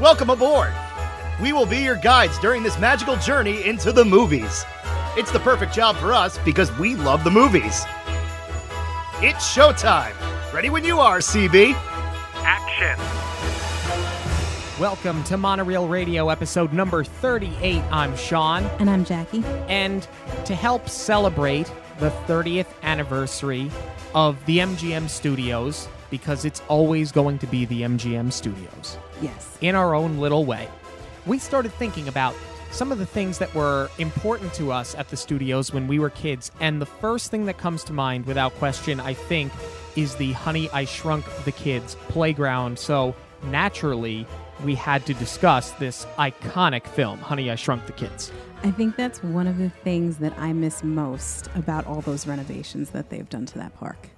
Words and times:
Welcome 0.00 0.30
aboard! 0.30 0.72
We 1.42 1.52
will 1.52 1.66
be 1.66 1.78
your 1.78 1.96
guides 1.96 2.38
during 2.38 2.62
this 2.62 2.78
magical 2.78 3.16
journey 3.16 3.66
into 3.66 3.90
the 3.90 4.04
movies. 4.04 4.64
It's 5.16 5.32
the 5.32 5.40
perfect 5.40 5.74
job 5.74 5.96
for 5.96 6.12
us 6.12 6.38
because 6.44 6.70
we 6.78 6.94
love 6.94 7.24
the 7.24 7.32
movies. 7.32 7.84
It's 9.20 9.52
showtime! 9.52 10.14
Ready 10.52 10.70
when 10.70 10.84
you 10.84 11.00
are, 11.00 11.18
CB! 11.18 11.72
Action! 12.44 12.96
Welcome 14.80 15.24
to 15.24 15.36
Monorail 15.36 15.88
Radio 15.88 16.28
episode 16.28 16.72
number 16.72 17.02
38. 17.02 17.82
I'm 17.90 18.16
Sean. 18.16 18.62
And 18.78 18.88
I'm 18.88 19.04
Jackie. 19.04 19.42
And 19.66 20.06
to 20.44 20.54
help 20.54 20.88
celebrate 20.88 21.72
the 21.98 22.10
30th 22.28 22.68
anniversary 22.84 23.68
of 24.14 24.36
the 24.46 24.58
MGM 24.58 25.08
Studios, 25.08 25.88
because 26.08 26.44
it's 26.44 26.62
always 26.68 27.10
going 27.10 27.36
to 27.38 27.48
be 27.48 27.64
the 27.64 27.82
MGM 27.82 28.32
Studios, 28.32 28.96
Yes. 29.20 29.58
in 29.60 29.74
our 29.74 29.94
own 29.94 30.18
little 30.18 30.44
way, 30.44 30.68
we 31.26 31.38
started 31.38 31.72
thinking 31.74 32.08
about 32.08 32.34
some 32.70 32.92
of 32.92 32.98
the 32.98 33.06
things 33.06 33.38
that 33.38 33.54
were 33.54 33.90
important 33.98 34.52
to 34.54 34.70
us 34.72 34.94
at 34.94 35.08
the 35.08 35.16
studios 35.16 35.72
when 35.72 35.88
we 35.88 35.98
were 35.98 36.10
kids. 36.10 36.50
And 36.60 36.80
the 36.80 36.86
first 36.86 37.30
thing 37.30 37.46
that 37.46 37.58
comes 37.58 37.82
to 37.84 37.92
mind, 37.92 38.26
without 38.26 38.52
question, 38.54 39.00
I 39.00 39.14
think, 39.14 39.52
is 39.96 40.16
the 40.16 40.32
Honey, 40.32 40.68
I 40.70 40.84
Shrunk 40.84 41.24
the 41.44 41.52
Kids 41.52 41.96
playground. 42.08 42.78
So 42.78 43.14
naturally, 43.44 44.26
we 44.64 44.74
had 44.74 45.06
to 45.06 45.14
discuss 45.14 45.72
this 45.72 46.04
iconic 46.18 46.86
film, 46.86 47.18
Honey, 47.18 47.50
I 47.50 47.54
Shrunk 47.54 47.86
the 47.86 47.92
Kids. 47.92 48.30
I 48.62 48.70
think 48.70 48.96
that's 48.96 49.22
one 49.22 49.46
of 49.46 49.58
the 49.58 49.70
things 49.70 50.18
that 50.18 50.36
I 50.38 50.52
miss 50.52 50.82
most 50.82 51.48
about 51.54 51.86
all 51.86 52.00
those 52.00 52.26
renovations 52.26 52.90
that 52.90 53.08
they've 53.08 53.28
done 53.28 53.46
to 53.46 53.58
that 53.58 53.74
park. 53.76 54.10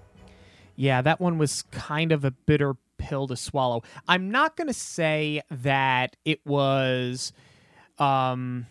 Yeah, 0.77 1.03
that 1.03 1.21
one 1.21 1.37
was 1.37 1.63
kind 1.71 2.11
of 2.11 2.25
a 2.25 2.31
bitter 2.31 2.75
pill 3.01 3.27
to 3.27 3.37
swallow. 3.37 3.83
I'm 4.07 4.31
not 4.31 4.57
going 4.57 4.69
to 4.69 4.75
say 4.75 5.41
that 5.51 6.17
it 6.25 6.45
was 6.47 7.33
um, 7.99 8.67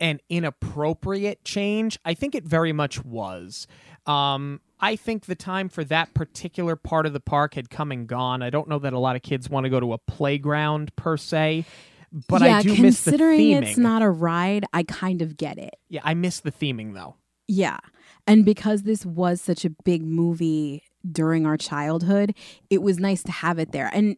an 0.00 0.20
inappropriate 0.28 1.44
change. 1.44 1.98
I 2.04 2.14
think 2.14 2.34
it 2.34 2.44
very 2.44 2.72
much 2.72 3.04
was. 3.04 3.66
Um, 4.04 4.60
I 4.78 4.96
think 4.96 5.24
the 5.26 5.34
time 5.34 5.68
for 5.68 5.84
that 5.84 6.12
particular 6.12 6.76
part 6.76 7.06
of 7.06 7.12
the 7.12 7.20
park 7.20 7.54
had 7.54 7.70
come 7.70 7.92
and 7.92 8.06
gone. 8.06 8.42
I 8.42 8.50
don't 8.50 8.68
know 8.68 8.78
that 8.80 8.92
a 8.92 8.98
lot 8.98 9.16
of 9.16 9.22
kids 9.22 9.48
want 9.48 9.64
to 9.64 9.70
go 9.70 9.80
to 9.80 9.92
a 9.94 9.98
playground 9.98 10.94
per 10.96 11.16
se, 11.16 11.64
but 12.28 12.42
yeah, 12.42 12.58
I 12.58 12.62
do 12.62 12.76
miss 12.76 13.02
the 13.02 13.10
considering 13.12 13.50
it's 13.52 13.78
not 13.78 14.02
a 14.02 14.10
ride, 14.10 14.64
I 14.72 14.82
kind 14.82 15.22
of 15.22 15.36
get 15.36 15.58
it. 15.58 15.76
yeah, 15.88 16.02
I 16.04 16.14
miss 16.14 16.40
the 16.40 16.52
theming 16.52 16.94
though. 16.94 17.16
Yeah. 17.48 17.78
And 18.26 18.44
because 18.44 18.82
this 18.82 19.06
was 19.06 19.40
such 19.40 19.64
a 19.64 19.70
big 19.70 20.02
movie 20.02 20.82
during 21.12 21.46
our 21.46 21.56
childhood, 21.56 22.34
it 22.70 22.82
was 22.82 22.98
nice 22.98 23.22
to 23.24 23.32
have 23.32 23.58
it 23.58 23.72
there. 23.72 23.90
And 23.92 24.16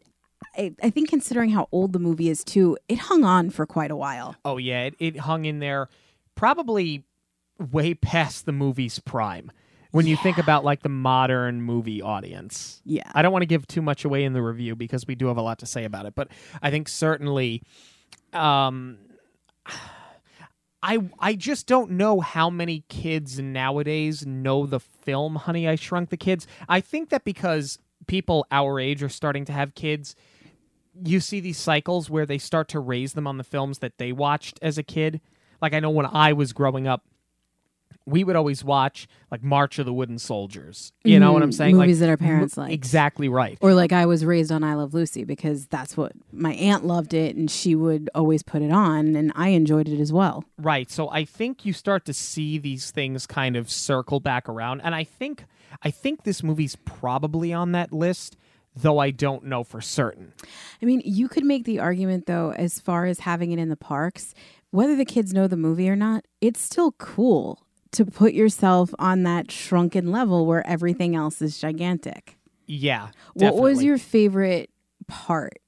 I, 0.56 0.75
I 0.83 0.91
think 0.91 1.08
considering 1.08 1.50
how 1.50 1.69
old 1.72 1.92
the 1.92 1.98
movie 1.98 2.28
is 2.28 2.45
too, 2.45 2.77
it 2.89 2.98
hung 2.98 3.25
on 3.25 3.50
for 3.50 3.67
quite 3.67 3.91
a 3.91 3.97
while. 3.97 4.36
Oh 4.45 4.56
yeah, 4.56 4.84
it, 4.84 4.95
it 4.98 5.17
hung 5.20 5.45
in 5.45 5.58
there 5.58 5.89
probably 6.34 7.05
way 7.58 7.95
past 7.95 8.47
the 8.47 8.53
movie's 8.53 8.98
prime. 8.98 9.50
When 9.91 10.06
you 10.06 10.19
think 10.19 10.36
about 10.36 10.64
like 10.64 10.83
the 10.83 10.91
modern 10.91 11.62
movie 11.62 12.03
audience. 12.03 12.83
Yeah. 12.84 13.11
I 13.14 13.23
don't 13.23 13.33
want 13.33 13.42
to 13.42 13.47
give 13.47 13.67
too 13.67 13.80
much 13.80 14.05
away 14.05 14.25
in 14.25 14.34
the 14.34 14.42
review 14.42 14.77
because 14.77 15.06
we 15.06 15.14
do 15.14 15.28
have 15.28 15.39
a 15.39 15.42
lot 15.42 15.61
to 15.61 15.67
say 15.67 15.84
about 15.84 16.05
it, 16.05 16.14
but 16.14 16.28
I 16.61 16.70
think 16.70 16.89
certainly 16.89 17.62
um 18.34 18.98
I 20.82 20.98
I 21.18 21.34
just 21.34 21.66
don't 21.66 21.92
know 21.92 22.20
how 22.20 22.50
many 22.50 22.84
kids 22.88 23.38
nowadays 23.38 24.26
know 24.26 24.66
the 24.66 24.80
film 24.80 25.36
Honey 25.36 25.68
I 25.68 25.74
Shrunk 25.74 26.10
the 26.10 26.16
Kids. 26.16 26.46
I 26.68 26.80
think 26.80 27.08
that 27.10 27.24
because 27.24 27.78
people 28.06 28.46
our 28.50 28.78
age 28.78 29.02
are 29.02 29.08
starting 29.08 29.44
to 29.46 29.52
have 29.52 29.74
kids, 29.74 30.14
you 31.04 31.20
see 31.20 31.40
these 31.40 31.58
cycles 31.58 32.08
where 32.08 32.26
they 32.26 32.38
start 32.38 32.68
to 32.68 32.80
raise 32.80 33.14
them 33.14 33.26
on 33.26 33.38
the 33.38 33.44
films 33.44 33.78
that 33.80 33.98
they 33.98 34.12
watched 34.12 34.58
as 34.62 34.78
a 34.78 34.82
kid. 34.82 35.20
Like 35.60 35.74
I 35.74 35.80
know 35.80 35.90
when 35.90 36.06
I 36.06 36.32
was 36.32 36.52
growing 36.52 36.86
up, 36.86 37.05
we 38.06 38.24
would 38.24 38.36
always 38.36 38.64
watch 38.64 39.06
like 39.30 39.42
March 39.42 39.78
of 39.78 39.84
the 39.86 39.92
Wooden 39.92 40.18
Soldiers. 40.18 40.92
You 41.04 41.20
know 41.20 41.32
what 41.34 41.42
I'm 41.42 41.50
Mhm, 41.50 41.54
saying? 41.54 41.76
movies 41.76 42.00
like, 42.00 42.06
that 42.06 42.10
our 42.10 42.16
parents 42.16 42.56
liked. 42.56 42.72
Exactly 42.72 43.28
right. 43.28 43.58
Or 43.60 43.74
like 43.74 43.92
I 43.92 44.06
was 44.06 44.24
raised 44.24 44.50
on 44.50 44.64
I 44.64 44.74
Love 44.74 44.94
Lucy 44.94 45.24
because 45.24 45.66
that's 45.66 45.96
what 45.96 46.12
my 46.32 46.54
aunt 46.54 46.84
loved 46.86 47.12
it 47.12 47.36
and 47.36 47.50
she 47.50 47.74
would 47.74 48.08
always 48.14 48.42
put 48.42 48.62
it 48.62 48.70
on 48.72 49.14
and 49.14 49.30
I 49.34 49.48
enjoyed 49.50 49.88
it 49.88 50.00
as 50.00 50.12
well. 50.12 50.44
Right. 50.58 50.90
So 50.90 51.10
I 51.10 51.24
think 51.26 51.66
you 51.66 51.72
start 51.74 52.04
to 52.06 52.14
see 52.14 52.56
these 52.58 52.90
things 52.90 53.26
kind 53.26 53.56
of 53.56 53.70
circle 53.70 54.20
back 54.20 54.48
around 54.48 54.80
and 54.80 54.94
I 54.94 55.05
think 55.05 55.44
I 55.82 55.90
think 55.90 56.22
this 56.24 56.42
movie's 56.42 56.76
probably 56.76 57.52
on 57.52 57.72
that 57.72 57.92
list, 57.92 58.36
though 58.74 58.98
I 58.98 59.10
don't 59.10 59.44
know 59.44 59.62
for 59.64 59.82
certain. 59.82 60.32
I 60.80 60.86
mean, 60.86 61.02
you 61.05 61.28
could 61.28 61.44
make 61.44 61.64
the 61.64 61.78
argument 61.78 62.24
though, 62.26 62.52
as 62.52 62.80
far 62.80 63.05
as 63.05 63.20
having 63.20 63.52
it 63.52 63.58
in 63.58 63.68
the 63.68 63.76
parks, 63.76 64.34
whether 64.70 64.96
the 64.96 65.05
kids 65.05 65.34
know 65.34 65.46
the 65.46 65.56
movie 65.58 65.88
or 65.90 65.96
not, 65.96 66.24
it's 66.40 66.60
still 66.62 66.92
cool 66.92 67.66
to 67.92 68.04
put 68.04 68.32
yourself 68.34 68.94
on 68.98 69.22
that 69.22 69.50
shrunken 69.50 70.10
level 70.12 70.46
where 70.46 70.66
everything 70.66 71.16
else 71.16 71.40
is 71.42 71.58
gigantic. 71.58 72.36
Yeah. 72.66 73.08
What 73.34 73.56
was 73.56 73.82
your 73.82 73.98
favorite 73.98 74.70
part? 75.06 75.58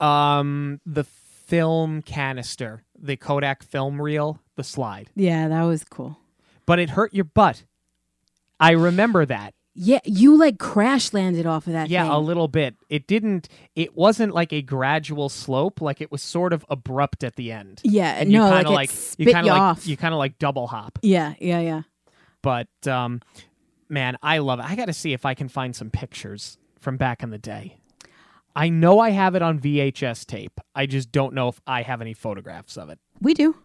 um 0.00 0.80
the 0.84 1.04
film 1.04 2.02
canister, 2.02 2.82
the 2.98 3.16
Kodak 3.16 3.62
film 3.62 4.00
reel, 4.02 4.40
the 4.56 4.64
slide. 4.64 5.10
Yeah, 5.14 5.48
that 5.48 5.62
was 5.62 5.84
cool. 5.84 6.18
But 6.66 6.78
it 6.78 6.90
hurt 6.90 7.14
your 7.14 7.24
butt. 7.24 7.64
I 8.58 8.72
remember 8.72 9.26
that. 9.26 9.54
Yeah, 9.74 10.00
you 10.04 10.36
like 10.36 10.58
crash 10.58 11.12
landed 11.14 11.46
off 11.46 11.66
of 11.66 11.72
that 11.72 11.88
Yeah, 11.88 12.02
thing. 12.02 12.12
a 12.12 12.18
little 12.18 12.46
bit. 12.48 12.76
It 12.90 13.06
didn't 13.06 13.48
it 13.74 13.96
wasn't 13.96 14.34
like 14.34 14.52
a 14.52 14.60
gradual 14.60 15.28
slope, 15.30 15.80
like 15.80 16.00
it 16.02 16.12
was 16.12 16.20
sort 16.22 16.52
of 16.52 16.64
abrupt 16.68 17.24
at 17.24 17.36
the 17.36 17.50
end. 17.52 17.80
yeah, 17.82 18.12
And 18.18 18.30
no, 18.30 18.44
you 18.44 18.50
kind 18.52 18.66
of 18.66 18.72
it 18.72 18.74
like 18.74 18.90
you 19.18 19.32
kind 19.32 19.48
of 19.48 19.56
like 19.56 19.86
you 19.86 19.96
kind 19.96 20.12
of 20.12 20.18
like 20.18 20.38
double 20.38 20.66
hop. 20.66 20.98
yeah, 21.02 21.34
yeah, 21.40 21.60
yeah. 21.60 21.82
But 22.42 22.68
um 22.86 23.20
man, 23.88 24.16
I 24.22 24.38
love 24.38 24.58
it. 24.58 24.64
I 24.66 24.74
got 24.76 24.86
to 24.86 24.92
see 24.92 25.12
if 25.12 25.24
I 25.26 25.34
can 25.34 25.48
find 25.48 25.74
some 25.76 25.90
pictures 25.90 26.58
from 26.80 26.96
back 26.96 27.22
in 27.22 27.30
the 27.30 27.38
day. 27.38 27.76
I 28.54 28.68
know 28.68 29.00
I 29.00 29.10
have 29.10 29.34
it 29.34 29.40
on 29.42 29.58
VHS 29.58 30.26
tape. 30.26 30.60
I 30.74 30.84
just 30.86 31.12
don't 31.12 31.32
know 31.34 31.48
if 31.48 31.60
I 31.66 31.80
have 31.82 32.00
any 32.02 32.12
photographs 32.12 32.76
of 32.76 32.90
it. 32.90 32.98
We 33.20 33.32
do. 33.32 33.56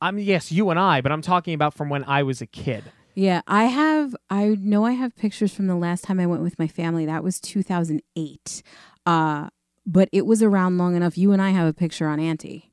I'm 0.00 0.18
yes, 0.18 0.50
you 0.52 0.70
and 0.70 0.78
I, 0.78 1.00
but 1.02 1.12
I'm 1.12 1.20
talking 1.22 1.52
about 1.54 1.74
from 1.74 1.88
when 1.90 2.04
I 2.04 2.22
was 2.22 2.40
a 2.40 2.46
kid. 2.46 2.84
Yeah, 3.14 3.42
I 3.46 3.64
have. 3.64 4.16
I 4.28 4.56
know 4.60 4.84
I 4.84 4.92
have 4.92 5.16
pictures 5.16 5.54
from 5.54 5.66
the 5.66 5.76
last 5.76 6.04
time 6.04 6.18
I 6.18 6.26
went 6.26 6.42
with 6.42 6.58
my 6.58 6.66
family. 6.66 7.06
That 7.06 7.22
was 7.22 7.40
2008. 7.40 8.62
Uh, 9.06 9.48
but 9.86 10.08
it 10.12 10.26
was 10.26 10.42
around 10.42 10.78
long 10.78 10.96
enough. 10.96 11.16
You 11.16 11.32
and 11.32 11.40
I 11.40 11.50
have 11.50 11.68
a 11.68 11.72
picture 11.72 12.08
on 12.08 12.18
Anty. 12.18 12.72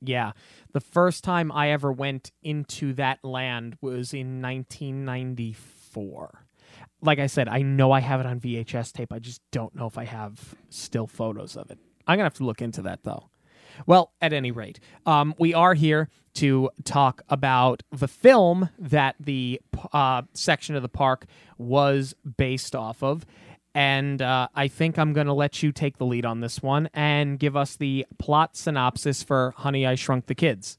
Yeah. 0.00 0.32
The 0.72 0.80
first 0.80 1.24
time 1.24 1.50
I 1.50 1.70
ever 1.70 1.90
went 1.90 2.30
into 2.42 2.92
that 2.94 3.24
land 3.24 3.76
was 3.80 4.12
in 4.12 4.42
1994. 4.42 6.44
Like 7.00 7.18
I 7.18 7.26
said, 7.26 7.48
I 7.48 7.62
know 7.62 7.92
I 7.92 8.00
have 8.00 8.20
it 8.20 8.26
on 8.26 8.40
VHS 8.40 8.92
tape. 8.92 9.12
I 9.12 9.18
just 9.18 9.40
don't 9.50 9.74
know 9.74 9.86
if 9.86 9.96
I 9.96 10.04
have 10.04 10.54
still 10.68 11.06
photos 11.06 11.56
of 11.56 11.70
it. 11.70 11.78
I'm 12.06 12.16
going 12.16 12.20
to 12.20 12.24
have 12.24 12.34
to 12.34 12.44
look 12.44 12.60
into 12.60 12.82
that, 12.82 13.04
though. 13.04 13.30
Well, 13.86 14.12
at 14.20 14.32
any 14.32 14.50
rate, 14.50 14.80
um, 15.06 15.34
we 15.38 15.54
are 15.54 15.74
here 15.74 16.08
to 16.34 16.70
talk 16.84 17.22
about 17.28 17.82
the 17.90 18.08
film 18.08 18.70
that 18.78 19.16
the 19.18 19.60
uh, 19.92 20.22
section 20.34 20.76
of 20.76 20.82
the 20.82 20.88
park 20.88 21.26
was 21.56 22.14
based 22.36 22.74
off 22.76 23.02
of. 23.02 23.26
And 23.74 24.22
uh, 24.22 24.48
I 24.54 24.68
think 24.68 24.98
I'm 24.98 25.12
going 25.12 25.26
to 25.26 25.32
let 25.32 25.62
you 25.62 25.72
take 25.72 25.98
the 25.98 26.06
lead 26.06 26.24
on 26.24 26.40
this 26.40 26.62
one 26.62 26.88
and 26.94 27.38
give 27.38 27.56
us 27.56 27.76
the 27.76 28.06
plot 28.18 28.56
synopsis 28.56 29.22
for 29.22 29.52
Honey, 29.56 29.86
I 29.86 29.94
Shrunk 29.94 30.26
the 30.26 30.34
Kids. 30.34 30.78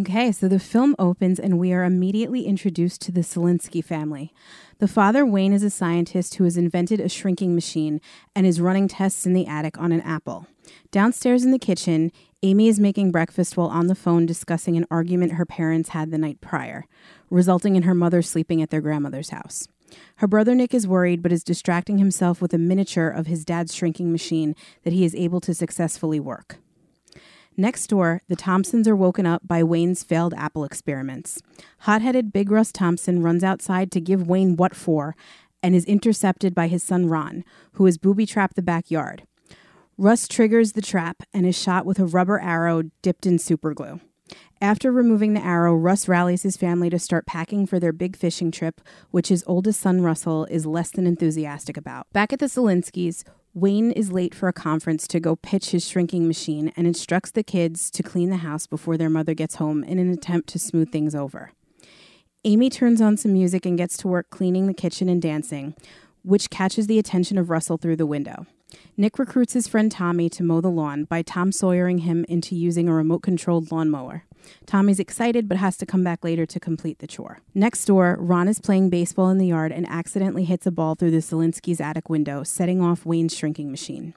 Okay, 0.00 0.32
so 0.32 0.48
the 0.48 0.58
film 0.58 0.96
opens 0.98 1.38
and 1.38 1.58
we 1.58 1.70
are 1.72 1.84
immediately 1.84 2.46
introduced 2.46 3.02
to 3.02 3.12
the 3.12 3.20
Szalinski 3.20 3.84
family. 3.84 4.32
The 4.78 4.88
father, 4.88 5.26
Wayne, 5.26 5.52
is 5.52 5.62
a 5.62 5.68
scientist 5.68 6.36
who 6.36 6.44
has 6.44 6.56
invented 6.56 6.98
a 6.98 7.10
shrinking 7.10 7.54
machine 7.54 8.00
and 8.34 8.46
is 8.46 8.58
running 8.58 8.88
tests 8.88 9.26
in 9.26 9.34
the 9.34 9.46
attic 9.46 9.78
on 9.78 9.92
an 9.92 10.00
apple. 10.00 10.46
Downstairs 10.90 11.44
in 11.44 11.50
the 11.50 11.58
kitchen, 11.58 12.12
Amy 12.42 12.68
is 12.68 12.80
making 12.80 13.12
breakfast 13.12 13.56
while 13.56 13.68
on 13.68 13.86
the 13.86 13.94
phone 13.94 14.26
discussing 14.26 14.76
an 14.76 14.86
argument 14.90 15.32
her 15.32 15.46
parents 15.46 15.90
had 15.90 16.10
the 16.10 16.18
night 16.18 16.40
prior, 16.40 16.86
resulting 17.30 17.76
in 17.76 17.84
her 17.84 17.94
mother 17.94 18.22
sleeping 18.22 18.60
at 18.60 18.70
their 18.70 18.80
grandmother's 18.80 19.30
house. 19.30 19.68
Her 20.16 20.26
brother 20.26 20.54
Nick 20.54 20.74
is 20.74 20.86
worried 20.86 21.22
but 21.22 21.32
is 21.32 21.44
distracting 21.44 21.98
himself 21.98 22.40
with 22.40 22.54
a 22.54 22.58
miniature 22.58 23.08
of 23.08 23.26
his 23.26 23.44
dad's 23.44 23.74
shrinking 23.74 24.10
machine 24.10 24.54
that 24.82 24.92
he 24.92 25.04
is 25.04 25.14
able 25.14 25.40
to 25.42 25.54
successfully 25.54 26.18
work. 26.18 26.58
Next 27.56 27.88
door, 27.88 28.22
the 28.28 28.36
Thompsons 28.36 28.88
are 28.88 28.96
woken 28.96 29.26
up 29.26 29.46
by 29.46 29.62
Wayne's 29.62 30.02
failed 30.02 30.32
apple 30.34 30.64
experiments. 30.64 31.42
Hot 31.80 32.00
headed 32.00 32.32
Big 32.32 32.50
Russ 32.50 32.72
Thompson 32.72 33.22
runs 33.22 33.44
outside 33.44 33.92
to 33.92 34.00
give 34.00 34.26
Wayne 34.26 34.56
what 34.56 34.74
for 34.74 35.14
and 35.62 35.74
is 35.74 35.84
intercepted 35.84 36.54
by 36.54 36.68
his 36.68 36.82
son 36.82 37.06
Ron, 37.06 37.44
who 37.74 37.84
has 37.84 37.98
booby 37.98 38.26
trapped 38.26 38.56
the 38.56 38.62
backyard. 38.62 39.24
Russ 39.98 40.26
triggers 40.26 40.72
the 40.72 40.82
trap 40.82 41.22
and 41.34 41.44
is 41.44 41.60
shot 41.60 41.84
with 41.84 41.98
a 41.98 42.06
rubber 42.06 42.40
arrow 42.40 42.82
dipped 43.02 43.26
in 43.26 43.36
superglue. 43.36 44.00
After 44.60 44.90
removing 44.90 45.34
the 45.34 45.44
arrow, 45.44 45.74
Russ 45.74 46.08
rallies 46.08 46.44
his 46.44 46.56
family 46.56 46.88
to 46.88 46.98
start 46.98 47.26
packing 47.26 47.66
for 47.66 47.78
their 47.78 47.92
big 47.92 48.16
fishing 48.16 48.50
trip, 48.50 48.80
which 49.10 49.28
his 49.28 49.44
oldest 49.46 49.80
son 49.80 50.00
Russell 50.00 50.46
is 50.46 50.64
less 50.64 50.90
than 50.90 51.06
enthusiastic 51.06 51.76
about. 51.76 52.06
Back 52.12 52.32
at 52.32 52.38
the 52.38 52.46
Szalinskis, 52.46 53.22
Wayne 53.52 53.90
is 53.92 54.10
late 54.10 54.34
for 54.34 54.48
a 54.48 54.52
conference 54.52 55.06
to 55.08 55.20
go 55.20 55.36
pitch 55.36 55.70
his 55.70 55.86
shrinking 55.86 56.26
machine 56.26 56.72
and 56.74 56.86
instructs 56.86 57.30
the 57.30 57.42
kids 57.42 57.90
to 57.90 58.02
clean 58.02 58.30
the 58.30 58.38
house 58.38 58.66
before 58.66 58.96
their 58.96 59.10
mother 59.10 59.34
gets 59.34 59.56
home 59.56 59.84
in 59.84 59.98
an 59.98 60.10
attempt 60.10 60.48
to 60.50 60.58
smooth 60.58 60.90
things 60.90 61.14
over. 61.14 61.50
Amy 62.44 62.70
turns 62.70 63.02
on 63.02 63.18
some 63.18 63.34
music 63.34 63.66
and 63.66 63.76
gets 63.76 63.98
to 63.98 64.08
work 64.08 64.30
cleaning 64.30 64.68
the 64.68 64.74
kitchen 64.74 65.08
and 65.10 65.20
dancing, 65.20 65.74
which 66.22 66.48
catches 66.48 66.86
the 66.86 66.98
attention 66.98 67.36
of 67.36 67.50
Russell 67.50 67.76
through 67.76 67.96
the 67.96 68.06
window. 68.06 68.46
Nick 68.96 69.18
recruits 69.18 69.52
his 69.52 69.68
friend 69.68 69.90
Tommy 69.90 70.28
to 70.30 70.42
mow 70.42 70.60
the 70.60 70.70
lawn 70.70 71.04
by 71.04 71.22
Tom 71.22 71.52
Sawyering 71.52 71.98
him 71.98 72.24
into 72.28 72.54
using 72.54 72.88
a 72.88 72.94
remote 72.94 73.22
controlled 73.22 73.72
lawnmower. 73.72 74.24
Tommy's 74.66 74.98
excited 74.98 75.48
but 75.48 75.58
has 75.58 75.76
to 75.76 75.86
come 75.86 76.02
back 76.02 76.24
later 76.24 76.46
to 76.46 76.60
complete 76.60 76.98
the 76.98 77.06
chore. 77.06 77.40
Next 77.54 77.84
door, 77.84 78.16
Ron 78.18 78.48
is 78.48 78.60
playing 78.60 78.90
baseball 78.90 79.30
in 79.30 79.38
the 79.38 79.46
yard 79.46 79.72
and 79.72 79.88
accidentally 79.88 80.44
hits 80.44 80.66
a 80.66 80.70
ball 80.70 80.94
through 80.94 81.12
the 81.12 81.18
Szalinski's 81.18 81.80
attic 81.80 82.08
window, 82.08 82.42
setting 82.42 82.80
off 82.80 83.06
Wayne's 83.06 83.36
shrinking 83.36 83.70
machine. 83.70 84.14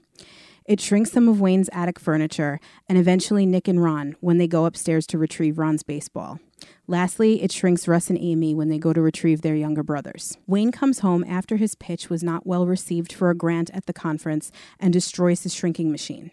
It 0.66 0.82
shrinks 0.82 1.12
some 1.12 1.30
of 1.30 1.40
Wayne's 1.40 1.70
attic 1.72 2.00
furniture 2.00 2.60
and 2.90 2.98
eventually 2.98 3.46
Nick 3.46 3.68
and 3.68 3.84
Ron 3.84 4.16
when 4.20 4.40
they 4.40 4.48
go 4.48 4.66
upstairs 4.66 5.06
to 5.08 5.18
retrieve 5.18 5.60
Ron's 5.60 5.84
baseball. 5.84 6.40
Lastly, 6.88 7.42
it 7.42 7.52
shrinks 7.52 7.88
Russ 7.88 8.10
and 8.10 8.20
Amy 8.20 8.54
when 8.54 8.70
they 8.70 8.78
go 8.78 8.94
to 8.94 9.02
retrieve 9.02 9.42
their 9.42 9.56
younger 9.56 9.82
brothers. 9.82 10.38
Wayne 10.46 10.72
comes 10.72 11.00
home 11.00 11.24
after 11.28 11.56
his 11.56 11.74
pitch 11.74 12.10
was 12.10 12.24
not 12.24 12.46
well 12.46 12.68
received 12.68 13.12
for 13.12 13.32
a 13.32 13.36
grant 13.36 13.72
at 13.74 13.88
the 13.88 13.94
conference 13.94 14.52
and 14.80 14.94
destroys 14.94 15.44
his 15.44 15.54
shrinking 15.56 15.92
machine. 15.92 16.30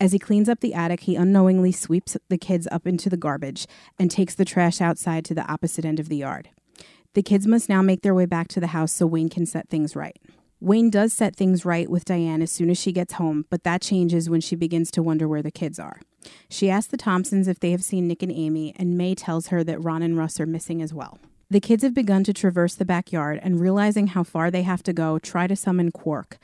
As 0.00 0.12
he 0.12 0.18
cleans 0.18 0.48
up 0.48 0.60
the 0.60 0.74
attic, 0.74 1.00
he 1.00 1.16
unknowingly 1.16 1.70
sweeps 1.70 2.16
the 2.28 2.38
kids 2.38 2.66
up 2.72 2.86
into 2.86 3.10
the 3.10 3.16
garbage 3.16 3.66
and 3.98 4.10
takes 4.10 4.34
the 4.34 4.44
trash 4.44 4.80
outside 4.80 5.24
to 5.26 5.34
the 5.34 5.46
opposite 5.50 5.84
end 5.84 6.00
of 6.00 6.08
the 6.08 6.16
yard. 6.16 6.48
The 7.12 7.22
kids 7.22 7.46
must 7.46 7.68
now 7.68 7.80
make 7.80 8.02
their 8.02 8.14
way 8.14 8.26
back 8.26 8.48
to 8.48 8.60
the 8.60 8.68
house 8.68 8.90
so 8.90 9.06
Wayne 9.06 9.28
can 9.28 9.46
set 9.46 9.68
things 9.68 9.94
right. 9.94 10.18
Wayne 10.60 10.88
does 10.88 11.12
set 11.12 11.36
things 11.36 11.64
right 11.64 11.90
with 11.90 12.06
Diane 12.06 12.40
as 12.42 12.50
soon 12.50 12.70
as 12.70 12.78
she 12.78 12.90
gets 12.90 13.14
home, 13.14 13.44
but 13.50 13.64
that 13.64 13.82
changes 13.82 14.30
when 14.30 14.40
she 14.40 14.56
begins 14.56 14.90
to 14.92 15.02
wonder 15.02 15.28
where 15.28 15.42
the 15.42 15.50
kids 15.50 15.78
are. 15.78 16.00
She 16.48 16.70
asks 16.70 16.90
the 16.90 16.96
Thompsons 16.96 17.48
if 17.48 17.60
they 17.60 17.70
have 17.70 17.84
seen 17.84 18.06
Nick 18.06 18.22
and 18.22 18.32
Amy, 18.32 18.74
and 18.76 18.96
Mae 18.96 19.14
tells 19.14 19.48
her 19.48 19.64
that 19.64 19.82
Ron 19.82 20.02
and 20.02 20.16
Russ 20.16 20.40
are 20.40 20.46
missing 20.46 20.82
as 20.82 20.94
well. 20.94 21.18
The 21.50 21.60
kids 21.60 21.82
have 21.82 21.94
begun 21.94 22.24
to 22.24 22.32
traverse 22.32 22.74
the 22.74 22.84
backyard 22.84 23.38
and, 23.42 23.60
realizing 23.60 24.08
how 24.08 24.24
far 24.24 24.50
they 24.50 24.62
have 24.62 24.82
to 24.84 24.92
go, 24.92 25.18
try 25.18 25.46
to 25.46 25.54
summon 25.54 25.92
Quark, 25.92 26.38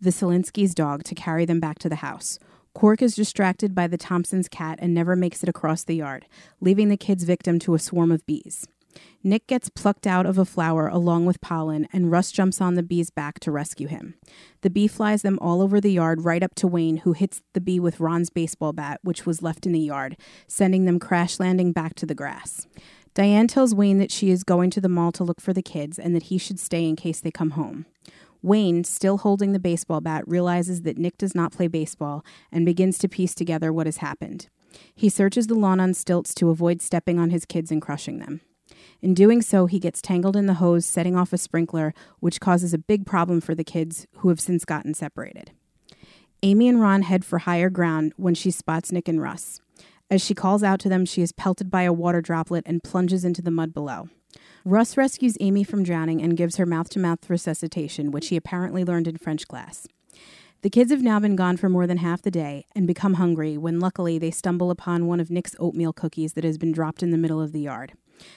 the 0.00 0.10
Szalinski's 0.10 0.74
dog, 0.74 1.04
to 1.04 1.14
carry 1.14 1.44
them 1.44 1.60
back 1.60 1.78
to 1.80 1.88
the 1.88 1.96
house. 1.96 2.38
Quark 2.74 3.00
is 3.00 3.14
distracted 3.14 3.74
by 3.74 3.86
the 3.86 3.96
Thompsons' 3.96 4.48
cat 4.48 4.78
and 4.82 4.92
never 4.92 5.16
makes 5.16 5.42
it 5.42 5.48
across 5.48 5.82
the 5.82 5.96
yard, 5.96 6.26
leaving 6.60 6.88
the 6.88 6.96
kids 6.96 7.24
victim 7.24 7.58
to 7.60 7.74
a 7.74 7.78
swarm 7.78 8.12
of 8.12 8.26
bees. 8.26 8.66
Nick 9.26 9.48
gets 9.48 9.68
plucked 9.68 10.06
out 10.06 10.24
of 10.24 10.38
a 10.38 10.44
flower 10.44 10.86
along 10.86 11.26
with 11.26 11.40
pollen, 11.40 11.88
and 11.92 12.12
Russ 12.12 12.30
jumps 12.30 12.60
on 12.60 12.74
the 12.74 12.82
bee's 12.84 13.10
back 13.10 13.40
to 13.40 13.50
rescue 13.50 13.88
him. 13.88 14.14
The 14.60 14.70
bee 14.70 14.86
flies 14.86 15.22
them 15.22 15.36
all 15.42 15.60
over 15.60 15.80
the 15.80 15.90
yard 15.90 16.24
right 16.24 16.44
up 16.44 16.54
to 16.54 16.68
Wayne, 16.68 16.98
who 16.98 17.12
hits 17.12 17.42
the 17.52 17.60
bee 17.60 17.80
with 17.80 17.98
Ron's 17.98 18.30
baseball 18.30 18.72
bat, 18.72 19.00
which 19.02 19.26
was 19.26 19.42
left 19.42 19.66
in 19.66 19.72
the 19.72 19.80
yard, 19.80 20.16
sending 20.46 20.84
them 20.84 21.00
crash 21.00 21.40
landing 21.40 21.72
back 21.72 21.96
to 21.96 22.06
the 22.06 22.14
grass. 22.14 22.68
Diane 23.14 23.48
tells 23.48 23.74
Wayne 23.74 23.98
that 23.98 24.12
she 24.12 24.30
is 24.30 24.44
going 24.44 24.70
to 24.70 24.80
the 24.80 24.88
mall 24.88 25.10
to 25.10 25.24
look 25.24 25.40
for 25.40 25.52
the 25.52 25.60
kids 25.60 25.98
and 25.98 26.14
that 26.14 26.24
he 26.24 26.38
should 26.38 26.60
stay 26.60 26.88
in 26.88 26.94
case 26.94 27.18
they 27.18 27.32
come 27.32 27.50
home. 27.50 27.84
Wayne, 28.42 28.84
still 28.84 29.18
holding 29.18 29.50
the 29.50 29.58
baseball 29.58 30.00
bat, 30.00 30.22
realizes 30.28 30.82
that 30.82 30.98
Nick 30.98 31.18
does 31.18 31.34
not 31.34 31.50
play 31.50 31.66
baseball 31.66 32.24
and 32.52 32.64
begins 32.64 32.96
to 32.98 33.08
piece 33.08 33.34
together 33.34 33.72
what 33.72 33.88
has 33.88 33.96
happened. 33.96 34.46
He 34.94 35.08
searches 35.08 35.48
the 35.48 35.56
lawn 35.56 35.80
on 35.80 35.94
stilts 35.94 36.32
to 36.36 36.50
avoid 36.50 36.80
stepping 36.80 37.18
on 37.18 37.30
his 37.30 37.44
kids 37.44 37.72
and 37.72 37.82
crushing 37.82 38.20
them. 38.20 38.40
In 39.02 39.14
doing 39.14 39.42
so, 39.42 39.66
he 39.66 39.78
gets 39.78 40.00
tangled 40.00 40.36
in 40.36 40.46
the 40.46 40.54
hose, 40.54 40.86
setting 40.86 41.16
off 41.16 41.32
a 41.32 41.38
sprinkler, 41.38 41.94
which 42.20 42.40
causes 42.40 42.72
a 42.72 42.78
big 42.78 43.06
problem 43.06 43.40
for 43.40 43.54
the 43.54 43.64
kids, 43.64 44.06
who 44.16 44.28
have 44.28 44.40
since 44.40 44.64
gotten 44.64 44.94
separated. 44.94 45.52
Amy 46.42 46.68
and 46.68 46.80
Ron 46.80 47.02
head 47.02 47.24
for 47.24 47.38
higher 47.40 47.70
ground 47.70 48.12
when 48.16 48.34
she 48.34 48.50
spots 48.50 48.92
Nick 48.92 49.08
and 49.08 49.20
Russ. 49.20 49.60
As 50.10 50.24
she 50.24 50.34
calls 50.34 50.62
out 50.62 50.78
to 50.80 50.88
them, 50.88 51.04
she 51.04 51.22
is 51.22 51.32
pelted 51.32 51.70
by 51.70 51.82
a 51.82 51.92
water 51.92 52.20
droplet 52.20 52.64
and 52.66 52.82
plunges 52.82 53.24
into 53.24 53.42
the 53.42 53.50
mud 53.50 53.74
below. 53.74 54.08
Russ 54.64 54.96
rescues 54.96 55.36
Amy 55.40 55.64
from 55.64 55.82
drowning 55.82 56.22
and 56.22 56.36
gives 56.36 56.56
her 56.56 56.66
mouth 56.66 56.88
to 56.90 56.98
mouth 56.98 57.28
resuscitation, 57.28 58.10
which 58.10 58.28
he 58.28 58.36
apparently 58.36 58.84
learned 58.84 59.08
in 59.08 59.16
French 59.16 59.48
class. 59.48 59.86
The 60.62 60.70
kids 60.70 60.90
have 60.90 61.02
now 61.02 61.20
been 61.20 61.36
gone 61.36 61.56
for 61.56 61.68
more 61.68 61.86
than 61.86 61.98
half 61.98 62.22
the 62.22 62.30
day 62.30 62.66
and 62.74 62.86
become 62.86 63.14
hungry 63.14 63.56
when 63.56 63.78
luckily 63.78 64.18
they 64.18 64.30
stumble 64.30 64.70
upon 64.70 65.06
one 65.06 65.20
of 65.20 65.30
Nick's 65.30 65.54
oatmeal 65.58 65.92
cookies 65.92 66.32
that 66.32 66.44
has 66.44 66.58
been 66.58 66.72
dropped 66.72 67.02
in 67.02 67.10
the 67.10 67.18
middle 67.18 67.40
of 67.40 67.52
the 67.52 67.60
yard. 67.60 67.92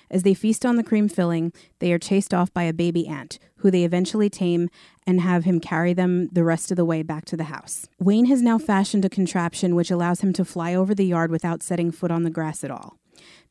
As 0.10 0.24
they 0.24 0.34
feast 0.34 0.66
on 0.66 0.76
the 0.76 0.84
cream 0.84 1.08
filling, 1.08 1.54
they 1.80 1.92
are 1.92 2.00
chased 2.00 2.34
off 2.34 2.54
by 2.54 2.64
a 2.64 2.74
baby 2.74 3.08
ant, 3.08 3.40
who 3.58 3.72
they 3.72 3.84
eventually 3.84 4.30
tame 4.30 4.70
and 5.06 5.22
have 5.22 5.44
him 5.44 5.60
carry 5.60 5.94
them 5.94 6.30
the 6.32 6.44
rest 6.44 6.72
of 6.72 6.78
the 6.78 6.86
way 6.86 7.04
back 7.04 7.26
to 7.26 7.38
the 7.38 7.46
house. 7.46 7.88
Wayne 8.00 8.26
has 8.26 8.42
now 8.42 8.58
fashioned 8.58 9.06
a 9.06 9.10
contraption 9.10 9.76
which 9.76 9.92
allows 9.92 10.22
him 10.22 10.34
to 10.34 10.46
fly 10.46 10.74
over 10.74 10.94
the 10.94 11.06
yard 11.06 11.32
without 11.32 11.64
setting 11.64 11.92
foot 11.92 12.12
on 12.12 12.24
the 12.24 12.30
grass 12.30 12.64
at 12.64 12.72
all. 12.72 12.98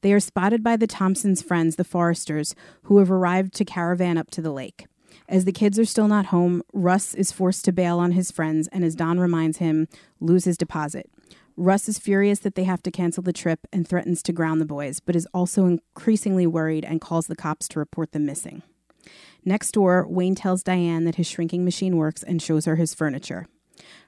They 0.01 0.13
are 0.13 0.21
spotted 0.21 0.63
by 0.63 0.77
the 0.77 0.87
Thompsons' 0.87 1.43
friends, 1.43 1.77
the 1.77 1.85
Foresters, 1.85 2.55
who 2.85 2.99
have 2.99 3.11
arrived 3.11 3.55
to 3.55 3.65
caravan 3.65 4.17
up 4.17 4.31
to 4.31 4.41
the 4.41 4.53
lake. 4.53 4.87
As 5.29 5.45
the 5.45 5.53
kids 5.53 5.79
are 5.79 5.85
still 5.85 6.09
not 6.09 6.27
home, 6.27 6.63
Russ 6.73 7.15
is 7.15 7.33
forced 7.33 7.65
to 7.67 7.73
bail 7.73 7.99
on 7.99 8.13
his 8.13 8.31
friends 8.31 8.69
and, 8.69 8.85
as 8.85 8.95
Don 8.95 9.21
reminds 9.21 9.59
him, 9.59 9.89
lose 10.21 10.45
his 10.45 10.57
deposit. 10.57 11.11
Russ 11.59 11.89
is 11.89 11.99
furious 11.99 12.39
that 12.39 12.55
they 12.55 12.63
have 12.63 12.85
to 12.85 12.91
cancel 12.93 13.21
the 13.21 13.33
trip 13.33 13.67
and 13.73 13.87
threatens 13.87 14.23
to 14.23 14.33
ground 14.33 14.61
the 14.61 14.65
boys, 14.65 15.01
but 15.01 15.17
is 15.17 15.27
also 15.35 15.67
increasingly 15.67 16.47
worried 16.47 16.85
and 16.85 17.01
calls 17.01 17.27
the 17.27 17.35
cops 17.35 17.67
to 17.69 17.81
report 17.81 18.13
them 18.13 18.25
missing. 18.25 18.63
Next 19.45 19.73
door, 19.73 20.07
Wayne 20.09 20.37
tells 20.37 20.63
Diane 20.63 21.05
that 21.05 21.17
his 21.17 21.27
shrinking 21.27 21.65
machine 21.65 21.97
works 21.97 22.23
and 22.23 22.41
shows 22.41 22.67
her 22.67 22.77
his 22.77 22.95
furniture. 22.95 23.47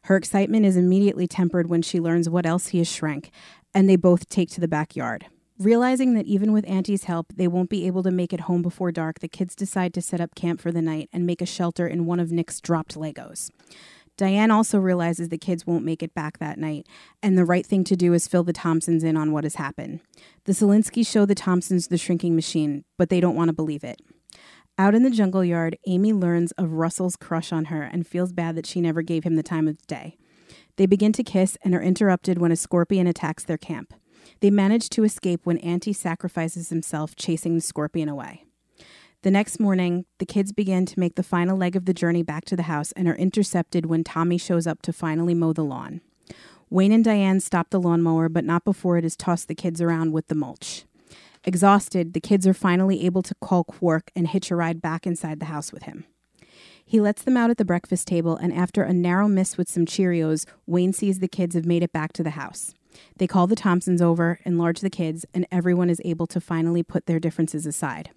Her 0.02 0.16
excitement 0.16 0.64
is 0.64 0.76
immediately 0.76 1.26
tempered 1.26 1.68
when 1.68 1.82
she 1.82 1.98
learns 1.98 2.30
what 2.30 2.46
else 2.46 2.68
he 2.68 2.78
has 2.78 2.88
shrank, 2.88 3.32
and 3.74 3.88
they 3.88 3.96
both 3.96 4.28
take 4.28 4.50
to 4.50 4.60
the 4.60 4.68
backyard. 4.68 5.26
Realizing 5.58 6.14
that 6.14 6.26
even 6.26 6.52
with 6.52 6.66
Anty's 6.68 7.04
help, 7.04 7.32
they 7.34 7.48
won't 7.48 7.68
be 7.68 7.86
able 7.86 8.04
to 8.04 8.12
make 8.12 8.32
it 8.32 8.42
home 8.42 8.62
before 8.62 8.92
dark, 8.92 9.18
the 9.18 9.28
kids 9.28 9.56
decide 9.56 9.92
to 9.94 10.00
set 10.00 10.20
up 10.20 10.34
camp 10.36 10.60
for 10.60 10.70
the 10.70 10.80
night 10.80 11.10
and 11.12 11.26
make 11.26 11.42
a 11.42 11.46
shelter 11.46 11.86
in 11.86 12.06
one 12.06 12.20
of 12.20 12.30
Nick's 12.30 12.60
dropped 12.60 12.94
Legos. 12.94 13.50
Diane 14.20 14.50
also 14.50 14.78
realizes 14.78 15.30
the 15.30 15.38
kids 15.38 15.66
won't 15.66 15.82
make 15.82 16.02
it 16.02 16.12
back 16.12 16.36
that 16.40 16.58
night, 16.58 16.86
and 17.22 17.38
the 17.38 17.44
right 17.46 17.64
thing 17.64 17.84
to 17.84 17.96
do 17.96 18.12
is 18.12 18.28
fill 18.28 18.44
the 18.44 18.52
Thompsons 18.52 19.02
in 19.02 19.16
on 19.16 19.32
what 19.32 19.44
has 19.44 19.54
happened. 19.54 20.00
The 20.44 20.52
Szalinskis 20.52 21.06
show 21.06 21.24
the 21.24 21.34
Thompsons 21.34 21.88
the 21.88 21.96
shrinking 21.96 22.34
machine, 22.34 22.84
but 22.98 23.08
they 23.08 23.18
don't 23.18 23.34
want 23.34 23.48
to 23.48 23.54
believe 23.54 23.82
it. 23.82 24.02
Out 24.76 24.94
in 24.94 25.04
the 25.04 25.10
jungle 25.10 25.42
yard, 25.42 25.78
Amy 25.86 26.12
learns 26.12 26.52
of 26.58 26.72
Russell's 26.72 27.16
crush 27.16 27.50
on 27.50 27.66
her 27.66 27.80
and 27.80 28.06
feels 28.06 28.30
bad 28.30 28.56
that 28.56 28.66
she 28.66 28.82
never 28.82 29.00
gave 29.00 29.24
him 29.24 29.36
the 29.36 29.42
time 29.42 29.66
of 29.66 29.86
day. 29.86 30.18
They 30.76 30.84
begin 30.84 31.14
to 31.14 31.24
kiss 31.24 31.56
and 31.64 31.74
are 31.74 31.80
interrupted 31.80 32.36
when 32.36 32.52
a 32.52 32.56
scorpion 32.56 33.06
attacks 33.06 33.44
their 33.44 33.56
camp. 33.56 33.94
They 34.40 34.50
manage 34.50 34.90
to 34.90 35.04
escape 35.04 35.40
when 35.44 35.56
Anty 35.60 35.94
sacrifices 35.94 36.68
himself 36.68 37.16
chasing 37.16 37.54
the 37.54 37.62
scorpion 37.62 38.10
away. 38.10 38.44
The 39.22 39.30
next 39.30 39.60
morning, 39.60 40.06
the 40.18 40.24
kids 40.24 40.50
begin 40.50 40.86
to 40.86 40.98
make 40.98 41.16
the 41.16 41.22
final 41.22 41.54
leg 41.54 41.76
of 41.76 41.84
the 41.84 41.92
journey 41.92 42.22
back 42.22 42.46
to 42.46 42.56
the 42.56 42.62
house 42.62 42.90
and 42.92 43.06
are 43.06 43.16
intercepted 43.16 43.84
when 43.84 44.02
Tommy 44.02 44.38
shows 44.38 44.66
up 44.66 44.80
to 44.80 44.94
finally 44.94 45.34
mow 45.34 45.52
the 45.52 45.62
lawn. 45.62 46.00
Wayne 46.70 46.90
and 46.90 47.04
Diane 47.04 47.40
stop 47.40 47.68
the 47.68 47.80
lawnmower, 47.80 48.30
but 48.30 48.46
not 48.46 48.64
before 48.64 48.96
it 48.96 49.04
has 49.04 49.16
tossed 49.16 49.46
the 49.48 49.54
kids 49.54 49.82
around 49.82 50.12
with 50.12 50.28
the 50.28 50.34
mulch. 50.34 50.84
Exhausted, 51.44 52.14
the 52.14 52.20
kids 52.20 52.46
are 52.46 52.54
finally 52.54 53.04
able 53.04 53.22
to 53.22 53.34
call 53.42 53.62
Quark 53.62 54.10
and 54.16 54.28
hitch 54.28 54.50
a 54.50 54.56
ride 54.56 54.80
back 54.80 55.06
inside 55.06 55.38
the 55.38 55.46
house 55.46 55.70
with 55.70 55.82
him. 55.82 56.06
He 56.82 56.98
lets 56.98 57.20
them 57.20 57.36
out 57.36 57.50
at 57.50 57.58
the 57.58 57.64
breakfast 57.64 58.08
table, 58.08 58.38
and 58.38 58.54
after 58.54 58.82
a 58.82 58.94
narrow 58.94 59.28
miss 59.28 59.58
with 59.58 59.68
some 59.68 59.84
Cheerios, 59.84 60.46
Wayne 60.66 60.94
sees 60.94 61.18
the 61.18 61.28
kids 61.28 61.54
have 61.54 61.66
made 61.66 61.82
it 61.82 61.92
back 61.92 62.14
to 62.14 62.22
the 62.22 62.30
house. 62.30 62.74
They 63.18 63.26
call 63.26 63.46
the 63.46 63.54
Thompsons 63.54 64.00
over, 64.00 64.40
enlarge 64.46 64.80
the 64.80 64.88
kids, 64.88 65.26
and 65.34 65.46
everyone 65.52 65.90
is 65.90 66.00
able 66.06 66.26
to 66.28 66.40
finally 66.40 66.82
put 66.82 67.04
their 67.04 67.20
differences 67.20 67.66
aside. 67.66 68.10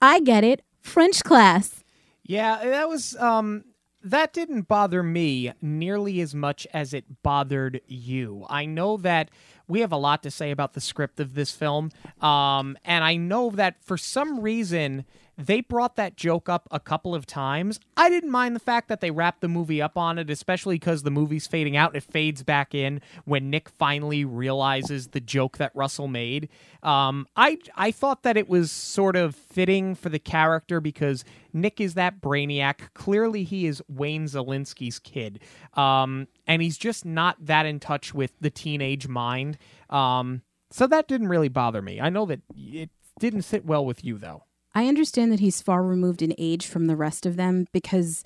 I 0.00 0.20
get 0.20 0.44
it. 0.44 0.62
French 0.80 1.22
class. 1.22 1.84
Yeah, 2.22 2.58
that 2.64 2.88
was 2.88 3.16
um 3.16 3.64
that 4.02 4.32
didn't 4.32 4.68
bother 4.68 5.02
me 5.02 5.52
nearly 5.60 6.20
as 6.20 6.34
much 6.34 6.66
as 6.72 6.94
it 6.94 7.22
bothered 7.22 7.80
you. 7.86 8.46
I 8.48 8.64
know 8.64 8.96
that 8.98 9.30
we 9.66 9.80
have 9.80 9.92
a 9.92 9.96
lot 9.96 10.22
to 10.22 10.30
say 10.30 10.50
about 10.50 10.72
the 10.74 10.80
script 10.80 11.20
of 11.20 11.34
this 11.34 11.50
film, 11.50 11.90
um, 12.20 12.78
and 12.84 13.04
I 13.04 13.16
know 13.16 13.50
that 13.50 13.82
for 13.82 13.96
some 13.96 14.40
reason 14.40 15.04
they 15.38 15.60
brought 15.60 15.94
that 15.94 16.16
joke 16.16 16.48
up 16.48 16.66
a 16.72 16.80
couple 16.80 17.14
of 17.14 17.24
times. 17.24 17.78
I 17.96 18.10
didn't 18.10 18.30
mind 18.30 18.56
the 18.56 18.60
fact 18.60 18.88
that 18.88 19.00
they 19.00 19.12
wrapped 19.12 19.40
the 19.40 19.48
movie 19.48 19.80
up 19.80 19.96
on 19.96 20.18
it, 20.18 20.28
especially 20.30 20.74
because 20.74 21.04
the 21.04 21.12
movie's 21.12 21.46
fading 21.46 21.76
out. 21.76 21.94
It 21.94 22.02
fades 22.02 22.42
back 22.42 22.74
in 22.74 23.00
when 23.24 23.48
Nick 23.48 23.68
finally 23.68 24.24
realizes 24.24 25.08
the 25.08 25.20
joke 25.20 25.58
that 25.58 25.70
Russell 25.76 26.08
made. 26.08 26.48
Um, 26.82 27.28
I 27.36 27.58
I 27.76 27.92
thought 27.92 28.24
that 28.24 28.36
it 28.36 28.48
was 28.48 28.72
sort 28.72 29.14
of 29.14 29.36
fitting 29.36 29.94
for 29.94 30.08
the 30.08 30.18
character 30.18 30.80
because 30.80 31.24
Nick 31.52 31.80
is 31.80 31.94
that 31.94 32.20
brainiac. 32.20 32.92
Clearly, 32.94 33.44
he 33.44 33.66
is 33.66 33.80
Wayne 33.88 34.24
Szalinski's 34.24 34.98
kid, 34.98 35.40
um, 35.74 36.26
and 36.48 36.60
he's 36.60 36.76
just 36.76 37.04
not 37.04 37.36
that 37.46 37.64
in 37.64 37.78
touch 37.78 38.12
with 38.12 38.32
the 38.40 38.50
teenage 38.50 39.06
mind. 39.06 39.56
Um, 39.88 40.42
so 40.70 40.88
that 40.88 41.06
didn't 41.06 41.28
really 41.28 41.48
bother 41.48 41.80
me. 41.80 42.00
I 42.00 42.10
know 42.10 42.26
that 42.26 42.40
it 42.56 42.90
didn't 43.20 43.42
sit 43.42 43.64
well 43.64 43.86
with 43.86 44.04
you, 44.04 44.18
though. 44.18 44.42
I 44.78 44.86
understand 44.86 45.32
that 45.32 45.40
he's 45.40 45.60
far 45.60 45.82
removed 45.82 46.22
in 46.22 46.32
age 46.38 46.68
from 46.68 46.86
the 46.86 46.94
rest 46.94 47.26
of 47.26 47.34
them 47.34 47.66
because, 47.72 48.22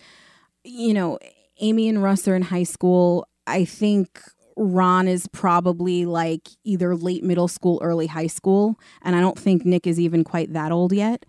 you 0.64 0.92
know, 0.92 1.18
Amy 1.60 1.88
and 1.88 2.02
Russ 2.02 2.28
are 2.28 2.36
in 2.36 2.42
high 2.42 2.64
school. 2.64 3.26
I 3.46 3.64
think 3.64 4.20
Ron 4.54 5.08
is 5.08 5.26
probably 5.28 6.04
like 6.04 6.50
either 6.62 6.94
late 6.94 7.24
middle 7.24 7.48
school, 7.48 7.80
early 7.82 8.06
high 8.06 8.26
school. 8.26 8.78
And 9.00 9.16
I 9.16 9.20
don't 9.20 9.38
think 9.38 9.64
Nick 9.64 9.86
is 9.86 9.98
even 9.98 10.24
quite 10.24 10.52
that 10.52 10.72
old 10.72 10.92
yet. 10.92 11.24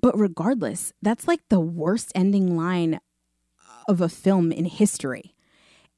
But 0.00 0.18
regardless, 0.18 0.94
that's 1.02 1.28
like 1.28 1.40
the 1.50 1.60
worst 1.60 2.10
ending 2.14 2.56
line 2.56 3.00
of 3.86 4.00
a 4.00 4.08
film 4.08 4.50
in 4.50 4.64
history. 4.64 5.34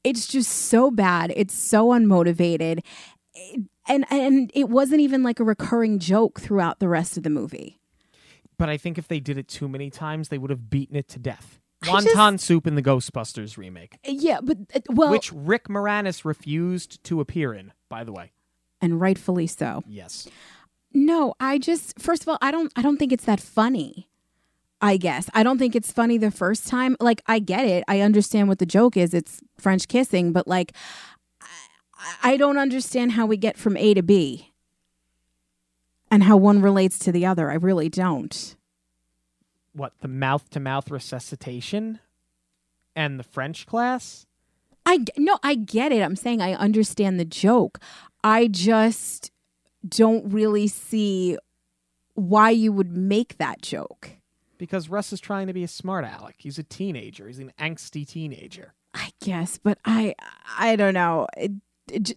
It's 0.03 0.27
just 0.27 0.51
so 0.51 0.91
bad. 0.91 1.31
It's 1.37 1.57
so 1.57 1.87
unmotivated. 1.91 2.81
And 3.87 4.03
and 4.11 4.51
it 4.53 4.67
wasn't 4.67 4.99
even 4.99 5.23
like 5.23 5.39
a 5.39 5.45
recurring 5.45 5.99
joke 5.99 6.41
throughout 6.41 6.79
the 6.79 6.89
rest 6.89 7.15
of 7.15 7.23
the 7.23 7.29
movie. 7.29 7.76
But 8.57 8.69
I 8.69 8.77
think 8.77 8.97
if 8.97 9.07
they 9.07 9.19
did 9.19 9.37
it 9.37 9.47
too 9.47 9.67
many 9.67 9.89
times, 9.89 10.29
they 10.29 10.37
would 10.37 10.49
have 10.49 10.69
beaten 10.69 10.95
it 10.95 11.07
to 11.09 11.19
death. 11.19 11.59
I 11.83 12.01
just- 12.01 12.45
soup 12.45 12.65
in 12.65 12.73
the 12.75 12.81
Ghostbusters 12.81 13.55
remake, 13.57 13.97
Yeah, 14.03 14.39
but 14.41 14.57
uh, 14.73 14.79
well, 14.89 15.11
which 15.11 15.31
Rick 15.31 15.67
Moranis 15.67 16.25
refused 16.25 17.03
to 17.03 17.21
appear 17.21 17.53
in, 17.53 17.71
by 17.87 18.03
the 18.03 18.11
way. 18.11 18.31
and 18.81 18.99
rightfully 18.99 19.45
so. 19.47 19.83
Yes. 19.87 20.27
No, 20.93 21.35
I 21.39 21.59
just 21.59 21.99
first 21.99 22.23
of 22.23 22.29
all, 22.29 22.37
I 22.41 22.49
don't 22.49 22.71
I 22.75 22.81
don't 22.81 22.97
think 22.97 23.11
it's 23.11 23.25
that 23.25 23.39
funny. 23.39 24.09
I 24.81 24.97
guess. 24.97 25.29
I 25.33 25.41
don't 25.43 25.57
think 25.59 25.75
it's 25.75 25.91
funny 25.91 26.17
the 26.17 26.31
first 26.31 26.67
time. 26.67 26.95
Like 26.99 27.21
I 27.27 27.39
get 27.39 27.65
it. 27.65 27.83
I 27.87 28.01
understand 28.01 28.47
what 28.47 28.57
the 28.59 28.65
joke 28.65 28.95
is. 28.97 29.13
It's 29.13 29.41
French 29.59 29.87
kissing, 29.87 30.31
but 30.33 30.47
like 30.47 30.71
I, 31.99 32.31
I 32.33 32.37
don't 32.37 32.57
understand 32.57 33.11
how 33.13 33.25
we 33.27 33.37
get 33.37 33.57
from 33.57 33.77
A 33.77 33.93
to 33.93 34.01
B 34.03 34.53
and 36.09 36.23
how 36.23 36.37
one 36.37 36.61
relates 36.61 36.99
to 36.99 37.11
the 37.11 37.25
other. 37.25 37.51
I 37.51 37.55
really 37.55 37.89
don't. 37.89 38.55
What, 39.73 39.93
the 40.01 40.07
mouth 40.07 40.49
to 40.51 40.59
mouth 40.59 40.89
resuscitation 40.89 41.99
and 42.95 43.19
the 43.19 43.23
French 43.23 43.65
class? 43.65 44.25
I 44.85 45.03
no, 45.17 45.37
I 45.43 45.55
get 45.55 45.91
it. 45.91 46.01
I'm 46.01 46.15
saying 46.15 46.41
I 46.41 46.53
understand 46.53 47.19
the 47.19 47.25
joke. 47.25 47.79
I 48.23 48.47
just 48.47 49.31
don't 49.87 50.31
really 50.31 50.67
see 50.67 51.37
why 52.15 52.49
you 52.51 52.71
would 52.71 52.95
make 52.95 53.37
that 53.37 53.61
joke. 53.61 54.11
Because 54.57 54.89
Russ 54.89 55.11
is 55.13 55.19
trying 55.19 55.47
to 55.47 55.53
be 55.53 55.63
a 55.63 55.67
smart 55.67 56.05
aleck. 56.05 56.35
He's 56.39 56.57
a 56.57 56.63
teenager. 56.63 57.27
He's 57.27 57.37
an 57.37 57.51
angsty 57.59 58.07
teenager. 58.07 58.73
I 58.93 59.11
guess, 59.21 59.57
but 59.57 59.77
I 59.83 60.15
I 60.57 60.77
don't 60.77 60.93
know. 60.93 61.27
It, 61.35 61.51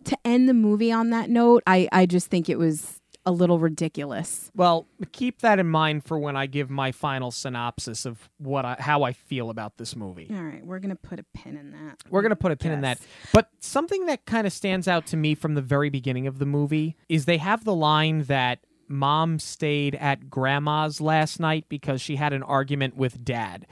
to 0.04 0.16
end 0.24 0.48
the 0.48 0.54
movie 0.54 0.90
on 0.90 1.10
that 1.10 1.28
note, 1.28 1.64
I 1.66 1.88
I 1.92 2.06
just 2.06 2.28
think 2.28 2.48
it 2.48 2.58
was 2.58 2.99
a 3.26 3.32
little 3.32 3.58
ridiculous. 3.58 4.50
Well, 4.54 4.86
keep 5.12 5.40
that 5.40 5.58
in 5.58 5.68
mind 5.68 6.04
for 6.04 6.18
when 6.18 6.36
I 6.36 6.46
give 6.46 6.70
my 6.70 6.90
final 6.92 7.30
synopsis 7.30 8.06
of 8.06 8.30
what 8.38 8.64
I, 8.64 8.76
how 8.78 9.02
I 9.02 9.12
feel 9.12 9.50
about 9.50 9.76
this 9.76 9.94
movie. 9.94 10.28
All 10.34 10.42
right, 10.42 10.64
we're 10.64 10.78
gonna 10.78 10.96
put 10.96 11.18
a 11.18 11.24
pin 11.34 11.56
in 11.56 11.72
that. 11.72 12.02
We're 12.08 12.22
going 12.22 12.30
to 12.30 12.36
put 12.36 12.52
a 12.52 12.56
pin 12.56 12.72
in 12.72 12.80
that. 12.82 12.98
But 13.32 13.50
something 13.60 14.06
that 14.06 14.26
kind 14.26 14.46
of 14.46 14.52
stands 14.52 14.88
out 14.88 15.06
to 15.06 15.16
me 15.16 15.34
from 15.34 15.54
the 15.54 15.62
very 15.62 15.90
beginning 15.90 16.26
of 16.26 16.38
the 16.38 16.46
movie 16.46 16.96
is 17.08 17.24
they 17.24 17.38
have 17.38 17.64
the 17.64 17.74
line 17.74 18.22
that 18.24 18.60
mom 18.88 19.38
stayed 19.38 19.94
at 19.94 20.28
grandma's 20.28 21.00
last 21.00 21.38
night 21.38 21.66
because 21.68 22.00
she 22.00 22.16
had 22.16 22.32
an 22.32 22.42
argument 22.42 22.96
with 22.96 23.24
dad. 23.24 23.66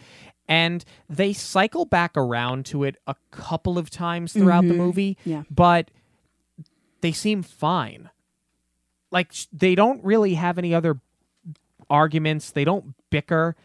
And 0.48 0.84
they 1.10 1.32
cycle 1.32 1.84
back 1.84 2.16
around 2.16 2.64
to 2.66 2.84
it 2.84 2.96
a 3.06 3.16
couple 3.30 3.76
of 3.76 3.90
times 3.90 4.32
throughout 4.32 4.62
the 4.62 4.68
mm-hmm. 4.68 4.78
movie, 4.78 5.18
Yeah. 5.24 5.42
but 5.50 5.90
they 7.00 7.12
seem 7.12 7.42
fine. 7.42 8.08
Like 9.10 9.32
they 9.52 9.74
don't 9.74 10.02
really 10.04 10.34
have 10.34 10.58
any 10.58 10.74
other 10.74 11.00
arguments, 11.88 12.50
they 12.50 12.64
don't 12.64 12.94
bicker. 13.10 13.56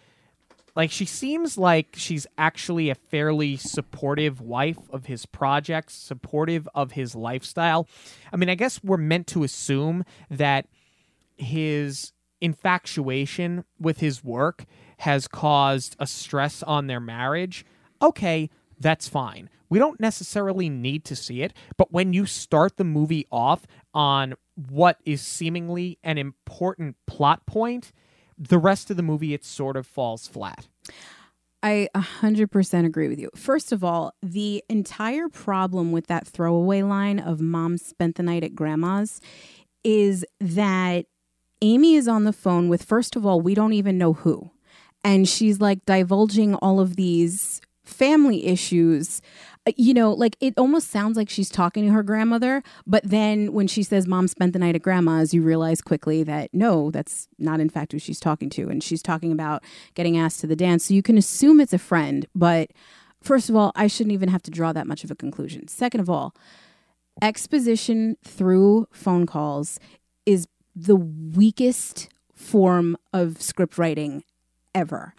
Like 0.75 0.91
she 0.91 1.05
seems 1.05 1.57
like 1.57 1.89
she's 1.93 2.25
actually 2.38 2.89
a 2.89 2.95
fairly 2.95 3.57
supportive 3.57 4.41
wife 4.41 4.79
of 4.89 5.05
his 5.05 5.25
projects 5.25 5.93
supportive 5.93 6.67
of 6.73 6.93
his 6.93 7.15
lifestyle. 7.15 7.88
I 8.31 8.38
mean 8.38 8.50
i 8.50 8.55
guess 8.55 8.83
we're 8.83 8.97
meant 8.97 9.27
to 9.27 9.43
assume 9.43 10.03
that 10.29 10.67
his 11.38 12.13
infatuation 12.41 13.63
with 13.79 14.00
his 14.00 14.23
work 14.23 14.65
has 15.00 15.27
caused 15.27 15.95
a 16.00 16.07
stress 16.07 16.63
on 16.63 16.88
their 16.88 17.00
marriage. 17.00 17.65
Okay 18.01 18.50
that's 18.84 19.08
fine 19.08 19.50
we 19.70 19.80
don't 19.80 20.00
necessarily 20.00 20.70
need 20.70 21.04
to 21.04 21.16
see 21.16 21.42
it 21.42 21.54
but 21.78 21.92
when 21.92 22.13
you 22.13 22.25
start 22.25 22.78
the 22.78 22.84
movie 22.84 23.25
off 23.32 23.66
on 23.94 24.36
what 24.70 25.00
is 25.06 25.22
seemingly 25.22 25.98
an 26.04 26.18
important 26.18 26.96
plot 27.08 27.46
point 27.46 27.92
the 28.38 28.60
rest 28.60 28.92
of 28.92 28.98
the 28.98 29.04
movie 29.04 29.34
it 29.34 29.44
sort 29.44 29.75
of 29.75 29.88
falls 29.88 30.28
flat 30.28 30.68
I 31.66 31.88
100% 31.96 32.86
agree 32.86 33.08
with 33.08 33.20
you. 33.20 33.30
First 33.38 33.72
of 33.72 33.86
all, 33.86 34.13
the 34.22 34.62
entire 34.68 35.30
problem 35.30 35.94
with 35.94 36.08
that 36.08 36.28
throwaway 36.28 36.82
line 36.82 37.20
of 37.20 37.40
mom 37.40 37.78
spent 37.78 38.18
the 38.18 38.24
night 38.24 38.44
at 38.44 38.54
grandma's 38.54 39.22
is 39.82 40.25
that 40.42 41.06
Amy 41.62 41.96
is 41.96 42.10
on 42.10 42.25
the 42.25 42.34
phone 42.34 42.68
with, 42.68 42.84
first 42.84 43.16
of 43.16 43.25
all, 43.25 43.40
we 43.40 43.56
don't 43.56 43.72
even 43.72 43.98
know 43.98 44.12
who. 44.12 44.52
And 45.06 45.28
she's 45.28 45.62
like 45.62 45.86
divulging 45.86 46.54
all 46.56 46.82
of 46.82 46.98
these 46.98 47.62
family 47.84 48.46
issues. 48.46 49.22
Uh, 49.68 49.72
You 49.78 49.94
know, 49.94 50.12
like 50.12 50.36
it 50.40 50.54
almost 50.58 50.90
sounds 50.90 51.18
like 51.18 51.30
she's 51.30 51.50
talking 51.50 51.86
to 51.86 51.92
her 51.92 52.04
grandmother, 52.04 52.63
but 52.88 53.04
then 53.04 53.54
when 53.54 53.68
she 53.68 53.84
says 53.84 54.08
mom 54.08 54.28
spent 54.28 54.54
the 54.54 54.60
night 54.60 54.75
at 54.75 54.82
grandma's, 54.82 55.34
you 55.34 55.42
realize 55.42 55.82
quickly 55.82 56.24
that 56.24 56.54
no, 56.54 56.92
that's 56.92 57.28
not 57.38 57.60
in 57.60 57.70
fact 57.70 57.92
who 57.92 58.00
she's 58.00 58.20
talking 58.20 58.50
to. 58.52 58.70
And 58.70 58.84
she's 58.84 59.02
talking 59.02 59.32
about 59.32 59.63
getting 59.96 60.18
asked 60.18 60.40
to 60.42 60.48
the 60.48 60.56
dance. 60.56 60.86
So 60.86 60.94
you 60.94 61.02
can 61.02 61.18
assume 61.18 61.60
it's 61.60 61.74
a 61.74 61.78
friend, 61.78 62.25
but 62.34 62.72
first 63.22 63.50
of 63.50 63.56
all, 63.56 63.72
I 63.75 63.88
shouldn't 63.88 64.13
even 64.13 64.30
have 64.30 64.44
to 64.44 64.52
draw 64.52 64.74
that 64.74 64.88
much 64.88 65.04
of 65.04 65.12
a 65.12 65.16
conclusion. 65.16 65.68
Second 65.68 66.02
of 66.02 66.10
all, 66.10 66.36
exposition 67.22 68.18
through 68.24 68.88
phone 68.92 69.25
calls 69.25 69.80
is 70.25 70.48
the 70.75 70.96
weakest 70.96 72.10
form 72.34 72.98
of 73.13 73.42
script 73.42 73.78
writing 73.78 74.24
ever. 74.74 75.13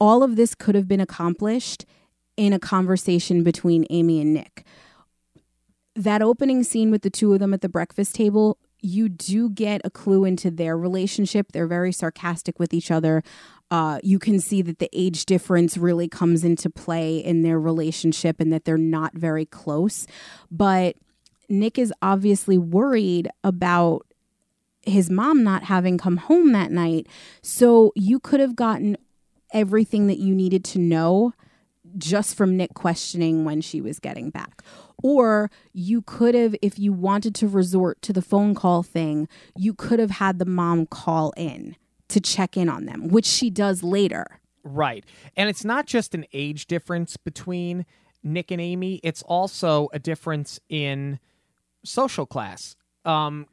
All 0.00 0.22
of 0.22 0.36
this 0.36 0.54
could 0.54 0.74
have 0.74 0.88
been 0.88 1.00
accomplished 1.00 1.84
in 2.36 2.52
a 2.52 2.58
conversation 2.58 3.42
between 3.42 3.84
Amy 3.90 4.20
and 4.20 4.32
Nick. 4.32 4.64
That 5.96 6.22
opening 6.22 6.62
scene 6.62 6.90
with 6.90 7.02
the 7.02 7.10
two 7.10 7.32
of 7.32 7.40
them 7.40 7.52
at 7.52 7.60
the 7.60 7.68
breakfast 7.68 8.14
table, 8.14 8.58
you 8.80 9.08
do 9.08 9.50
get 9.50 9.80
a 9.84 9.90
clue 9.90 10.24
into 10.24 10.50
their 10.50 10.78
relationship. 10.78 11.50
They're 11.50 11.66
very 11.66 11.92
sarcastic 11.92 12.60
with 12.60 12.72
each 12.72 12.90
other. 12.90 13.24
Uh, 13.70 13.98
you 14.02 14.18
can 14.18 14.38
see 14.38 14.62
that 14.62 14.78
the 14.78 14.88
age 14.92 15.26
difference 15.26 15.76
really 15.76 16.08
comes 16.08 16.44
into 16.44 16.70
play 16.70 17.18
in 17.18 17.42
their 17.42 17.58
relationship 17.58 18.40
and 18.40 18.52
that 18.52 18.64
they're 18.64 18.78
not 18.78 19.14
very 19.14 19.44
close. 19.44 20.06
But 20.50 20.96
Nick 21.48 21.78
is 21.78 21.92
obviously 22.00 22.56
worried 22.56 23.28
about 23.42 24.06
his 24.82 25.10
mom 25.10 25.42
not 25.42 25.64
having 25.64 25.98
come 25.98 26.16
home 26.16 26.52
that 26.52 26.70
night. 26.70 27.08
So 27.42 27.92
you 27.94 28.20
could 28.20 28.40
have 28.40 28.56
gotten 28.56 28.96
everything 29.52 30.06
that 30.06 30.18
you 30.18 30.34
needed 30.34 30.64
to 30.64 30.78
know 30.78 31.32
just 31.96 32.34
from 32.34 32.56
Nick 32.56 32.74
questioning 32.74 33.44
when 33.44 33.60
she 33.60 33.80
was 33.80 33.98
getting 33.98 34.30
back. 34.30 34.62
Or 35.02 35.50
you 35.72 36.02
could 36.02 36.34
have, 36.34 36.54
if 36.60 36.78
you 36.78 36.92
wanted 36.92 37.34
to 37.36 37.48
resort 37.48 38.02
to 38.02 38.12
the 38.12 38.22
phone 38.22 38.54
call 38.54 38.82
thing, 38.82 39.28
you 39.56 39.72
could 39.72 39.98
have 39.98 40.10
had 40.10 40.38
the 40.38 40.44
mom 40.44 40.86
call 40.86 41.32
in 41.36 41.76
to 42.08 42.20
check 42.20 42.56
in 42.56 42.68
on 42.68 42.86
them, 42.86 43.08
which 43.08 43.26
she 43.26 43.48
does 43.50 43.82
later. 43.82 44.40
Right. 44.64 45.04
And 45.36 45.48
it's 45.48 45.64
not 45.64 45.86
just 45.86 46.14
an 46.14 46.26
age 46.32 46.66
difference 46.66 47.16
between 47.16 47.86
Nick 48.24 48.50
and 48.50 48.60
Amy, 48.60 49.00
it's 49.04 49.22
also 49.22 49.88
a 49.92 49.98
difference 49.98 50.58
in 50.68 51.20
social 51.84 52.26
class. 52.26 52.76
Um 53.04 53.46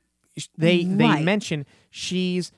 they 0.57 0.83
they 0.83 1.21
mention 1.21 1.65
she's 1.89 2.51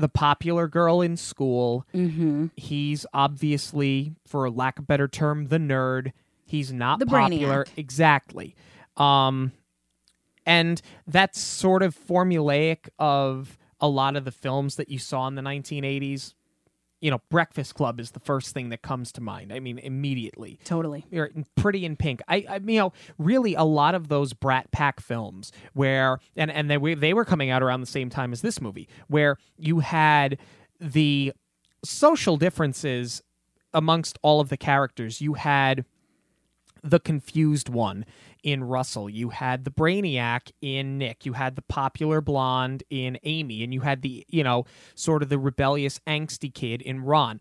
the 0.00 0.08
popular 0.08 0.66
girl 0.68 1.00
in 1.00 1.16
school. 1.16 1.86
Mm-hmm. 1.94 2.46
He's 2.56 3.06
obviously, 3.12 4.14
for 4.26 4.48
lack 4.50 4.78
of 4.78 4.84
a 4.84 4.86
better 4.86 5.08
term, 5.08 5.46
the 5.48 5.58
nerd. 5.58 6.12
He's 6.44 6.72
not 6.72 6.98
The 6.98 7.06
popular. 7.06 7.64
brainiac. 7.64 7.68
Exactly. 7.76 8.54
Um 8.96 9.52
and 10.46 10.80
that's 11.06 11.38
sort 11.38 11.82
of 11.82 11.94
formulaic 11.96 12.88
of 12.98 13.56
a 13.80 13.88
lot 13.88 14.16
of 14.16 14.24
the 14.24 14.32
films 14.32 14.76
that 14.76 14.88
you 14.88 14.98
saw 14.98 15.26
in 15.28 15.34
the 15.36 15.42
1980s 15.42 16.34
you 17.00 17.10
know, 17.10 17.20
Breakfast 17.30 17.74
Club 17.74 17.98
is 17.98 18.10
the 18.10 18.20
first 18.20 18.52
thing 18.52 18.68
that 18.70 18.82
comes 18.82 19.10
to 19.12 19.20
mind. 19.20 19.52
I 19.52 19.60
mean, 19.60 19.78
immediately. 19.78 20.58
Totally. 20.64 21.06
You're 21.10 21.30
Pretty 21.56 21.84
in 21.84 21.96
Pink. 21.96 22.20
I, 22.28 22.44
I, 22.48 22.56
you 22.56 22.78
know, 22.78 22.92
really 23.18 23.54
a 23.54 23.64
lot 23.64 23.94
of 23.94 24.08
those 24.08 24.32
Brat 24.32 24.70
Pack 24.70 25.00
films 25.00 25.52
where, 25.72 26.18
and 26.36 26.50
and 26.50 26.70
they 26.70 26.76
were, 26.78 26.94
they 26.94 27.14
were 27.14 27.24
coming 27.24 27.50
out 27.50 27.62
around 27.62 27.80
the 27.80 27.86
same 27.86 28.10
time 28.10 28.32
as 28.32 28.42
this 28.42 28.60
movie, 28.60 28.88
where 29.08 29.36
you 29.56 29.80
had 29.80 30.38
the 30.78 31.32
social 31.84 32.36
differences 32.36 33.22
amongst 33.72 34.18
all 34.22 34.40
of 34.40 34.48
the 34.48 34.56
characters. 34.56 35.20
You 35.20 35.34
had 35.34 35.84
the 36.82 37.00
confused 37.00 37.68
one 37.68 38.04
in 38.42 38.64
Russell. 38.64 39.08
You 39.10 39.30
had 39.30 39.64
the 39.64 39.70
brainiac 39.70 40.50
in 40.60 40.98
Nick. 40.98 41.26
You 41.26 41.34
had 41.34 41.56
the 41.56 41.62
popular 41.62 42.20
blonde 42.20 42.82
in 42.90 43.18
Amy, 43.24 43.62
and 43.62 43.72
you 43.74 43.80
had 43.80 44.02
the 44.02 44.24
you 44.28 44.42
know 44.44 44.64
sort 44.94 45.22
of 45.22 45.28
the 45.28 45.38
rebellious 45.38 46.00
angsty 46.06 46.52
kid 46.52 46.82
in 46.82 47.00
Ron. 47.04 47.40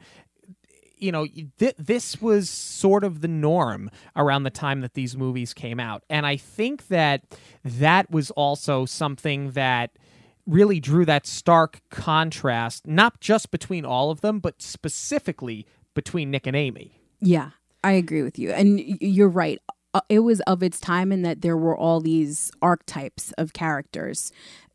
you 0.97 1.11
know, 1.13 1.25
th- 1.57 1.75
this 1.77 2.21
was 2.21 2.49
sort 2.49 3.05
of 3.05 3.21
the 3.21 3.27
norm 3.29 3.89
around 4.17 4.43
the 4.43 4.49
time 4.49 4.81
that 4.81 4.95
these 4.95 5.15
movies 5.15 5.53
came 5.53 5.79
out. 5.79 6.03
And 6.09 6.25
I 6.25 6.35
think 6.35 6.87
that 6.87 7.23
that 7.63 8.11
was 8.11 8.31
also 8.31 8.85
something 8.85 9.51
that 9.51 9.91
really 10.45 10.79
drew 10.81 11.05
that 11.05 11.25
stark 11.25 11.81
contrast, 11.89 12.85
not 12.85 13.21
just 13.21 13.49
between 13.51 13.85
all 13.85 14.11
of 14.11 14.19
them, 14.21 14.39
but 14.39 14.61
specifically 14.61 15.65
between 15.93 16.31
Nick 16.31 16.45
and 16.47 16.55
Amy. 16.55 16.99
Yeah, 17.21 17.51
I 17.83 17.93
agree 17.93 18.21
with 18.23 18.37
you. 18.37 18.51
And 18.51 18.79
you're 19.01 19.29
right. 19.29 19.59
Uh, 19.93 20.01
It 20.09 20.19
was 20.19 20.39
of 20.41 20.61
its 20.63 20.79
time 20.79 21.11
in 21.11 21.21
that 21.23 21.41
there 21.41 21.57
were 21.57 21.75
all 21.77 22.01
these 22.01 22.51
archetypes 22.61 23.31
of 23.37 23.53
characters, 23.53 24.31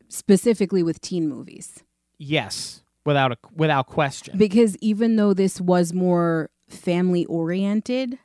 specifically 0.09 0.83
with 0.83 1.01
teen 1.01 1.27
movies. 1.29 1.83
Yes, 2.17 2.83
without 3.05 3.31
a 3.31 3.37
without 3.55 3.87
question. 3.87 4.37
Because 4.37 4.75
even 4.77 5.15
though 5.15 5.33
this 5.33 5.59
was 5.61 5.93
more 5.93 6.49
family 6.67 7.25
oriented, 7.25 8.17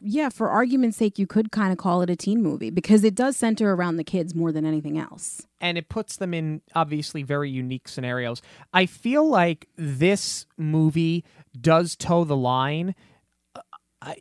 yeah, 0.00 0.28
for 0.28 0.50
argument's 0.50 0.98
sake, 0.98 1.18
you 1.18 1.26
could 1.26 1.50
kind 1.50 1.72
of 1.72 1.78
call 1.78 2.02
it 2.02 2.10
a 2.10 2.16
teen 2.16 2.42
movie 2.42 2.70
because 2.70 3.02
it 3.04 3.14
does 3.14 3.36
center 3.36 3.74
around 3.74 3.96
the 3.96 4.04
kids 4.04 4.34
more 4.34 4.52
than 4.52 4.66
anything 4.66 4.98
else. 4.98 5.46
and 5.60 5.78
it 5.78 5.88
puts 5.88 6.18
them 6.18 6.34
in 6.34 6.60
obviously 6.74 7.22
very 7.22 7.50
unique 7.50 7.88
scenarios. 7.88 8.42
I 8.74 8.84
feel 8.86 9.26
like 9.26 9.68
this 9.76 10.44
movie 10.58 11.24
does 11.58 11.96
toe 11.96 12.24
the 12.24 12.36
line. 12.36 12.94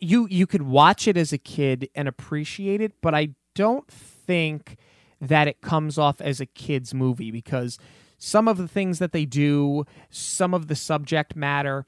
You 0.01 0.27
you 0.29 0.47
could 0.47 0.63
watch 0.63 1.07
it 1.07 1.17
as 1.17 1.31
a 1.33 1.37
kid 1.37 1.89
and 1.95 2.07
appreciate 2.07 2.81
it, 2.81 2.93
but 3.01 3.13
I 3.13 3.29
don't 3.53 3.87
think 3.87 4.77
that 5.21 5.47
it 5.47 5.61
comes 5.61 5.97
off 5.97 6.21
as 6.21 6.39
a 6.39 6.45
kids 6.45 6.93
movie 6.93 7.31
because 7.31 7.77
some 8.17 8.47
of 8.47 8.57
the 8.57 8.67
things 8.67 8.99
that 8.99 9.11
they 9.11 9.25
do, 9.25 9.85
some 10.09 10.53
of 10.53 10.67
the 10.67 10.75
subject 10.75 11.35
matter 11.35 11.85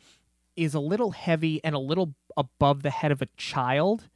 is 0.56 0.74
a 0.74 0.80
little 0.80 1.12
heavy 1.12 1.64
and 1.64 1.76
a 1.76 1.80
little 1.80 2.16
above 2.36 2.84
the 2.84 2.90
head 2.90 3.12
of 3.12 3.22
a 3.22 3.28
child. 3.38 4.10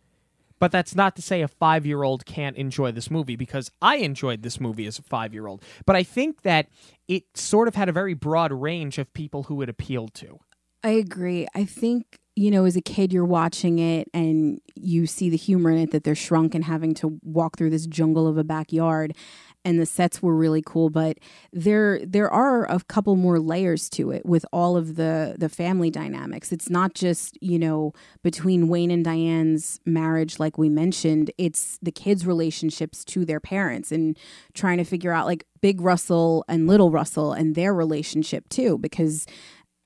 But 0.59 0.71
that's 0.71 0.93
not 0.93 1.15
to 1.15 1.23
say 1.23 1.41
a 1.41 1.47
five 1.47 1.87
year 1.87 2.03
old 2.03 2.25
can't 2.25 2.55
enjoy 2.55 2.91
this 2.91 3.09
movie 3.09 3.35
because 3.35 3.71
I 3.81 3.97
enjoyed 3.97 4.43
this 4.43 4.59
movie 4.59 4.85
as 4.85 4.99
a 4.99 5.01
five 5.01 5.33
year 5.33 5.47
old. 5.47 5.63
But 5.87 5.95
I 5.95 6.03
think 6.03 6.43
that 6.43 6.67
it 7.07 7.23
sort 7.35 7.67
of 7.67 7.73
had 7.73 7.89
a 7.89 7.91
very 7.91 8.13
broad 8.13 8.51
range 8.51 8.99
of 8.99 9.11
people 9.13 9.43
who 9.43 9.61
it 9.63 9.69
appealed 9.69 10.13
to. 10.15 10.39
I 10.83 10.89
agree. 10.89 11.47
I 11.55 11.65
think, 11.65 12.19
you 12.35 12.49
know, 12.49 12.65
as 12.65 12.75
a 12.75 12.81
kid, 12.81 13.11
you're 13.11 13.25
watching 13.25 13.79
it 13.79 14.07
and 14.13 14.61
you 14.75 15.05
see 15.05 15.29
the 15.29 15.37
humor 15.37 15.69
in 15.69 15.77
it 15.77 15.91
that 15.91 16.03
they're 16.03 16.15
shrunk 16.15 16.55
and 16.55 16.63
having 16.63 16.93
to 16.95 17.19
walk 17.23 17.57
through 17.57 17.69
this 17.69 17.85
jungle 17.85 18.27
of 18.27 18.37
a 18.37 18.43
backyard. 18.43 19.15
And 19.63 19.79
the 19.79 19.85
sets 19.85 20.23
were 20.23 20.35
really 20.35 20.63
cool, 20.65 20.89
but 20.89 21.19
there 21.53 22.03
there 22.03 22.31
are 22.31 22.65
a 22.65 22.79
couple 22.79 23.15
more 23.15 23.39
layers 23.39 23.91
to 23.91 24.09
it 24.09 24.25
with 24.25 24.43
all 24.51 24.75
of 24.75 24.95
the 24.95 25.35
the 25.37 25.49
family 25.49 25.91
dynamics. 25.91 26.51
It's 26.51 26.67
not 26.67 26.95
just 26.95 27.37
you 27.41 27.59
know 27.59 27.93
between 28.23 28.69
Wayne 28.69 28.89
and 28.89 29.05
Diane's 29.05 29.79
marriage, 29.85 30.39
like 30.39 30.57
we 30.57 30.67
mentioned. 30.67 31.29
It's 31.37 31.77
the 31.79 31.91
kids' 31.91 32.25
relationships 32.25 33.05
to 33.05 33.23
their 33.23 33.39
parents 33.39 33.91
and 33.91 34.17
trying 34.55 34.79
to 34.79 34.83
figure 34.83 35.11
out 35.11 35.27
like 35.27 35.45
Big 35.61 35.79
Russell 35.79 36.43
and 36.47 36.65
Little 36.65 36.89
Russell 36.89 37.31
and 37.33 37.53
their 37.53 37.71
relationship 37.71 38.49
too, 38.49 38.79
because 38.79 39.27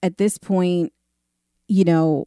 at 0.02 0.18
this 0.18 0.38
point, 0.38 0.94
you 1.68 1.84
know, 1.84 2.26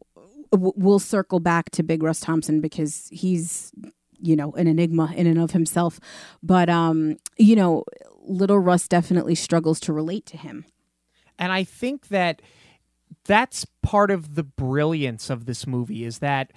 we'll 0.51 0.99
circle 0.99 1.39
back 1.39 1.69
to 1.71 1.83
Big 1.83 2.03
Russ 2.03 2.19
Thompson 2.19 2.61
because 2.61 3.07
he's, 3.11 3.71
you 4.19 4.35
know, 4.35 4.51
an 4.53 4.67
enigma 4.67 5.13
in 5.15 5.27
and 5.27 5.39
of 5.39 5.51
himself. 5.51 5.99
But, 6.41 6.69
um, 6.69 7.17
you 7.37 7.55
know, 7.55 7.83
little 8.21 8.59
Russ 8.59 8.87
definitely 8.87 9.35
struggles 9.35 9.79
to 9.81 9.93
relate 9.93 10.25
to 10.27 10.37
him. 10.37 10.65
And 11.37 11.51
I 11.51 11.63
think 11.63 12.09
that 12.09 12.41
that's 13.25 13.65
part 13.81 14.11
of 14.11 14.35
the 14.35 14.43
brilliance 14.43 15.29
of 15.29 15.45
this 15.45 15.65
movie 15.65 16.03
is 16.03 16.19
that 16.19 16.51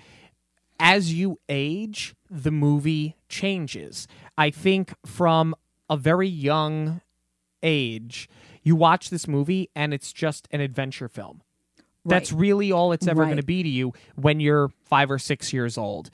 as 0.81 1.15
you 1.15 1.39
age, 1.49 2.15
the 2.29 2.51
movie 2.51 3.17
changes. 3.29 4.09
I 4.37 4.51
think 4.51 4.95
from 5.07 5.55
a 5.89 5.97
very 5.97 6.29
young 6.29 7.01
age, 7.63 8.29
you 8.63 8.75
watch 8.75 9.11
this 9.11 9.29
movie 9.29 9.71
and 9.77 9.95
it's 9.95 10.13
just 10.13 10.49
an 10.51 10.61
adventure 10.61 11.09
film. 11.09 11.43
That's 12.05 12.33
Right. 12.33 12.41
really 12.41 12.73
all 12.73 12.93
it's 12.93 13.07
ever 13.07 13.23
Right. 13.23 13.29
going 13.29 13.37
to 13.37 13.43
be 13.45 13.63
to 13.63 13.69
you 13.69 13.93
when 14.17 14.41
you're 14.41 14.71
five 14.85 15.11
or 15.11 15.19
six 15.19 15.53
years 15.53 15.79
old. 15.79 16.11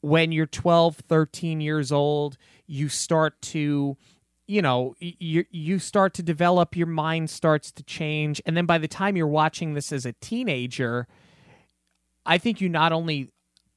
When 0.00 0.32
you're 0.32 0.46
12, 0.46 0.96
13 0.96 1.60
years 1.60 1.92
old, 1.92 2.36
you 2.66 2.88
start 2.88 3.40
to, 3.42 3.96
you 4.46 4.62
know, 4.62 4.94
you, 5.00 5.44
you 5.50 5.78
start 5.78 6.14
to 6.14 6.22
develop, 6.22 6.76
your 6.76 6.86
mind 6.86 7.28
starts 7.30 7.70
to 7.72 7.82
change. 7.82 8.40
And 8.46 8.56
then 8.56 8.66
by 8.66 8.78
the 8.78 8.88
time 8.88 9.16
you're 9.16 9.26
watching 9.26 9.74
this 9.74 9.92
as 9.92 10.06
a 10.06 10.12
teenager, 10.14 11.06
I 12.24 12.38
think 12.38 12.60
you 12.60 12.68
not 12.68 12.92
only 12.92 13.30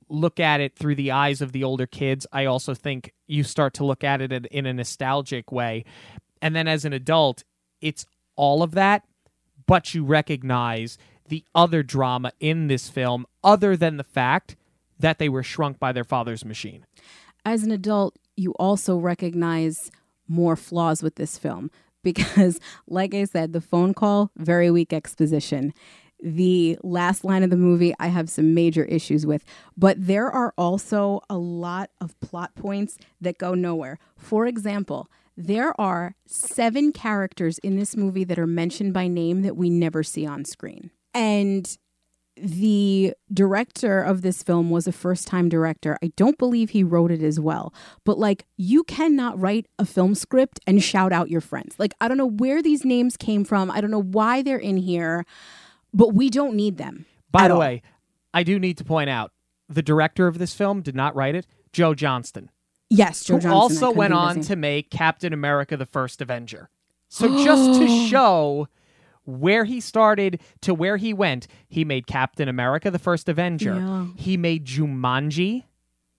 look 0.08 0.40
at 0.40 0.60
it 0.60 0.76
through 0.76 0.96
the 0.96 1.12
eyes 1.12 1.40
of 1.42 1.52
the 1.52 1.64
older 1.64 1.86
kids, 1.86 2.26
I 2.32 2.46
also 2.46 2.74
think 2.74 3.14
you 3.28 3.44
start 3.44 3.74
to 3.76 3.86
look 3.86 4.04
at 4.04 4.22
it 4.22 4.32
in- 4.32 4.46
in 4.46 4.66
a 4.66 4.74
nostalgic 4.74 5.52
way. 5.52 5.84
And 6.42 6.56
then 6.56 6.68
as 6.68 6.84
an 6.86 6.94
adult, 6.94 7.44
it's 7.82 8.06
all 8.36 8.64
of 8.64 8.72
that, 8.72 9.04
but 9.68 9.94
you 9.94 10.04
recognize 10.04 10.98
the 11.30 11.44
other 11.56 11.84
drama 11.84 12.34
in 12.40 12.68
this 12.68 12.90
film, 12.90 13.26
other 13.44 13.78
than 13.78 13.98
the 13.98 14.04
fact 14.04 14.56
that 15.00 15.18
they 15.18 15.30
were 15.30 15.44
shrunk 15.44 15.80
by 15.80 15.92
their 15.92 16.04
father's 16.04 16.44
machine. 16.44 16.86
As 17.46 17.64
an 17.64 17.72
adult, 17.72 18.18
you 18.36 18.52
also 18.60 18.98
recognize 18.98 19.92
more 20.28 20.56
flaws 20.56 21.02
with 21.02 21.16
this 21.16 21.38
film 21.38 21.72
because, 22.04 22.60
like 22.88 23.14
I 23.14 23.26
said, 23.26 23.54
the 23.54 23.62
phone 23.62 23.94
call, 23.94 24.32
very 24.38 24.72
weak 24.72 24.94
exposition. 24.94 25.74
The 26.22 26.78
last 26.84 27.24
line 27.24 27.44
of 27.44 27.50
the 27.50 27.58
movie, 27.58 27.94
I 27.98 28.08
have 28.08 28.30
some 28.30 28.54
major 28.54 28.84
issues 28.86 29.26
with, 29.26 29.46
but 29.78 29.96
there 30.06 30.30
are 30.30 30.54
also 30.58 31.22
a 31.30 31.38
lot 31.38 31.92
of 32.02 32.20
plot 32.20 32.56
points 32.56 32.98
that 33.22 33.38
go 33.38 33.54
nowhere. 33.54 34.00
For 34.18 34.46
example, 34.46 35.10
there 35.38 35.80
are 35.80 36.16
seven 36.26 36.92
characters 36.92 37.58
in 37.60 37.78
this 37.78 37.96
movie 37.96 38.26
that 38.26 38.38
are 38.38 38.48
mentioned 38.48 38.94
by 38.94 39.08
name 39.08 39.44
that 39.44 39.56
we 39.56 39.70
never 39.70 40.04
see 40.04 40.26
on 40.26 40.44
screen. 40.44 40.92
And 41.14 41.78
the 42.42 43.14
director 43.34 44.02
of 44.02 44.22
this 44.22 44.44
film 44.44 44.70
was 44.70 44.88
a 44.88 44.92
first 44.92 45.28
time 45.28 45.50
director. 45.50 45.98
I 46.02 46.12
don't 46.16 46.38
believe 46.38 46.70
he 46.70 46.84
wrote 46.84 47.12
it 47.12 47.22
as 47.22 47.40
well. 47.40 47.74
But 48.06 48.18
like, 48.18 48.46
you 48.58 48.84
cannot 48.84 49.40
write 49.40 49.68
a 49.78 49.86
film 49.86 50.16
script 50.16 50.60
and 50.66 50.82
shout 50.82 51.12
out 51.12 51.30
your 51.30 51.42
friends. 51.42 51.76
Like, 51.78 51.94
I 52.00 52.08
don't 52.08 52.18
know 52.18 52.26
where 52.30 52.62
these 52.62 52.86
names 52.86 53.18
came 53.18 53.44
from. 53.44 53.70
I 53.72 53.82
don't 53.82 53.92
know 53.92 54.02
why 54.02 54.42
they're 54.42 54.58
in 54.58 54.78
here, 54.78 55.26
but 55.94 56.14
we 56.14 56.30
don't 56.30 56.56
need 56.56 56.78
them. 56.78 57.06
By 57.32 57.48
the 57.48 57.56
all. 57.56 57.60
way, 57.60 57.82
I 58.34 58.44
do 58.44 58.58
need 58.60 58.78
to 58.78 58.84
point 58.86 59.10
out 59.10 59.32
the 59.68 59.82
director 59.84 60.28
of 60.28 60.38
this 60.38 60.54
film 60.54 60.82
did 60.82 60.96
not 60.96 61.16
write 61.16 61.36
it, 61.36 61.46
Joe 61.74 61.94
Johnston. 61.94 62.50
yes, 62.90 63.24
Joe 63.24 63.36
who 63.36 63.42
Johnson. 63.42 63.52
Also 63.58 63.92
went 63.92 64.14
on 64.14 64.42
to 64.42 64.56
make 64.56 64.90
Captain 64.90 65.34
America 65.34 65.78
the 65.78 65.86
First 65.86 66.22
Avenger. 66.22 66.70
So 67.10 67.44
just 67.44 67.80
to 67.80 67.88
show 68.08 68.68
where 69.30 69.66
he 69.66 69.80
started 69.80 70.42
to 70.62 70.74
where 70.74 70.98
he 70.98 71.14
went, 71.14 71.48
he 71.68 71.86
made 71.86 72.08
Captain 72.08 72.48
America 72.50 72.90
the 72.92 73.00
First 73.00 73.30
Avenger. 73.30 73.76
Yeah. 73.76 74.08
He 74.16 74.38
made 74.38 74.66
Jumanji. 74.66 75.64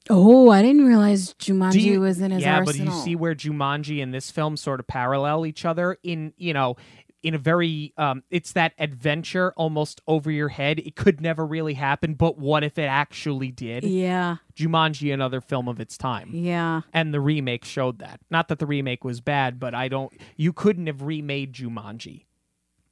Oh, 0.09 0.51
I 0.51 0.63
didn't 0.63 0.87
realize 0.87 1.35
Jumanji 1.35 1.83
you- 1.83 2.01
was 2.01 2.21
in 2.21 2.31
his 2.31 2.43
yeah, 2.43 2.59
arsenal. 2.59 2.87
but 2.87 2.95
you 2.95 3.01
see 3.03 3.15
where 3.17 3.35
Jumanji 3.35 4.03
and 4.03 4.13
this 4.15 4.31
film 4.31 4.57
sort 4.57 4.81
of 4.81 4.87
parallel 4.87 5.45
each 5.47 5.65
other 5.65 5.99
in, 6.03 6.33
you 6.37 6.53
know, 6.55 6.77
in 7.23 7.35
a 7.35 7.39
very 7.39 7.93
um 7.99 8.23
it's 8.31 8.53
that 8.53 8.73
adventure 8.79 9.53
almost 9.55 10.01
over 10.09 10.31
your 10.31 10.49
head. 10.49 10.79
It 10.79 10.97
could 10.97 11.21
never 11.21 11.45
really 11.47 11.75
happen, 11.75 12.15
but 12.15 12.39
what 12.39 12.65
if 12.65 12.79
it 12.79 12.85
actually 12.87 13.51
did? 13.51 13.85
Yeah, 13.85 14.37
Jumanji 14.57 15.13
another 15.13 15.43
film 15.43 15.69
of 15.69 15.81
its 15.81 15.99
time. 15.99 16.31
yeah. 16.33 16.81
and 16.95 17.13
the 17.13 17.21
remake 17.21 17.67
showed 17.67 17.99
that. 17.99 18.21
Not 18.31 18.49
that 18.49 18.59
the 18.59 18.67
remake 18.67 19.05
was 19.05 19.21
bad, 19.21 19.61
but 19.61 19.75
I 19.75 19.89
don't. 19.89 20.11
You 20.37 20.55
couldn't 20.55 20.87
have 20.87 21.03
remade 21.03 21.53
Jumanji. 21.53 22.25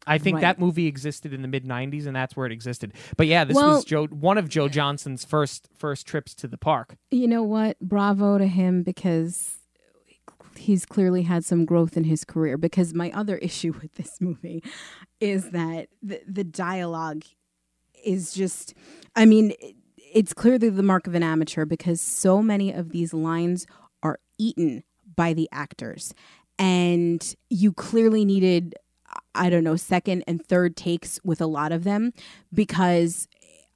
I 0.08 0.18
think 0.18 0.36
Right. 0.36 0.40
that 0.42 0.58
movie 0.58 0.86
existed 0.86 1.32
in 1.32 1.42
the 1.42 1.48
mid 1.48 1.64
'90s, 1.64 2.06
and 2.06 2.16
that's 2.16 2.36
where 2.36 2.46
it 2.46 2.52
existed. 2.52 2.92
But 3.16 3.26
yeah, 3.26 3.44
this 3.44 3.54
Well- 3.54 3.76
was 3.76 3.84
Joe, 3.84 4.06
one 4.06 4.38
of 4.38 4.48
Joe 4.48 4.68
Johnson's 4.68 5.24
first 5.24 5.68
first 5.76 6.06
trips 6.06 6.34
to 6.36 6.48
the 6.48 6.58
park. 6.58 6.96
You 7.10 7.28
know 7.28 7.42
what? 7.42 7.78
Bravo 7.80 8.38
to 8.38 8.46
him 8.46 8.82
because 8.82 9.54
he's 10.56 10.84
clearly 10.84 11.22
had 11.22 11.44
some 11.44 11.64
growth 11.64 11.96
in 11.96 12.04
his 12.04 12.24
career. 12.24 12.56
Because 12.58 12.92
my 12.94 13.10
other 13.12 13.36
issue 13.42 13.72
with 13.80 13.94
this 13.94 14.20
movie 14.20 14.62
is 15.20 15.50
that 15.50 15.88
the, 16.02 16.20
the 16.26 16.42
dialogue 16.44 17.22
is 18.04 18.32
just, 18.32 18.74
I 19.14 19.24
mean, 19.24 19.52
it's 20.12 20.32
clearly 20.32 20.68
the 20.70 20.82
mark 20.82 21.06
of 21.06 21.14
an 21.14 21.22
amateur 21.22 21.64
because 21.64 22.00
so 22.00 22.42
many 22.42 22.72
of 22.72 22.90
these 22.90 23.12
lines 23.14 23.66
are 24.02 24.18
eaten 24.38 24.82
by 25.16 25.32
the 25.32 25.48
actors. 25.52 26.14
And 26.58 27.34
you 27.50 27.72
clearly 27.72 28.24
needed, 28.24 28.74
I 29.38 29.48
don't 29.50 29.64
know, 29.64 29.76
second 29.76 30.24
and 30.26 30.44
third 30.44 30.76
takes 30.76 31.20
with 31.24 31.40
a 31.40 31.46
lot 31.46 31.72
of 31.72 31.84
them 31.84 32.12
because 32.52 33.28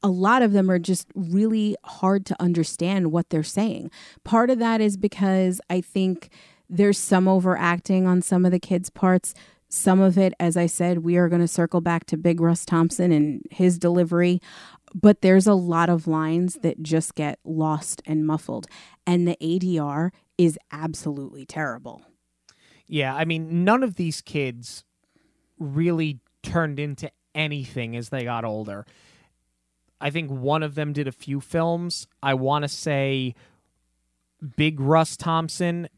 a 0.03 0.09
lot 0.09 0.43
of 0.43 0.53
them 0.53 0.71
are 0.71 0.81
just 0.81 1.07
really 1.15 1.77
hard 1.85 2.27
to 2.27 2.43
understand 2.43 3.13
what 3.13 3.31
they're 3.31 3.43
saying. 3.45 3.91
Part 4.25 4.51
of 4.51 4.59
that 4.59 4.81
is 4.81 4.97
because 4.97 5.61
I 5.71 5.81
think 5.81 6.29
there's 6.69 6.99
some 6.99 7.29
overacting 7.29 8.07
on 8.07 8.21
some 8.21 8.45
of 8.45 8.51
the 8.51 8.59
kids' 8.59 8.91
parts. 8.91 9.33
Some 9.69 10.01
of 10.01 10.19
it, 10.19 10.35
as 10.41 10.57
I 10.57 10.67
said, 10.67 10.99
we 10.99 11.17
are 11.17 11.29
going 11.29 11.41
to 11.41 11.49
circle 11.49 11.81
back 11.81 12.05
to 12.07 12.17
Big 12.17 12.41
Russ 12.41 12.65
Thompson 12.65 13.13
and 13.13 13.43
his 13.51 13.79
delivery. 13.79 14.41
but 14.95 15.23
there's 15.23 15.47
a 15.47 15.55
lot 15.55 15.89
of 15.89 16.07
lines 16.07 16.57
that 16.63 16.83
just 16.83 17.15
get 17.15 17.39
lost 17.45 18.03
and 18.05 18.27
muffled. 18.27 18.67
And 19.07 19.27
the 19.27 19.37
ADR 19.41 20.11
is 20.37 20.59
absolutely 20.71 21.47
terrible. 21.47 22.03
Yeah, 22.87 23.15
I 23.15 23.25
mean, 23.25 23.65
none 23.65 23.83
of 23.83 23.97
these 23.97 24.21
kids 24.21 24.85
really 25.59 26.21
turned 26.43 26.79
into 26.79 27.11
anything 27.35 27.97
as 27.97 28.09
they 28.09 28.25
got 28.25 28.45
older. 28.45 28.87
I 30.01 30.11
think 30.11 30.31
one 30.31 30.63
of 30.63 30.75
them 30.75 30.93
did 30.93 31.07
a 31.07 31.13
few 31.13 31.41
films. 31.41 32.09
I 32.23 32.35
want 32.35 32.63
to 32.65 32.69
say 32.69 33.35
Big 34.57 34.81
Russ 34.81 35.17
Thompson 35.17 35.89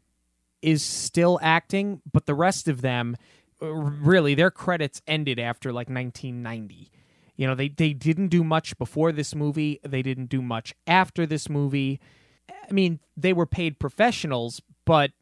is 0.61 0.83
still 0.83 1.39
acting, 1.43 2.03
but 2.13 2.27
the 2.27 2.35
rest 2.35 2.69
of 2.69 2.83
them, 2.83 3.17
uh, 3.63 3.67
really, 3.67 4.35
their 4.35 4.51
credits 4.51 5.01
ended 5.07 5.39
after 5.39 5.71
like 5.71 5.89
1990. 5.89 6.91
You 7.37 7.47
know, 7.47 7.55
they, 7.55 7.69
they 7.69 7.93
didn't 7.93 8.29
do 8.29 8.45
much 8.45 8.77
before 8.79 9.11
this 9.11 9.35
movie, 9.35 9.81
they 9.83 10.03
didn't 10.03 10.27
do 10.27 10.43
much 10.43 10.75
after 10.87 11.27
this 11.27 11.49
movie. 11.49 12.01
I 12.49 12.73
mean, 12.73 13.01
they 13.17 13.33
were 13.33 13.47
paid 13.47 13.79
professionals, 13.79 14.61
but 14.85 15.13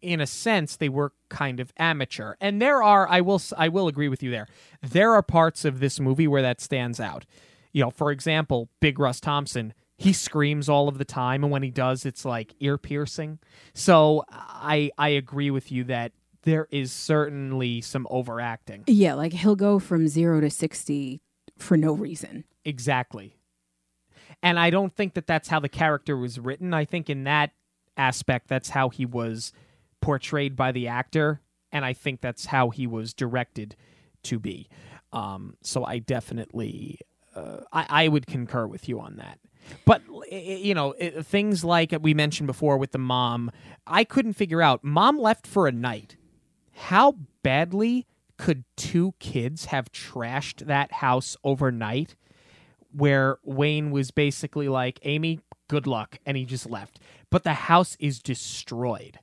in 0.00 0.20
a 0.20 0.26
sense 0.26 0.76
they 0.76 0.88
were 0.88 1.12
kind 1.28 1.58
of 1.60 1.72
amateur 1.76 2.34
and 2.40 2.62
there 2.62 2.82
are 2.82 3.08
i 3.08 3.20
will 3.20 3.40
i 3.56 3.68
will 3.68 3.88
agree 3.88 4.08
with 4.08 4.22
you 4.22 4.30
there 4.30 4.46
there 4.82 5.12
are 5.12 5.22
parts 5.22 5.64
of 5.64 5.80
this 5.80 5.98
movie 5.98 6.28
where 6.28 6.42
that 6.42 6.60
stands 6.60 7.00
out 7.00 7.24
you 7.72 7.82
know 7.82 7.90
for 7.90 8.10
example 8.12 8.68
big 8.80 8.98
russ 8.98 9.20
thompson 9.20 9.74
he 9.98 10.12
screams 10.12 10.68
all 10.68 10.88
of 10.88 10.98
the 10.98 11.04
time 11.04 11.42
and 11.42 11.52
when 11.52 11.62
he 11.62 11.70
does 11.70 12.06
it's 12.06 12.24
like 12.24 12.54
ear 12.60 12.78
piercing 12.78 13.38
so 13.74 14.24
i 14.30 14.90
i 14.98 15.08
agree 15.08 15.50
with 15.50 15.72
you 15.72 15.82
that 15.84 16.12
there 16.44 16.66
is 16.70 16.90
certainly 16.90 17.80
some 17.80 18.06
overacting 18.10 18.82
Yeah, 18.88 19.14
like 19.14 19.32
he'll 19.32 19.54
go 19.54 19.78
from 19.78 20.08
0 20.08 20.40
to 20.40 20.50
60 20.50 21.20
for 21.56 21.76
no 21.76 21.92
reason. 21.92 22.42
Exactly. 22.64 23.36
And 24.42 24.58
I 24.58 24.70
don't 24.70 24.92
think 24.92 25.14
that 25.14 25.28
that's 25.28 25.48
how 25.48 25.60
the 25.60 25.68
character 25.68 26.16
was 26.16 26.40
written. 26.40 26.74
I 26.74 26.84
think 26.84 27.08
in 27.08 27.22
that 27.24 27.52
aspect, 27.96 28.48
that's 28.48 28.70
how 28.70 28.88
he 28.88 29.06
was 29.06 29.52
portrayed 30.02 30.54
by 30.56 30.72
the 30.72 30.86
actor. 30.88 31.40
And 31.72 31.84
I 31.86 31.94
think 31.94 32.20
that's 32.20 32.46
how 32.46 32.68
he 32.68 32.86
was 32.86 33.14
directed 33.14 33.74
to 34.24 34.38
be. 34.38 34.68
Um, 35.12 35.56
so 35.62 35.84
I 35.84 35.98
definitely, 36.00 36.98
uh, 37.34 37.60
I, 37.72 37.86
I 38.04 38.08
would 38.08 38.26
concur 38.26 38.66
with 38.66 38.88
you 38.88 39.00
on 39.00 39.16
that. 39.16 39.38
But 39.86 40.02
i- 40.30 40.34
i- 40.34 40.60
you 40.62 40.74
know, 40.74 40.94
i- 41.00 41.22
things 41.22 41.64
like 41.64 41.94
we 42.02 42.12
mentioned 42.14 42.46
before 42.46 42.76
with 42.76 42.92
the 42.92 42.98
mom, 42.98 43.50
I 43.86 44.04
couldn't 44.04 44.34
figure 44.34 44.60
out. 44.60 44.84
Mom 44.84 45.18
left 45.18 45.46
for 45.46 45.66
a 45.66 45.72
night. 45.72 46.16
How 46.72 47.16
badly 47.42 48.06
could 48.36 48.64
two 48.76 49.14
kids 49.18 49.66
have 49.66 49.92
trashed 49.92 50.66
that 50.66 50.92
house 50.94 51.36
overnight? 51.44 52.16
Where 52.94 53.38
Wayne 53.44 53.90
was 53.90 54.10
basically 54.10 54.68
like, 54.68 54.98
"Amy, 55.04 55.40
good 55.68 55.86
luck," 55.86 56.18
and 56.26 56.36
he 56.36 56.44
just 56.44 56.68
left. 56.68 56.98
But 57.30 57.44
the 57.44 57.54
house 57.54 57.96
is 57.98 58.18
destroyed. 58.20 59.18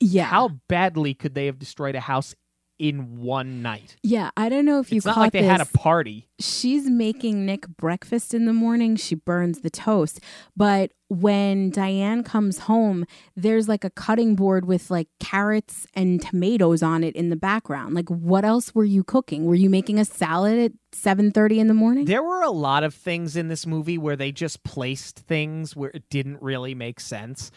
Yeah. 0.00 0.24
How 0.24 0.48
badly 0.68 1.14
could 1.14 1.34
they 1.34 1.46
have 1.46 1.58
destroyed 1.58 1.94
a 1.94 2.00
house 2.00 2.34
in 2.78 3.18
one 3.20 3.60
night? 3.60 3.96
Yeah, 4.02 4.30
I 4.38 4.48
don't 4.48 4.64
know 4.64 4.80
if 4.80 4.90
you 4.90 4.96
It's 4.96 5.04
not 5.06 5.16
caught 5.16 5.20
like 5.20 5.32
they 5.34 5.42
this. 5.42 5.50
had 5.50 5.60
a 5.60 5.66
party. 5.66 6.30
she's 6.38 6.88
making 6.88 7.44
Nick 7.44 7.68
breakfast 7.68 8.32
in 8.32 8.46
the 8.46 8.54
morning. 8.54 8.96
She 8.96 9.14
burns 9.14 9.60
the 9.60 9.68
toast. 9.68 10.18
But 10.56 10.92
when 11.08 11.68
Diane 11.68 12.22
comes 12.24 12.60
home, 12.60 13.04
there's 13.36 13.68
like 13.68 13.84
a 13.84 13.90
cutting 13.90 14.34
board 14.36 14.64
with 14.64 14.90
like 14.90 15.08
carrots 15.18 15.86
and 15.92 16.22
tomatoes 16.22 16.82
on 16.82 17.04
it 17.04 17.14
in 17.14 17.28
the 17.28 17.36
background. 17.36 17.94
Like 17.94 18.08
what 18.08 18.46
else 18.46 18.74
were 18.74 18.84
you 18.86 19.04
cooking? 19.04 19.44
Were 19.44 19.54
you 19.56 19.68
making 19.68 19.98
a 19.98 20.06
salad 20.06 20.58
at 20.58 20.72
7:30 20.96 21.58
in 21.58 21.66
the 21.66 21.74
morning? 21.74 22.06
There 22.06 22.22
were 22.22 22.40
a 22.42 22.50
lot 22.50 22.82
of 22.84 22.94
things 22.94 23.36
in 23.36 23.48
this 23.48 23.66
movie 23.66 23.98
where 23.98 24.16
they 24.16 24.32
just 24.32 24.62
placed 24.64 25.18
things 25.18 25.76
where 25.76 25.90
it 25.92 26.04
didn't 26.08 26.40
really 26.40 26.74
make 26.74 26.98
sense. 27.00 27.50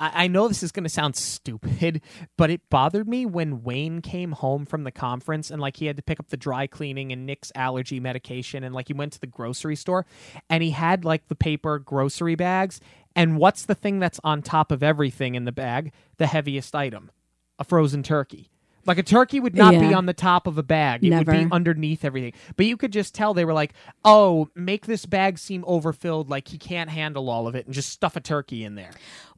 I, 0.00 0.24
I 0.24 0.28
know 0.28 0.48
this 0.48 0.62
is 0.62 0.72
going 0.72 0.84
to 0.84 0.90
sound 0.90 1.16
stupid, 1.16 2.02
but 2.36 2.50
it 2.50 2.68
bothered 2.70 3.08
me 3.08 3.26
when 3.26 3.62
Wayne 3.62 4.00
came 4.00 4.32
home 4.32 4.66
from 4.66 4.84
the 4.84 4.92
conference 4.92 5.50
and 5.50 5.60
like 5.60 5.76
he 5.76 5.86
had 5.86 5.96
to 5.96 6.02
pick 6.02 6.20
up 6.20 6.28
the 6.28 6.36
dry 6.36 6.66
cleaning 6.66 7.12
and 7.12 7.26
Nick's 7.26 7.52
allergy 7.54 8.00
medication 8.00 8.64
and 8.64 8.74
like 8.74 8.88
he 8.88 8.94
went 8.94 9.12
to 9.14 9.20
the 9.20 9.26
grocery 9.26 9.76
store 9.76 10.06
and 10.48 10.62
he 10.62 10.70
had 10.70 11.04
like 11.04 11.28
the 11.28 11.34
paper 11.34 11.78
grocery 11.78 12.34
bags. 12.34 12.80
And 13.16 13.38
what's 13.38 13.64
the 13.64 13.74
thing 13.74 13.98
that's 13.98 14.20
on 14.22 14.42
top 14.42 14.70
of 14.70 14.82
everything 14.82 15.34
in 15.34 15.44
the 15.44 15.52
bag? 15.52 15.92
The 16.18 16.26
heaviest 16.26 16.74
item 16.74 17.10
a 17.58 17.64
frozen 17.64 18.02
turkey. 18.02 18.50
Like 18.86 18.98
a 18.98 19.02
turkey 19.02 19.40
would 19.40 19.54
not 19.54 19.72
be 19.72 19.92
on 19.92 20.06
the 20.06 20.14
top 20.14 20.46
of 20.46 20.56
a 20.58 20.62
bag. 20.62 21.04
It 21.04 21.12
would 21.14 21.26
be 21.26 21.46
underneath 21.52 22.04
everything. 22.04 22.32
But 22.56 22.66
you 22.66 22.76
could 22.76 22.92
just 22.92 23.14
tell 23.14 23.34
they 23.34 23.44
were 23.44 23.52
like, 23.52 23.74
"Oh, 24.04 24.48
make 24.54 24.86
this 24.86 25.04
bag 25.06 25.38
seem 25.38 25.64
overfilled 25.66 26.30
like 26.30 26.48
he 26.48 26.58
can't 26.58 26.90
handle 26.90 27.28
all 27.28 27.46
of 27.46 27.54
it 27.54 27.66
and 27.66 27.74
just 27.74 27.90
stuff 27.90 28.16
a 28.16 28.20
turkey 28.20 28.64
in 28.64 28.74
there." 28.76 28.90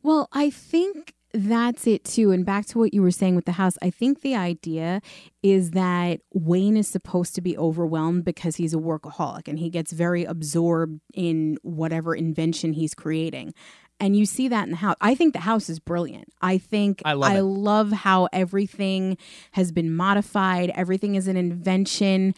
Well, 0.02 0.28
I 0.32 0.50
think 0.50 1.14
that's 1.32 1.86
it 1.86 2.04
too. 2.04 2.32
And 2.32 2.44
back 2.44 2.66
to 2.66 2.78
what 2.78 2.92
you 2.92 3.02
were 3.02 3.10
saying 3.10 3.36
with 3.36 3.44
the 3.44 3.52
house, 3.52 3.76
I 3.82 3.90
think 3.90 4.20
the 4.20 4.34
idea 4.34 5.00
is 5.42 5.72
that 5.72 6.20
Wayne 6.32 6.76
is 6.76 6.88
supposed 6.88 7.34
to 7.36 7.40
be 7.40 7.56
overwhelmed 7.56 8.24
because 8.24 8.56
he's 8.56 8.74
a 8.74 8.78
workaholic 8.78 9.46
and 9.46 9.58
he 9.58 9.70
gets 9.70 9.92
very 9.92 10.24
absorbed 10.24 11.00
in 11.14 11.56
whatever 11.62 12.14
invention 12.14 12.72
he's 12.72 12.94
creating. 12.94 13.54
And 14.00 14.16
you 14.16 14.24
see 14.24 14.48
that 14.48 14.64
in 14.64 14.70
the 14.70 14.76
house. 14.76 14.96
I 15.00 15.14
think 15.14 15.34
the 15.34 15.40
house 15.40 15.68
is 15.68 15.78
brilliant. 15.78 16.32
I 16.40 16.56
think 16.56 17.02
I 17.04 17.12
love 17.12 17.34
it. 17.34 17.42
love 17.42 17.92
how 17.92 18.28
everything 18.32 19.18
has 19.52 19.70
been 19.72 19.94
modified. 19.94 20.72
Everything 20.74 21.14
is 21.14 21.28
an 21.28 21.36
invention. 21.36 22.34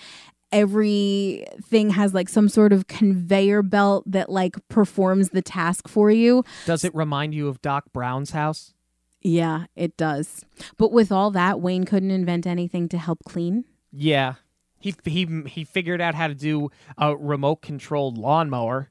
Everything 0.50 1.90
has 1.90 2.12
like 2.12 2.28
some 2.28 2.48
sort 2.48 2.72
of 2.72 2.88
conveyor 2.88 3.62
belt 3.62 4.04
that 4.06 4.28
like 4.28 4.56
performs 4.68 5.30
the 5.30 5.40
task 5.40 5.88
for 5.88 6.10
you. 6.10 6.44
Does 6.66 6.84
it 6.84 6.94
remind 6.94 7.32
you 7.32 7.48
of 7.48 7.62
Doc 7.62 7.92
Brown's 7.92 8.32
house? 8.32 8.74
Yeah, 9.22 9.66
it 9.76 9.96
does. 9.96 10.44
But 10.76 10.92
with 10.92 11.12
all 11.12 11.30
that, 11.30 11.60
Wayne 11.60 11.84
couldn't 11.84 12.10
invent 12.10 12.46
anything 12.46 12.88
to 12.88 12.98
help 12.98 13.20
clean. 13.24 13.64
Yeah. 13.92 14.34
He 14.78 14.94
he 15.04 15.42
he 15.46 15.62
figured 15.64 16.00
out 16.00 16.16
how 16.16 16.26
to 16.26 16.34
do 16.34 16.70
a 16.98 17.16
remote 17.16 17.62
controlled 17.62 18.18
lawnmower. 18.18 18.90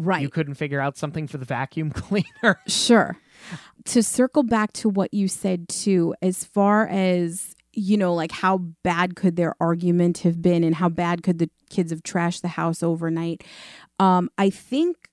Right. 0.00 0.22
You 0.22 0.30
couldn't 0.30 0.54
figure 0.54 0.80
out 0.80 0.96
something 0.96 1.26
for 1.26 1.38
the 1.38 1.44
vacuum 1.44 1.90
cleaner. 1.92 2.60
Sure. 2.66 3.16
To 3.86 4.02
circle 4.02 4.42
back 4.42 4.72
to 4.74 4.88
what 4.88 5.12
you 5.12 5.28
said 5.28 5.68
too, 5.68 6.14
as 6.22 6.44
far 6.44 6.86
as 6.88 7.54
you 7.72 7.96
know, 7.96 8.12
like 8.14 8.32
how 8.32 8.58
bad 8.82 9.14
could 9.14 9.36
their 9.36 9.54
argument 9.60 10.18
have 10.18 10.42
been, 10.42 10.64
and 10.64 10.74
how 10.74 10.88
bad 10.88 11.22
could 11.22 11.38
the 11.38 11.48
kids 11.68 11.92
have 11.92 12.02
trashed 12.02 12.40
the 12.40 12.48
house 12.48 12.82
overnight? 12.82 13.44
Um, 13.98 14.28
I 14.38 14.50
think 14.50 15.08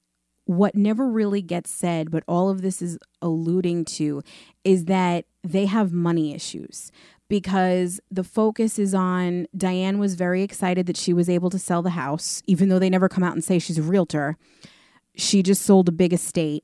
what 0.46 0.74
never 0.76 1.08
really 1.08 1.42
gets 1.42 1.70
said, 1.70 2.10
but 2.10 2.24
all 2.28 2.50
of 2.50 2.62
this 2.62 2.82
is 2.82 2.98
alluding 3.22 3.86
to, 3.86 4.24
is 4.64 4.86
that 4.86 5.26
they 5.44 5.66
have 5.66 5.92
money 5.92 6.34
issues 6.34 6.92
because 7.30 8.00
the 8.10 8.24
focus 8.24 8.80
is 8.80 8.94
on 8.94 9.48
Diane 9.56 10.00
was 10.00 10.16
very 10.16 10.42
excited 10.44 10.86
that 10.88 10.98
she 10.98 11.14
was 11.14 11.30
able 11.30 11.50
to 11.50 11.60
sell 11.60 11.82
the 11.82 11.92
house, 11.92 12.42
even 12.48 12.70
though 12.70 12.80
they 12.80 12.90
never 12.90 13.10
come 13.10 13.24
out 13.24 13.34
and 13.34 13.44
say 13.44 13.60
she's 13.60 13.78
a 13.78 13.84
realtor. 13.84 14.38
She 15.18 15.44
just 15.44 15.64
sold 15.64 15.90
a 15.90 15.92
big 15.92 16.14
estate 16.14 16.64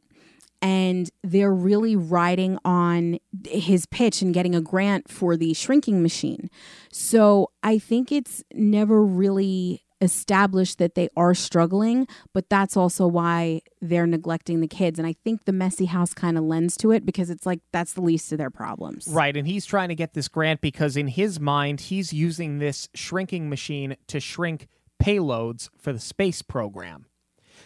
and 0.62 1.10
they're 1.24 1.54
really 1.54 1.96
riding 1.96 2.58
on 2.63 3.20
his 3.46 3.86
pitch 3.86 4.22
and 4.22 4.34
getting 4.34 4.56
a 4.56 4.62
grant 4.62 5.10
for 5.10 5.36
the 5.36 5.54
shrinking 5.54 6.02
machine. 6.02 6.50
So 6.89 7.52
I 7.62 7.80
think 7.80 8.13
it's 8.13 8.44
never 8.54 9.04
really 9.04 9.84
established 10.04 10.78
that 10.78 10.96
they 10.96 11.10
are 11.18 11.34
struggling, 11.34 12.08
but 12.34 12.50
that's 12.50 12.78
also 12.78 13.08
why 13.08 13.62
they're 13.82 14.08
neglecting 14.08 14.62
the 14.62 14.68
kids. 14.68 15.00
And 15.00 15.08
I 15.08 15.16
think 15.24 15.44
the 15.44 15.52
messy 15.52 15.86
house 15.86 16.13
kind 16.13 16.38
of 16.38 16.46
lends 16.46 16.78
to 16.78 16.92
it 16.92 17.06
because 17.06 17.30
it's 17.30 17.46
like 17.46 17.60
that's 17.72 17.94
the 17.94 18.02
least 18.02 18.32
of 18.32 18.38
their 18.38 18.50
problems. 18.50 19.08
Right, 19.10 19.36
and 19.36 19.48
he's 19.48 19.66
trying 19.66 19.89
to 19.89 19.96
get 19.96 20.13
this 20.13 20.30
grant 20.30 20.62
because 20.62 20.96
in 20.96 21.08
his 21.10 21.39
mind 21.39 21.82
he's 21.82 22.13
using 22.13 22.60
this 22.60 22.89
shrinking 22.94 23.50
machine 23.50 23.98
to 24.08 24.20
shrink 24.20 24.68
payloads 25.02 25.70
for 25.78 25.92
the 25.92 26.00
space 26.00 26.42
program. 26.42 27.06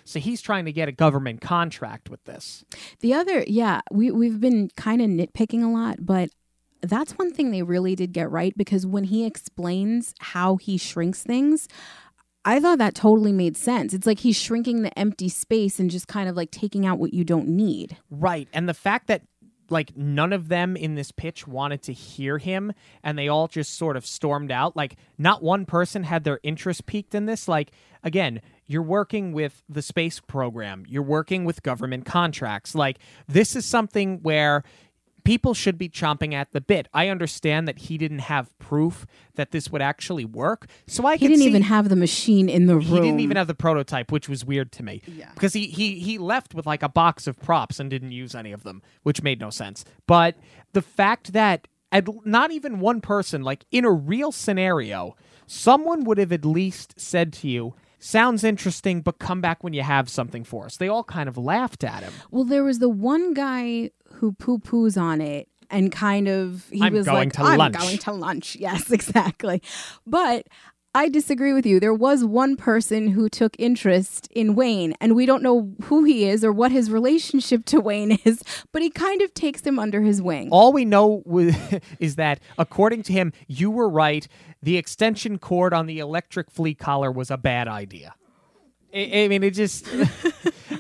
So 0.07 0.19
he's 0.19 0.41
trying 0.41 0.65
to 0.65 0.71
get 0.71 0.87
a 0.87 0.93
government 0.93 1.41
contract 1.41 2.09
with 2.09 2.23
this. 2.23 2.63
The 3.01 3.13
other, 3.13 3.43
yeah, 3.45 3.81
we 3.91 4.09
we've 4.09 4.39
been 4.39 4.69
kind 4.77 5.01
of 5.01 5.09
nitpicking 5.09 5.63
a 5.63 5.67
lot, 5.67 5.97
but 5.99 6.29
that's 6.81 7.13
one 7.13 7.33
thing 7.33 7.51
they 7.51 7.63
really 7.63 7.93
did 7.93 8.13
get 8.13 8.31
right 8.31 8.53
because 8.55 8.85
when 8.85 9.05
he 9.05 9.25
explains 9.25 10.13
how 10.19 10.55
he 10.55 10.77
shrinks 10.77 11.23
things, 11.23 11.67
I 12.45 12.61
thought 12.61 12.77
that 12.77 12.95
totally 12.95 13.33
made 13.33 13.57
sense. 13.57 13.93
It's 13.93 14.07
like 14.07 14.19
he's 14.19 14.39
shrinking 14.39 14.83
the 14.83 14.97
empty 14.97 15.27
space 15.27 15.77
and 15.77 15.91
just 15.91 16.07
kind 16.07 16.29
of 16.29 16.37
like 16.37 16.51
taking 16.51 16.85
out 16.85 16.99
what 16.99 17.13
you 17.13 17.25
don't 17.25 17.49
need. 17.49 17.97
Right. 18.09 18.47
And 18.53 18.69
the 18.69 18.73
fact 18.73 19.07
that 19.07 19.23
like 19.69 19.97
none 19.97 20.31
of 20.31 20.47
them 20.47 20.77
in 20.77 20.95
this 20.95 21.11
pitch 21.11 21.45
wanted 21.45 21.81
to 21.83 21.91
hear 21.91 22.37
him 22.37 22.71
and 23.03 23.19
they 23.19 23.27
all 23.27 23.49
just 23.49 23.75
sort 23.75 23.97
of 23.97 24.05
stormed 24.05 24.51
out. 24.51 24.77
Like 24.77 24.95
not 25.17 25.43
one 25.43 25.65
person 25.65 26.03
had 26.03 26.23
their 26.23 26.39
interest 26.43 26.85
piqued 26.85 27.13
in 27.13 27.25
this. 27.25 27.49
Like 27.49 27.71
again, 28.03 28.41
you're 28.67 28.81
working 28.81 29.31
with 29.31 29.63
the 29.69 29.81
space 29.81 30.19
program. 30.19 30.85
You're 30.87 31.01
working 31.03 31.45
with 31.45 31.63
government 31.63 32.05
contracts. 32.05 32.75
Like 32.75 32.99
this 33.27 33.55
is 33.55 33.65
something 33.65 34.19
where 34.21 34.63
people 35.23 35.53
should 35.53 35.77
be 35.77 35.89
chomping 35.89 36.33
at 36.33 36.51
the 36.53 36.61
bit. 36.61 36.87
I 36.93 37.09
understand 37.09 37.67
that 37.67 37.79
he 37.79 37.97
didn't 37.97 38.19
have 38.19 38.57
proof 38.59 39.05
that 39.35 39.51
this 39.51 39.69
would 39.69 39.81
actually 39.81 40.23
work, 40.23 40.67
so 40.87 41.05
I 41.05 41.17
He 41.17 41.27
didn't 41.27 41.41
see- 41.41 41.47
even 41.49 41.63
have 41.63 41.89
the 41.89 41.97
machine 41.97 42.47
in 42.47 42.65
the 42.67 42.75
room. 42.75 42.81
he 42.85 42.95
didn't 43.01 43.19
even 43.19 43.35
have 43.35 43.47
the 43.47 43.53
prototype, 43.55 44.09
which 44.11 44.29
was 44.29 44.45
weird 44.45 44.71
to 44.73 44.83
me. 44.83 45.01
Yeah. 45.05 45.29
Because 45.33 45.51
he, 45.53 45.67
he 45.67 45.99
he 45.99 46.17
left 46.17 46.53
with 46.53 46.65
like 46.65 46.81
a 46.81 46.87
box 46.89 47.27
of 47.27 47.37
props 47.39 47.79
and 47.79 47.89
didn't 47.89 48.11
use 48.13 48.35
any 48.35 48.51
of 48.53 48.63
them, 48.63 48.81
which 49.03 49.21
made 49.21 49.39
no 49.39 49.49
sense. 49.49 49.83
But 50.07 50.35
the 50.73 50.81
fact 50.81 51.33
that 51.33 51.67
at, 51.91 52.07
not 52.25 52.51
even 52.51 52.79
one 52.79 53.01
person, 53.01 53.41
like 53.43 53.65
in 53.71 53.83
a 53.85 53.91
real 53.91 54.31
scenario, 54.31 55.15
someone 55.45 56.03
would 56.05 56.17
have 56.17 56.31
at 56.31 56.45
least 56.45 56.99
said 56.99 57.31
to 57.33 57.47
you, 57.49 57.73
"Sounds 57.99 58.43
interesting, 58.43 59.01
but 59.01 59.19
come 59.19 59.41
back 59.41 59.63
when 59.63 59.73
you 59.73 59.83
have 59.83 60.09
something 60.09 60.43
for 60.43 60.65
us." 60.65 60.77
They 60.77 60.87
all 60.87 61.03
kind 61.03 61.27
of 61.29 61.37
laughed 61.37 61.83
at 61.83 62.03
him. 62.03 62.13
Well, 62.31 62.43
there 62.43 62.63
was 62.63 62.79
the 62.79 62.89
one 62.89 63.33
guy 63.33 63.91
who 64.13 64.33
poo 64.33 64.59
poos 64.59 64.99
on 65.01 65.21
it 65.21 65.47
and 65.69 65.91
kind 65.91 66.27
of 66.27 66.67
he 66.71 66.81
I'm 66.81 66.93
was 66.93 67.05
going 67.05 67.29
like, 67.29 67.33
to 67.33 67.41
"I'm 67.43 67.57
lunch." 67.57 67.77
going 67.77 67.97
to 67.97 68.11
lunch." 68.13 68.55
Yes, 68.59 68.91
exactly. 68.91 69.61
But 70.05 70.47
I 70.97 71.09
disagree 71.09 71.53
with 71.53 71.67
you. 71.67 71.79
There 71.79 71.93
was 71.93 72.25
one 72.25 72.55
person 72.55 73.09
who 73.09 73.29
took 73.29 73.55
interest 73.59 74.27
in 74.31 74.55
Wayne, 74.55 74.95
and 74.99 75.15
we 75.15 75.27
don't 75.27 75.43
know 75.43 75.71
who 75.83 76.05
he 76.05 76.27
is 76.27 76.43
or 76.43 76.51
what 76.51 76.71
his 76.71 76.89
relationship 76.89 77.65
to 77.65 77.79
Wayne 77.79 78.13
is, 78.25 78.41
but 78.71 78.81
he 78.81 78.89
kind 78.89 79.21
of 79.21 79.31
takes 79.35 79.61
him 79.61 79.77
under 79.77 80.01
his 80.01 80.23
wing. 80.23 80.49
All 80.49 80.73
we 80.73 80.85
know 80.85 81.21
is 81.99 82.15
that, 82.15 82.39
according 82.57 83.03
to 83.03 83.13
him, 83.13 83.31
you 83.47 83.69
were 83.69 83.87
right. 83.87 84.27
The 84.63 84.77
extension 84.77 85.37
cord 85.37 85.71
on 85.71 85.85
the 85.85 85.99
electric 85.99 86.49
flea 86.49 86.73
collar 86.73 87.11
was 87.11 87.29
a 87.29 87.37
bad 87.37 87.67
idea. 87.67 88.15
I, 88.91 89.11
I 89.13 89.27
mean, 89.27 89.43
it 89.43 89.51
just. 89.51 89.87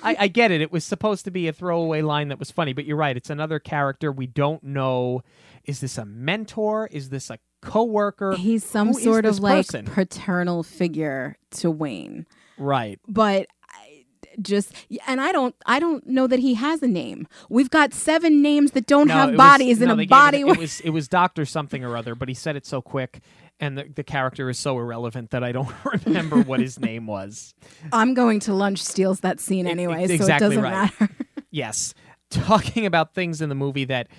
I, 0.03 0.15
I 0.21 0.27
get 0.29 0.49
it. 0.49 0.61
It 0.61 0.71
was 0.71 0.83
supposed 0.83 1.25
to 1.25 1.31
be 1.31 1.47
a 1.47 1.53
throwaway 1.53 2.01
line 2.01 2.29
that 2.29 2.39
was 2.39 2.49
funny, 2.49 2.73
but 2.73 2.85
you're 2.85 2.97
right. 2.97 3.15
It's 3.15 3.29
another 3.29 3.59
character. 3.59 4.11
We 4.11 4.25
don't 4.25 4.63
know. 4.63 5.21
Is 5.65 5.79
this 5.79 5.99
a 5.99 6.05
mentor? 6.05 6.87
Is 6.91 7.09
this 7.09 7.29
a 7.29 7.37
coworker? 7.67 8.33
He's 8.35 8.63
some 8.65 8.89
Who 8.89 8.99
sort 8.99 9.25
of 9.25 9.39
like 9.39 9.67
person? 9.67 9.85
paternal 9.85 10.63
figure 10.63 11.37
to 11.51 11.69
Wayne. 11.71 12.25
right. 12.57 12.99
but 13.07 13.47
I 13.69 14.05
just 14.41 14.73
and 15.07 15.19
I 15.21 15.31
don't 15.31 15.55
I 15.65 15.79
don't 15.79 16.05
know 16.07 16.27
that 16.27 16.39
he 16.39 16.53
has 16.55 16.81
a 16.83 16.87
name. 16.87 17.27
We've 17.49 17.69
got 17.69 17.93
seven 17.93 18.41
names 18.41 18.71
that 18.71 18.85
don't 18.87 19.07
No, 19.07 19.13
have 19.13 19.29
it 19.29 19.31
was- 19.33 19.37
bodies 19.37 19.79
no, 19.79 19.91
in 19.91 19.97
they 19.97 20.03
a 20.03 20.07
body. 20.07 20.41
It, 20.41 20.47
it 20.47 20.57
was 20.57 20.79
it 20.81 20.89
was 20.91 21.07
Doctor 21.07 21.45
something 21.45 21.83
or 21.83 21.97
other, 21.97 22.15
but 22.15 22.27
he 22.27 22.33
said 22.33 22.55
it 22.55 22.65
so 22.65 22.81
quick, 22.81 23.19
and 23.59 23.77
the, 23.77 23.83
the 23.95 24.03
character 24.03 24.49
is 24.49 24.57
so 24.59 24.77
irrelevant 24.79 25.31
that 25.31 25.43
I 25.43 25.51
don't 25.51 25.73
remember 26.05 26.41
what 26.41 26.59
his 26.59 26.79
name 26.79 27.07
was. 27.07 27.53
I'm 27.91 28.13
going 28.13 28.39
to 28.41 28.53
lunch 28.53 28.81
steals 28.83 29.21
that 29.21 29.39
scene 29.39 29.65
anyway, 29.67 30.03
ex- 30.09 30.25
so 30.25 30.33
it 30.33 30.39
doesn't 30.39 30.61
right. 30.61 30.71
matter. 30.99 31.09
Yes. 31.49 31.93
Talking 32.29 32.85
about 32.85 33.13
things 33.15 33.41
in 33.41 33.47
the 33.49 33.55
movie 33.55 33.85
that 33.85 34.09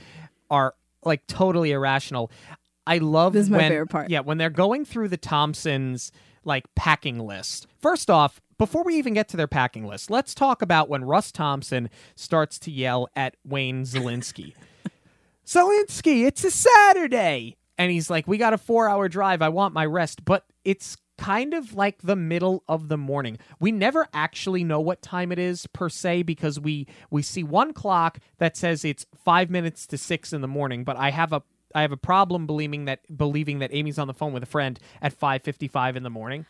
are 0.50 0.74
like 1.04 1.26
totally 1.28 1.70
irrational. 1.72 2.30
I 2.88 2.98
love 2.98 3.34
This 3.34 3.44
is 3.44 3.50
my 3.50 3.58
when, 3.58 3.70
favorite 3.70 3.90
part. 3.90 4.10
Yeah, 4.10 4.20
when 4.20 4.38
they're 4.38 4.50
going 4.50 4.84
through 4.84 5.08
the 5.08 5.18
Thompsons 5.18 6.10
like 6.44 6.64
packing 6.74 7.18
list. 7.18 7.66
First 7.80 8.08
off, 8.08 8.40
before 8.56 8.82
we 8.82 8.96
even 8.96 9.12
get 9.12 9.28
to 9.28 9.36
their 9.36 9.46
packing 9.46 9.86
list, 9.86 10.10
let's 10.10 10.34
talk 10.34 10.62
about 10.62 10.88
when 10.88 11.04
Russ 11.04 11.30
Thompson 11.30 11.90
starts 12.16 12.58
to 12.60 12.70
yell 12.70 13.08
at 13.14 13.36
Wayne 13.44 13.84
Szalinski. 13.84 14.54
Szalinski, 15.46 16.26
it's 16.26 16.42
a 16.44 16.50
Saturday. 16.50 17.56
And 17.76 17.92
he's 17.92 18.08
like, 18.08 18.26
We 18.26 18.38
got 18.38 18.54
a 18.54 18.58
four 18.58 18.88
hour 18.88 19.08
drive. 19.08 19.42
I 19.42 19.50
want 19.50 19.74
my 19.74 19.84
rest. 19.84 20.24
But 20.24 20.44
it's 20.64 20.96
kind 21.18 21.52
of 21.52 21.74
like 21.74 22.00
the 22.02 22.16
middle 22.16 22.62
of 22.68 22.88
the 22.88 22.96
morning. 22.96 23.38
We 23.60 23.72
never 23.72 24.06
actually 24.14 24.64
know 24.64 24.80
what 24.80 25.02
time 25.02 25.30
it 25.32 25.38
is 25.38 25.66
per 25.66 25.88
se 25.88 26.22
because 26.22 26.58
we 26.58 26.86
we 27.10 27.22
see 27.22 27.42
one 27.42 27.72
clock 27.74 28.18
that 28.38 28.56
says 28.56 28.84
it's 28.84 29.04
five 29.24 29.50
minutes 29.50 29.86
to 29.88 29.98
six 29.98 30.32
in 30.32 30.40
the 30.40 30.48
morning, 30.48 30.84
but 30.84 30.96
I 30.96 31.10
have 31.10 31.32
a 31.32 31.42
I 31.78 31.82
have 31.82 31.92
a 31.92 31.96
problem 31.96 32.46
believing 32.46 32.86
that 32.86 33.00
believing 33.14 33.60
that 33.60 33.72
Amy's 33.72 33.98
on 33.98 34.06
the 34.08 34.14
phone 34.14 34.32
with 34.32 34.42
a 34.42 34.46
friend 34.46 34.78
at 35.00 35.12
five 35.12 35.42
fifty 35.42 35.68
five 35.68 35.96
in 35.96 36.02
the 36.02 36.10
morning. 36.10 36.46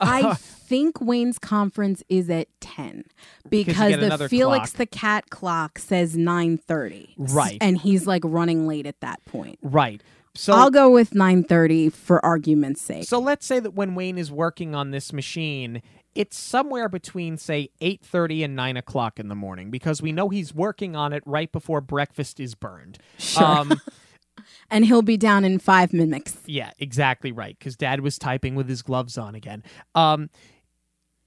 I 0.00 0.34
think 0.38 1.00
Wayne's 1.00 1.38
conference 1.38 2.02
is 2.08 2.28
at 2.28 2.48
10 2.60 3.04
because 3.48 3.96
get 3.96 4.18
the 4.18 4.28
Felix 4.28 4.72
clock. 4.72 4.78
the 4.78 4.86
cat 4.86 5.30
clock 5.30 5.78
says 5.78 6.16
9:30. 6.16 7.14
Right. 7.16 7.58
And 7.60 7.78
he's 7.78 8.06
like 8.06 8.22
running 8.24 8.66
late 8.66 8.86
at 8.86 9.00
that 9.00 9.24
point. 9.24 9.58
Right. 9.62 10.02
So 10.34 10.52
I'll 10.52 10.70
go 10.70 10.90
with 10.90 11.12
9:30 11.12 11.92
for 11.92 12.24
argument's 12.24 12.82
sake. 12.82 13.04
So 13.04 13.18
let's 13.18 13.46
say 13.46 13.58
that 13.58 13.72
when 13.72 13.94
Wayne 13.94 14.18
is 14.18 14.30
working 14.30 14.74
on 14.74 14.90
this 14.90 15.12
machine, 15.12 15.80
it's 16.14 16.38
somewhere 16.38 16.88
between 16.88 17.36
say 17.36 17.70
eight 17.80 18.02
thirty 18.02 18.42
and 18.42 18.56
nine 18.56 18.76
o'clock 18.76 19.18
in 19.18 19.28
the 19.28 19.34
morning 19.34 19.70
because 19.70 20.02
we 20.02 20.12
know 20.12 20.28
he's 20.28 20.54
working 20.54 20.96
on 20.96 21.12
it 21.12 21.22
right 21.26 21.50
before 21.52 21.80
breakfast 21.80 22.40
is 22.40 22.54
burned. 22.54 22.98
Sure. 23.18 23.44
Um, 23.44 23.80
and 24.70 24.84
he'll 24.84 25.02
be 25.02 25.16
down 25.16 25.44
in 25.44 25.58
5 25.58 25.92
minutes. 25.92 26.36
yeah, 26.46 26.70
exactly 26.78 27.32
right. 27.32 27.56
Because 27.58 27.76
Dad 27.76 28.00
was 28.00 28.18
typing 28.18 28.54
with 28.54 28.68
his 28.68 28.82
gloves 28.82 29.16
on 29.18 29.34
again. 29.34 29.62
Um, 29.94 30.30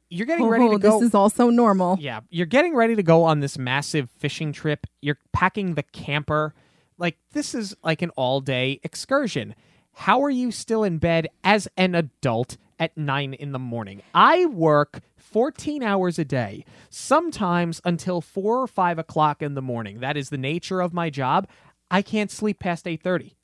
you're 0.09 0.25
getting 0.27 0.47
ready 0.47 0.65
Oh, 0.65 0.71
to 0.73 0.79
go. 0.79 0.99
this 0.99 1.09
is 1.09 1.13
also 1.15 1.49
normal. 1.49 1.97
Yeah, 1.99 2.21
you're 2.29 2.45
getting 2.47 2.75
ready 2.75 2.95
to 2.95 3.03
go 3.03 3.23
on 3.23 3.41
this 3.41 3.57
massive 3.57 4.09
fishing 4.17 4.51
trip. 4.51 4.87
You're 5.01 5.19
packing 5.33 5.75
the 5.75 5.83
camper. 5.83 6.53
Like 6.97 7.17
this 7.33 7.53
is 7.53 7.75
like 7.83 8.01
an 8.01 8.09
all-day 8.11 8.79
excursion. 8.83 9.53
How 9.93 10.23
are 10.23 10.29
you 10.29 10.51
still 10.51 10.83
in 10.83 10.97
bed 10.97 11.27
as 11.43 11.67
an 11.77 11.93
adult 11.93 12.57
at 12.79 12.97
9 12.97 13.33
in 13.35 13.51
the 13.51 13.59
morning? 13.59 14.01
I 14.13 14.45
work 14.47 15.01
14 15.17 15.83
hours 15.83 16.17
a 16.17 16.25
day, 16.25 16.65
sometimes 16.89 17.79
until 17.85 18.19
4 18.21 18.61
or 18.63 18.67
5 18.67 18.97
o'clock 18.99 19.41
in 19.43 19.53
the 19.53 19.61
morning. 19.61 19.99
That 19.99 20.17
is 20.17 20.29
the 20.29 20.37
nature 20.37 20.81
of 20.81 20.91
my 20.93 21.09
job. 21.09 21.47
I 21.91 22.01
can't 22.01 22.31
sleep 22.31 22.59
past 22.59 22.85
8:30. 22.85 23.35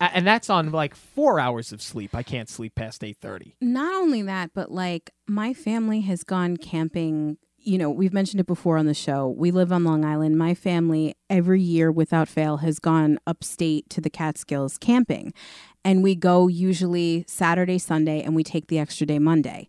And 0.00 0.26
that's 0.26 0.50
on 0.50 0.70
like 0.72 0.94
4 0.94 1.38
hours 1.40 1.72
of 1.72 1.80
sleep. 1.80 2.14
I 2.14 2.22
can't 2.22 2.48
sleep 2.48 2.74
past 2.74 3.02
8:30. 3.02 3.54
Not 3.60 3.94
only 3.94 4.22
that, 4.22 4.50
but 4.52 4.70
like 4.70 5.12
my 5.26 5.54
family 5.54 6.00
has 6.02 6.24
gone 6.24 6.56
camping. 6.56 7.38
You 7.56 7.78
know, 7.78 7.88
we've 7.88 8.12
mentioned 8.12 8.40
it 8.40 8.46
before 8.46 8.76
on 8.76 8.84
the 8.84 8.92
show. 8.92 9.28
We 9.28 9.50
live 9.50 9.72
on 9.72 9.84
Long 9.84 10.04
Island. 10.04 10.36
My 10.36 10.52
family, 10.52 11.14
every 11.30 11.62
year 11.62 11.90
without 11.90 12.28
fail, 12.28 12.58
has 12.58 12.78
gone 12.78 13.18
upstate 13.26 13.88
to 13.90 14.02
the 14.02 14.10
Catskills 14.10 14.76
camping. 14.76 15.32
And 15.82 16.02
we 16.02 16.14
go 16.14 16.48
usually 16.48 17.24
Saturday, 17.26 17.78
Sunday, 17.78 18.20
and 18.20 18.34
we 18.34 18.44
take 18.44 18.66
the 18.66 18.78
extra 18.78 19.06
day 19.06 19.18
Monday. 19.18 19.68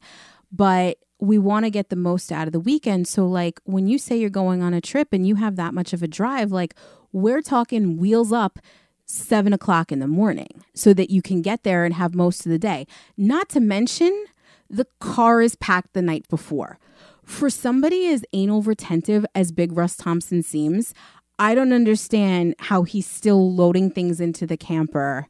But 0.51 0.97
we 1.19 1.37
want 1.37 1.63
to 1.65 1.69
get 1.69 1.89
the 1.89 1.95
most 1.95 2.31
out 2.33 2.47
of 2.47 2.51
the 2.51 2.59
weekend. 2.59 3.07
So, 3.07 3.25
like, 3.25 3.61
when 3.63 3.87
you 3.87 3.97
say 3.97 4.17
you're 4.17 4.29
going 4.29 4.61
on 4.61 4.73
a 4.73 4.81
trip 4.81 5.13
and 5.13 5.25
you 5.25 5.35
have 5.35 5.55
that 5.55 5.73
much 5.73 5.93
of 5.93 6.03
a 6.03 6.07
drive, 6.07 6.51
like, 6.51 6.75
we're 7.15 7.41
talking 7.41 7.95
wheels 7.95 8.33
up 8.33 8.59
seven 9.05 9.53
o'clock 9.53 9.89
in 9.89 9.99
the 9.99 10.07
morning 10.07 10.63
so 10.73 10.93
that 10.93 11.09
you 11.09 11.21
can 11.21 11.41
get 11.41 11.63
there 11.63 11.85
and 11.85 11.93
have 11.93 12.13
most 12.13 12.45
of 12.45 12.51
the 12.51 12.59
day. 12.59 12.85
Not 13.15 13.47
to 13.49 13.61
mention, 13.61 14.25
the 14.69 14.85
car 14.99 15.41
is 15.41 15.55
packed 15.55 15.93
the 15.93 16.01
night 16.01 16.27
before. 16.27 16.77
For 17.23 17.49
somebody 17.49 18.07
as 18.07 18.25
anal 18.33 18.61
retentive 18.61 19.25
as 19.33 19.53
Big 19.53 19.71
Russ 19.77 19.95
Thompson 19.95 20.43
seems, 20.43 20.93
I 21.39 21.55
don't 21.55 21.71
understand 21.71 22.55
how 22.59 22.83
he's 22.83 23.07
still 23.07 23.49
loading 23.49 23.91
things 23.91 24.19
into 24.19 24.45
the 24.45 24.57
camper 24.57 25.27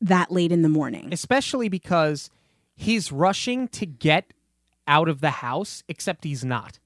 that 0.00 0.30
late 0.30 0.52
in 0.52 0.62
the 0.62 0.68
morning. 0.68 1.08
especially 1.10 1.68
because 1.68 2.30
he's 2.76 3.10
rushing 3.10 3.66
to 3.68 3.86
get 3.86 4.32
out 4.86 5.08
of 5.08 5.20
the 5.20 5.30
house, 5.30 5.82
except 5.88 6.22
he's 6.22 6.44
not. 6.44 6.78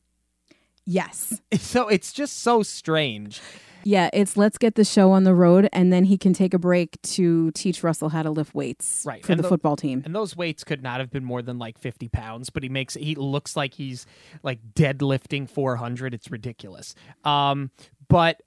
Yes. 0.91 1.41
So 1.59 1.89
it's 1.89 2.13
just 2.13 2.41
so 2.43 2.63
strange. 2.63 3.41
Yeah, 3.85 4.11
it's 4.13 4.37
let's 4.37 4.59
get 4.59 4.75
the 4.75 4.85
show 4.85 5.11
on 5.13 5.25
the 5.25 5.35
road 5.35 5.69
and 5.73 5.93
then 5.93 6.05
he 6.05 6.19
can 6.19 6.33
take 6.35 6.53
a 6.53 6.59
break 6.59 7.01
to 7.03 7.51
teach 7.53 7.83
Russell 7.83 8.09
how 8.11 8.23
to 8.23 8.31
lift 8.31 8.55
weights 8.55 9.05
Right, 9.07 9.25
for 9.25 9.35
the 9.35 9.43
the- 9.43 9.49
football 9.49 9.77
team. 9.77 10.03
And 10.05 10.15
those 10.15 10.37
weights 10.37 10.65
could 10.65 10.83
not 10.83 11.01
have 11.01 11.11
been 11.11 11.25
more 11.25 11.43
than 11.43 11.59
like 11.59 11.79
50 11.79 12.09
pounds, 12.09 12.51
but 12.51 12.63
he 12.63 12.69
makes 12.69 12.95
he 12.95 13.15
looks 13.15 13.57
like 13.57 13.75
he's 13.75 14.05
like 14.43 14.59
deadlifting 14.75 15.49
400. 15.49 16.13
It's 16.13 16.31
ridiculous. 16.31 16.95
Um, 17.25 17.71
but 18.09 18.43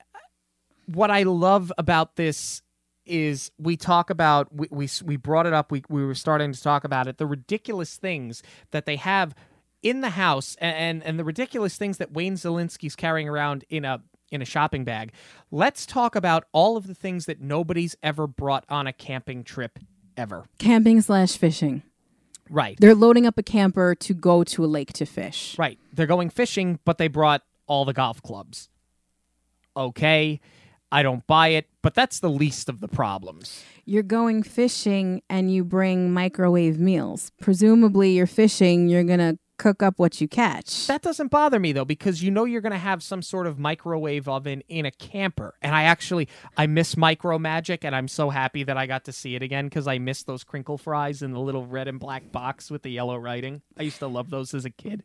what 0.86 1.10
I 1.12 1.24
love 1.24 1.72
about 1.78 2.16
this 2.16 2.62
is 3.06 3.52
we 3.58 3.76
talk 3.76 4.10
about 4.10 4.54
we, 4.54 4.68
we 4.72 4.90
we 5.04 5.16
brought 5.18 5.46
it 5.46 5.54
up 5.54 5.72
we 5.72 5.84
we 5.90 6.06
were 6.06 6.16
starting 6.16 6.54
to 6.54 6.62
talk 6.62 6.84
about 6.86 7.06
it 7.08 7.18
the 7.18 7.26
ridiculous 7.26 7.98
things 7.98 8.42
that 8.72 8.86
they 8.86 8.96
have 8.96 9.34
in 9.84 10.02
the 10.02 10.12
house 10.12 10.56
and 10.60 11.04
and 11.04 11.20
the 11.20 11.24
ridiculous 11.24 11.78
things 11.78 11.98
that 11.98 12.12
Wayne 12.12 12.36
Szalinski's 12.36 12.96
carrying 12.96 13.30
around 13.30 13.66
in 13.70 13.86
a 13.86 14.02
in 14.32 14.42
a 14.42 14.46
shopping 14.46 14.84
bag. 14.84 15.12
Let's 15.52 15.86
talk 15.86 16.16
about 16.16 16.46
all 16.52 16.76
of 16.76 16.88
the 16.88 16.96
things 16.96 17.28
that 17.28 17.40
nobody's 17.40 17.96
ever 18.02 18.26
brought 18.26 18.66
on 18.68 18.88
a 18.88 18.94
camping 18.94 19.44
trip 19.44 19.78
ever. 20.18 20.46
Camping 20.58 21.02
slash 21.02 21.38
fishing. 21.38 21.84
Right. 22.50 22.78
They're 22.80 22.96
loading 22.96 23.28
up 23.28 23.38
a 23.38 23.44
camper 23.44 23.96
to 23.96 24.14
go 24.14 24.44
to 24.44 24.66
a 24.66 24.68
lake 24.68 24.94
to 24.94 25.06
fish. 25.06 25.56
Right. 25.58 25.78
They're 25.94 26.08
going 26.08 26.30
fishing, 26.30 26.80
but 26.84 26.98
they 26.98 27.08
brought 27.08 27.44
all 27.68 27.86
the 27.86 27.94
golf 27.94 28.22
clubs. 28.22 28.70
Okay. 29.78 30.40
I 30.92 31.02
don't 31.02 31.26
buy 31.26 31.50
it, 31.50 31.68
but 31.82 31.96
that's 31.96 32.20
the 32.20 32.30
least 32.30 32.70
of 32.70 32.80
the 32.80 32.88
problems. 32.88 33.64
You're 33.86 34.04
going 34.04 34.44
fishing 34.44 35.24
and 35.28 35.52
you 35.52 35.64
bring 35.64 36.14
microwave 36.14 36.80
meals. 36.80 37.32
Presumably, 37.42 38.12
you're 38.12 38.28
fishing, 38.28 38.90
you're 38.90 39.04
going 39.04 39.20
to 39.20 39.40
cook 39.64 39.82
up 39.82 39.98
what 39.98 40.20
you 40.20 40.28
catch. 40.28 40.88
That 40.88 41.02
doesn't 41.02 41.32
bother 41.32 41.58
me 41.58 41.72
though 41.72 41.86
because 41.86 42.22
you 42.22 42.32
know 42.32 42.44
you're 42.44 42.60
going 42.60 42.74
to 42.74 42.78
have 42.78 43.02
some 43.02 43.22
sort 43.22 43.48
of 43.48 43.58
microwave 43.58 44.28
oven 44.28 44.62
in 44.68 44.86
a 44.86 44.92
camper. 44.92 45.56
And 45.62 45.74
I 45.74 45.84
actually 45.84 46.28
I 46.58 46.68
miss 46.68 46.98
micro 46.98 47.40
magic 47.40 47.86
and 47.86 47.96
I'm 47.96 48.10
so 48.10 48.30
happy 48.30 48.66
that 48.66 48.76
I 48.76 48.88
got 48.88 49.06
to 49.06 49.14
see 49.14 49.36
it 49.36 49.42
again 49.42 49.70
cuz 49.70 49.88
I 49.88 50.00
miss 50.00 50.24
those 50.24 50.44
crinkle 50.44 50.78
fries 50.78 51.22
in 51.22 51.32
the 51.32 51.40
little 51.40 51.66
red 51.66 51.88
and 51.88 51.98
black 51.98 52.30
box 52.30 52.70
with 52.70 52.82
the 52.82 52.90
yellow 52.90 53.16
writing. 53.16 53.62
I 53.78 53.84
used 53.84 54.00
to 54.00 54.08
love 54.08 54.30
those 54.32 54.54
as 54.54 54.66
a 54.66 54.70
kid. 54.70 55.04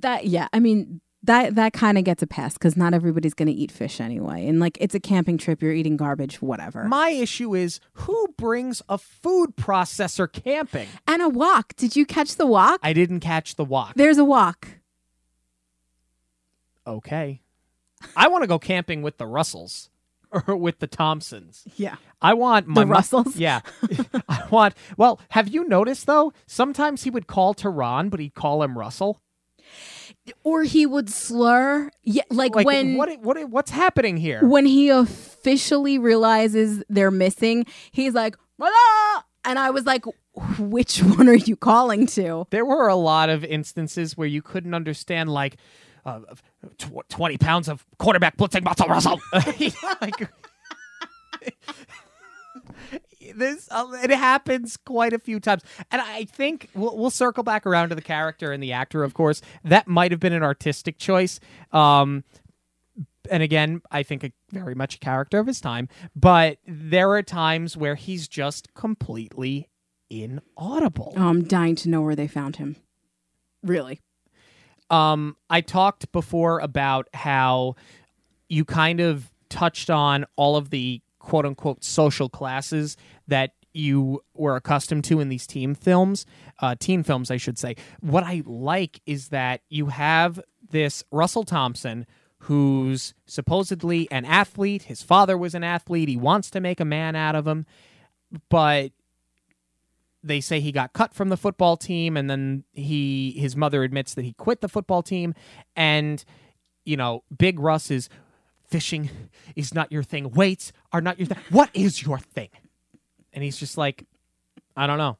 that 0.00 0.26
yeah, 0.26 0.48
I 0.52 0.60
mean 0.60 1.00
that 1.24 1.56
that 1.56 1.72
kind 1.72 1.98
of 1.98 2.04
gets 2.04 2.22
a 2.22 2.26
pass 2.26 2.54
because 2.54 2.76
not 2.76 2.94
everybody's 2.94 3.34
going 3.34 3.48
to 3.48 3.52
eat 3.52 3.72
fish 3.72 4.00
anyway, 4.00 4.46
and 4.46 4.60
like 4.60 4.78
it's 4.80 4.94
a 4.94 5.00
camping 5.00 5.36
trip, 5.38 5.62
you're 5.62 5.72
eating 5.72 5.96
garbage, 5.96 6.40
whatever. 6.40 6.84
My 6.84 7.10
issue 7.10 7.54
is 7.54 7.80
who 7.92 8.28
brings 8.38 8.82
a 8.88 8.98
food 8.98 9.56
processor 9.56 10.30
camping? 10.30 10.88
and 11.06 11.20
a 11.22 11.28
wok. 11.28 11.74
Did 11.76 11.96
you 11.96 12.06
catch 12.06 12.36
the 12.36 12.46
wok? 12.46 12.80
I 12.82 12.92
didn't 12.92 13.20
catch 13.20 13.56
the 13.56 13.64
wok. 13.64 13.92
There's 13.96 14.18
a 14.18 14.24
wok. 14.24 14.68
Okay. 16.86 17.42
I 18.16 18.28
want 18.28 18.42
to 18.44 18.48
go 18.48 18.58
camping 18.58 19.02
with 19.02 19.18
the 19.18 19.26
Russells 19.26 19.90
or 20.46 20.56
with 20.56 20.78
the 20.78 20.86
Thompsons. 20.86 21.64
Yeah. 21.76 21.96
I 22.22 22.34
want 22.34 22.66
my 22.66 22.82
The 22.82 22.86
Russells? 22.86 23.36
Yeah. 23.36 23.60
I 24.28 24.44
want 24.50 24.74
Well, 24.96 25.20
have 25.30 25.48
you 25.48 25.66
noticed 25.68 26.06
though? 26.06 26.32
Sometimes 26.46 27.02
he 27.02 27.10
would 27.10 27.26
call 27.26 27.54
to 27.54 27.68
Ron, 27.68 28.08
but 28.08 28.20
he'd 28.20 28.34
call 28.34 28.62
him 28.62 28.78
Russell. 28.78 29.20
Or 30.44 30.62
he 30.62 30.86
would 30.86 31.10
slur. 31.10 31.90
Yeah, 32.02 32.22
like, 32.30 32.54
Like 32.54 32.66
when 32.66 32.96
what 32.96 33.20
what 33.20 33.48
what's 33.50 33.70
happening 33.70 34.16
here? 34.16 34.44
when 34.46 34.66
he 34.66 34.88
officially 34.88 35.98
realizes 35.98 36.82
they're 36.88 37.10
missing, 37.10 37.66
he's 37.92 38.14
like, 38.14 38.36
"Mother!" 38.58 38.72
and 39.44 39.58
I 39.58 39.70
was 39.70 39.84
like, 39.86 40.04
which 40.58 40.98
one 41.02 41.28
are 41.28 41.34
you 41.34 41.56
calling 41.56 42.06
to? 42.08 42.46
there 42.50 42.64
were 42.64 42.88
a 42.88 42.96
lot 42.96 43.28
of 43.28 43.44
instances 43.44 44.16
where 44.16 44.26
you 44.28 44.42
couldn't 44.42 44.74
understand 44.74 45.30
like 45.30 45.56
uh, 46.04 46.20
tw- 46.78 47.08
20 47.08 47.38
pounds 47.38 47.68
of 47.68 47.84
quarterback 47.98 48.36
blitzing 48.36 48.64
muscle 48.64 48.86
Russell. 48.88 49.20
like, 50.00 50.30
this 53.34 53.68
uh, 53.70 53.86
it 54.02 54.10
happens 54.10 54.76
quite 54.76 55.12
a 55.12 55.18
few 55.18 55.40
times. 55.40 55.62
And 55.90 56.00
i 56.02 56.24
think 56.24 56.68
we'll, 56.74 56.96
we'll 56.96 57.10
circle 57.10 57.42
back 57.42 57.66
around 57.66 57.90
to 57.90 57.94
the 57.94 58.02
character 58.02 58.52
and 58.52 58.62
the 58.62 58.72
actor 58.72 59.04
of 59.04 59.14
course. 59.14 59.40
That 59.64 59.88
might 59.88 60.10
have 60.10 60.20
been 60.20 60.32
an 60.32 60.42
artistic 60.42 60.98
choice. 60.98 61.40
Um 61.72 62.24
and 63.30 63.42
again 63.42 63.82
i 63.90 64.02
think 64.02 64.24
a, 64.24 64.32
very 64.50 64.74
much 64.74 64.96
a 64.96 64.98
character 64.98 65.38
of 65.38 65.46
his 65.46 65.60
time. 65.60 65.88
But 66.14 66.58
there 66.66 67.10
are 67.10 67.22
times 67.22 67.76
where 67.76 67.94
he's 67.94 68.28
just 68.28 68.74
completely 68.74 69.68
inaudible. 70.10 71.12
Oh, 71.16 71.28
I'm 71.28 71.44
dying 71.44 71.76
to 71.76 71.88
know 71.88 72.00
where 72.00 72.16
they 72.16 72.28
found 72.28 72.56
him. 72.56 72.76
Really? 73.62 74.00
um, 74.90 75.36
I 75.50 75.60
talked 75.60 76.10
before 76.12 76.60
about 76.60 77.08
how 77.12 77.76
you 78.48 78.64
kind 78.64 79.00
of 79.00 79.30
touched 79.48 79.90
on 79.90 80.24
all 80.36 80.56
of 80.56 80.70
the 80.70 81.00
quote 81.18 81.46
unquote 81.46 81.84
social 81.84 82.28
classes 82.28 82.96
that 83.26 83.52
you 83.72 84.22
were 84.34 84.56
accustomed 84.56 85.04
to 85.04 85.20
in 85.20 85.28
these 85.28 85.46
team 85.46 85.74
films, 85.74 86.26
uh, 86.60 86.74
teen 86.78 87.02
films, 87.02 87.30
I 87.30 87.36
should 87.36 87.58
say. 87.58 87.76
What 88.00 88.24
I 88.24 88.42
like 88.44 89.00
is 89.06 89.28
that 89.28 89.60
you 89.68 89.86
have 89.86 90.40
this 90.70 91.04
Russell 91.10 91.44
Thompson 91.44 92.06
who's 92.42 93.14
supposedly 93.26 94.10
an 94.10 94.24
athlete. 94.24 94.84
His 94.84 95.02
father 95.02 95.36
was 95.36 95.54
an 95.54 95.64
athlete. 95.64 96.08
He 96.08 96.16
wants 96.16 96.50
to 96.50 96.60
make 96.60 96.80
a 96.80 96.84
man 96.84 97.16
out 97.16 97.34
of 97.34 97.46
him, 97.46 97.66
but 98.48 98.92
they 100.22 100.40
say 100.40 100.60
he 100.60 100.72
got 100.72 100.92
cut 100.92 101.14
from 101.14 101.28
the 101.28 101.36
football 101.36 101.76
team 101.76 102.16
and 102.16 102.28
then 102.28 102.64
he 102.72 103.32
his 103.38 103.56
mother 103.56 103.82
admits 103.82 104.14
that 104.14 104.24
he 104.24 104.32
quit 104.32 104.60
the 104.60 104.68
football 104.68 105.02
team 105.02 105.32
and 105.76 106.24
you 106.84 106.96
know 106.96 107.22
big 107.36 107.60
russ 107.60 107.88
is 107.90 108.08
fishing 108.68 109.10
is 109.56 109.74
not 109.74 109.90
your 109.90 110.02
thing. 110.02 110.30
Weights 110.30 110.72
are 110.92 111.00
not 111.00 111.18
your 111.18 111.26
thing. 111.26 111.38
What 111.50 111.70
is 111.74 112.02
your 112.02 112.18
thing? 112.18 112.50
And 113.32 113.42
he's 113.44 113.56
just 113.56 113.76
like 113.78 114.06
i 114.76 114.86
don't 114.86 114.98
know. 114.98 115.18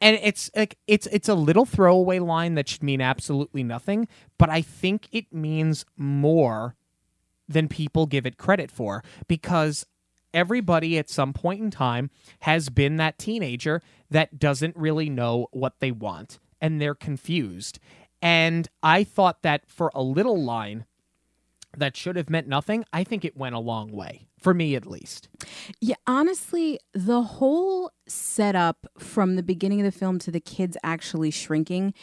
And 0.00 0.18
it's 0.22 0.50
like 0.56 0.78
it's 0.86 1.06
it's 1.08 1.28
a 1.28 1.34
little 1.34 1.66
throwaway 1.66 2.18
line 2.18 2.54
that 2.54 2.68
should 2.68 2.82
mean 2.82 3.00
absolutely 3.02 3.62
nothing 3.62 4.08
but 4.38 4.48
i 4.48 4.62
think 4.62 5.08
it 5.12 5.32
means 5.32 5.84
more 5.96 6.74
than 7.46 7.68
people 7.68 8.06
give 8.06 8.24
it 8.24 8.38
credit 8.38 8.70
for 8.70 9.04
because 9.28 9.84
everybody 10.32 10.96
at 10.96 11.10
some 11.10 11.32
point 11.32 11.60
in 11.60 11.70
time 11.70 12.10
has 12.40 12.68
been 12.70 12.96
that 12.96 13.18
teenager 13.18 13.82
that 14.08 14.38
doesn't 14.38 14.76
really 14.76 15.10
know 15.10 15.48
what 15.50 15.80
they 15.80 15.90
want 15.90 16.38
and 16.60 16.80
they're 16.80 16.94
confused. 16.94 17.78
And 18.22 18.68
I 18.82 19.02
thought 19.02 19.42
that 19.42 19.68
for 19.68 19.90
a 19.94 20.02
little 20.02 20.40
line 20.42 20.84
that 21.76 21.96
should 21.96 22.16
have 22.16 22.30
meant 22.30 22.48
nothing, 22.48 22.84
I 22.92 23.04
think 23.04 23.24
it 23.24 23.36
went 23.36 23.54
a 23.54 23.60
long 23.60 23.92
way, 23.92 24.26
for 24.38 24.52
me 24.52 24.74
at 24.74 24.86
least. 24.86 25.28
Yeah, 25.80 25.96
honestly, 26.06 26.78
the 26.92 27.22
whole 27.22 27.92
setup 28.06 28.86
from 28.98 29.36
the 29.36 29.42
beginning 29.42 29.80
of 29.80 29.84
the 29.84 29.98
film 29.98 30.18
to 30.20 30.30
the 30.30 30.40
kids 30.40 30.76
actually 30.82 31.30
shrinking 31.30 31.94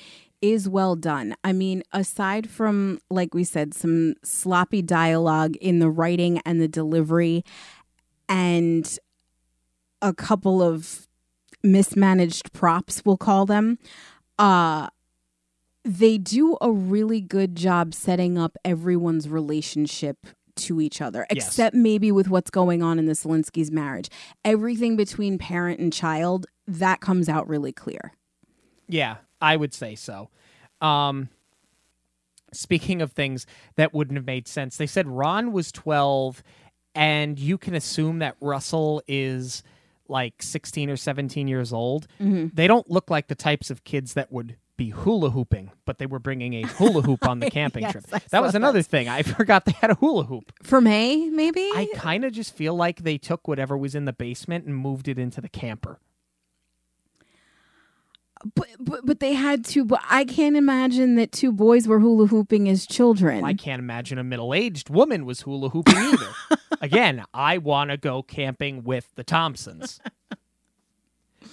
is 0.41 0.69
well 0.69 0.95
done. 0.95 1.35
I 1.43 1.51
mean, 1.51 1.83
aside 1.91 2.49
from, 2.49 2.99
like 3.09 3.33
we 3.33 3.43
said, 3.43 3.73
some 3.73 4.15
sloppy 4.23 4.81
dialogue 4.81 5.55
in 5.57 5.79
the 5.79 5.89
writing 5.89 6.39
and 6.45 6.61
the 6.61 6.67
delivery, 6.67 7.43
and 8.29 8.99
a 10.01 10.13
couple 10.13 10.61
of 10.61 11.07
mismanaged 11.63 12.53
props, 12.53 13.03
we'll 13.03 13.17
call 13.17 13.45
them, 13.45 13.79
uh, 14.37 14.87
they 15.87 16.17
do 16.17 16.57
a 16.59 16.71
really 16.71 17.21
good 17.21 17.55
job 17.55 17.93
setting 17.93 18.37
up 18.37 18.57
everyone's 18.65 19.29
relationship 19.29 20.17
to 20.57 20.81
each 20.81 21.01
other, 21.01 21.25
Yes. 21.33 21.47
except 21.47 21.75
maybe 21.75 22.11
with 22.11 22.27
what's 22.29 22.49
going 22.49 22.81
on 22.83 22.99
in 22.99 23.05
the 23.05 23.13
Szalinski's 23.13 23.71
marriage. 23.71 24.09
Everything 24.43 24.95
between 24.97 25.37
parent 25.37 25.79
and 25.79 25.93
child, 25.93 26.45
that 26.67 26.99
comes 26.99 27.29
out 27.29 27.47
really 27.47 27.71
clear. 27.71 28.13
Yeah, 28.87 29.17
I 29.39 29.55
would 29.55 29.73
say 29.73 29.95
so. 29.95 30.29
Um, 30.81 31.29
speaking 32.51 33.01
of 33.01 33.11
things 33.11 33.45
that 33.75 33.93
wouldn't 33.93 34.17
have 34.17 34.25
made 34.25 34.47
sense, 34.47 34.77
they 34.77 34.87
said 34.87 35.07
Ron 35.07 35.51
was 35.51 35.71
12, 35.71 36.43
and 36.95 37.37
you 37.39 37.57
can 37.57 37.75
assume 37.75 38.19
that 38.19 38.35
Russell 38.41 39.01
is 39.07 39.63
like 40.09 40.41
16 40.41 40.89
or 40.89 40.97
17 40.97 41.47
years 41.47 41.71
old. 41.71 42.07
They 42.19 42.65
don't 42.67 42.89
look 42.89 43.09
like 43.09 43.27
the 43.27 43.35
types 43.35 43.69
of 43.69 43.83
kids 43.83 44.13
that 44.13 44.31
would 44.31 44.55
be 44.77 44.89
hula 44.91 45.31
hooping, 45.31 45.71
but 45.85 45.97
they 45.97 46.05
were 46.05 46.19
bringing 46.19 46.53
a 46.53 46.61
hula 46.67 47.01
hoop 47.01 47.27
on 47.27 47.39
the 47.39 47.49
camping 47.51 47.81
Yes, 47.83 47.91
trip. 47.93 48.05
I 48.13 48.21
That 48.31 48.41
was 48.41 48.55
another 48.55 48.81
thing. 48.81 49.09
I 49.09 49.21
forgot 49.23 49.65
they 49.65 49.73
had 49.73 49.89
a 49.89 49.95
hula 49.95 50.23
hoop. 50.25 50.51
For 50.63 50.79
Mae, 50.79 51.29
maybe? 51.29 51.61
I 51.75 51.87
kind 51.95 52.23
of 52.23 52.31
just 52.31 52.55
feel 52.55 52.75
like 52.75 53.03
they 53.03 53.17
took 53.17 53.47
whatever 53.47 53.77
was 53.77 53.95
in 53.95 54.05
the 54.05 54.13
basement 54.13 54.65
and 54.65 54.75
moved 54.75 55.07
it 55.07 55.17
into 55.19 55.41
the 55.41 55.49
camper. 55.49 55.99
but, 58.55 58.67
but 58.79 59.03
but 59.03 59.19
they 59.19 59.33
had 59.33 59.65
to 59.65 59.83
but 59.83 59.99
I 60.07 60.23
can't 60.23 60.55
imagine 60.55 61.15
that 61.15 61.31
two 61.31 61.51
boys 61.51 61.87
were 61.87 61.99
hula 61.99 62.27
hooping 62.27 62.69
as 62.69 62.85
children. 62.85 63.43
I 63.43 63.55
can't 63.55 63.79
imagine 63.79 64.19
a 64.19 64.23
middle 64.23 64.53
aged 64.53 64.89
woman 64.91 65.25
was 65.25 65.41
hula 65.41 65.69
hooping 65.69 65.97
either. 65.97 66.29
Again, 66.81 67.23
I 67.33 67.57
want 67.57 67.89
to 67.89 67.97
go 67.97 68.21
camping 68.21 68.83
with 68.83 69.09
the 69.15 69.23
Thompsons. 69.23 69.99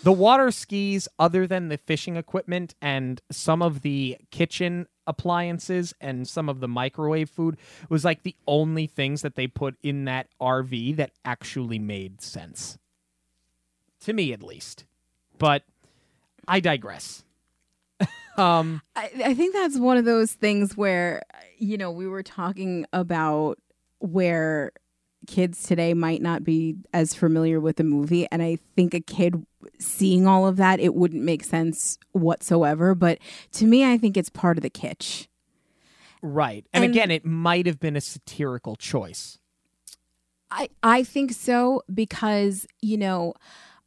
The 0.05 0.13
water 0.13 0.51
skis, 0.51 1.09
other 1.19 1.47
than 1.47 1.69
the 1.69 1.79
fishing 1.79 2.17
equipment 2.17 2.75
and 2.83 3.23
some 3.31 3.63
of 3.63 3.81
the 3.81 4.19
kitchen 4.31 4.87
appliances 5.07 5.95
and 5.99 6.29
some 6.29 6.51
of 6.51 6.61
the 6.61 6.69
microwave 6.69 7.31
food, 7.31 7.57
was 7.89 8.05
like 8.05 8.23
the 8.23 8.37
only 8.47 8.87
things 8.87 9.23
that 9.23 9.35
they 9.35 9.47
put 9.47 9.77
in 9.83 10.05
that 10.05 10.29
RV 10.39 10.97
that 10.97 11.13
actually 11.25 11.79
made 11.79 12.21
sense. 12.21 12.77
To 14.01 14.13
me, 14.13 14.35
at 14.35 14.43
least. 14.43 14.85
But 15.39 15.63
I 16.47 16.61
digress. 16.61 17.25
um, 18.37 18.83
I, 18.95 19.11
I 19.25 19.35
think 19.35 19.55
that's 19.55 19.79
one 19.79 19.97
of 19.97 20.05
those 20.05 20.35
things 20.35 20.77
where 20.77 21.23
you 21.57 21.79
know 21.79 21.91
we 21.91 22.07
were 22.07 22.23
talking 22.23 22.85
about 22.93 23.59
where 24.01 24.73
kids 25.27 25.63
today 25.63 25.95
might 25.95 26.21
not 26.21 26.45
be 26.45 26.77
as 26.93 27.15
familiar 27.15 27.59
with 27.59 27.77
the 27.77 27.85
movie 27.85 28.27
and 28.31 28.43
i 28.43 28.59
think 28.77 28.93
a 28.93 29.01
kid 29.01 29.47
seeing 29.79 30.27
all 30.27 30.47
of 30.47 30.57
that 30.57 30.81
it 30.81 30.95
wouldn't 30.95 31.23
make 31.23 31.45
sense 31.45 31.99
whatsoever 32.13 32.95
but 32.95 33.19
to 33.53 33.67
me 33.67 33.85
i 33.91 33.97
think 33.99 34.17
it's 34.17 34.31
part 34.31 34.57
of 34.59 34.63
the 34.63 34.71
kitsch 34.71 35.27
right. 36.23 36.65
And, 36.73 36.85
And- 36.85 36.95
again, 36.95 37.11
it 37.11 37.25
might 37.27 37.67
have 37.67 37.79
been 37.79 37.97
a 37.97 38.01
satirical 38.01 38.77
choice. 38.77 39.39
I 40.51 40.69
I 40.83 41.03
think 41.03 41.33
so 41.33 41.83
because 41.93 42.67
you 42.81 42.97
know 42.97 43.35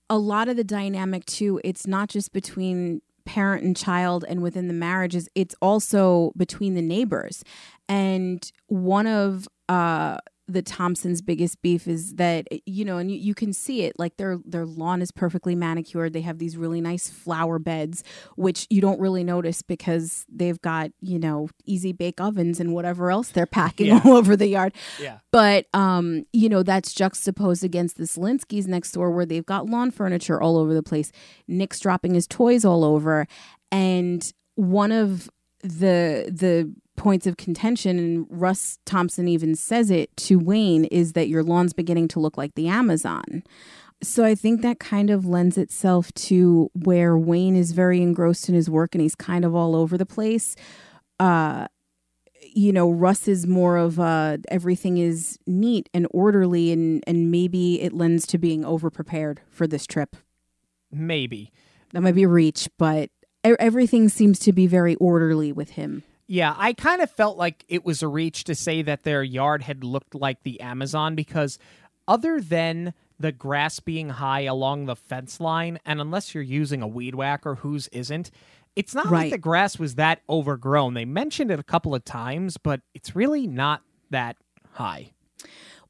a 0.10 0.18
lot 0.18 0.48
of 0.50 0.56
the 0.58 0.64
dynamic 0.64 1.26
too 1.26 1.60
it's 1.64 1.88
not 1.88 2.10
just 2.10 2.34
between 2.34 3.02
parent 3.26 3.64
and 3.64 3.76
child 3.76 4.24
and 4.28 4.42
within 4.42 4.68
the 4.68 4.74
marriages 4.74 5.28
it's 5.36 5.56
also 5.62 6.32
between 6.38 6.76
the 6.76 6.82
neighbors 6.82 7.44
and 7.90 8.52
one 8.68 9.06
of 9.08 9.48
uh 9.68 10.18
the 10.48 10.62
Thompsons' 10.62 11.22
biggest 11.22 11.62
beef 11.62 11.88
is 11.88 12.16
that 12.16 12.48
you 12.66 12.86
know, 12.86 12.98
and 12.98 13.12
you, 13.12 13.18
you 13.18 13.36
can 13.36 13.52
see 13.52 13.84
it. 13.84 14.00
Like 14.00 14.18
their 14.18 14.40
their 14.46 14.66
lawn 14.66 15.02
is 15.02 15.12
perfectly 15.12 15.56
manicured. 15.56 16.14
They 16.14 16.22
have 16.22 16.40
these 16.40 16.56
really 16.56 16.80
nice 16.80 17.10
flower 17.10 17.60
beds, 17.60 18.04
which 18.36 18.66
you 18.70 18.80
don't 18.80 19.00
really 19.00 19.24
notice 19.24 19.62
because 19.62 20.26
they've 20.30 20.62
got 20.62 20.92
you 21.02 21.20
know 21.20 21.50
easy 21.66 21.92
bake 21.92 22.22
ovens 22.22 22.60
and 22.60 22.74
whatever 22.74 23.12
else 23.12 23.30
they're 23.30 23.46
packing 23.46 23.88
Yeah. 23.88 24.02
all 24.06 24.14
over 24.14 24.36
the 24.36 24.48
yard. 24.48 24.74
Yeah. 25.02 25.20
But 25.32 25.66
um, 25.74 26.26
you 26.32 26.50
know, 26.50 26.64
that's 26.64 26.94
juxtaposed 26.94 27.64
against 27.64 27.98
the 27.98 28.06
Szalinski's 28.06 28.68
next 28.68 28.94
door 28.94 29.12
where 29.12 29.26
they've 29.26 29.46
got 29.46 29.66
lawn 29.66 29.92
furniture 29.92 30.42
all 30.42 30.58
over 30.58 30.74
the 30.74 30.84
place. 30.84 31.12
Nick's 31.48 31.80
dropping 31.80 32.14
his 32.14 32.26
toys 32.28 32.64
all 32.64 32.84
over. 32.86 33.28
And 33.72 34.32
one 34.56 34.92
of 34.94 35.30
the 35.62 36.32
the 36.32 36.74
points 36.98 37.26
of 37.26 37.38
contention 37.38 37.98
and 37.98 38.28
Russ 38.30 38.80
Thompson 38.86 39.28
even 39.28 39.56
says 39.56 39.90
it 39.90 40.16
to 40.18 40.38
Wayne 40.38 40.86
is 40.86 41.14
that 41.14 41.30
your 41.30 41.44
lawn's 41.44 41.72
beginning 41.72 42.10
to 42.10 42.20
look 42.20 42.38
like 42.38 42.56
the 42.56 42.68
Amazon. 42.68 43.44
So 44.04 44.26
I 44.26 44.36
think 44.36 44.62
that 44.62 44.80
kind 44.80 45.10
of 45.10 45.26
lends 45.26 45.58
itself 45.58 46.14
to 46.14 46.70
where 46.74 47.18
Wayne 47.18 47.56
is 47.56 47.72
very 47.72 48.02
engrossed 48.02 48.50
in 48.50 48.56
his 48.56 48.70
work 48.70 48.94
and 48.94 49.02
he's 49.02 49.16
kind 49.16 49.46
of 49.46 49.56
all 49.56 49.76
over 49.76 49.98
the 49.98 50.06
place. 50.06 50.56
Uh 51.20 51.68
you 52.54 52.72
know, 52.72 52.90
Russ 52.90 53.28
is 53.28 53.46
more 53.46 53.78
of 53.78 54.00
uh 54.00 54.38
everything 54.50 54.98
is 54.98 55.38
neat 55.48 55.90
and 55.94 56.08
orderly 56.12 56.72
and 56.72 57.04
and 57.08 57.32
maybe 57.32 57.82
it 57.82 57.94
lends 57.94 58.28
to 58.28 58.38
being 58.38 58.66
over 58.66 58.90
prepared 58.90 59.42
for 59.50 59.68
this 59.68 59.88
trip. 59.88 60.16
Maybe. 60.92 61.52
That 61.94 62.02
might 62.02 62.16
be 62.16 62.24
a 62.24 62.28
reach, 62.28 62.68
but 62.78 63.10
everything 63.44 64.10
seems 64.10 64.40
to 64.40 64.52
be 64.52 64.68
very 64.68 64.96
orderly 64.96 65.52
with 65.52 65.72
him. 65.72 66.04
Yeah, 66.28 66.54
I 66.58 66.74
kind 66.74 67.02
of 67.02 67.10
felt 67.10 67.38
like 67.38 67.64
it 67.70 67.86
was 67.86 68.04
a 68.04 68.08
reach 68.08 68.44
to 68.46 68.56
say 68.56 68.82
that 68.82 69.04
their 69.04 69.24
yard 69.24 69.64
had 69.64 69.84
looked 69.84 70.14
like 70.14 70.44
the 70.44 70.60
Amazon 70.60 71.16
because, 71.16 71.58
other 72.08 72.42
than 72.42 72.94
the 73.20 73.32
grass 73.32 73.80
being 73.80 74.10
high 74.10 74.42
along 74.42 74.86
the 74.86 74.96
fence 74.96 75.40
line, 75.40 75.80
and 75.86 76.02
unless 76.02 76.36
you're 76.36 76.44
using 76.44 76.82
a 76.82 76.88
weed 76.88 77.16
whacker 77.16 77.56
whose 77.56 77.88
isn't, 77.88 78.30
it's 78.76 78.94
not 78.94 79.10
like 79.10 79.32
the 79.32 79.38
grass 79.38 79.80
was 79.80 79.96
that 79.96 80.22
overgrown. 80.30 80.94
They 80.94 81.06
mentioned 81.06 81.50
it 81.50 81.60
a 81.60 81.64
couple 81.64 81.96
of 81.96 82.06
times, 82.06 82.58
but 82.58 82.82
it's 82.94 83.16
really 83.16 83.48
not 83.48 83.82
that 84.12 84.36
high. 84.74 85.14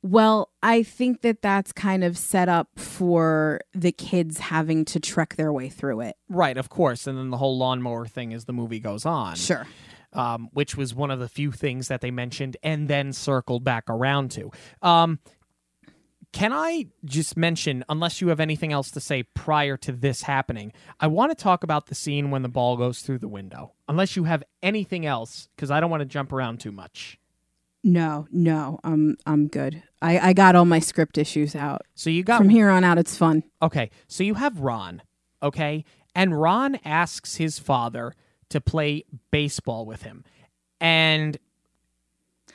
Well, 0.04 0.52
I 0.64 0.84
think 0.84 1.22
that 1.22 1.42
that's 1.42 1.74
kind 1.74 2.04
of 2.04 2.18
set 2.18 2.48
up 2.48 2.70
for 2.78 3.60
the 3.74 3.92
kids 3.92 4.38
having 4.38 4.86
to 4.86 5.00
trek 5.00 5.36
their 5.36 5.52
way 5.52 5.68
through 5.68 6.02
it. 6.02 6.16
Right, 6.30 6.58
of 6.58 6.70
course. 6.70 7.08
And 7.08 7.18
then 7.18 7.30
the 7.30 7.38
whole 7.38 7.58
lawnmower 7.58 8.06
thing 8.06 8.34
as 8.34 8.46
the 8.46 8.54
movie 8.54 8.80
goes 8.80 9.06
on. 9.06 9.36
Sure. 9.36 9.68
Um, 10.18 10.50
which 10.52 10.76
was 10.76 10.94
one 10.94 11.12
of 11.12 11.20
the 11.20 11.30
few 11.30 11.52
things 11.52 11.88
that 11.88 12.02
they 12.02 12.12
mentioned 12.12 12.58
and 12.64 12.90
then 12.90 13.14
circled 13.14 13.64
back 13.64 13.86
around 13.88 14.32
to. 14.32 14.52
Um, 14.82 15.20
can 16.34 16.52
I 16.52 16.88
just 17.06 17.38
mention, 17.38 17.86
unless 17.88 18.20
you 18.20 18.28
have 18.28 18.40
anything 18.40 18.74
else 18.74 18.92
to 18.92 19.00
say 19.00 19.24
prior 19.24 19.78
to 19.78 19.92
this 19.94 20.24
happening, 20.24 20.74
I 21.00 21.08
want 21.08 21.32
to 21.32 21.42
talk 21.42 21.64
about 21.64 21.86
the 21.86 21.96
scene 21.96 22.32
when 22.32 22.42
the 22.42 22.50
ball 22.50 22.76
goes 22.76 23.00
through 23.02 23.20
the 23.20 23.30
window. 23.30 23.74
Unless 23.88 24.16
you 24.18 24.26
have 24.26 24.44
anything 24.62 25.06
else, 25.06 25.48
because 25.56 25.72
I 25.72 25.80
don't 25.80 25.90
want 25.90 26.02
to 26.02 26.06
jump 26.06 26.34
around 26.34 26.60
too 26.60 26.72
much. 26.72 27.18
No, 27.84 28.28
no, 28.32 28.80
I'm 28.84 29.18
I'm 29.26 29.48
good. 29.48 29.82
I 30.02 30.20
I 30.20 30.34
got 30.34 30.56
all 30.56 30.66
my 30.66 30.80
script 30.80 31.18
issues 31.18 31.56
out. 31.56 31.84
So 31.96 32.10
you 32.10 32.24
got 32.24 32.40
From 32.40 32.50
here 32.50 32.70
on 32.70 32.84
out, 32.84 32.98
it's 32.98 33.16
fun. 33.16 33.44
Okay, 33.62 33.92
so 34.08 34.24
you 34.24 34.34
have 34.34 34.60
Ron, 34.60 35.04
okay? 35.42 35.86
And 36.14 36.40
Ron 36.40 36.80
asks 36.84 37.36
his 37.36 37.60
father 37.60 38.14
to 38.50 38.62
play 38.62 39.04
baseball 39.32 39.86
with 39.86 40.04
him. 40.04 40.24
And 40.80 41.38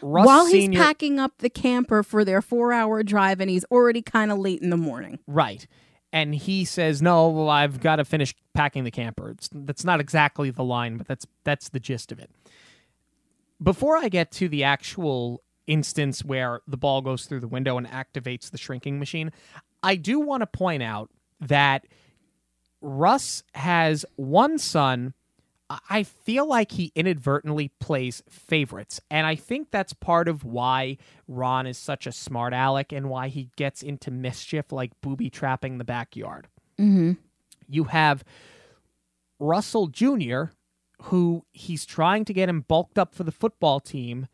Russ 0.01 0.27
While 0.27 0.47
he's 0.47 0.65
Senior, 0.65 0.81
packing 0.81 1.19
up 1.19 1.39
the 1.39 1.51
camper 1.51 2.03
for 2.03 2.25
their 2.25 2.43
four-hour 2.43 3.03
drive, 3.03 3.41
and 3.41 3.49
he's 3.51 3.65
already 3.71 4.03
kind 4.03 4.33
of 4.33 4.39
late 4.39 4.61
in 4.61 4.71
the 4.71 4.77
morning. 4.77 5.19
right. 5.27 5.67
And 6.15 6.35
he 6.35 6.67
says, 6.67 7.01
"No, 7.01 7.31
well, 7.31 7.49
I've 7.49 7.81
got 7.81 7.97
to 7.97 8.05
finish 8.05 8.35
packing 8.53 8.85
the 8.85 8.91
camper." 8.91 9.31
It's, 9.31 9.49
that's 9.51 9.83
not 9.83 9.99
exactly 9.99 10.51
the 10.51 10.63
line, 10.63 10.99
but 10.99 11.09
that's 11.09 11.27
that's 11.43 11.71
the 11.71 11.81
gist 11.81 12.13
of 12.13 12.19
it. 12.19 12.31
Before 13.63 13.97
I 13.97 14.11
get 14.11 14.31
to 14.33 14.47
the 14.47 14.63
actual 14.63 15.43
instance 15.67 16.23
where 16.23 16.61
the 16.67 16.77
ball 16.77 17.01
goes 17.01 17.25
through 17.25 17.41
the 17.41 17.49
window 17.49 17.79
and 17.79 17.87
activates 17.87 18.51
the 18.51 18.59
shrinking 18.59 18.99
machine, 18.99 19.33
I 19.83 19.97
do 19.97 20.21
want 20.21 20.43
to 20.43 20.47
point 20.47 20.83
out 20.83 21.09
that 21.41 21.87
Russ 22.83 23.43
has 23.55 24.05
one 24.17 24.59
son. 24.59 25.15
I- 25.89 26.03
feel 26.03 26.47
like 26.47 26.73
he 26.73 26.93
inadvertently 26.95 27.69
plays 27.81 28.23
favorites. 28.29 29.01
And 29.11 29.27
I 29.27 29.35
think 29.35 29.71
that's 29.71 29.93
part 29.93 30.29
of 30.29 30.45
why 30.45 30.99
Ron 31.29 31.67
is 31.67 31.79
such 31.79 32.07
a 32.07 32.13
smart 32.13 32.53
aleck 32.53 32.93
and 32.93 33.09
why 33.09 33.29
he 33.29 33.51
gets 33.57 33.83
into 33.83 34.11
mischief 34.11 34.73
like 34.73 34.93
booby 35.01 35.31
trapping 35.31 35.79
the 35.79 35.85
backyard. 35.85 36.49
Mm-hmm. 36.79 37.13
You 37.69 37.85
have 37.85 38.25
Russell 39.39 39.89
Jr., 39.89 40.45
who 41.03 41.45
he's 41.53 41.85
trying 41.85 42.25
to 42.27 42.33
get 42.33 42.49
him 42.49 42.61
bulked 42.63 42.99
up 42.99 43.15
for 43.15 43.25
the 43.25 43.33
football 43.33 43.81
team. 43.81 44.29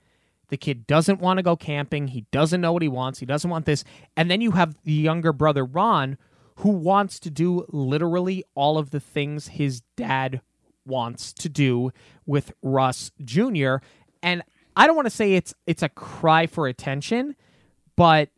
The 0.48 0.56
kid 0.56 0.86
doesn't 0.86 1.20
want 1.20 1.38
to 1.38 1.42
go 1.42 1.56
camping. 1.56 2.08
He 2.08 2.26
doesn't 2.30 2.60
know 2.60 2.72
what 2.72 2.82
he 2.82 2.88
wants. 2.88 3.18
He 3.18 3.26
doesn't 3.26 3.50
want 3.50 3.66
this. 3.66 3.84
And 4.16 4.30
then 4.30 4.40
you 4.40 4.52
have 4.52 4.76
the 4.84 4.92
younger 4.92 5.32
brother, 5.32 5.64
Ron, 5.64 6.18
who 6.56 6.70
wants 6.70 7.18
to 7.20 7.30
do 7.30 7.64
literally 7.68 8.44
all 8.54 8.78
of 8.78 8.90
the 8.90 9.00
things 9.00 9.48
his 9.48 9.82
dad 9.96 10.40
wants 10.88 11.32
to 11.34 11.48
do 11.48 11.92
with 12.26 12.52
Russ 12.62 13.12
Jr. 13.24 13.76
And 14.22 14.42
I 14.74 14.86
don't 14.86 14.96
want 14.96 15.06
to 15.06 15.10
say 15.10 15.34
it's 15.34 15.54
it's 15.66 15.82
a 15.82 15.88
cry 15.88 16.46
for 16.46 16.66
attention, 16.66 17.36
but 17.96 18.30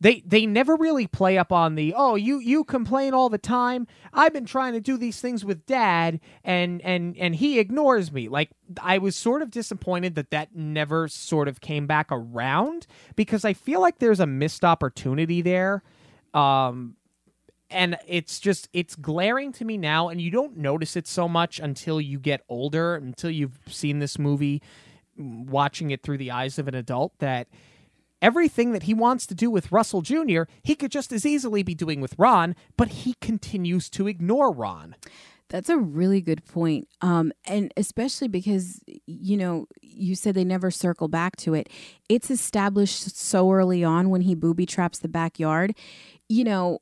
they 0.00 0.22
they 0.26 0.46
never 0.46 0.76
really 0.76 1.06
play 1.06 1.38
up 1.38 1.52
on 1.52 1.74
the 1.74 1.94
oh 1.96 2.14
you 2.14 2.38
you 2.38 2.64
complain 2.64 3.14
all 3.14 3.28
the 3.28 3.38
time 3.38 3.86
i've 4.12 4.32
been 4.32 4.44
trying 4.44 4.72
to 4.72 4.80
do 4.80 4.96
these 4.96 5.20
things 5.20 5.44
with 5.44 5.64
dad 5.66 6.20
and 6.44 6.82
and 6.82 7.16
and 7.16 7.36
he 7.36 7.58
ignores 7.58 8.12
me 8.12 8.28
like 8.28 8.50
i 8.82 8.98
was 8.98 9.16
sort 9.16 9.42
of 9.42 9.50
disappointed 9.50 10.14
that 10.14 10.30
that 10.30 10.54
never 10.54 11.08
sort 11.08 11.48
of 11.48 11.60
came 11.60 11.86
back 11.86 12.08
around 12.10 12.86
because 13.14 13.44
i 13.44 13.52
feel 13.52 13.80
like 13.80 13.98
there's 13.98 14.20
a 14.20 14.26
missed 14.26 14.64
opportunity 14.64 15.40
there 15.40 15.82
um 16.34 16.94
and 17.70 17.96
it's 18.06 18.38
just 18.38 18.68
it's 18.72 18.94
glaring 18.94 19.52
to 19.52 19.64
me 19.64 19.76
now 19.76 20.08
and 20.08 20.20
you 20.20 20.30
don't 20.30 20.56
notice 20.56 20.96
it 20.96 21.06
so 21.06 21.28
much 21.28 21.58
until 21.58 22.00
you 22.00 22.18
get 22.18 22.42
older 22.48 22.94
until 22.94 23.30
you've 23.30 23.58
seen 23.66 23.98
this 23.98 24.18
movie 24.18 24.62
watching 25.16 25.90
it 25.90 26.02
through 26.02 26.18
the 26.18 26.30
eyes 26.30 26.58
of 26.58 26.68
an 26.68 26.74
adult 26.74 27.12
that 27.18 27.48
everything 28.22 28.72
that 28.72 28.84
he 28.84 28.94
wants 28.94 29.26
to 29.26 29.34
do 29.34 29.50
with 29.50 29.72
Russell 29.72 30.02
Jr., 30.02 30.42
he 30.62 30.74
could 30.74 30.90
just 30.90 31.12
as 31.12 31.26
easily 31.26 31.62
be 31.62 31.74
doing 31.74 32.00
with 32.00 32.14
Ron, 32.18 32.54
but 32.76 32.88
he 32.88 33.14
continues 33.20 33.88
to 33.90 34.06
ignore 34.06 34.52
Ron. 34.52 34.96
That's 35.48 35.68
a 35.68 35.78
really 35.78 36.20
good 36.20 36.44
point. 36.44 36.88
Um, 37.00 37.32
and 37.44 37.72
especially 37.76 38.26
because, 38.26 38.80
you 39.06 39.36
know, 39.36 39.66
you 39.80 40.16
said 40.16 40.34
they 40.34 40.44
never 40.44 40.72
circle 40.72 41.06
back 41.06 41.36
to 41.36 41.54
it. 41.54 41.68
It's 42.08 42.30
established 42.30 43.16
so 43.16 43.52
early 43.52 43.84
on 43.84 44.10
when 44.10 44.22
he 44.22 44.34
booby 44.34 44.66
traps 44.66 44.98
the 44.98 45.08
backyard. 45.08 45.76
You 46.28 46.42
know, 46.42 46.80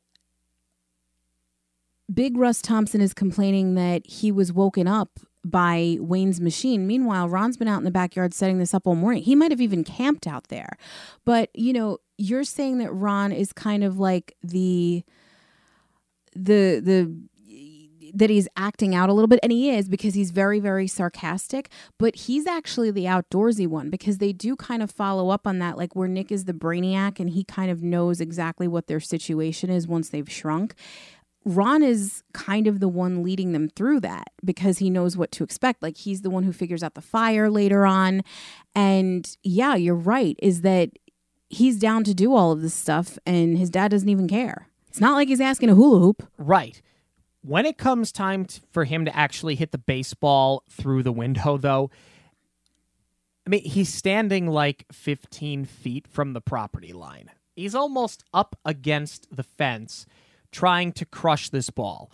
Big 2.12 2.36
Russ 2.36 2.60
Thompson 2.60 3.00
is 3.00 3.14
complaining 3.14 3.74
that 3.74 4.06
he 4.06 4.30
was 4.30 4.52
woken 4.52 4.86
up 4.86 5.20
by 5.44 5.98
Wayne's 6.00 6.40
machine. 6.40 6.86
Meanwhile, 6.86 7.28
Ron's 7.28 7.56
been 7.56 7.68
out 7.68 7.78
in 7.78 7.84
the 7.84 7.90
backyard 7.90 8.32
setting 8.32 8.58
this 8.58 8.74
up 8.74 8.86
all 8.86 8.94
morning. 8.94 9.22
He 9.22 9.34
might 9.34 9.50
have 9.50 9.60
even 9.60 9.84
camped 9.84 10.26
out 10.26 10.48
there. 10.48 10.76
But, 11.24 11.50
you 11.54 11.72
know, 11.72 11.98
you're 12.16 12.44
saying 12.44 12.78
that 12.78 12.92
Ron 12.92 13.32
is 13.32 13.52
kind 13.52 13.84
of 13.84 13.98
like 13.98 14.36
the 14.42 15.04
the 16.34 16.80
the 16.80 17.14
that 18.16 18.30
he's 18.30 18.48
acting 18.56 18.94
out 18.94 19.08
a 19.08 19.12
little 19.12 19.28
bit 19.28 19.40
and 19.42 19.50
he 19.50 19.70
is 19.70 19.88
because 19.88 20.14
he's 20.14 20.30
very 20.30 20.60
very 20.60 20.86
sarcastic 20.86 21.68
but 21.98 22.14
he's 22.14 22.46
actually 22.46 22.90
the 22.90 23.04
outdoorsy 23.04 23.66
one 23.66 23.90
because 23.90 24.18
they 24.18 24.32
do 24.32 24.54
kind 24.54 24.82
of 24.82 24.90
follow 24.90 25.30
up 25.30 25.46
on 25.46 25.58
that 25.58 25.76
like 25.76 25.96
where 25.96 26.06
Nick 26.06 26.30
is 26.30 26.44
the 26.44 26.52
brainiac 26.52 27.18
and 27.18 27.30
he 27.30 27.42
kind 27.42 27.72
of 27.72 27.82
knows 27.82 28.20
exactly 28.20 28.68
what 28.68 28.86
their 28.86 29.00
situation 29.00 29.68
is 29.68 29.88
once 29.88 30.10
they've 30.10 30.30
shrunk 30.30 30.74
Ron 31.44 31.82
is 31.82 32.22
kind 32.32 32.66
of 32.66 32.80
the 32.80 32.88
one 32.88 33.22
leading 33.22 33.52
them 33.52 33.68
through 33.68 34.00
that 34.00 34.30
because 34.44 34.78
he 34.78 34.88
knows 34.88 35.16
what 35.16 35.30
to 35.32 35.44
expect. 35.44 35.82
Like 35.82 35.96
he's 35.96 36.22
the 36.22 36.30
one 36.30 36.42
who 36.44 36.52
figures 36.52 36.82
out 36.82 36.94
the 36.94 37.02
fire 37.02 37.50
later 37.50 37.84
on. 37.84 38.22
And 38.74 39.36
yeah, 39.42 39.74
you're 39.74 39.94
right, 39.94 40.36
is 40.42 40.62
that 40.62 40.90
he's 41.50 41.78
down 41.78 42.04
to 42.04 42.14
do 42.14 42.34
all 42.34 42.52
of 42.52 42.62
this 42.62 42.74
stuff 42.74 43.18
and 43.26 43.58
his 43.58 43.70
dad 43.70 43.90
doesn't 43.90 44.08
even 44.08 44.26
care. 44.26 44.68
It's 44.88 45.00
not 45.00 45.14
like 45.14 45.28
he's 45.28 45.40
asking 45.40 45.70
a 45.70 45.74
hula 45.74 45.98
hoop. 45.98 46.22
Right. 46.38 46.80
When 47.42 47.66
it 47.66 47.76
comes 47.76 48.10
time 48.10 48.46
for 48.72 48.84
him 48.84 49.04
to 49.04 49.14
actually 49.14 49.54
hit 49.54 49.70
the 49.70 49.78
baseball 49.78 50.62
through 50.70 51.02
the 51.02 51.12
window, 51.12 51.58
though, 51.58 51.90
I 53.46 53.50
mean, 53.50 53.64
he's 53.64 53.92
standing 53.92 54.46
like 54.46 54.86
15 54.92 55.66
feet 55.66 56.08
from 56.08 56.32
the 56.32 56.40
property 56.40 56.94
line. 56.94 57.30
He's 57.54 57.74
almost 57.74 58.24
up 58.32 58.56
against 58.64 59.34
the 59.34 59.42
fence 59.42 60.06
trying 60.54 60.92
to 60.92 61.04
crush 61.04 61.48
this 61.50 61.68
ball. 61.70 62.10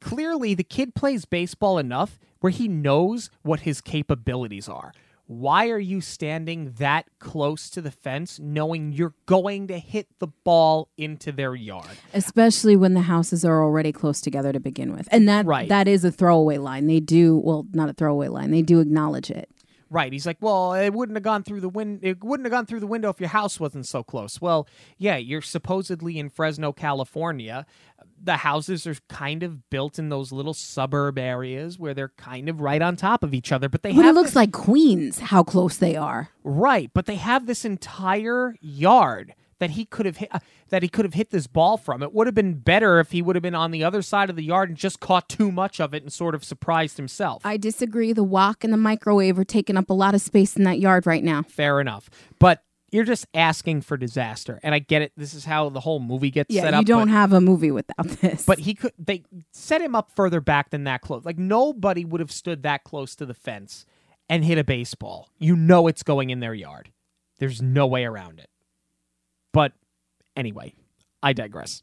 Clearly, 0.00 0.54
the 0.54 0.62
kid 0.64 0.94
plays 0.94 1.24
baseball 1.24 1.78
enough 1.78 2.18
where 2.40 2.50
he 2.52 2.68
knows 2.68 3.30
what 3.42 3.60
his 3.60 3.80
capabilities 3.80 4.68
are. 4.68 4.92
why 5.26 5.70
are 5.70 5.78
you 5.78 6.02
standing 6.02 6.74
that 6.76 7.06
close 7.18 7.70
to 7.70 7.80
the 7.80 7.90
fence 7.90 8.38
knowing 8.38 8.92
you're 8.92 9.14
going 9.24 9.66
to 9.66 9.78
hit 9.78 10.06
the 10.18 10.26
ball 10.26 10.90
into 10.98 11.32
their 11.32 11.54
yard? 11.54 11.88
Especially 12.12 12.76
when 12.76 12.92
the 12.92 13.00
houses 13.00 13.42
are 13.42 13.64
already 13.64 13.90
close 13.90 14.20
together 14.20 14.52
to 14.52 14.60
begin 14.60 14.92
with. 14.92 15.08
And 15.10 15.26
that 15.26 15.46
Right. 15.46 15.66
that 15.70 15.88
is 15.88 16.04
a 16.04 16.12
throwaway 16.12 16.58
line. 16.58 16.86
They 16.88 17.00
do 17.00 17.38
well, 17.38 17.66
not 17.72 17.88
a 17.88 17.94
throwaway 17.94 18.28
line. 18.28 18.50
They 18.50 18.60
do 18.60 18.80
acknowledge 18.80 19.30
it. 19.30 19.48
Right. 19.90 20.12
He's 20.12 20.26
like, 20.26 20.38
well, 20.40 20.72
it 20.74 20.90
wouldn't 20.92 21.16
have 21.16 21.22
gone 21.22 21.42
through 21.42 21.60
the 21.60 21.68
win- 21.68 22.00
It 22.02 22.22
wouldn't 22.24 22.46
have 22.46 22.50
gone 22.52 22.66
through 22.66 22.80
the 22.80 22.86
window 22.86 23.10
if 23.10 23.20
your 23.20 23.28
house 23.28 23.60
wasn't 23.60 23.86
so 23.86 24.02
close. 24.02 24.40
Well, 24.40 24.66
yeah, 24.98 25.16
you're 25.16 25.42
supposedly 25.42 26.18
in 26.18 26.30
Fresno, 26.30 26.72
California. 26.72 27.66
The 28.22 28.38
houses 28.38 28.86
are 28.86 28.96
kind 29.08 29.42
of 29.42 29.68
built 29.70 29.98
in 29.98 30.08
those 30.08 30.32
little 30.32 30.54
suburb 30.54 31.18
areas 31.18 31.78
where 31.78 31.94
they're 31.94 32.12
kind 32.16 32.48
of 32.48 32.60
right 32.60 32.80
on 32.82 32.96
top 32.96 33.22
of 33.22 33.34
each 33.34 33.52
other, 33.52 33.68
but 33.68 33.82
they 33.82 33.92
But 33.92 34.06
it 34.06 34.14
looks 34.14 34.30
this- 34.30 34.36
like 34.36 34.52
Queens 34.52 35.18
how 35.18 35.42
close 35.42 35.76
they 35.76 35.96
are. 35.96 36.30
right, 36.42 36.90
but 36.94 37.06
they 37.06 37.16
have 37.16 37.46
this 37.46 37.64
entire 37.64 38.56
yard 38.60 39.34
that 39.58 39.70
he 39.70 39.84
could 39.84 40.06
have 40.06 40.16
hit, 40.18 40.28
uh, 40.34 40.38
that 40.70 40.82
he 40.82 40.88
could 40.88 41.04
have 41.04 41.14
hit 41.14 41.30
this 41.30 41.46
ball 41.46 41.76
from. 41.76 42.02
It 42.02 42.12
would 42.12 42.26
have 42.26 42.34
been 42.34 42.54
better 42.54 42.98
if 43.00 43.12
he 43.12 43.22
would 43.22 43.36
have 43.36 43.42
been 43.42 43.54
on 43.54 43.70
the 43.70 43.84
other 43.84 44.02
side 44.02 44.30
of 44.30 44.36
the 44.36 44.44
yard 44.44 44.68
and 44.68 44.78
just 44.78 45.00
caught 45.00 45.28
too 45.28 45.50
much 45.52 45.80
of 45.80 45.94
it 45.94 46.02
and 46.02 46.12
sort 46.12 46.34
of 46.34 46.44
surprised 46.44 46.96
himself. 46.96 47.42
I 47.44 47.56
disagree. 47.56 48.12
The 48.12 48.24
wok 48.24 48.64
and 48.64 48.72
the 48.72 48.76
microwave 48.78 49.38
are 49.38 49.44
taking 49.44 49.76
up 49.76 49.90
a 49.90 49.94
lot 49.94 50.14
of 50.14 50.20
space 50.20 50.56
in 50.56 50.64
that 50.64 50.78
yard 50.80 51.06
right 51.06 51.22
now. 51.24 51.42
fair 51.42 51.80
enough. 51.80 52.10
But 52.38 52.62
you're 52.92 53.04
just 53.04 53.26
asking 53.34 53.80
for 53.80 53.96
disaster, 53.96 54.60
and 54.62 54.72
I 54.72 54.78
get 54.78 55.02
it. 55.02 55.10
This 55.16 55.34
is 55.34 55.44
how 55.44 55.68
the 55.68 55.80
whole 55.80 55.98
movie 55.98 56.30
gets 56.30 56.54
Yeah, 56.54 56.62
set 56.62 56.74
up. 56.74 56.80
you 56.82 56.84
don't 56.84 57.08
but, 57.08 57.12
have 57.12 57.32
a 57.32 57.40
movie 57.40 57.72
without 57.72 58.06
this. 58.20 58.44
but 58.46 58.60
he 58.60 58.74
could. 58.74 58.92
They 58.98 59.24
set 59.52 59.80
him 59.80 59.96
up 59.96 60.12
further 60.14 60.40
back 60.40 60.70
than 60.70 60.84
that 60.84 61.00
close. 61.00 61.24
Like 61.24 61.36
nobody 61.38 62.04
would 62.04 62.20
have 62.20 62.30
stood 62.30 62.62
that 62.62 62.84
close 62.84 63.16
to 63.16 63.26
the 63.26 63.34
fence 63.34 63.84
and 64.28 64.44
hit 64.44 64.58
a 64.58 64.64
baseball. 64.64 65.28
You 65.40 65.56
know 65.56 65.88
it's 65.88 66.04
going 66.04 66.30
in 66.30 66.38
their 66.38 66.54
yard. 66.54 66.92
There's 67.40 67.60
no 67.60 67.84
way 67.86 68.04
around 68.04 68.38
it. 68.38 68.48
But 69.54 69.72
anyway, 70.36 70.74
I 71.22 71.32
digress. 71.32 71.82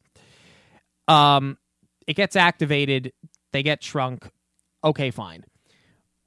Um, 1.07 1.57
it 2.05 2.15
gets 2.15 2.35
activated. 2.35 3.13
They 3.53 3.63
get 3.63 3.81
shrunk. 3.81 4.29
Okay, 4.83 5.09
fine. 5.09 5.45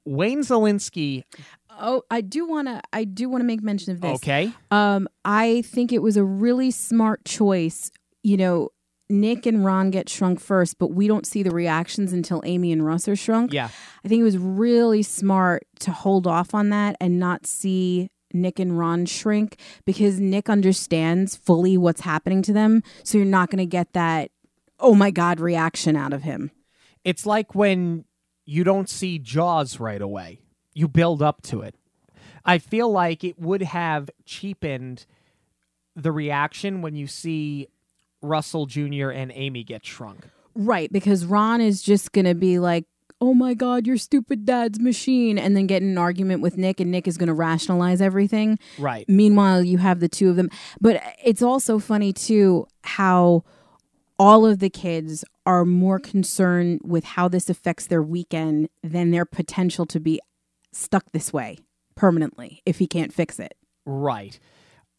Wayne 0.05 0.41
Szalinski. 0.41 1.23
oh, 1.69 2.03
I 2.11 2.21
do 2.21 2.45
want 2.47 2.67
to 2.67 2.81
I 2.91 3.05
do 3.05 3.29
want 3.29 3.41
to 3.41 3.45
make 3.45 3.61
mention 3.61 3.93
of 3.93 4.01
this. 4.01 4.15
Okay. 4.15 4.51
Um, 4.71 5.07
I 5.23 5.61
think 5.63 5.93
it 5.93 6.01
was 6.01 6.17
a 6.17 6.23
really 6.23 6.71
smart 6.71 7.25
choice. 7.25 7.91
You 8.23 8.37
know, 8.37 8.69
Nick 9.09 9.45
and 9.45 9.63
Ron 9.63 9.91
get 9.91 10.09
shrunk 10.09 10.39
first, 10.39 10.77
but 10.79 10.91
we 10.91 11.07
don't 11.07 11.25
see 11.27 11.43
the 11.43 11.51
reactions 11.51 12.11
until 12.11 12.41
Amy 12.45 12.71
and 12.71 12.85
Russ 12.85 13.07
are 13.07 13.15
shrunk. 13.15 13.53
Yeah. 13.53 13.69
I 14.03 14.07
think 14.07 14.19
it 14.19 14.23
was 14.23 14.37
really 14.37 15.03
smart 15.03 15.63
to 15.81 15.91
hold 15.91 16.25
off 16.27 16.53
on 16.53 16.69
that 16.69 16.95
and 16.99 17.19
not 17.19 17.45
see 17.45 18.09
Nick 18.35 18.59
and 18.59 18.77
Ron 18.77 19.05
shrink 19.05 19.59
because 19.85 20.19
Nick 20.19 20.49
understands 20.49 21.35
fully 21.35 21.77
what's 21.77 22.01
happening 22.01 22.41
to 22.43 22.53
them. 22.53 22.83
So 23.03 23.17
you're 23.17 23.25
not 23.25 23.49
going 23.49 23.57
to 23.59 23.65
get 23.65 23.93
that, 23.93 24.31
oh 24.79 24.93
my 24.93 25.09
God, 25.09 25.39
reaction 25.39 25.95
out 25.95 26.13
of 26.13 26.23
him. 26.23 26.51
It's 27.03 27.25
like 27.25 27.55
when 27.55 28.05
you 28.45 28.63
don't 28.63 28.89
see 28.89 29.17
Jaws 29.19 29.79
right 29.79 30.01
away. 30.01 30.39
You 30.73 30.87
build 30.87 31.21
up 31.21 31.41
to 31.43 31.61
it. 31.61 31.75
I 32.43 32.59
feel 32.59 32.91
like 32.91 33.23
it 33.23 33.39
would 33.39 33.63
have 33.63 34.09
cheapened 34.25 35.05
the 35.95 36.11
reaction 36.11 36.81
when 36.81 36.95
you 36.95 37.07
see 37.07 37.67
Russell 38.21 38.65
Jr. 38.65 39.09
and 39.09 39.31
Amy 39.33 39.63
get 39.63 39.85
shrunk. 39.85 40.27
Right. 40.53 40.91
Because 40.91 41.25
Ron 41.25 41.61
is 41.61 41.81
just 41.81 42.11
going 42.11 42.25
to 42.25 42.35
be 42.35 42.59
like, 42.59 42.85
oh 43.25 43.33
my 43.33 43.55
God, 43.55 43.87
your 43.87 43.97
stupid 43.97 44.45
dad's 44.45 44.79
machine. 44.79 45.37
And 45.37 45.57
then 45.57 45.65
get 45.65 45.81
in 45.81 45.89
an 45.89 45.97
argument 45.97 46.41
with 46.41 46.57
Nick, 46.57 46.79
and 46.79 46.91
Nick 46.91 47.07
is 47.07 47.17
going 47.17 47.27
to 47.27 47.33
rationalize 47.33 48.01
everything. 48.01 48.59
Right. 48.77 49.07
Meanwhile, 49.09 49.63
you 49.63 49.79
have 49.79 49.99
the 49.99 50.07
two 50.07 50.29
of 50.29 50.35
them. 50.35 50.49
But 50.79 51.01
it's 51.23 51.41
also 51.41 51.79
funny, 51.79 52.13
too, 52.13 52.67
how 52.83 53.43
all 54.19 54.45
of 54.45 54.59
the 54.59 54.69
kids 54.69 55.25
are 55.45 55.65
more 55.65 55.99
concerned 55.99 56.81
with 56.83 57.03
how 57.03 57.27
this 57.27 57.49
affects 57.49 57.87
their 57.87 58.03
weekend 58.03 58.69
than 58.83 59.11
their 59.11 59.25
potential 59.25 59.85
to 59.87 59.99
be 59.99 60.21
stuck 60.71 61.11
this 61.11 61.33
way 61.33 61.57
permanently 61.95 62.61
if 62.65 62.79
he 62.79 62.87
can't 62.87 63.13
fix 63.13 63.39
it. 63.39 63.55
Right. 63.85 64.39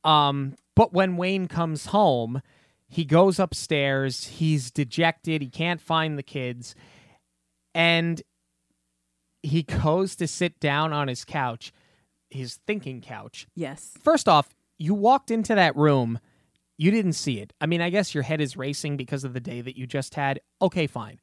Um, 0.05 0.55
but 0.75 0.93
when 0.93 1.17
Wayne 1.17 1.49
comes 1.49 1.87
home, 1.87 2.43
he 2.89 3.05
goes 3.05 3.39
upstairs. 3.39 4.27
He's 4.27 4.71
dejected. 4.71 5.43
He 5.43 5.49
can't 5.49 5.81
find 5.81 6.17
the 6.17 6.23
kids. 6.23 6.75
And 7.77 8.23
he 9.43 9.63
goes 9.63 10.17
to 10.17 10.27
sit 10.27 10.59
down 10.61 10.95
on 10.95 11.09
his 11.09 11.27
couch, 11.27 11.73
his 12.31 12.59
thinking 12.67 13.03
couch. 13.03 13.47
Yes. 13.55 13.93
First 14.03 14.29
off, 14.29 14.49
you 14.79 14.95
walked 14.95 15.31
into 15.31 15.55
that 15.55 15.77
room. 15.77 16.19
You 16.79 16.91
didn't 16.91 17.13
see 17.13 17.39
it. 17.39 17.53
I 17.61 17.67
mean, 17.67 17.83
I 17.83 17.91
guess 17.91 18.15
your 18.15 18.23
head 18.23 18.41
is 18.41 18.57
racing 18.57 18.97
because 18.97 19.25
of 19.25 19.35
the 19.35 19.41
day 19.41 19.61
that 19.61 19.77
you 19.77 19.87
just 19.87 20.15
had. 20.15 20.41
Okay, 20.63 20.87
fine. 20.87 21.21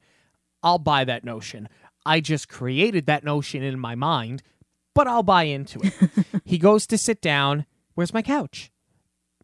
I'll 0.62 0.78
buy 0.78 1.04
that 1.04 1.24
notion. 1.24 1.68
I 2.06 2.20
just 2.20 2.48
created 2.48 3.06
that 3.06 3.24
notion 3.24 3.64
in 3.64 3.78
my 3.78 3.96
mind, 3.96 4.42
but 4.94 5.08
I'll 5.08 5.24
buy 5.24 5.44
into 5.44 5.80
it. 5.82 5.92
he 6.44 6.56
goes 6.56 6.86
to 6.86 6.98
sit 6.98 7.20
down. 7.20 7.66
Where's 7.94 8.14
my 8.14 8.22
couch? 8.22 8.70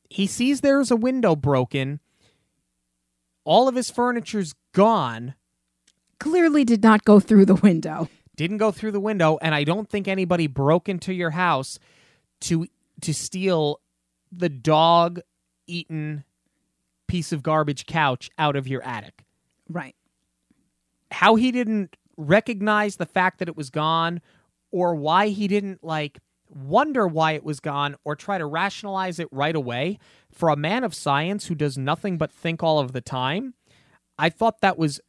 He 0.08 0.28
sees 0.28 0.60
there's 0.60 0.92
a 0.92 0.96
window 0.96 1.34
broken. 1.34 1.98
All 3.44 3.66
of 3.66 3.74
his 3.74 3.90
furniture's 3.90 4.54
gone. 4.72 5.34
Clearly 6.20 6.64
did 6.64 6.82
not 6.82 7.04
go 7.04 7.18
through 7.18 7.46
the 7.46 7.54
window. 7.56 8.08
Didn't 8.36 8.58
go 8.58 8.70
through 8.70 8.92
the 8.92 9.00
window, 9.00 9.38
and 9.42 9.54
I 9.54 9.64
don't 9.64 9.88
think 9.88 10.06
anybody 10.08 10.46
broke 10.46 10.88
into 10.88 11.12
your 11.12 11.30
house 11.30 11.78
to 12.42 12.66
to 13.02 13.12
steal 13.14 13.80
the 14.32 14.48
dog 14.48 15.20
eaten 15.66 16.24
piece 17.08 17.32
of 17.32 17.42
garbage 17.42 17.86
couch 17.86 18.30
out 18.38 18.54
of 18.56 18.68
your 18.68 18.82
attic. 18.82 19.24
Right. 19.68 19.96
how 21.10 21.34
he 21.36 21.52
didn't 21.52 21.96
recognize 22.16 22.96
the 22.96 23.06
fact 23.06 23.38
that 23.38 23.48
it 23.48 23.56
was 23.56 23.70
gone 23.70 24.20
or 24.70 24.94
why 24.94 25.28
he 25.28 25.48
didn't 25.48 25.82
like 25.82 26.18
wonder 26.48 27.06
why 27.06 27.32
it 27.32 27.44
was 27.44 27.60
gone 27.60 27.96
or 28.04 28.14
try 28.16 28.38
to 28.38 28.46
rationalize 28.46 29.18
it 29.18 29.28
right 29.32 29.56
away 29.56 29.98
for 30.30 30.48
a 30.50 30.56
man 30.56 30.84
of 30.84 30.94
science 30.94 31.46
who 31.46 31.54
does 31.54 31.78
nothing 31.78 32.18
but 32.18 32.30
think 32.32 32.62
all 32.62 32.78
of 32.78 32.92
the 32.92 33.00
time 33.00 33.54
i 34.18 34.28
thought 34.28 34.60
that 34.60 34.78
was 34.78 35.00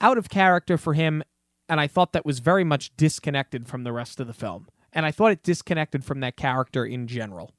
out 0.00 0.18
of 0.18 0.28
character 0.28 0.76
for 0.78 0.94
him 0.94 1.22
and 1.68 1.80
i 1.80 1.86
thought 1.86 2.12
that 2.12 2.26
was 2.26 2.38
very 2.38 2.64
much 2.64 2.96
disconnected 2.96 3.66
from 3.66 3.84
the 3.84 3.92
rest 3.92 4.20
of 4.20 4.26
the 4.26 4.34
film 4.34 4.66
and 4.92 5.06
i 5.06 5.10
thought 5.10 5.32
it 5.32 5.42
disconnected 5.42 6.04
from 6.04 6.20
that 6.20 6.36
character 6.36 6.84
in 6.84 7.06
general 7.06 7.52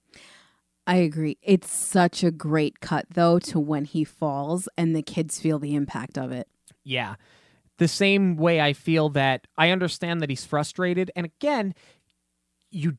I 0.90 0.96
agree. 0.96 1.38
It's 1.42 1.70
such 1.70 2.24
a 2.24 2.32
great 2.32 2.80
cut, 2.80 3.08
though, 3.12 3.40
to 3.40 3.60
when 3.60 3.84
he 3.84 4.06
falls 4.06 4.70
and 4.78 4.96
the 4.96 5.02
kids 5.02 5.38
feel 5.38 5.60
the 5.60 5.76
impact 5.76 6.18
of 6.18 6.32
it. 6.32 6.48
Yeah. 6.86 7.16
The 7.78 7.90
same 7.90 8.38
way 8.38 8.62
I 8.62 8.72
feel 8.72 9.10
that 9.10 9.48
I 9.58 9.72
understand 9.72 10.22
that 10.22 10.30
he's 10.30 10.46
frustrated. 10.46 11.12
And 11.14 11.26
again, 11.26 11.76
you 12.72 12.98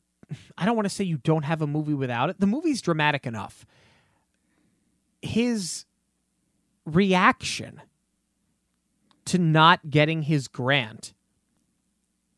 I 0.55 0.65
don't 0.65 0.75
want 0.75 0.85
to 0.85 0.93
say 0.93 1.03
you 1.03 1.17
don't 1.17 1.45
have 1.45 1.63
a 1.63 1.67
movie 1.67 1.95
without 1.95 2.29
it. 2.29 2.39
The 2.39 2.45
movie's 2.45 2.81
dramatic 2.83 3.25
enough. 3.25 3.65
His 5.23 5.85
reaction 6.85 7.81
to 9.29 9.37
not 9.37 9.91
getting 9.91 10.23
his 10.23 10.47
grant 10.47 11.13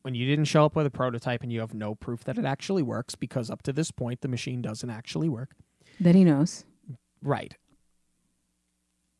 when 0.02 0.14
you 0.14 0.26
didn't 0.26 0.44
show 0.44 0.66
up 0.66 0.76
with 0.76 0.84
a 0.84 0.90
prototype 0.90 1.42
and 1.42 1.50
you 1.50 1.60
have 1.60 1.72
no 1.72 1.94
proof 1.94 2.22
that 2.24 2.36
it 2.36 2.44
actually 2.44 2.82
works 2.82 3.14
because 3.14 3.48
up 3.48 3.62
to 3.62 3.72
this 3.72 3.90
point 3.90 4.20
the 4.20 4.28
machine 4.28 4.60
doesn't 4.60 4.90
actually 4.90 5.28
work. 5.28 5.54
That 5.98 6.14
he 6.14 6.22
knows. 6.22 6.66
Right. 7.22 7.56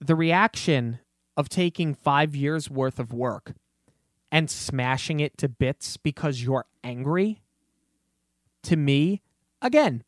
The 0.01 0.15
reaction 0.15 0.99
of 1.35 1.49
taking 1.49 1.95
five 1.95 2.37
years 2.37 2.69
worth 2.69 2.99
of 2.99 3.11
work 3.11 3.55
and 4.31 4.51
smashing 4.51 5.21
it 5.21 5.39
to 5.39 5.49
bits 5.49 5.97
because 5.97 6.43
you're 6.43 6.67
angry, 6.85 7.41
to 8.65 8.77
me, 8.77 9.23
again, 9.63 10.05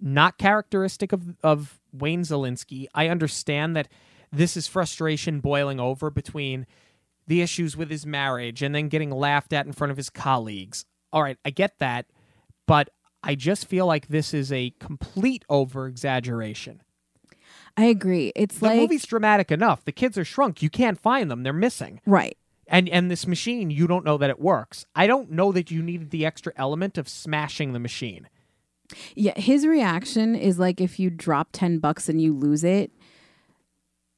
not 0.00 0.38
characteristic 0.38 1.12
of, 1.12 1.36
of 1.44 1.78
Wayne 1.92 2.22
Szalinski. 2.22 2.86
I 2.96 3.06
understand 3.06 3.76
that 3.76 3.86
this 4.32 4.56
is 4.56 4.66
frustration 4.66 5.38
boiling 5.38 5.78
over 5.78 6.10
between 6.10 6.66
the 7.26 7.42
issues 7.42 7.76
with 7.76 7.90
his 7.90 8.06
marriage 8.06 8.62
and 8.62 8.74
then 8.74 8.88
getting 8.88 9.10
laughed 9.10 9.52
at 9.52 9.66
in 9.66 9.72
front 9.72 9.90
of 9.90 9.96
his 9.96 10.10
colleagues. 10.10 10.84
All 11.12 11.22
right, 11.22 11.38
I 11.44 11.50
get 11.50 11.78
that, 11.78 12.06
but 12.66 12.88
I 13.22 13.34
just 13.34 13.66
feel 13.66 13.86
like 13.86 14.08
this 14.08 14.32
is 14.34 14.52
a 14.52 14.72
complete 14.80 15.44
over 15.48 15.86
exaggeration. 15.86 16.82
I 17.76 17.84
agree. 17.84 18.32
It's 18.34 18.58
The 18.58 18.66
like 18.66 18.78
movie's 18.80 19.04
dramatic 19.04 19.50
enough. 19.50 19.84
The 19.84 19.92
kids 19.92 20.16
are 20.16 20.24
shrunk. 20.24 20.62
You 20.62 20.70
can't 20.70 21.00
find 21.00 21.30
them. 21.30 21.42
They're 21.42 21.52
missing. 21.52 22.00
right. 22.06 22.36
And 22.68 22.88
and 22.88 23.08
this 23.08 23.28
machine, 23.28 23.70
you 23.70 23.86
don't 23.86 24.04
know 24.04 24.18
that 24.18 24.28
it 24.28 24.40
works. 24.40 24.86
I 24.96 25.06
don't 25.06 25.30
know 25.30 25.52
that 25.52 25.70
you 25.70 25.84
needed 25.84 26.10
the 26.10 26.26
extra 26.26 26.52
element 26.56 26.98
of 26.98 27.08
smashing 27.08 27.72
the 27.72 27.78
machine. 27.78 28.28
Yeah, 29.14 29.38
his 29.38 29.64
reaction 29.66 30.34
is 30.34 30.58
like 30.58 30.80
if 30.80 30.98
you 30.98 31.08
drop 31.08 31.50
10 31.52 31.78
bucks 31.78 32.08
and 32.08 32.20
you 32.20 32.32
lose 32.32 32.64
it, 32.64 32.90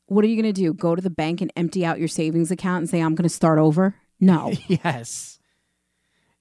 what 0.08 0.24
are 0.24 0.28
you 0.28 0.40
going 0.40 0.52
to 0.52 0.60
do? 0.60 0.72
Go 0.74 0.94
to 0.94 1.02
the 1.02 1.10
bank 1.10 1.40
and 1.40 1.52
empty 1.56 1.84
out 1.86 1.98
your 1.98 2.08
savings 2.08 2.50
account 2.50 2.78
and 2.82 2.90
say 2.90 3.00
I'm 3.00 3.14
going 3.14 3.22
to 3.28 3.28
start 3.34 3.58
over? 3.58 3.94
No. 4.20 4.52
yes. 4.68 5.38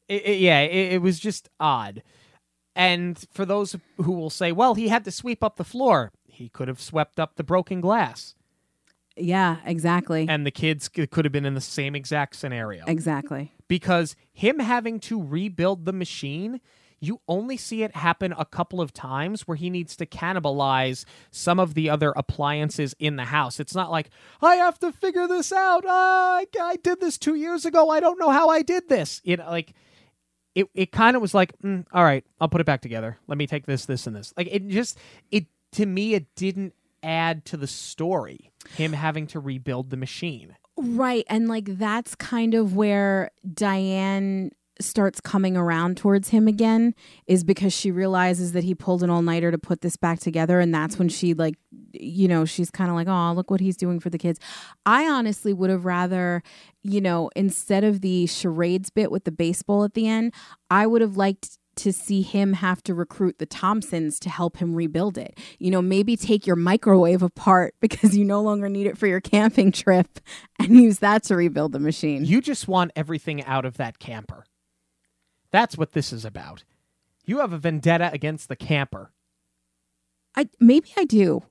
It, 0.08 0.26
it- 0.26 0.40
yeah, 0.40 0.62
it, 0.62 0.94
it 0.94 1.02
was 1.02 1.20
just 1.20 1.50
odd. 1.60 2.02
And 2.76 3.24
for 3.32 3.46
those 3.46 3.76
who 3.98 4.12
will 4.12 4.30
say, 4.30 4.52
well, 4.52 4.76
he 4.76 4.88
had 4.90 5.04
to 5.06 5.12
sweep 5.12 5.44
up 5.44 5.56
the 5.58 5.64
floor, 5.64 6.12
he 6.28 6.48
could 6.50 6.68
have 6.68 6.80
swept 6.80 7.20
up 7.20 7.36
the 7.36 7.44
broken 7.44 7.82
glass. 7.82 8.36
Yeah, 9.16 9.58
exactly. 9.66 10.28
And 10.30 10.46
the 10.46 10.52
kids 10.52 10.88
could 10.88 11.26
have 11.26 11.32
been 11.32 11.46
in 11.46 11.56
the 11.56 11.62
same 11.62 11.96
exact 11.96 12.36
scenario. 12.36 12.84
exactly. 12.86 13.52
because 13.68 14.16
him 14.32 14.60
having 14.60 15.00
to 15.02 15.20
rebuild 15.22 15.86
the 15.86 15.94
machine 15.94 16.62
you 17.00 17.22
only 17.28 17.58
see 17.58 17.84
it 17.84 17.96
happen 17.96 18.34
a 18.38 18.46
couple 18.46 18.82
of 18.82 18.94
times 18.94 19.48
where 19.48 19.58
he 19.58 19.70
needs 19.70 19.96
to 19.98 20.06
cannibalize 20.06 21.06
some 21.32 21.60
of 21.60 21.74
the 21.74 21.90
other 21.90 22.14
appliances 22.16 22.96
in 23.00 23.16
the 23.16 23.26
house. 23.26 23.60
It's 23.60 23.76
not 23.76 23.92
like, 23.92 24.10
I 24.42 24.56
have 24.56 24.80
to 24.80 24.92
figure 24.92 25.28
this 25.28 25.52
out. 25.52 25.84
Ah, 25.88 26.38
I, 26.38 26.46
I 26.62 26.76
did 26.78 27.00
this 27.00 27.18
two 27.18 27.36
years 27.36 27.66
ago. 27.66 27.90
I 27.90 28.00
don't 28.00 28.20
know 28.20 28.32
how 28.32 28.50
I 28.50 28.62
did 28.62 28.90
this. 28.90 29.22
It 29.24 29.40
like, 29.40 29.74
it, 30.56 30.68
it 30.74 30.92
kind 30.92 31.16
of 31.16 31.22
was 31.22 31.34
like, 31.34 31.58
mm, 31.60 31.86
all 31.94 32.04
right, 32.04 32.26
I'll 32.42 32.50
put 32.50 32.62
it 32.62 32.66
back 32.66 32.82
together. 32.82 33.18
Let 33.28 33.38
me 33.38 33.46
take 33.46 33.66
this, 33.66 33.86
this, 33.86 34.08
and 34.08 34.16
this. 34.16 34.34
Like, 34.36 34.48
it 34.52 34.68
just, 34.68 34.98
it, 35.30 35.46
to 35.74 35.86
me, 35.86 36.16
it 36.16 36.34
didn't 36.36 36.74
add 37.04 37.46
to 37.46 37.58
the 37.58 37.68
story, 37.68 38.52
him 38.76 38.94
having 38.94 39.28
to 39.28 39.40
rebuild 39.40 39.92
the 39.92 39.98
machine. 39.98 40.56
Right. 40.78 41.26
And 41.28 41.48
like 41.48 41.78
that's 41.78 42.16
kind 42.16 42.54
of 42.54 42.76
where 42.76 43.32
Diane 43.52 44.52
starts 44.80 45.20
coming 45.20 45.58
around 45.58 45.98
towards 45.98 46.30
him 46.30 46.48
again 46.48 46.94
is 47.26 47.44
because 47.44 47.74
she 47.74 47.92
realizes 47.92 48.52
that 48.54 48.64
he 48.64 48.76
pulled 48.76 49.04
an 49.04 49.10
all-nighter 49.10 49.52
to 49.52 49.58
put 49.58 49.82
this 49.82 49.96
back 49.96 50.20
together 50.20 50.60
and 50.60 50.74
that's 50.74 51.00
when 51.00 51.10
she 51.10 51.34
like 51.34 51.56
you 51.94 52.28
know 52.28 52.46
she's 52.46 52.70
kind 52.70 52.90
of 52.90 52.96
like 52.96 53.08
oh 53.08 53.34
look 53.34 53.50
what 53.50 53.60
he's 53.60 53.78
doing 53.78 54.00
for 54.00 54.10
the 54.10 54.18
kids 54.18 54.40
i 54.86 55.08
honestly 55.08 55.54
would 55.54 55.70
have 55.70 55.86
rather 55.86 56.44
you 56.84 57.02
know 57.02 57.30
instead 57.36 57.84
of 57.84 58.02
the 58.02 58.26
charades 58.28 58.90
bit 58.90 59.12
with 59.12 59.24
the 59.24 59.32
baseball 59.32 59.84
at 59.84 59.94
the 59.94 60.08
end 60.08 60.34
i 60.70 60.86
would 60.86 61.02
have 61.02 61.18
liked 61.18 61.58
to 61.78 61.94
see 61.94 62.22
him 62.24 62.54
have 62.54 62.84
to 62.84 62.94
recruit 62.94 63.38
the 63.38 63.46
Thompsons 63.46 64.20
to 64.22 64.30
help 64.30 64.58
him 64.58 64.76
rebuild 64.76 65.18
it. 65.18 65.38
You 65.60 65.72
know, 65.72 65.82
maybe 65.82 66.18
take 66.18 66.46
your 66.46 66.56
microwave 66.56 67.22
apart 67.22 67.76
because 67.82 68.18
you 68.18 68.26
no 68.26 68.42
longer 68.42 68.68
need 68.68 68.88
it 68.88 68.98
for 68.98 69.08
your 69.08 69.22
camping 69.22 69.72
trip 69.72 70.20
and 70.60 70.70
use 70.70 71.00
that 71.00 71.24
to 71.26 71.36
rebuild 71.36 71.72
the 71.72 71.80
machine. 71.80 72.26
You 72.26 72.42
just 72.42 72.68
want 72.68 72.92
everything 72.96 73.44
out 73.46 73.64
of 73.64 73.78
that 73.78 74.00
camper. 74.00 74.44
That's 75.52 75.78
what 75.78 75.94
this 75.94 76.12
is 76.14 76.26
about. 76.26 76.64
You 77.26 77.40
have 77.40 77.54
a 77.54 77.58
vendetta 77.58 78.12
against 78.14 78.48
the 78.50 78.56
camper. 78.56 79.12
I 80.36 80.48
maybe 80.60 80.90
I 80.98 81.06
do. 81.06 81.44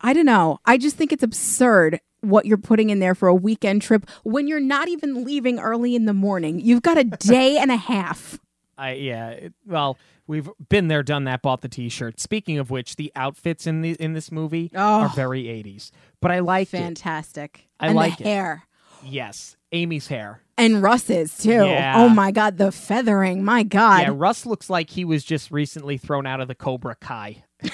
I 0.00 0.12
don't 0.12 0.26
know. 0.26 0.58
I 0.64 0.76
just 0.78 0.96
think 0.96 1.12
it's 1.12 1.22
absurd 1.22 2.00
what 2.20 2.44
you're 2.46 2.58
putting 2.58 2.90
in 2.90 2.98
there 2.98 3.14
for 3.14 3.28
a 3.28 3.34
weekend 3.34 3.82
trip 3.82 4.08
when 4.24 4.46
you're 4.46 4.60
not 4.60 4.88
even 4.88 5.24
leaving 5.24 5.58
early 5.58 5.94
in 5.94 6.04
the 6.06 6.12
morning. 6.12 6.60
You've 6.60 6.82
got 6.82 6.98
a 6.98 7.04
day 7.04 7.56
and 7.56 7.70
a 7.70 7.76
half. 7.76 8.38
I 8.76 8.92
yeah. 8.92 9.28
It, 9.30 9.54
well, 9.66 9.96
we've 10.26 10.50
been 10.68 10.88
there, 10.88 11.02
done 11.02 11.24
that. 11.24 11.40
Bought 11.42 11.62
the 11.62 11.68
T-shirt. 11.68 12.20
Speaking 12.20 12.58
of 12.58 12.70
which, 12.70 12.96
the 12.96 13.10
outfits 13.16 13.66
in 13.66 13.80
the 13.80 13.92
in 13.92 14.12
this 14.12 14.30
movie 14.30 14.70
Oh. 14.74 15.02
are 15.02 15.08
very 15.08 15.44
80s, 15.44 15.90
but 16.20 16.30
I 16.30 16.40
like 16.40 16.68
it. 16.68 16.78
Fantastic. 16.78 17.68
I 17.80 17.86
and 17.86 17.96
like 17.96 18.18
the 18.18 18.24
it. 18.24 18.26
hair. 18.26 18.62
Yes, 19.04 19.56
Amy's 19.72 20.08
hair. 20.08 20.42
And 20.58 20.82
Russ's 20.82 21.36
too. 21.36 21.50
Yeah. 21.50 21.94
Oh 21.96 22.08
my 22.08 22.30
god, 22.30 22.56
the 22.58 22.72
feathering. 22.72 23.44
My 23.44 23.62
god. 23.62 24.02
Yeah, 24.02 24.12
Russ 24.14 24.46
looks 24.46 24.70
like 24.70 24.88
he 24.90 25.04
was 25.04 25.22
just 25.24 25.50
recently 25.50 25.98
thrown 25.98 26.26
out 26.26 26.40
of 26.40 26.48
the 26.48 26.54
Cobra 26.54 26.94
Kai. 26.96 27.44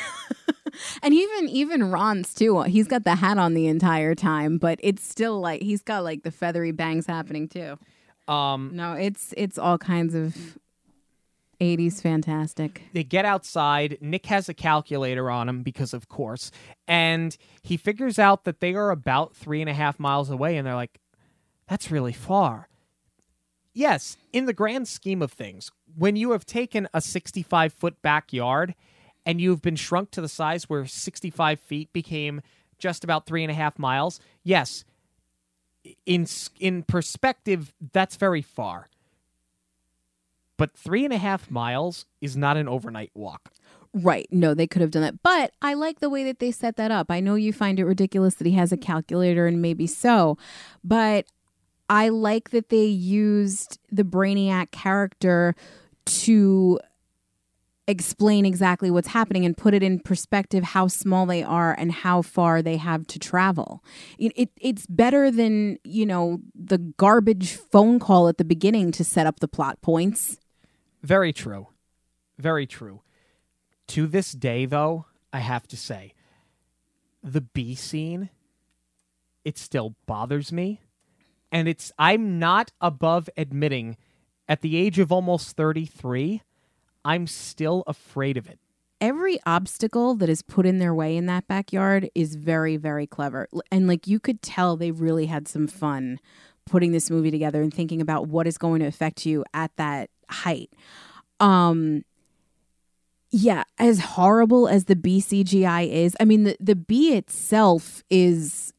And 1.03 1.13
even 1.13 1.49
even 1.51 1.91
Ron's 1.91 2.33
too. 2.33 2.63
He's 2.63 2.89
got 2.89 3.05
the 3.05 3.15
hat 3.17 3.37
on 3.37 3.53
the 3.55 3.67
entire 3.67 4.15
time, 4.15 4.57
but 4.57 4.81
it's 4.83 5.07
still 5.07 5.39
like 5.39 5.61
he's 5.61 5.83
got 5.83 6.03
like 6.03 6.23
the 6.23 6.31
feathery 6.31 6.73
bangs 6.73 7.07
happening 7.07 7.47
too. 7.47 7.79
Um, 8.27 8.71
No, 8.73 8.95
it's 8.95 9.35
it's 9.37 9.59
all 9.59 9.77
kinds 9.77 10.15
of 10.15 10.35
80s 11.61 12.01
fantastic. 12.01 12.83
they 12.95 13.05
get 13.05 13.25
outside. 13.27 13.99
Nick 14.01 14.27
has 14.27 14.49
a 14.49 14.55
calculator 14.55 15.31
on 15.31 15.49
him 15.49 15.63
because, 15.63 15.93
of 15.93 16.09
course, 16.09 16.51
and 16.89 17.37
he 17.63 17.77
figures 17.77 18.19
out 18.19 18.45
that 18.45 18.61
they 18.61 18.75
are 18.75 18.91
about 18.91 19.37
three 19.37 19.61
and 19.61 19.69
a 19.71 19.75
half 19.75 20.01
miles 20.01 20.31
away, 20.31 20.57
and 20.57 20.67
they're 20.67 20.75
like, 20.75 20.99
"That's 21.69 21.91
really 21.91 22.13
far." 22.15 22.69
Yes, 23.75 24.17
in 24.33 24.47
the 24.47 24.53
grand 24.53 24.87
scheme 24.89 25.23
of 25.23 25.33
things, 25.33 25.71
when 25.97 26.17
you 26.17 26.33
have 26.33 26.45
taken 26.45 26.89
a 26.93 27.01
65 27.01 27.73
foot 27.73 28.03
backyard 28.03 28.75
and 29.25 29.41
you've 29.41 29.63
been 29.63 29.77
shrunk 29.77 30.11
to 30.13 30.21
the 30.21 30.29
size 30.29 30.69
where 30.69 30.85
65 30.85 31.59
feet 31.61 31.93
became 31.93 32.43
just 32.79 33.05
about 33.05 33.27
three 33.27 33.43
and 33.43 33.51
a 33.51 33.55
half 33.55 33.79
miles, 33.79 34.21
yes, 34.43 34.85
in 36.07 36.27
in 36.61 36.83
perspective, 36.83 37.73
that's 37.93 38.17
very 38.17 38.43
far. 38.43 38.89
But 40.57 40.73
three 40.73 41.05
and 41.05 41.13
a 41.13 41.19
half 41.19 41.51
miles 41.51 42.07
is 42.21 42.37
not 42.37 42.57
an 42.57 42.69
overnight 42.69 43.11
walk. 43.15 43.53
Right. 43.95 44.27
No, 44.31 44.55
they 44.55 44.67
could 44.67 44.81
have 44.81 44.91
done 44.91 45.03
that. 45.03 45.23
But 45.23 45.53
I 45.61 45.75
like 45.75 46.01
the 46.01 46.09
way 46.09 46.25
that 46.25 46.39
they 46.39 46.51
set 46.51 46.77
that 46.77 46.91
up. 46.91 47.11
I 47.11 47.21
know 47.21 47.35
you 47.35 47.53
find 47.53 47.79
it 47.79 47.85
ridiculous 47.85 48.35
that 48.37 48.47
he 48.47 48.55
has 48.55 48.73
a 48.73 48.77
calculator 48.77 49.47
and 49.47 49.61
maybe 49.61 49.87
so, 49.87 50.39
but 50.83 51.27
I 51.93 52.09
like 52.09 52.51
that 52.53 52.71
they 52.71 52.87
used 52.87 53.79
the 53.91 54.03
Brainiac 54.03 54.71
character 54.71 55.55
to 56.07 56.81
explain 57.87 58.47
exactly 58.47 58.91
what's 58.91 59.09
happening 59.09 59.45
and 59.45 59.55
put 59.55 59.75
it 59.75 59.83
in 59.83 60.01
perspective 60.01 60.65
how 60.65 60.89
small 60.89 61.27
they 61.27 61.43
are 61.43 61.75
and 61.75 61.93
how 61.93 62.23
far 62.23 62.63
they 62.63 62.79
have 62.79 63.07
to 63.09 63.19
travel. 63.19 63.85
It, 64.19 64.33
it 64.37 64.51
it's 64.59 64.87
better 64.87 65.31
than, 65.31 65.79
you 65.85 66.07
know, 66.07 66.41
the 66.55 66.79
garbage 66.79 67.57
phone 67.57 67.99
call 67.99 68.27
at 68.27 68.39
the 68.39 68.45
beginning 68.45 68.91
to 68.93 69.05
set 69.05 69.27
up 69.27 69.41
the 69.41 69.49
plot 69.49 69.83
points. 69.83 70.39
Very 71.03 71.35
true. 71.35 71.67
Very 72.39 72.67
true. 72.67 73.03
To 73.89 74.07
this 74.07 74.33
day, 74.33 74.65
though, 74.65 75.05
I 75.31 75.41
have 75.41 75.69
to 75.69 75.77
say, 75.77 76.15
the 77.23 77.43
bee 77.43 77.75
scene, 77.75 78.31
it 79.45 79.59
still 79.59 79.95
bothers 80.07 80.51
me. 80.53 80.81
And 81.53 81.69
it's, 81.69 81.93
I'm 81.99 82.39
not 82.39 82.73
above 82.81 83.29
admitting, 83.37 83.97
at 84.49 84.63
the 84.63 84.77
age 84.77 84.99
of 84.99 85.13
almost 85.13 85.55
33, 85.57 86.43
I'm 87.05 87.27
still 87.29 87.85
afraid 87.87 88.37
of 88.37 88.49
it. 88.49 88.59
every 89.01 89.39
obstacle 89.45 90.15
that 90.15 90.29
is 90.29 90.43
put 90.43 90.65
in 90.65 90.79
their 90.79 90.95
way 90.95 91.17
in 91.17 91.27
that 91.27 91.47
backyard 91.49 92.09
is 92.15 92.37
very 92.37 92.77
very 92.77 93.05
clever 93.07 93.49
and 93.73 93.89
like 93.89 94.07
you 94.07 94.21
could 94.21 94.41
tell 94.41 94.77
they 94.77 94.93
really 94.93 95.27
had 95.27 95.49
some 95.49 95.67
fun 95.67 96.21
putting 96.67 96.93
this 96.93 97.11
movie 97.11 97.31
together 97.33 97.61
and 97.63 97.75
thinking 97.75 98.01
about 98.01 98.29
what 98.29 98.47
is 98.47 98.57
going 98.57 98.79
to 98.81 98.87
affect 98.87 99.27
you 99.27 99.45
at 99.53 99.75
that 99.77 100.09
height 100.31 100.71
um 101.41 102.05
yeah 103.33 103.65
as 103.79 103.99
horrible 103.99 104.69
as 104.69 104.85
the 104.85 104.95
bcgi 104.95 105.91
is 105.91 106.17
i 106.21 106.25
mean 106.25 106.45
the, 106.45 106.57
the 106.61 106.77
bee 106.77 107.15
itself 107.15 108.05
is 108.09 108.72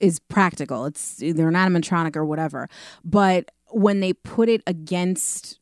is 0.00 0.18
practical 0.18 0.84
it's 0.86 1.16
they're 1.16 1.48
an 1.48 1.54
animatronic 1.54 2.16
or 2.16 2.24
whatever 2.24 2.68
but 3.04 3.50
when 3.70 4.00
they 4.00 4.12
put 4.12 4.48
it 4.48 4.62
against 4.66 5.58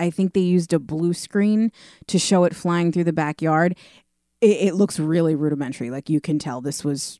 I 0.00 0.10
think 0.10 0.32
they 0.32 0.40
used 0.40 0.72
a 0.72 0.78
blue 0.78 1.12
screen 1.12 1.72
to 2.06 2.18
show 2.20 2.44
it 2.44 2.54
flying 2.54 2.92
through 2.92 3.02
the 3.02 3.12
backyard. 3.12 3.76
It, 4.40 4.68
it 4.68 4.74
looks 4.76 5.00
really 5.00 5.34
rudimentary. 5.34 5.90
Like 5.90 6.08
you 6.08 6.20
can 6.20 6.38
tell 6.38 6.60
this 6.60 6.84
was 6.84 7.18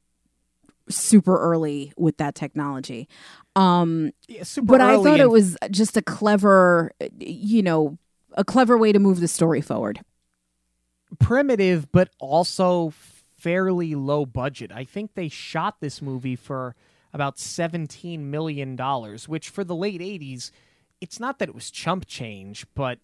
super 0.89 1.37
early 1.37 1.93
with 1.97 2.19
that 2.19 2.37
technology. 2.37 3.09
Um, 3.57 4.13
Yeah, 4.29 4.45
super 4.45 4.67
but 4.67 4.81
I 4.81 4.95
thought 4.95 5.19
in- 5.19 5.23
it 5.27 5.31
was 5.31 5.57
just 5.73 5.97
a 5.97 6.03
clever, 6.03 6.93
you 7.19 7.63
know, 7.65 7.99
a 8.35 8.45
clever 8.45 8.79
way 8.79 8.93
to 8.93 9.01
move 9.01 9.19
the 9.19 9.27
story 9.27 9.61
forward. 9.61 10.01
primitive, 11.19 11.91
but 11.91 12.11
also 12.21 12.91
fairly 13.39 13.95
low 13.95 14.27
budget. 14.27 14.71
I 14.73 14.85
think 14.85 15.15
they 15.15 15.29
shot 15.29 15.81
this 15.81 16.03
movie 16.03 16.37
for 16.37 16.75
about 17.13 17.37
$17 17.37 18.19
million, 18.21 18.77
which 19.27 19.49
for 19.49 19.65
the 19.65 19.75
late 19.75 20.01
80s, 20.01 20.51
it's 21.01 21.19
not 21.21 21.39
that 21.39 21.49
it 21.49 21.55
was 21.55 21.71
chump 21.71 22.07
change, 22.07 22.67
but 22.75 22.99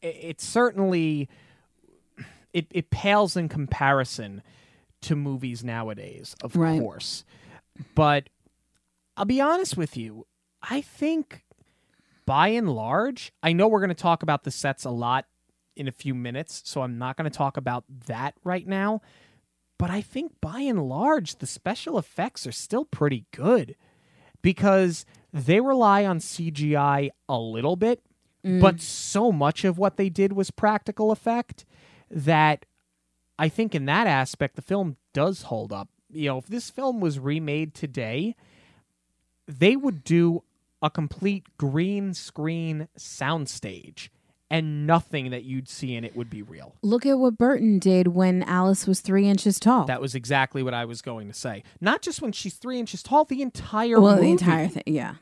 it 0.00 0.40
certainly 0.40 1.28
it, 2.52 2.66
it 2.70 2.90
pales 2.90 3.36
in 3.36 3.48
comparison 3.48 4.42
to 5.02 5.16
movies 5.16 5.62
nowadays, 5.62 6.34
of 6.42 6.56
Right. 6.56 6.80
course. 6.80 7.24
But 7.94 8.28
I'll 9.16 9.24
be 9.24 9.40
honest 9.40 9.76
with 9.76 9.96
you, 9.96 10.26
I 10.62 10.80
think 10.80 11.44
by 12.26 12.48
and 12.48 12.68
large, 12.68 13.32
I 13.42 13.52
know 13.52 13.68
we're 13.68 13.80
going 13.80 13.88
to 13.88 13.94
talk 13.94 14.22
about 14.22 14.44
the 14.44 14.50
sets 14.50 14.84
a 14.84 14.90
lot 14.90 15.26
in 15.76 15.88
a 15.88 15.92
few 15.92 16.14
minutes, 16.14 16.62
so 16.64 16.82
I'm 16.82 16.98
not 16.98 17.16
going 17.16 17.30
to 17.30 17.36
talk 17.36 17.56
about 17.56 17.84
that 18.06 18.34
right 18.44 18.66
now. 18.66 19.00
But 19.80 19.88
I 19.88 20.02
think 20.02 20.32
by 20.42 20.60
and 20.60 20.90
large, 20.90 21.36
the 21.36 21.46
special 21.46 21.96
effects 21.96 22.46
are 22.46 22.52
still 22.52 22.84
pretty 22.84 23.24
good 23.30 23.76
because 24.42 25.06
they 25.32 25.58
rely 25.58 26.04
on 26.04 26.18
CGI 26.18 27.08
a 27.30 27.38
little 27.38 27.76
bit, 27.76 28.02
mm. 28.44 28.60
but 28.60 28.82
so 28.82 29.32
much 29.32 29.64
of 29.64 29.78
what 29.78 29.96
they 29.96 30.10
did 30.10 30.34
was 30.34 30.50
practical 30.50 31.10
effect 31.10 31.64
that 32.10 32.66
I 33.38 33.48
think 33.48 33.74
in 33.74 33.86
that 33.86 34.06
aspect, 34.06 34.56
the 34.56 34.60
film 34.60 34.98
does 35.14 35.44
hold 35.44 35.72
up. 35.72 35.88
You 36.10 36.28
know, 36.28 36.36
if 36.36 36.46
this 36.46 36.68
film 36.68 37.00
was 37.00 37.18
remade 37.18 37.72
today, 37.72 38.36
they 39.48 39.76
would 39.76 40.04
do 40.04 40.42
a 40.82 40.90
complete 40.90 41.56
green 41.56 42.12
screen 42.12 42.88
soundstage 42.98 44.10
and 44.50 44.86
nothing 44.86 45.30
that 45.30 45.44
you'd 45.44 45.68
see 45.68 45.94
in 45.94 46.04
it 46.04 46.16
would 46.16 46.28
be 46.28 46.42
real. 46.42 46.74
Look 46.82 47.06
at 47.06 47.18
what 47.18 47.38
Burton 47.38 47.78
did 47.78 48.08
when 48.08 48.42
Alice 48.42 48.86
was 48.86 49.00
three 49.00 49.28
inches 49.28 49.60
tall. 49.60 49.84
That 49.84 50.00
was 50.00 50.14
exactly 50.14 50.62
what 50.62 50.74
I 50.74 50.84
was 50.84 51.00
going 51.02 51.28
to 51.28 51.34
say. 51.34 51.62
Not 51.80 52.02
just 52.02 52.20
when 52.20 52.32
she's 52.32 52.54
three 52.54 52.78
inches 52.80 53.02
tall, 53.02 53.24
the 53.24 53.42
entire 53.42 54.00
well, 54.00 54.16
movie. 54.16 54.26
the 54.26 54.32
entire 54.32 54.68
thing. 54.68 54.82
Yeah. 54.86 55.14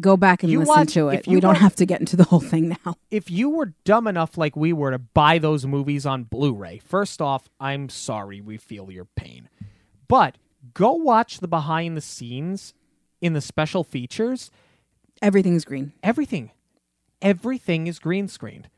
Go 0.00 0.16
back 0.16 0.42
and 0.42 0.50
You 0.52 0.60
listen 0.60 0.74
watch- 0.74 0.92
to 0.94 1.08
it. 1.08 1.26
you 1.26 1.34
We 1.34 1.40
don't 1.40 1.54
have 1.56 1.76
to 1.76 1.86
get 1.86 2.00
into 2.00 2.16
the 2.16 2.24
whole 2.24 2.40
thing 2.40 2.76
now. 2.84 2.96
if 3.10 3.30
you 3.30 3.48
were 3.50 3.74
dumb 3.84 4.06
enough 4.06 4.36
like 4.36 4.56
we 4.56 4.72
were 4.72 4.90
to 4.90 4.98
buy 4.98 5.38
those 5.38 5.66
movies 5.66 6.04
on 6.06 6.24
Blu-ray, 6.24 6.78
first 6.84 7.22
off, 7.22 7.48
I'm 7.60 7.88
sorry 7.88 8.40
we 8.40 8.56
feel 8.56 8.90
your 8.90 9.06
pain. 9.16 9.48
But 10.08 10.36
go 10.74 10.92
watch 10.92 11.40
the 11.40 11.48
behind 11.48 11.96
the 11.96 12.00
scenes 12.02 12.74
in 13.20 13.32
the 13.32 13.40
special 13.40 13.84
features. 13.84 14.50
Everything's 15.22 15.64
green. 15.64 15.92
Everything 16.02 16.50
everything 17.22 17.86
is 17.86 17.98
green 17.98 18.28
screened. 18.28 18.68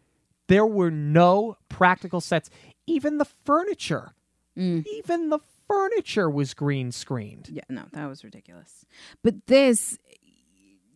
There 0.49 0.67
were 0.67 0.91
no 0.91 1.57
practical 1.69 2.21
sets. 2.21 2.51
Even 2.87 3.19
the 3.19 3.27
furniture. 3.27 4.15
Even 4.57 5.29
the 5.29 5.39
furniture 5.69 6.29
was 6.29 6.53
green 6.53 6.91
screened. 6.91 7.49
Yeah, 7.49 7.63
no, 7.69 7.85
that 7.93 8.07
was 8.07 8.25
ridiculous. 8.25 8.85
But 9.23 9.47
this, 9.47 9.99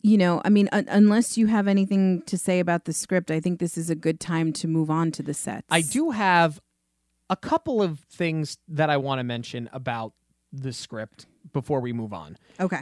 you 0.01 0.17
know, 0.17 0.41
I 0.43 0.49
mean, 0.49 0.67
un- 0.73 0.87
unless 0.89 1.37
you 1.37 1.47
have 1.47 1.67
anything 1.67 2.23
to 2.23 2.37
say 2.37 2.59
about 2.59 2.83
the 2.83 2.91
script, 2.91 3.31
I 3.31 3.39
think 3.39 3.59
this 3.59 3.77
is 3.77 3.89
a 3.89 3.95
good 3.95 4.19
time 4.19 4.51
to 4.53 4.67
move 4.67 4.89
on 4.89 5.11
to 5.11 5.23
the 5.23 5.33
sets. 5.33 5.65
I 5.69 5.81
do 5.81 6.11
have 6.11 6.59
a 7.29 7.37
couple 7.37 7.81
of 7.81 7.99
things 7.99 8.57
that 8.67 8.89
I 8.89 8.97
want 8.97 9.19
to 9.19 9.23
mention 9.23 9.69
about 9.71 10.11
the 10.51 10.73
script 10.73 11.25
before 11.53 11.79
we 11.79 11.93
move 11.93 12.11
on. 12.11 12.37
Okay. 12.59 12.81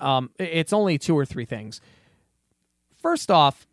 Um, 0.00 0.30
it's 0.38 0.72
only 0.72 0.96
two 0.96 1.16
or 1.16 1.26
three 1.26 1.44
things. 1.44 1.80
First 2.96 3.30
off, 3.30 3.66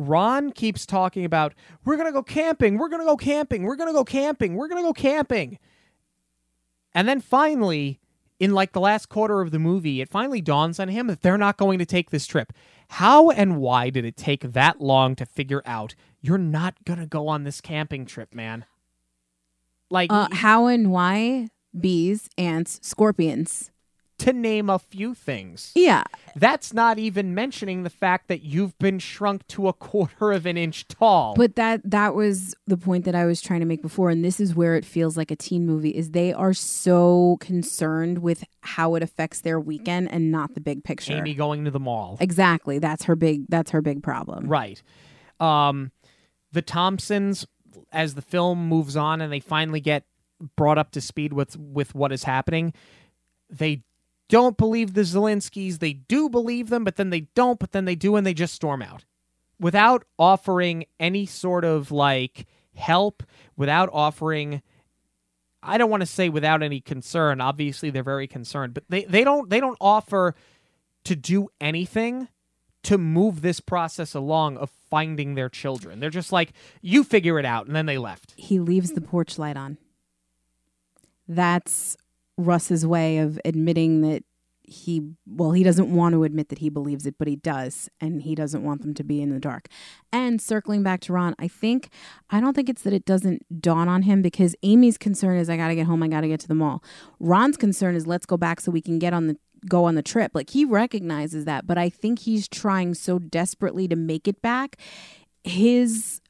Ron 0.00 0.52
keeps 0.52 0.86
talking 0.86 1.24
about 1.24 1.54
we're 1.84 1.96
gonna 1.96 2.12
go 2.12 2.22
camping, 2.22 2.78
we're 2.78 2.88
gonna 2.88 3.04
go 3.04 3.16
camping, 3.16 3.64
we're 3.64 3.76
gonna 3.76 3.92
go 3.92 4.04
camping, 4.04 4.54
we're 4.54 4.68
gonna 4.68 4.82
go 4.82 4.92
camping, 4.92 5.58
and 6.94 7.08
then 7.08 7.20
finally, 7.20 8.00
in 8.38 8.52
like 8.52 8.72
the 8.72 8.80
last 8.80 9.08
quarter 9.08 9.40
of 9.40 9.50
the 9.50 9.58
movie, 9.58 10.00
it 10.00 10.08
finally 10.08 10.40
dawns 10.40 10.80
on 10.80 10.88
him 10.88 11.06
that 11.08 11.20
they're 11.22 11.38
not 11.38 11.56
going 11.56 11.78
to 11.78 11.86
take 11.86 12.10
this 12.10 12.26
trip. 12.26 12.52
How 12.88 13.30
and 13.30 13.58
why 13.58 13.90
did 13.90 14.04
it 14.04 14.16
take 14.16 14.40
that 14.52 14.80
long 14.80 15.14
to 15.16 15.26
figure 15.26 15.62
out 15.64 15.94
you're 16.20 16.38
not 16.38 16.74
gonna 16.84 17.06
go 17.06 17.28
on 17.28 17.44
this 17.44 17.60
camping 17.60 18.06
trip, 18.06 18.34
man? 18.34 18.64
Like 19.90 20.12
Uh, 20.12 20.28
how 20.32 20.66
and 20.66 20.90
why 20.90 21.48
bees, 21.78 22.28
ants, 22.36 22.80
scorpions. 22.82 23.70
To 24.20 24.32
name 24.32 24.68
a 24.68 24.78
few 24.78 25.14
things. 25.14 25.72
Yeah. 25.74 26.04
That's 26.36 26.72
not 26.72 26.98
even 26.98 27.34
mentioning 27.34 27.82
the 27.82 27.90
fact 27.90 28.28
that 28.28 28.42
you've 28.42 28.78
been 28.78 28.98
shrunk 28.98 29.46
to 29.48 29.68
a 29.68 29.72
quarter 29.72 30.32
of 30.32 30.46
an 30.46 30.56
inch 30.56 30.86
tall. 30.88 31.34
But 31.34 31.56
that 31.56 31.80
that 31.90 32.14
was 32.14 32.54
the 32.66 32.76
point 32.76 33.04
that 33.06 33.14
I 33.14 33.24
was 33.24 33.40
trying 33.40 33.60
to 33.60 33.66
make 33.66 33.82
before 33.82 34.10
and 34.10 34.24
this 34.24 34.38
is 34.38 34.54
where 34.54 34.76
it 34.76 34.84
feels 34.84 35.16
like 35.16 35.30
a 35.30 35.36
teen 35.36 35.66
movie 35.66 35.90
is 35.90 36.10
they 36.10 36.32
are 36.32 36.52
so 36.52 37.38
concerned 37.40 38.18
with 38.18 38.44
how 38.60 38.94
it 38.94 39.02
affects 39.02 39.40
their 39.40 39.58
weekend 39.58 40.10
and 40.12 40.30
not 40.30 40.54
the 40.54 40.60
big 40.60 40.84
picture. 40.84 41.14
Amy 41.14 41.34
going 41.34 41.64
to 41.64 41.70
the 41.70 41.80
mall. 41.80 42.18
Exactly. 42.20 42.78
That's 42.78 43.04
her 43.04 43.16
big 43.16 43.46
that's 43.48 43.70
her 43.70 43.80
big 43.80 44.02
problem. 44.02 44.46
Right. 44.46 44.82
Um, 45.40 45.92
the 46.52 46.62
Thompsons, 46.62 47.46
as 47.90 48.14
the 48.14 48.22
film 48.22 48.68
moves 48.68 48.96
on 48.96 49.20
and 49.20 49.32
they 49.32 49.40
finally 49.40 49.80
get 49.80 50.04
brought 50.56 50.76
up 50.76 50.90
to 50.92 51.00
speed 51.00 51.32
with 51.32 51.56
with 51.56 51.94
what 51.94 52.12
is 52.12 52.24
happening, 52.24 52.74
they 53.48 53.82
don't 54.30 54.56
believe 54.56 54.94
the 54.94 55.02
Szalinskis. 55.02 55.78
They 55.80 55.92
do 55.92 56.28
believe 56.28 56.70
them, 56.70 56.84
but 56.84 56.96
then 56.96 57.10
they 57.10 57.22
don't, 57.34 57.58
but 57.58 57.72
then 57.72 57.84
they 57.84 57.96
do, 57.96 58.16
and 58.16 58.26
they 58.26 58.32
just 58.32 58.54
storm 58.54 58.80
out 58.80 59.04
without 59.58 60.04
offering 60.18 60.84
any 60.98 61.26
sort 61.26 61.64
of 61.64 61.90
like 61.92 62.46
help, 62.74 63.22
without 63.56 63.90
offering. 63.92 64.62
I 65.62 65.76
don't 65.76 65.90
want 65.90 66.00
to 66.00 66.06
say 66.06 66.30
without 66.30 66.62
any 66.62 66.80
concern. 66.80 67.40
Obviously, 67.40 67.90
they're 67.90 68.02
very 68.02 68.26
concerned, 68.26 68.72
but 68.72 68.84
they, 68.88 69.04
they 69.04 69.24
don't 69.24 69.50
they 69.50 69.60
don't 69.60 69.76
offer 69.80 70.34
to 71.04 71.16
do 71.16 71.48
anything 71.60 72.28
to 72.82 72.96
move 72.96 73.42
this 73.42 73.60
process 73.60 74.14
along 74.14 74.56
of 74.56 74.70
finding 74.70 75.34
their 75.34 75.50
children. 75.50 76.00
They're 76.00 76.08
just 76.08 76.32
like, 76.32 76.52
you 76.80 77.04
figure 77.04 77.38
it 77.38 77.44
out, 77.44 77.66
and 77.66 77.76
then 77.76 77.84
they 77.84 77.98
left. 77.98 78.32
He 78.36 78.58
leaves 78.58 78.92
the 78.92 79.02
porch 79.02 79.38
light 79.38 79.56
on. 79.56 79.76
That's 81.28 81.96
Russ's 82.40 82.86
way 82.86 83.18
of 83.18 83.40
admitting 83.44 84.00
that 84.02 84.24
he 84.70 85.02
well 85.26 85.50
he 85.50 85.64
doesn't 85.64 85.92
want 85.92 86.12
to 86.12 86.22
admit 86.22 86.48
that 86.48 86.58
he 86.58 86.68
believes 86.68 87.04
it 87.04 87.16
but 87.18 87.26
he 87.26 87.34
does 87.34 87.88
and 88.00 88.22
he 88.22 88.36
doesn't 88.36 88.62
want 88.62 88.82
them 88.82 88.94
to 88.94 89.02
be 89.02 89.20
in 89.20 89.30
the 89.30 89.40
dark. 89.40 89.66
And 90.12 90.40
circling 90.40 90.84
back 90.84 91.00
to 91.02 91.12
ron 91.12 91.34
i 91.40 91.48
think 91.48 91.90
i 92.30 92.40
don't 92.40 92.54
think 92.54 92.68
it's 92.68 92.82
that 92.82 92.92
it 92.92 93.04
doesn't 93.04 93.60
dawn 93.60 93.88
on 93.88 94.02
him 94.02 94.22
because 94.22 94.54
amy's 94.62 94.96
concern 94.96 95.38
is 95.38 95.50
i 95.50 95.56
gotta 95.56 95.74
get 95.74 95.86
home 95.86 96.02
i 96.04 96.08
gotta 96.08 96.28
get 96.28 96.38
to 96.40 96.48
the 96.48 96.54
mall. 96.54 96.84
Ron's 97.18 97.56
concern 97.56 97.96
is 97.96 98.06
let's 98.06 98.26
go 98.26 98.36
back 98.36 98.60
so 98.60 98.70
we 98.70 98.80
can 98.80 99.00
get 99.00 99.12
on 99.12 99.26
the 99.26 99.36
go 99.68 99.84
on 99.84 99.94
the 99.94 100.02
trip. 100.02 100.30
Like 100.34 100.50
he 100.50 100.64
recognizes 100.64 101.44
that 101.46 101.66
but 101.66 101.76
i 101.76 101.88
think 101.88 102.20
he's 102.20 102.46
trying 102.46 102.94
so 102.94 103.18
desperately 103.18 103.88
to 103.88 103.96
make 103.96 104.28
it 104.28 104.40
back. 104.40 104.76
His 105.42 106.20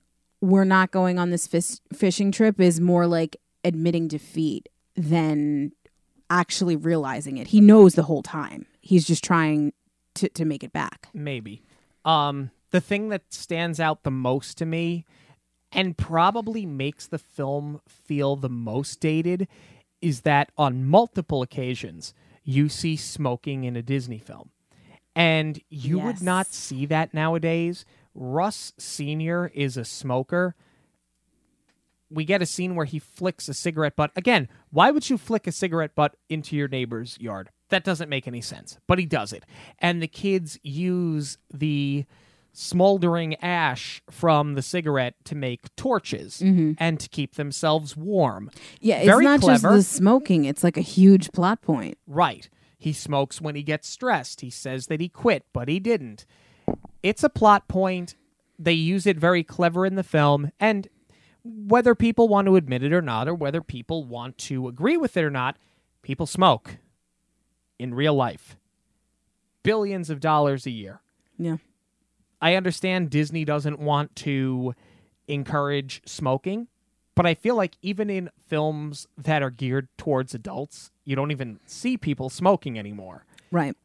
we're 0.40 0.64
not 0.64 0.90
going 0.90 1.18
on 1.18 1.28
this 1.28 1.46
fish, 1.46 1.76
fishing 1.92 2.32
trip 2.32 2.58
is 2.58 2.80
more 2.80 3.06
like 3.06 3.36
admitting 3.62 4.08
defeat 4.08 4.70
than 4.96 5.72
actually 6.30 6.76
realizing 6.76 7.36
it. 7.36 7.48
He 7.48 7.60
knows 7.60 7.94
the 7.94 8.04
whole 8.04 8.22
time. 8.22 8.66
He's 8.80 9.06
just 9.06 9.22
trying 9.22 9.72
to, 10.14 10.28
to 10.30 10.44
make 10.44 10.64
it 10.64 10.72
back. 10.72 11.08
Maybe. 11.12 11.62
Um, 12.04 12.50
the 12.70 12.80
thing 12.80 13.08
that 13.08 13.32
stands 13.32 13.80
out 13.80 14.04
the 14.04 14.10
most 14.10 14.56
to 14.58 14.66
me 14.66 15.04
and 15.72 15.98
probably 15.98 16.64
makes 16.64 17.06
the 17.06 17.18
film 17.18 17.80
feel 17.88 18.36
the 18.36 18.48
most 18.48 19.00
dated 19.00 19.48
is 20.00 20.22
that 20.22 20.50
on 20.56 20.86
multiple 20.86 21.42
occasions 21.42 22.14
you 22.42 22.68
see 22.68 22.96
smoking 22.96 23.64
in 23.64 23.76
a 23.76 23.82
Disney 23.82 24.18
film. 24.18 24.50
And 25.14 25.60
you 25.68 25.98
would 25.98 26.22
not 26.22 26.46
see 26.46 26.86
that 26.86 27.12
nowadays. 27.12 27.84
Russ 28.14 28.72
Sr. 28.78 29.50
is 29.54 29.76
a 29.76 29.84
smoker. 29.84 30.54
We 32.10 32.24
get 32.24 32.42
a 32.42 32.46
scene 32.46 32.74
where 32.74 32.86
he 32.86 32.98
flicks 32.98 33.48
a 33.48 33.54
cigarette 33.54 33.96
butt. 33.96 34.10
Again, 34.16 34.48
why 34.70 34.90
would 34.90 35.08
you 35.08 35.16
flick 35.16 35.46
a 35.46 35.52
cigarette 35.52 35.94
butt 35.94 36.16
into 36.28 36.56
your 36.56 36.68
neighbor's 36.68 37.18
yard? 37.20 37.50
That 37.68 37.84
doesn't 37.84 38.08
make 38.08 38.26
any 38.26 38.40
sense. 38.40 38.78
But 38.88 38.98
he 38.98 39.06
does 39.06 39.32
it. 39.32 39.44
And 39.78 40.02
the 40.02 40.08
kids 40.08 40.58
use 40.62 41.38
the 41.52 42.04
smoldering 42.52 43.36
ash 43.36 44.02
from 44.10 44.54
the 44.54 44.62
cigarette 44.62 45.14
to 45.24 45.34
make 45.34 45.74
torches 45.76 46.40
mm-hmm. 46.40 46.72
and 46.78 46.98
to 46.98 47.08
keep 47.08 47.36
themselves 47.36 47.96
warm. 47.96 48.50
Yeah, 48.80 48.96
it's 48.96 49.06
Very 49.06 49.24
not 49.24 49.40
clever. 49.40 49.76
just 49.76 49.92
the 49.92 49.96
smoking, 49.96 50.44
it's 50.44 50.64
like 50.64 50.76
a 50.76 50.82
huge 50.82 51.30
plot 51.32 51.62
point. 51.62 51.96
Right. 52.06 52.48
He 52.78 52.92
smokes 52.92 53.40
when 53.40 53.54
he 53.54 53.62
gets 53.62 53.88
stressed. 53.88 54.40
He 54.40 54.50
says 54.50 54.86
that 54.86 55.00
he 55.00 55.08
quit, 55.08 55.44
but 55.52 55.68
he 55.68 55.78
didn't. 55.78 56.26
It's 57.02 57.22
a 57.22 57.28
plot 57.28 57.68
point. 57.68 58.16
They 58.58 58.72
use 58.72 59.06
it 59.06 59.16
very 59.16 59.42
clever 59.44 59.86
in 59.86 59.94
the 59.94 60.02
film, 60.02 60.50
and 60.58 60.88
whether 61.44 61.94
people 61.94 62.28
want 62.28 62.46
to 62.46 62.56
admit 62.56 62.82
it 62.82 62.92
or 62.92 63.02
not, 63.02 63.28
or 63.28 63.34
whether 63.34 63.60
people 63.60 64.04
want 64.04 64.38
to 64.38 64.68
agree 64.68 64.96
with 64.96 65.16
it 65.16 65.24
or 65.24 65.30
not, 65.30 65.56
people 66.02 66.26
smoke 66.26 66.76
in 67.78 67.94
real 67.94 68.14
life. 68.14 68.56
Billions 69.62 70.10
of 70.10 70.20
dollars 70.20 70.66
a 70.66 70.70
year. 70.70 71.00
Yeah. 71.38 71.56
I 72.40 72.54
understand 72.54 73.10
Disney 73.10 73.44
doesn't 73.44 73.78
want 73.78 74.16
to 74.16 74.74
encourage 75.28 76.02
smoking, 76.06 76.68
but 77.14 77.26
I 77.26 77.34
feel 77.34 77.54
like 77.54 77.76
even 77.82 78.08
in 78.08 78.30
films 78.46 79.06
that 79.18 79.42
are 79.42 79.50
geared 79.50 79.88
towards 79.98 80.34
adults, 80.34 80.90
you 81.04 81.14
don't 81.14 81.30
even 81.30 81.60
see 81.66 81.96
people 81.96 82.30
smoking 82.30 82.78
anymore. 82.78 83.24
Right. 83.50 83.76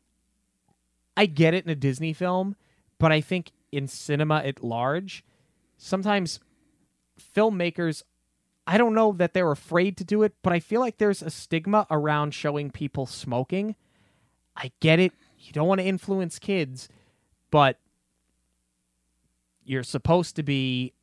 I 1.18 1.26
get 1.26 1.54
it 1.54 1.66
in 1.66 1.72
a 1.72 1.76
Disney 1.76 2.14
film, 2.14 2.56
but 2.98 3.12
I 3.12 3.22
think 3.22 3.52
in 3.72 3.88
cinema 3.88 4.38
at 4.38 4.64
large, 4.64 5.24
sometimes 5.78 6.40
filmmakers, 7.20 8.04
I 8.68 8.78
don't 8.78 8.94
know 8.94 9.12
that 9.14 9.34
they're 9.34 9.52
afraid 9.52 9.98
to 9.98 10.04
do 10.04 10.24
it, 10.24 10.34
but 10.42 10.54
I 10.54 10.60
feel 10.60 10.82
like 10.82 10.98
there's 10.98 11.22
a 11.22 11.30
stigma 11.30 11.86
around 11.90 12.34
showing 12.34 12.72
people 12.72 13.06
smoking. 13.06 13.76
I 14.56 14.72
get 14.80 15.00
it. 15.00 15.14
You 15.40 15.54
don't 15.54 15.68
want 15.68 15.82
to 15.82 15.86
influence 15.86 16.40
kids, 16.40 16.90
but 17.52 17.80
you're 19.64 19.84
supposed 19.84 20.36
to 20.38 20.44
be 20.44 20.94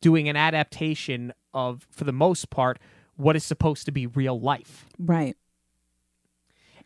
doing 0.00 0.28
an 0.28 0.36
adaptation 0.36 1.32
of, 1.52 1.86
for 1.90 2.04
the 2.04 2.12
most 2.12 2.50
part, 2.50 2.78
what 3.16 3.36
is 3.36 3.44
supposed 3.44 3.84
to 3.86 3.92
be 3.92 4.06
real 4.06 4.38
life. 4.38 4.86
Right. 4.98 5.36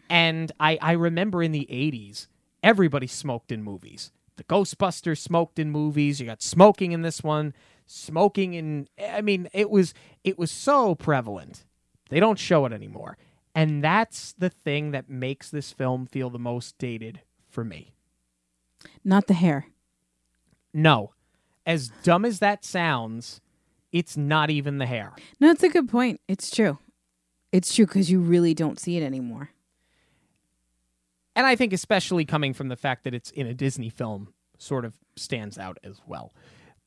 And 0.08 0.52
I, 0.60 0.78
I 0.80 0.92
remember 0.92 1.42
in 1.42 1.52
the 1.52 1.66
80s, 1.70 2.28
everybody 2.62 3.06
smoked 3.06 3.52
in 3.52 3.62
movies. 3.62 4.12
The 4.36 4.44
Ghostbusters 4.44 5.18
smoked 5.18 5.58
in 5.58 5.70
movies. 5.70 6.20
You 6.20 6.26
got 6.26 6.42
smoking 6.42 6.92
in 6.92 7.02
this 7.02 7.22
one, 7.22 7.54
smoking 7.86 8.54
in 8.54 8.88
I 9.00 9.20
mean, 9.20 9.48
it 9.52 9.70
was 9.70 9.94
it 10.24 10.38
was 10.38 10.50
so 10.50 10.94
prevalent. 10.94 11.64
They 12.08 12.20
don't 12.20 12.38
show 12.38 12.66
it 12.66 12.72
anymore. 12.72 13.16
And 13.54 13.82
that's 13.82 14.32
the 14.34 14.50
thing 14.50 14.90
that 14.90 15.08
makes 15.08 15.48
this 15.50 15.72
film 15.72 16.06
feel 16.06 16.28
the 16.30 16.38
most 16.38 16.76
dated 16.78 17.20
for 17.48 17.64
me. 17.64 17.94
Not 19.02 19.26
the 19.28 19.34
hair. 19.34 19.66
No. 20.74 21.12
as 21.64 21.90
dumb 22.02 22.24
as 22.24 22.38
that 22.38 22.64
sounds, 22.64 23.40
it's 23.92 24.16
not 24.16 24.50
even 24.50 24.78
the 24.78 24.86
hair. 24.86 25.12
No, 25.40 25.50
it's 25.50 25.62
a 25.62 25.68
good 25.68 25.88
point. 25.88 26.20
It's 26.28 26.50
true. 26.50 26.78
It's 27.52 27.74
true 27.74 27.86
because 27.86 28.10
you 28.10 28.20
really 28.20 28.54
don't 28.54 28.78
see 28.78 28.96
it 28.96 29.02
anymore. 29.02 29.50
And 31.34 31.46
I 31.46 31.56
think, 31.56 31.72
especially 31.72 32.24
coming 32.24 32.54
from 32.54 32.68
the 32.68 32.76
fact 32.76 33.04
that 33.04 33.14
it's 33.14 33.30
in 33.30 33.46
a 33.46 33.54
Disney 33.54 33.90
film, 33.90 34.32
sort 34.58 34.84
of 34.84 34.94
stands 35.16 35.58
out 35.58 35.78
as 35.84 36.00
well. 36.06 36.32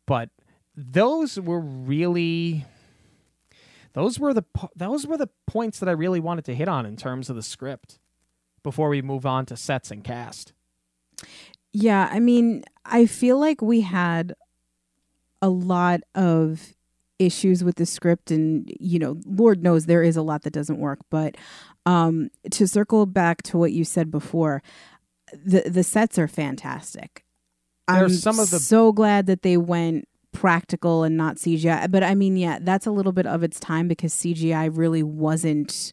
But 0.07 0.29
those 0.79 1.39
were 1.39 1.59
really. 1.59 2.65
Those 3.93 4.19
were 4.19 4.33
the 4.33 4.45
those 4.75 5.05
were 5.07 5.17
the 5.17 5.29
points 5.47 5.79
that 5.79 5.89
I 5.89 5.93
really 5.93 6.19
wanted 6.19 6.45
to 6.45 6.55
hit 6.55 6.67
on 6.67 6.85
in 6.85 6.95
terms 6.95 7.29
of 7.29 7.35
the 7.35 7.41
script 7.43 7.99
before 8.63 8.89
we 8.89 9.01
move 9.01 9.25
on 9.25 9.45
to 9.47 9.57
sets 9.57 9.89
and 9.91 10.03
cast. 10.03 10.53
Yeah, 11.73 12.07
I 12.11 12.19
mean, 12.19 12.63
I 12.85 13.05
feel 13.07 13.39
like 13.39 13.61
we 13.61 13.81
had 13.81 14.35
a 15.41 15.49
lot 15.49 16.01
of 16.15 16.73
issues 17.17 17.63
with 17.63 17.75
the 17.75 17.85
script 17.85 18.31
and 18.31 18.71
you 18.79 18.97
know 18.97 19.19
lord 19.25 19.61
knows 19.61 19.85
there 19.87 20.01
is 20.03 20.15
a 20.15 20.21
lot 20.21 20.43
that 20.43 20.53
doesn't 20.53 20.79
work 20.79 20.99
but 21.09 21.35
um 21.85 22.29
to 22.49 22.65
circle 22.65 23.05
back 23.05 23.41
to 23.43 23.57
what 23.57 23.73
you 23.73 23.83
said 23.83 24.09
before 24.09 24.63
the 25.33 25.63
the 25.69 25.83
sets 25.83 26.17
are 26.17 26.29
fantastic 26.29 27.25
i'm 27.89 28.07
some 28.09 28.39
of 28.39 28.49
the- 28.51 28.59
so 28.59 28.93
glad 28.93 29.25
that 29.25 29.41
they 29.41 29.57
went 29.57 30.07
practical 30.31 31.03
and 31.03 31.17
not 31.17 31.37
cgi 31.37 31.89
but 31.89 32.03
i 32.03 32.13
mean 32.13 32.37
yeah 32.37 32.59
that's 32.61 32.85
a 32.85 32.91
little 32.91 33.11
bit 33.11 33.25
of 33.25 33.43
its 33.43 33.59
time 33.59 33.87
because 33.87 34.13
cgi 34.13 34.69
really 34.71 35.03
wasn't 35.03 35.91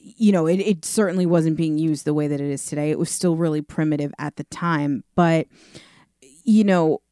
you 0.00 0.32
know 0.32 0.46
it, 0.46 0.60
it 0.60 0.84
certainly 0.84 1.26
wasn't 1.26 1.56
being 1.56 1.76
used 1.76 2.04
the 2.04 2.14
way 2.14 2.28
that 2.28 2.40
it 2.40 2.50
is 2.50 2.64
today. 2.64 2.90
It 2.90 2.98
was 2.98 3.10
still 3.10 3.36
really 3.36 3.60
primitive 3.60 4.12
at 4.18 4.36
the 4.36 4.44
time 4.44 5.04
but 5.14 5.46
you 6.44 6.64
know 6.64 7.02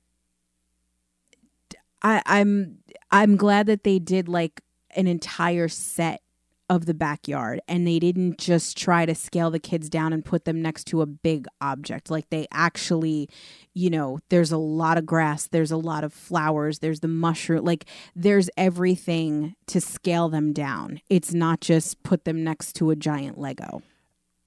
I, 2.03 2.23
I'm 2.27 2.79
I'm 3.11 3.37
glad 3.37 3.67
that 3.67 3.85
they 3.85 3.99
did 3.99 4.29
like 4.29 4.63
an 4.95 5.07
entire 5.07 5.69
set 5.69 6.23
of 6.69 6.87
the 6.87 6.95
backyard 6.95 7.61
and 7.69 7.87
they 7.87 7.99
didn't 7.99 8.39
just 8.39 8.77
try 8.77 9.07
to 9.07 9.15
scale 9.15 9.51
the 9.51 9.59
kids 9.59 9.89
down 9.89 10.13
and 10.13 10.25
put 10.25 10.45
them 10.45 10.61
next 10.61 10.85
to 10.85 11.01
a 11.01 11.07
big 11.07 11.47
object. 11.61 12.11
Like 12.11 12.29
they 12.31 12.47
actually 12.51 13.29
you 13.75 13.91
know 13.91 14.19
there's 14.31 14.53
a 14.53 14.59
lot 14.59 14.97
of 14.99 15.05
grass 15.05 15.47
there's 15.47 15.71
a 15.71 15.77
lot 15.77 16.03
of 16.03 16.13
flowers 16.13 16.79
there's 16.79 17.01
the 17.01 17.09
mushroom 17.09 17.65
like 17.65 17.85
there's 18.15 18.49
everything 18.57 19.55
to 19.67 19.81
scale 19.81 20.29
them 20.29 20.53
down. 20.53 21.01
It's 21.09 21.33
not 21.33 21.61
just 21.61 22.03
put 22.03 22.25
them 22.25 22.43
next 22.43 22.75
to 22.75 22.91
a 22.91 22.97
giant 22.97 23.39
lego. 23.39 23.83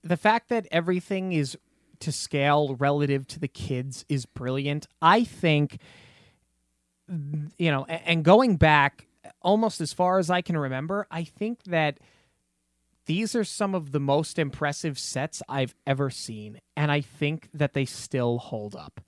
The 0.04 0.18
fact 0.18 0.50
that 0.50 0.68
everything 0.72 1.34
is 1.34 1.58
to 2.00 2.12
scale 2.12 2.76
relative 2.76 3.28
to 3.28 3.40
the 3.40 3.48
kids 3.48 4.06
is 4.08 4.26
brilliant. 4.26 4.88
I 5.02 5.24
think, 5.24 5.80
you 7.08 7.72
know, 7.72 7.86
and 7.86 8.24
going 8.24 8.56
back 8.56 9.09
almost 9.42 9.82
as 9.82 9.94
far 9.94 10.20
as 10.20 10.30
I 10.30 10.42
can 10.42 10.58
remember, 10.58 11.08
I 11.12 11.24
think 11.24 11.64
that 11.64 12.00
these 13.06 13.34
are 13.34 13.44
some 13.44 13.74
of 13.74 13.92
the 13.92 14.00
most 14.00 14.38
impressive 14.38 15.00
sets 15.00 15.42
I've 15.50 15.74
ever 15.88 16.10
seen. 16.10 16.60
And 16.78 16.92
I 16.92 17.02
think 17.02 17.50
that 17.54 17.74
they 17.74 17.86
still 17.86 18.38
hold 18.38 18.76
up. 18.76 19.02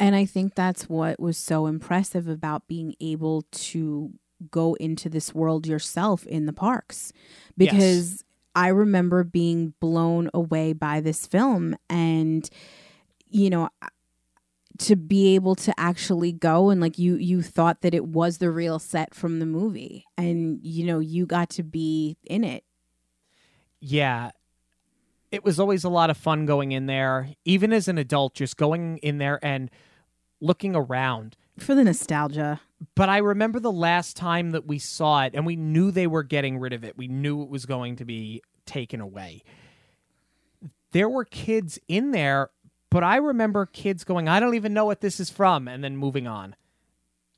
And 0.00 0.16
I 0.16 0.24
think 0.24 0.54
that's 0.54 0.88
what 0.88 1.20
was 1.20 1.36
so 1.36 1.66
impressive 1.66 2.28
about 2.28 2.66
being 2.66 2.94
able 3.00 3.42
to 3.52 4.12
go 4.50 4.74
into 4.74 5.08
this 5.08 5.34
world 5.34 5.66
yourself 5.66 6.26
in 6.26 6.46
the 6.46 6.52
parks. 6.52 7.12
Because 7.56 8.24
I 8.54 8.68
remember 8.68 9.24
being 9.24 9.74
blown 9.80 10.30
away 10.34 10.72
by 10.72 11.00
this 11.00 11.26
film 11.26 11.76
and 11.88 12.48
you 13.28 13.48
know 13.50 13.70
to 14.78 14.96
be 14.96 15.34
able 15.34 15.54
to 15.54 15.72
actually 15.78 16.32
go 16.32 16.70
and 16.70 16.80
like 16.80 16.98
you 16.98 17.16
you 17.16 17.42
thought 17.42 17.82
that 17.82 17.94
it 17.94 18.06
was 18.06 18.38
the 18.38 18.50
real 18.50 18.78
set 18.78 19.14
from 19.14 19.38
the 19.38 19.46
movie 19.46 20.06
and 20.16 20.58
you 20.62 20.86
know 20.86 20.98
you 20.98 21.26
got 21.26 21.50
to 21.50 21.62
be 21.62 22.16
in 22.24 22.44
it. 22.44 22.64
Yeah. 23.80 24.30
It 25.30 25.44
was 25.44 25.58
always 25.58 25.82
a 25.82 25.88
lot 25.88 26.10
of 26.10 26.16
fun 26.16 26.46
going 26.46 26.72
in 26.72 26.86
there, 26.86 27.30
even 27.44 27.72
as 27.72 27.88
an 27.88 27.98
adult, 27.98 28.34
just 28.34 28.56
going 28.56 28.98
in 28.98 29.18
there 29.18 29.42
and 29.42 29.70
looking 30.40 30.76
around. 30.76 31.36
For 31.58 31.74
the 31.74 31.84
nostalgia. 31.84 32.60
but 32.94 33.08
I 33.08 33.18
remember 33.18 33.60
the 33.60 33.72
last 33.72 34.16
time 34.16 34.50
that 34.50 34.66
we 34.66 34.78
saw 34.78 35.24
it 35.24 35.32
and 35.34 35.44
we 35.46 35.56
knew 35.56 35.90
they 35.90 36.06
were 36.06 36.22
getting 36.22 36.58
rid 36.58 36.72
of 36.72 36.84
it. 36.84 36.96
We 36.96 37.08
knew 37.08 37.42
it 37.42 37.48
was 37.48 37.66
going 37.66 37.96
to 37.96 38.04
be 38.04 38.42
taken 38.66 39.00
away. 39.00 39.42
There 40.92 41.08
were 41.08 41.24
kids 41.24 41.78
in 41.88 42.10
there, 42.10 42.50
but 42.92 43.02
I 43.02 43.16
remember 43.16 43.64
kids 43.64 44.04
going, 44.04 44.28
I 44.28 44.38
don't 44.38 44.54
even 44.54 44.74
know 44.74 44.84
what 44.84 45.00
this 45.00 45.18
is 45.18 45.30
from, 45.30 45.66
and 45.66 45.82
then 45.82 45.96
moving 45.96 46.26
on. 46.26 46.54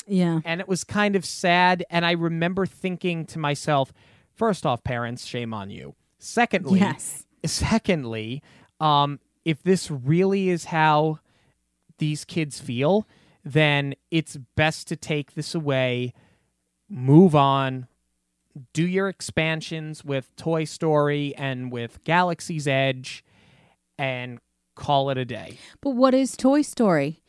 Yeah. 0.04 0.40
And 0.44 0.60
it 0.60 0.66
was 0.66 0.82
kind 0.82 1.14
of 1.14 1.24
sad. 1.24 1.84
And 1.90 2.04
I 2.04 2.10
remember 2.10 2.66
thinking 2.66 3.24
to 3.26 3.38
myself, 3.38 3.92
first 4.34 4.66
off, 4.66 4.82
parents, 4.82 5.24
shame 5.24 5.54
on 5.54 5.70
you. 5.70 5.94
Secondly, 6.18 6.80
Yes. 6.80 7.24
secondly, 7.44 8.42
um, 8.80 9.20
if 9.44 9.62
this 9.62 9.92
really 9.92 10.48
is 10.48 10.66
how 10.66 11.20
these 11.98 12.24
kids 12.24 12.58
feel, 12.58 13.06
then 13.44 13.94
it's 14.10 14.36
best 14.56 14.88
to 14.88 14.96
take 14.96 15.34
this 15.34 15.54
away, 15.54 16.14
move 16.88 17.36
on, 17.36 17.86
do 18.72 18.84
your 18.84 19.08
expansions 19.08 20.04
with 20.04 20.34
Toy 20.34 20.64
Story 20.64 21.32
and 21.36 21.70
with 21.70 22.02
Galaxy's 22.02 22.66
Edge, 22.66 23.24
and 23.96 24.40
call 24.74 25.10
it 25.10 25.18
a 25.18 25.24
day. 25.24 25.58
But 25.80 25.90
what 25.90 26.14
is 26.14 26.36
Toy 26.36 26.62
Story? 26.62 27.20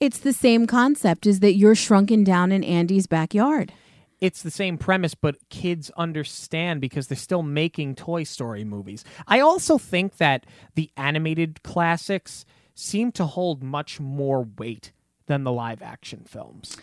It's 0.00 0.18
the 0.18 0.32
same 0.32 0.66
concept 0.66 1.26
is 1.26 1.40
that 1.40 1.54
you're 1.54 1.74
shrunken 1.74 2.24
down 2.24 2.52
in 2.52 2.62
Andy's 2.62 3.06
backyard. 3.06 3.72
It's 4.20 4.42
the 4.42 4.50
same 4.50 4.78
premise, 4.78 5.14
but 5.14 5.36
kids 5.48 5.90
understand 5.96 6.80
because 6.80 7.06
they're 7.06 7.16
still 7.16 7.42
making 7.42 7.94
Toy 7.94 8.24
Story 8.24 8.64
movies. 8.64 9.04
I 9.26 9.40
also 9.40 9.78
think 9.78 10.16
that 10.16 10.44
the 10.74 10.90
animated 10.96 11.62
classics 11.62 12.44
seem 12.74 13.12
to 13.12 13.26
hold 13.26 13.62
much 13.62 14.00
more 14.00 14.46
weight 14.56 14.92
than 15.26 15.44
the 15.44 15.52
live 15.52 15.82
action 15.82 16.24
films. 16.26 16.76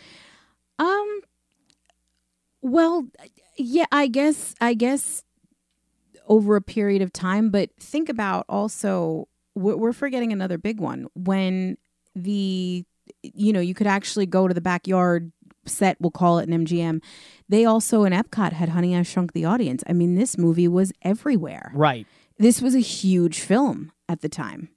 Um 0.78 1.20
well, 2.62 3.06
yeah, 3.56 3.86
I 3.92 4.08
guess 4.08 4.54
I 4.60 4.74
guess 4.74 5.22
over 6.26 6.56
a 6.56 6.62
period 6.62 7.02
of 7.02 7.12
time, 7.12 7.50
but 7.50 7.70
think 7.78 8.08
about 8.08 8.44
also 8.48 9.28
we're, 9.56 9.92
forgetting 9.92 10.32
another 10.32 10.58
big 10.58 10.78
one 10.78 11.08
when 11.14 11.78
the 12.14 12.84
you 13.22 13.52
know, 13.52 13.60
you 13.60 13.74
could 13.74 13.86
actually 13.86 14.26
go 14.26 14.48
to 14.48 14.54
the 14.54 14.60
backyard 14.60 15.32
set, 15.64 15.96
we'll 16.00 16.10
call 16.10 16.38
it 16.38 16.48
an 16.48 16.64
MGM. 16.64 17.02
They 17.48 17.64
also 17.64 18.04
in 18.04 18.12
Epcot 18.12 18.52
had 18.52 18.70
Honey 18.70 18.96
I 18.96 19.02
Shrunk 19.02 19.32
the 19.32 19.44
Audience. 19.44 19.82
I 19.88 19.92
mean, 19.92 20.14
this 20.14 20.38
movie 20.38 20.68
was 20.68 20.92
everywhere. 21.02 21.72
Right. 21.74 22.06
This 22.38 22.60
was 22.60 22.74
a 22.74 22.80
huge 22.80 23.40
film 23.40 23.92
at 24.08 24.20
the 24.20 24.28
time. 24.28 24.68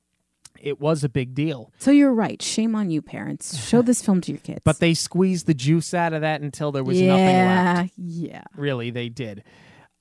It 0.61 0.79
was 0.79 1.03
a 1.03 1.09
big 1.09 1.33
deal. 1.33 1.71
So 1.77 1.91
you're 1.91 2.13
right. 2.13 2.41
Shame 2.41 2.75
on 2.75 2.89
you, 2.89 3.01
parents. 3.01 3.57
Show 3.57 3.81
this 3.81 4.01
film 4.01 4.19
to 4.21 4.31
your 4.31 4.41
kids. 4.41 4.61
But 4.65 4.79
they 4.79 4.93
squeezed 4.93 5.45
the 5.45 5.53
juice 5.53 5.93
out 5.93 6.11
of 6.11 6.21
that 6.21 6.41
until 6.41 6.71
there 6.71 6.83
was 6.83 6.99
yeah, 6.99 7.07
nothing 7.07 7.25
left. 7.25 7.93
Yeah. 7.97 8.43
Really, 8.55 8.89
they 8.89 9.09
did. 9.09 9.43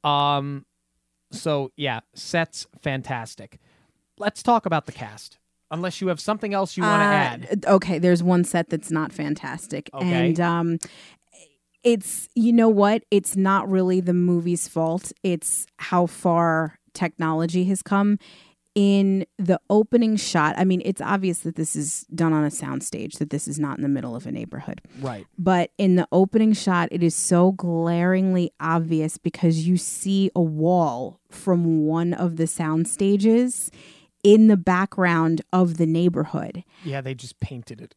Um 0.02 0.64
so 1.30 1.70
yeah, 1.76 2.00
sets 2.14 2.66
fantastic. 2.80 3.60
Let's 4.18 4.42
talk 4.42 4.66
about 4.66 4.86
the 4.86 4.92
cast. 4.92 5.38
Unless 5.70 6.00
you 6.00 6.08
have 6.08 6.18
something 6.20 6.54
else 6.54 6.76
you 6.76 6.82
want 6.82 7.00
to 7.00 7.06
Uh, 7.06 7.08
add. 7.10 7.64
Okay, 7.66 7.98
there's 7.98 8.22
one 8.22 8.44
set 8.44 8.70
that's 8.70 8.90
not 8.90 9.12
fantastic. 9.12 9.90
Okay. 9.92 10.28
And 10.28 10.40
um 10.40 10.78
it's 11.84 12.28
you 12.34 12.52
know 12.52 12.68
what? 12.68 13.04
It's 13.10 13.36
not 13.36 13.68
really 13.70 14.00
the 14.00 14.14
movie's 14.14 14.66
fault. 14.68 15.12
It's 15.22 15.66
how 15.76 16.06
far 16.06 16.78
technology 16.94 17.64
has 17.64 17.82
come. 17.82 18.18
In 18.74 19.26
the 19.38 19.60
opening 19.70 20.14
shot, 20.16 20.54
I 20.56 20.64
mean, 20.64 20.82
it's 20.84 21.00
obvious 21.00 21.40
that 21.40 21.56
this 21.56 21.74
is 21.74 22.06
done 22.14 22.32
on 22.32 22.44
a 22.44 22.48
soundstage, 22.48 23.18
that 23.18 23.30
this 23.30 23.48
is 23.48 23.58
not 23.58 23.76
in 23.76 23.82
the 23.82 23.88
middle 23.88 24.14
of 24.14 24.24
a 24.24 24.30
neighborhood. 24.30 24.80
Right. 25.00 25.26
But 25.36 25.70
in 25.78 25.96
the 25.96 26.06
opening 26.12 26.52
shot, 26.52 26.88
it 26.92 27.02
is 27.02 27.14
so 27.14 27.52
glaringly 27.52 28.52
obvious 28.60 29.18
because 29.18 29.66
you 29.66 29.78
see 29.78 30.30
a 30.36 30.40
wall 30.40 31.18
from 31.28 31.86
one 31.86 32.14
of 32.14 32.36
the 32.36 32.46
sound 32.46 32.86
stages 32.86 33.72
in 34.28 34.48
the 34.48 34.58
background 34.58 35.40
of 35.54 35.78
the 35.78 35.86
neighborhood. 35.86 36.62
Yeah, 36.84 37.00
they 37.00 37.14
just 37.14 37.40
painted 37.40 37.80
it. 37.80 37.94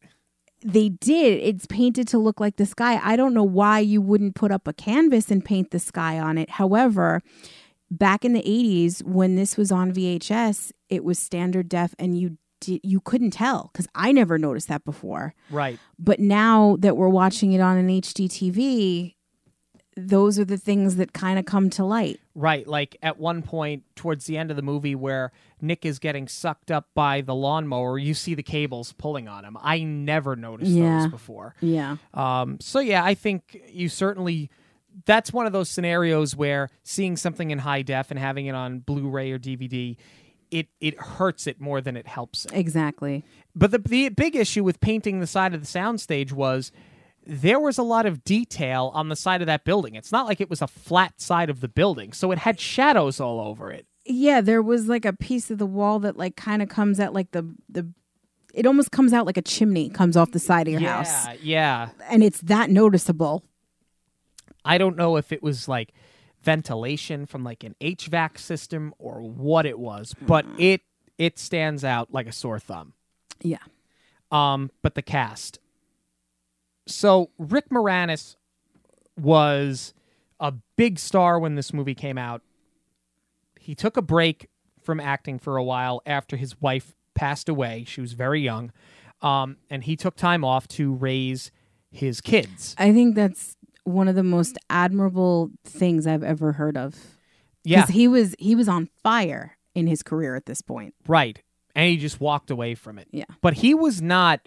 They 0.64 0.88
did. 0.88 1.42
It's 1.42 1.66
painted 1.66 2.08
to 2.08 2.18
look 2.18 2.40
like 2.40 2.56
the 2.56 2.64
sky. 2.64 2.98
I 3.02 3.16
don't 3.16 3.34
know 3.34 3.42
why 3.44 3.80
you 3.80 4.00
wouldn't 4.00 4.34
put 4.34 4.50
up 4.50 4.66
a 4.66 4.72
canvas 4.72 5.30
and 5.30 5.44
paint 5.44 5.72
the 5.72 5.78
sky 5.78 6.18
on 6.18 6.38
it. 6.38 6.48
However, 6.50 7.20
back 7.90 8.24
in 8.24 8.32
the 8.32 8.40
80s 8.42 9.02
when 9.02 9.36
this 9.36 9.58
was 9.58 9.70
on 9.70 9.92
VHS, 9.92 10.72
it 10.88 11.04
was 11.04 11.18
standard 11.18 11.68
def 11.68 11.94
and 11.98 12.18
you 12.18 12.38
di- 12.62 12.80
you 12.82 13.00
couldn't 13.00 13.32
tell 13.32 13.70
cuz 13.74 13.86
I 13.94 14.12
never 14.12 14.38
noticed 14.38 14.68
that 14.68 14.84
before. 14.86 15.34
Right. 15.50 15.78
But 15.98 16.18
now 16.18 16.76
that 16.78 16.96
we're 16.96 17.08
watching 17.08 17.52
it 17.52 17.60
on 17.60 17.76
an 17.76 17.88
HD 17.88 18.26
TV, 18.28 19.16
those 19.96 20.38
are 20.38 20.44
the 20.44 20.56
things 20.56 20.96
that 20.96 21.12
kind 21.12 21.38
of 21.38 21.44
come 21.44 21.68
to 21.70 21.84
light. 21.84 22.18
Right, 22.34 22.66
like 22.66 22.96
at 23.02 23.18
one 23.18 23.42
point 23.42 23.82
towards 23.94 24.24
the 24.24 24.38
end 24.38 24.50
of 24.50 24.56
the 24.56 24.62
movie 24.62 24.94
where 24.94 25.32
Nick 25.60 25.84
is 25.84 25.98
getting 25.98 26.28
sucked 26.28 26.70
up 26.70 26.88
by 26.94 27.20
the 27.20 27.34
lawnmower, 27.34 27.98
you 27.98 28.14
see 28.14 28.34
the 28.34 28.42
cables 28.42 28.92
pulling 28.94 29.28
on 29.28 29.44
him. 29.44 29.56
I 29.60 29.82
never 29.82 30.34
noticed 30.34 30.70
Yeah. 30.70 31.00
those 31.02 31.10
before. 31.10 31.54
Yeah. 31.60 31.96
Um, 32.14 32.58
so 32.60 32.80
yeah, 32.80 33.04
I 33.04 33.14
think 33.14 33.60
you 33.70 33.88
certainly 33.88 34.50
that's 35.06 35.32
one 35.32 35.46
of 35.46 35.52
those 35.52 35.68
scenarios 35.70 36.36
where 36.36 36.68
seeing 36.82 37.16
something 37.16 37.50
in 37.50 37.58
high 37.58 37.82
def 37.82 38.10
and 38.10 38.18
having 38.18 38.46
it 38.46 38.54
on 38.54 38.80
Blu-ray 38.80 39.30
or 39.32 39.38
DVD, 39.38 39.96
it 40.50 40.68
it 40.80 40.98
hurts 41.00 41.46
it 41.46 41.60
more 41.60 41.80
than 41.80 41.96
it 41.96 42.06
helps 42.06 42.44
it. 42.46 42.52
Exactly. 42.54 43.24
But 43.54 43.70
the 43.70 43.78
the 43.78 44.08
big 44.10 44.36
issue 44.36 44.64
with 44.64 44.80
painting 44.80 45.20
the 45.20 45.26
side 45.26 45.54
of 45.54 45.60
the 45.60 45.66
soundstage 45.66 46.32
was 46.32 46.72
there 47.26 47.60
was 47.60 47.78
a 47.78 47.82
lot 47.82 48.06
of 48.06 48.24
detail 48.24 48.90
on 48.94 49.08
the 49.08 49.16
side 49.16 49.40
of 49.40 49.46
that 49.46 49.64
building. 49.64 49.94
It's 49.94 50.12
not 50.12 50.26
like 50.26 50.40
it 50.40 50.50
was 50.50 50.62
a 50.62 50.66
flat 50.66 51.20
side 51.20 51.50
of 51.50 51.60
the 51.60 51.68
building, 51.68 52.12
so 52.12 52.32
it 52.32 52.38
had 52.38 52.58
shadows 52.58 53.20
all 53.20 53.40
over 53.40 53.70
it. 53.70 53.86
Yeah, 54.04 54.40
there 54.40 54.62
was 54.62 54.88
like 54.88 55.04
a 55.04 55.12
piece 55.12 55.50
of 55.50 55.58
the 55.58 55.66
wall 55.66 56.00
that 56.00 56.16
like 56.16 56.36
kind 56.36 56.62
of 56.62 56.68
comes 56.68 56.98
out 56.98 57.14
like 57.14 57.30
the 57.30 57.54
the 57.68 57.88
it 58.52 58.66
almost 58.66 58.90
comes 58.90 59.12
out 59.12 59.26
like 59.26 59.36
a 59.36 59.42
chimney 59.42 59.88
comes 59.88 60.16
off 60.16 60.32
the 60.32 60.38
side 60.38 60.66
of 60.68 60.72
your 60.72 60.82
yeah, 60.82 60.96
house. 60.96 61.26
Yeah, 61.26 61.36
yeah. 61.42 61.88
And 62.10 62.22
it's 62.22 62.40
that 62.42 62.70
noticeable. 62.70 63.44
I 64.64 64.78
don't 64.78 64.96
know 64.96 65.16
if 65.16 65.32
it 65.32 65.42
was 65.42 65.68
like 65.68 65.92
ventilation 66.42 67.26
from 67.26 67.44
like 67.44 67.64
an 67.64 67.74
HVAC 67.80 68.38
system 68.38 68.94
or 68.98 69.20
what 69.22 69.66
it 69.66 69.78
was, 69.78 70.14
but 70.20 70.44
it 70.58 70.82
it 71.18 71.38
stands 71.38 71.84
out 71.84 72.12
like 72.12 72.26
a 72.26 72.32
sore 72.32 72.58
thumb. 72.58 72.94
Yeah. 73.40 73.58
Um, 74.30 74.70
but 74.82 74.94
the 74.94 75.02
cast. 75.02 75.58
So 76.86 77.30
Rick 77.38 77.70
Moranis 77.70 78.36
was 79.16 79.94
a 80.40 80.52
big 80.76 80.98
star 80.98 81.38
when 81.38 81.54
this 81.54 81.72
movie 81.72 81.94
came 81.94 82.18
out. 82.18 82.42
He 83.58 83.74
took 83.74 83.96
a 83.96 84.02
break 84.02 84.48
from 84.82 84.98
acting 84.98 85.38
for 85.38 85.56
a 85.56 85.62
while 85.62 86.02
after 86.04 86.36
his 86.36 86.60
wife 86.60 86.94
passed 87.14 87.48
away. 87.48 87.84
She 87.86 88.00
was 88.00 88.14
very 88.14 88.40
young. 88.40 88.72
Um, 89.20 89.58
and 89.70 89.84
he 89.84 89.94
took 89.94 90.16
time 90.16 90.44
off 90.44 90.66
to 90.68 90.94
raise 90.94 91.52
his 91.92 92.20
kids. 92.20 92.74
I 92.78 92.92
think 92.92 93.14
that's 93.14 93.56
one 93.84 94.08
of 94.08 94.16
the 94.16 94.24
most 94.24 94.58
admirable 94.68 95.50
things 95.64 96.06
I've 96.06 96.24
ever 96.24 96.52
heard 96.52 96.76
of. 96.76 96.96
Yeah, 97.64 97.86
he 97.86 98.08
was 98.08 98.34
he 98.40 98.56
was 98.56 98.68
on 98.68 98.88
fire 99.04 99.56
in 99.74 99.86
his 99.86 100.02
career 100.02 100.34
at 100.34 100.46
this 100.46 100.62
point. 100.62 100.94
right. 101.06 101.40
And 101.74 101.88
he 101.88 101.96
just 101.96 102.20
walked 102.20 102.50
away 102.50 102.74
from 102.74 102.98
it. 102.98 103.08
Yeah. 103.12 103.24
But 103.40 103.54
he 103.54 103.72
was 103.72 104.02
not 104.02 104.46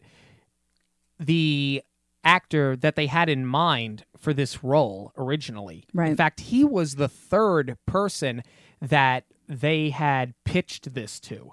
the 1.20 1.82
actor 2.26 2.76
that 2.76 2.96
they 2.96 3.08
had 3.08 3.30
in 3.30 3.46
mind 3.46 4.04
for 4.18 4.34
this 4.34 4.64
role 4.64 5.14
originally. 5.18 5.86
Right. 5.94 6.10
In 6.10 6.18
fact, 6.18 6.40
he 6.42 6.64
was 6.66 6.96
the 6.96 7.08
third 7.08 7.78
person 7.86 8.42
that 8.82 9.26
they 9.48 9.92
had 9.92 10.34
pitched 10.44 10.94
this 10.96 11.20
to. 11.22 11.52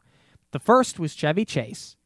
The 0.52 0.58
first 0.58 0.98
was 0.98 1.14
Chevy 1.14 1.44
Chase. 1.44 1.96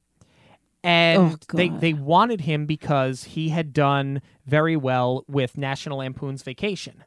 And 0.83 1.19
Oh, 1.33 1.37
they, 1.53 1.69
they 1.69 1.93
wanted 1.93 2.43
him 2.43 2.67
because 2.67 3.25
he 3.25 3.49
had 3.49 3.73
done 3.73 4.21
very 4.47 4.77
well 4.77 5.25
with 5.27 5.57
National 5.57 5.99
Lampoon's 5.99 6.43
Vacation. 6.43 7.03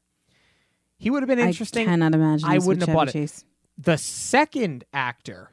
He 0.98 1.10
would 1.10 1.24
have 1.24 1.30
been 1.30 1.40
interesting. 1.40 1.88
I 1.88 1.92
cannot 1.92 2.14
imagine. 2.14 2.50
I 2.50 2.58
wouldn't 2.58 2.82
have 2.82 2.88
Chevy 2.88 2.96
bought 2.96 3.16
it. 3.16 3.44
The 3.78 3.98
second 3.98 4.84
actor, 4.92 5.52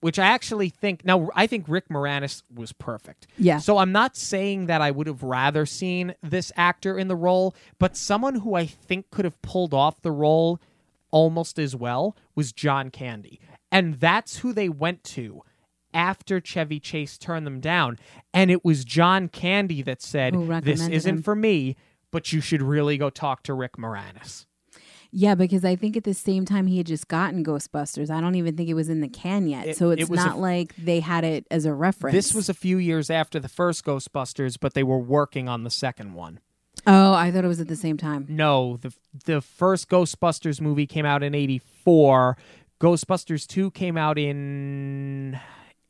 which 0.00 0.18
I 0.18 0.26
actually 0.26 0.68
think 0.68 1.04
now 1.04 1.30
I 1.34 1.46
think 1.46 1.66
Rick 1.68 1.88
Moranis 1.88 2.42
was 2.52 2.72
perfect. 2.72 3.26
Yeah. 3.38 3.58
So 3.58 3.78
I'm 3.78 3.92
not 3.92 4.16
saying 4.16 4.66
that 4.66 4.80
I 4.80 4.90
would 4.90 5.06
have 5.06 5.22
rather 5.22 5.66
seen 5.66 6.14
this 6.22 6.50
actor 6.56 6.98
in 6.98 7.08
the 7.08 7.16
role, 7.16 7.54
but 7.78 7.96
someone 7.96 8.36
who 8.36 8.54
I 8.54 8.66
think 8.66 9.10
could 9.10 9.24
have 9.24 9.40
pulled 9.42 9.74
off 9.74 10.02
the 10.02 10.12
role 10.12 10.60
almost 11.10 11.58
as 11.58 11.74
well 11.76 12.16
was 12.34 12.52
John 12.52 12.90
Candy. 12.90 13.40
And 13.72 14.00
that's 14.00 14.38
who 14.38 14.52
they 14.52 14.68
went 14.68 15.04
to 15.04 15.42
after 15.92 16.40
Chevy 16.40 16.80
Chase 16.80 17.18
turned 17.18 17.46
them 17.46 17.60
down. 17.60 17.98
And 18.32 18.50
it 18.50 18.64
was 18.64 18.84
John 18.84 19.28
Candy 19.28 19.82
that 19.82 20.02
said, 20.02 20.34
This 20.62 20.86
isn't 20.86 21.16
him." 21.16 21.22
for 21.22 21.34
me, 21.34 21.76
but 22.10 22.32
you 22.32 22.40
should 22.40 22.62
really 22.62 22.96
go 22.96 23.10
talk 23.10 23.42
to 23.44 23.54
Rick 23.54 23.76
Moranis. 23.76 24.46
Yeah, 25.12 25.34
because 25.34 25.64
I 25.64 25.74
think 25.76 25.96
at 25.96 26.04
the 26.04 26.14
same 26.14 26.44
time 26.44 26.66
he 26.68 26.76
had 26.76 26.86
just 26.86 27.08
gotten 27.08 27.44
Ghostbusters. 27.44 28.10
I 28.10 28.20
don't 28.20 28.36
even 28.36 28.56
think 28.56 28.68
it 28.68 28.74
was 28.74 28.88
in 28.88 29.00
the 29.00 29.08
can 29.08 29.48
yet. 29.48 29.66
It- 29.66 29.76
so 29.76 29.90
it 29.90 30.00
it's 30.00 30.10
was 30.10 30.18
not 30.18 30.34
f- 30.34 30.36
like 30.38 30.76
they 30.76 31.00
had 31.00 31.24
it 31.24 31.46
as 31.50 31.64
a 31.64 31.74
reference. 31.74 32.14
This 32.14 32.32
was 32.34 32.48
a 32.48 32.54
few 32.54 32.78
years 32.78 33.10
after 33.10 33.40
the 33.40 33.48
first 33.48 33.84
Ghostbusters, 33.84 34.56
but 34.60 34.74
they 34.74 34.82
were 34.84 34.98
working 35.00 35.48
on 35.48 35.64
the 35.64 35.70
second 35.70 36.14
one. 36.14 36.38
Oh, 36.86 37.12
I 37.12 37.30
thought 37.30 37.44
it 37.44 37.48
was 37.48 37.60
at 37.60 37.68
the 37.68 37.76
same 37.76 37.96
time. 37.96 38.24
No, 38.28 38.78
the 38.80 38.92
the 39.26 39.40
first 39.40 39.88
Ghostbusters 39.90 40.60
movie 40.60 40.86
came 40.86 41.04
out 41.04 41.22
in 41.22 41.34
84. 41.34 42.36
Ghostbusters 42.80 43.46
2 43.46 43.72
came 43.72 43.98
out 43.98 44.16
in 44.16 45.38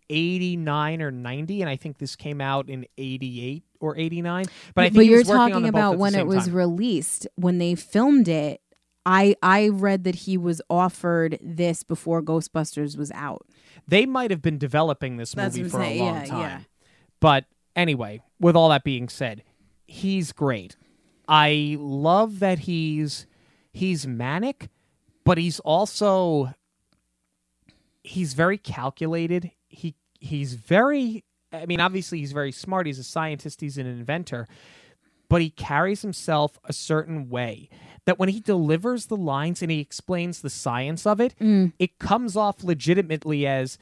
89 0.09 1.03
or 1.03 1.11
90 1.12 1.61
and 1.62 1.68
I 1.71 1.77
think 1.77 1.99
this 1.99 2.16
came 2.16 2.41
out 2.41 2.68
in 2.68 2.87
88 2.99 3.62
or 3.81 3.97
89. 3.97 4.47
But 4.75 4.83
I 4.83 4.85
think 4.89 4.97
but 4.97 5.07
you're 5.07 5.18
was 5.18 5.29
working 5.29 5.41
on 5.43 5.51
talking 5.51 5.62
them 5.64 5.73
both 5.73 5.79
at 5.81 5.87
about 5.87 5.99
when 5.99 6.14
it 6.16 6.27
was 6.27 6.47
time. 6.47 6.55
released. 6.57 7.27
When 7.37 7.59
they 7.59 7.75
filmed 7.77 8.27
it, 8.29 8.60
I 9.07 9.35
I 9.43 9.69
read 9.69 10.05
that 10.05 10.15
he 10.15 10.37
was 10.37 10.61
offered 10.69 11.39
this 11.43 11.83
before 11.83 12.23
Ghostbusters 12.23 12.97
was 12.97 13.11
out. 13.13 13.47
they 13.89 14.07
might 14.07 14.31
have 14.31 14.43
been 14.43 14.59
developing 14.59 15.17
this 15.17 15.33
That's 15.33 15.57
movie 15.57 15.69
for 15.69 15.81
a 15.81 15.99
long 15.99 16.17
Yeah, 16.17 16.25
time. 16.25 16.41
yeah. 16.41 16.61
But 17.21 17.45
anyway, 17.75 18.23
with 18.39 18.57
all 18.57 18.69
that 18.71 18.85
being 18.85 19.09
said, 19.09 19.43
he's 19.87 20.33
great. 20.33 20.77
I 21.29 21.77
love 21.79 22.41
that 22.41 22.61
he's 22.61 23.27
he's 23.73 24.07
manic, 24.07 24.69
but 25.25 25.39
he's 25.39 25.61
also 25.61 26.55
he's 28.03 28.35
very 28.35 28.59
calculated. 28.59 29.51
He 29.69 29.95
he's 30.19 30.55
very 30.55 31.25
I 31.53 31.67
mean, 31.67 31.81
obviously 31.81 32.19
he's 32.19 32.33
very 32.33 32.53
smart. 32.53 32.87
He's 32.87 32.99
a 32.99 33.05
scientist, 33.05 33.61
he's 33.61 33.77
an 33.79 33.87
inventor, 33.87 34.47
but 35.29 35.41
he 35.41 35.51
carries 35.51 36.03
himself 36.03 36.59
a 36.65 36.73
certain 36.73 37.29
way 37.29 37.69
that 38.11 38.19
when 38.19 38.29
he 38.29 38.41
delivers 38.41 39.07
the 39.07 39.17
lines 39.17 39.63
and 39.63 39.71
he 39.71 39.79
explains 39.79 40.41
the 40.41 40.51
science 40.51 41.07
of 41.07 41.21
it, 41.21 41.33
mm. 41.41 41.73
it 41.79 42.01
comes 42.01 42.37
off 42.37 42.65
legitimately 42.65 43.47
as 43.47 43.79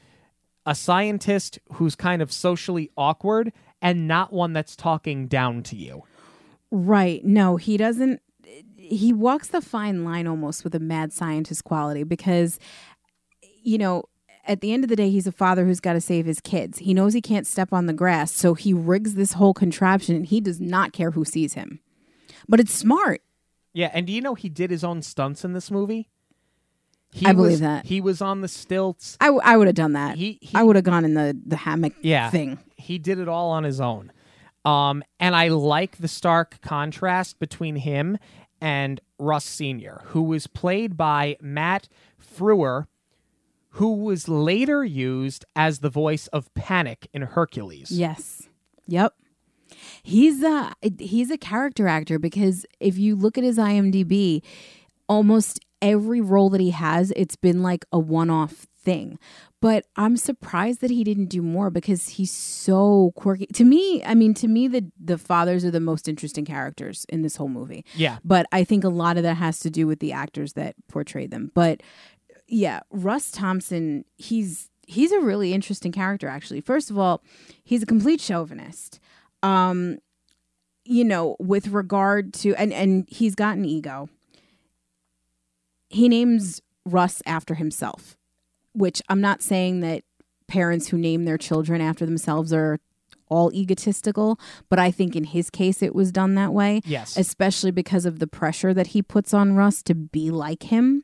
a 0.67 0.75
scientist 0.75 1.57
who's 1.73 1.95
kind 1.95 2.21
of 2.21 2.31
socially 2.31 2.91
awkward 2.95 3.51
and 3.81 4.07
not 4.07 4.31
one 4.31 4.53
that's 4.53 4.75
talking 4.75 5.25
down 5.25 5.63
to 5.63 5.75
you. 5.75 6.03
Right. 6.69 7.25
No, 7.25 7.55
he 7.55 7.75
doesn't. 7.75 8.21
He 8.77 9.11
walks 9.11 9.47
the 9.47 9.61
fine 9.61 10.05
line 10.05 10.27
almost 10.27 10.63
with 10.63 10.75
a 10.75 10.79
mad 10.79 11.11
scientist 11.11 11.63
quality 11.63 12.03
because, 12.03 12.59
you 13.63 13.79
know, 13.79 14.03
at 14.45 14.61
the 14.61 14.71
end 14.71 14.83
of 14.83 14.91
the 14.91 14.95
day, 14.95 15.09
he's 15.09 15.25
a 15.25 15.31
father 15.31 15.65
who's 15.65 15.79
got 15.79 15.93
to 15.93 16.01
save 16.01 16.27
his 16.27 16.39
kids. 16.39 16.77
He 16.77 16.93
knows 16.93 17.15
he 17.15 17.21
can't 17.21 17.47
step 17.47 17.73
on 17.73 17.87
the 17.87 17.93
grass, 17.93 18.31
so 18.31 18.53
he 18.53 18.73
rigs 18.73 19.15
this 19.15 19.33
whole 19.33 19.55
contraption 19.55 20.15
and 20.15 20.27
he 20.27 20.39
does 20.39 20.61
not 20.61 20.93
care 20.93 21.09
who 21.09 21.25
sees 21.25 21.53
him. 21.53 21.79
But 22.47 22.59
it's 22.59 22.73
smart. 22.73 23.23
Yeah, 23.73 23.91
and 23.93 24.07
do 24.07 24.13
you 24.13 24.21
know 24.21 24.35
he 24.35 24.49
did 24.49 24.71
his 24.71 24.83
own 24.83 25.01
stunts 25.01 25.43
in 25.45 25.53
this 25.53 25.69
movie? 25.69 26.09
He 27.11 27.25
I 27.25 27.33
believe 27.33 27.51
was- 27.53 27.59
that. 27.61 27.85
He 27.85 28.01
was 28.01 28.21
on 28.21 28.41
the 28.41 28.47
stilts. 28.47 29.17
I, 29.19 29.25
w- 29.25 29.41
I 29.43 29.57
would 29.57 29.67
have 29.67 29.75
done 29.75 29.93
that. 29.93 30.17
He, 30.17 30.37
he 30.41 30.55
I 30.57 30.63
would 30.63 30.75
have 30.75 30.85
gone 30.85 31.05
in 31.05 31.13
the, 31.15 31.37
the 31.45 31.55
hammock 31.55 31.93
yeah, 32.01 32.29
thing. 32.29 32.59
He 32.75 32.97
did 32.99 33.19
it 33.19 33.27
all 33.27 33.49
on 33.51 33.63
his 33.63 33.81
own. 33.81 34.11
Um, 34.65 35.03
and 35.19 35.35
I 35.35 35.47
like 35.47 35.97
the 35.97 36.07
stark 36.07 36.61
contrast 36.61 37.39
between 37.39 37.77
him 37.77 38.17
and 38.61 38.99
Russ 39.17 39.45
Sr., 39.45 40.01
who 40.07 40.21
was 40.21 40.45
played 40.47 40.97
by 40.97 41.37
Matt 41.41 41.87
Frewer, 42.21 42.87
who 43.73 43.93
was 43.95 44.27
later 44.27 44.83
used 44.83 45.45
as 45.55 45.79
the 45.79 45.89
voice 45.89 46.27
of 46.27 46.53
Panic 46.53 47.07
in 47.13 47.21
Hercules. 47.23 47.89
Yes. 47.91 48.49
Yep. 48.87 49.13
He's 50.03 50.43
a 50.43 50.73
he's 50.99 51.31
a 51.31 51.37
character 51.37 51.87
actor 51.87 52.19
because 52.19 52.65
if 52.79 52.97
you 52.97 53.15
look 53.15 53.37
at 53.37 53.43
his 53.43 53.57
IMDb, 53.57 54.41
almost 55.07 55.59
every 55.81 56.21
role 56.21 56.49
that 56.49 56.61
he 56.61 56.71
has, 56.71 57.11
it's 57.15 57.35
been 57.35 57.63
like 57.63 57.85
a 57.91 57.99
one-off 57.99 58.67
thing. 58.81 59.19
But 59.61 59.85
I'm 59.97 60.15
surprised 60.15 60.79
that 60.81 60.89
he 60.89 61.03
didn't 61.03 61.25
do 61.25 61.41
more 61.41 61.69
because 61.69 62.09
he's 62.09 62.31
so 62.31 63.11
quirky. 63.15 63.45
To 63.47 63.65
me, 63.65 64.01
I 64.05 64.15
mean, 64.15 64.33
to 64.35 64.47
me 64.47 64.67
the 64.69 64.85
the 64.99 65.17
fathers 65.17 65.65
are 65.65 65.71
the 65.71 65.81
most 65.81 66.07
interesting 66.07 66.45
characters 66.45 67.05
in 67.09 67.21
this 67.21 67.35
whole 67.35 67.49
movie. 67.49 67.83
Yeah. 67.95 68.19
But 68.23 68.45
I 68.53 68.63
think 68.63 68.83
a 68.83 68.89
lot 68.89 69.17
of 69.17 69.23
that 69.23 69.35
has 69.35 69.59
to 69.59 69.69
do 69.69 69.85
with 69.85 69.99
the 69.99 70.13
actors 70.13 70.53
that 70.53 70.75
portrayed 70.87 71.31
them. 71.31 71.51
But 71.53 71.83
yeah, 72.47 72.79
Russ 72.89 73.31
Thompson, 73.31 74.05
he's 74.17 74.69
he's 74.87 75.11
a 75.11 75.19
really 75.19 75.53
interesting 75.53 75.91
character 75.91 76.27
actually. 76.27 76.61
First 76.61 76.89
of 76.89 76.97
all, 76.97 77.21
he's 77.63 77.83
a 77.83 77.85
complete 77.85 78.21
chauvinist. 78.21 78.99
Um 79.43 79.99
you 80.85 81.03
know, 81.05 81.35
with 81.39 81.67
regard 81.67 82.33
to 82.33 82.55
and 82.55 82.73
and 82.73 83.07
he's 83.07 83.35
got 83.35 83.57
an 83.57 83.65
ego. 83.65 84.09
He 85.89 86.09
names 86.09 86.61
Russ 86.85 87.21
after 87.25 87.55
himself, 87.55 88.17
which 88.73 89.01
I'm 89.09 89.21
not 89.21 89.41
saying 89.41 89.81
that 89.81 90.03
parents 90.47 90.87
who 90.87 90.97
name 90.97 91.25
their 91.25 91.37
children 91.37 91.79
after 91.81 92.05
themselves 92.05 92.51
are 92.51 92.79
all 93.29 93.53
egotistical, 93.53 94.39
but 94.69 94.79
I 94.79 94.89
think 94.89 95.15
in 95.15 95.25
his 95.25 95.51
case 95.51 95.83
it 95.83 95.93
was 95.93 96.11
done 96.11 96.33
that 96.35 96.53
way. 96.53 96.81
Yes. 96.85 97.15
Especially 97.15 97.69
because 97.69 98.05
of 98.05 98.17
the 98.17 98.25
pressure 98.27 98.73
that 98.73 98.87
he 98.87 99.03
puts 99.03 99.33
on 99.33 99.53
Russ 99.55 99.83
to 99.83 99.95
be 99.95 100.31
like 100.31 100.63
him. 100.63 101.03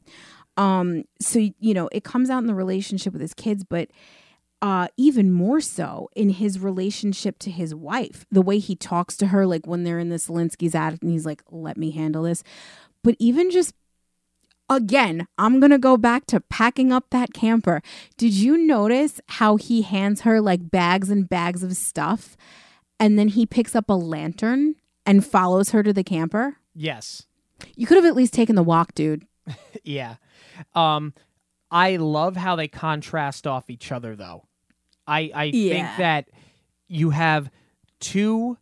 Um 0.57 1.03
so 1.19 1.39
you 1.59 1.73
know, 1.73 1.89
it 1.91 2.03
comes 2.03 2.29
out 2.29 2.39
in 2.39 2.47
the 2.47 2.55
relationship 2.55 3.13
with 3.13 3.21
his 3.21 3.35
kids, 3.35 3.63
but 3.63 3.89
uh, 4.65 4.87
even 4.97 5.31
more 5.31 5.61
so 5.61 6.09
in 6.15 6.31
his 6.31 6.57
relationship 6.59 7.37
to 7.37 7.51
his 7.51 7.75
wife, 7.75 8.25
the 8.31 8.41
way 8.41 8.57
he 8.57 8.75
talks 8.75 9.15
to 9.15 9.27
her, 9.27 9.45
like 9.45 9.67
when 9.67 9.83
they're 9.83 9.99
in 9.99 10.09
the 10.09 10.15
Szalinski's 10.15 10.73
attic 10.73 11.03
and 11.03 11.11
he's 11.11 11.23
like, 11.23 11.43
let 11.51 11.77
me 11.77 11.91
handle 11.91 12.23
this. 12.23 12.41
But 13.03 13.15
even 13.19 13.51
just 13.51 13.75
again, 14.67 15.27
I'm 15.37 15.59
going 15.59 15.69
to 15.69 15.77
go 15.77 15.97
back 15.97 16.25
to 16.27 16.39
packing 16.39 16.91
up 16.91 17.11
that 17.11 17.31
camper. 17.31 17.83
Did 18.17 18.33
you 18.33 18.57
notice 18.57 19.21
how 19.27 19.57
he 19.57 19.83
hands 19.83 20.21
her 20.21 20.41
like 20.41 20.71
bags 20.71 21.11
and 21.11 21.29
bags 21.29 21.61
of 21.61 21.77
stuff 21.77 22.35
and 22.99 23.19
then 23.19 23.27
he 23.27 23.45
picks 23.45 23.75
up 23.75 23.87
a 23.87 23.93
lantern 23.93 24.77
and 25.05 25.23
follows 25.23 25.69
her 25.69 25.83
to 25.83 25.93
the 25.93 26.03
camper? 26.03 26.57
yes. 26.73 27.27
You 27.75 27.85
could 27.85 27.97
have 27.97 28.05
at 28.05 28.15
least 28.15 28.33
taken 28.33 28.55
the 28.55 28.63
walk, 28.63 28.95
dude. 28.95 29.27
Yeah. 29.83 30.15
Um 30.73 31.13
I 31.69 31.97
love 31.97 32.35
how 32.35 32.55
they 32.55 32.67
contrast 32.67 33.45
off 33.45 33.69
each 33.69 33.91
other 33.91 34.15
though. 34.15 34.47
I 35.07 35.31
I 35.33 35.51
think 35.51 35.87
that 35.97 36.29
you 36.87 37.11
have 37.11 37.49
two 37.99 38.57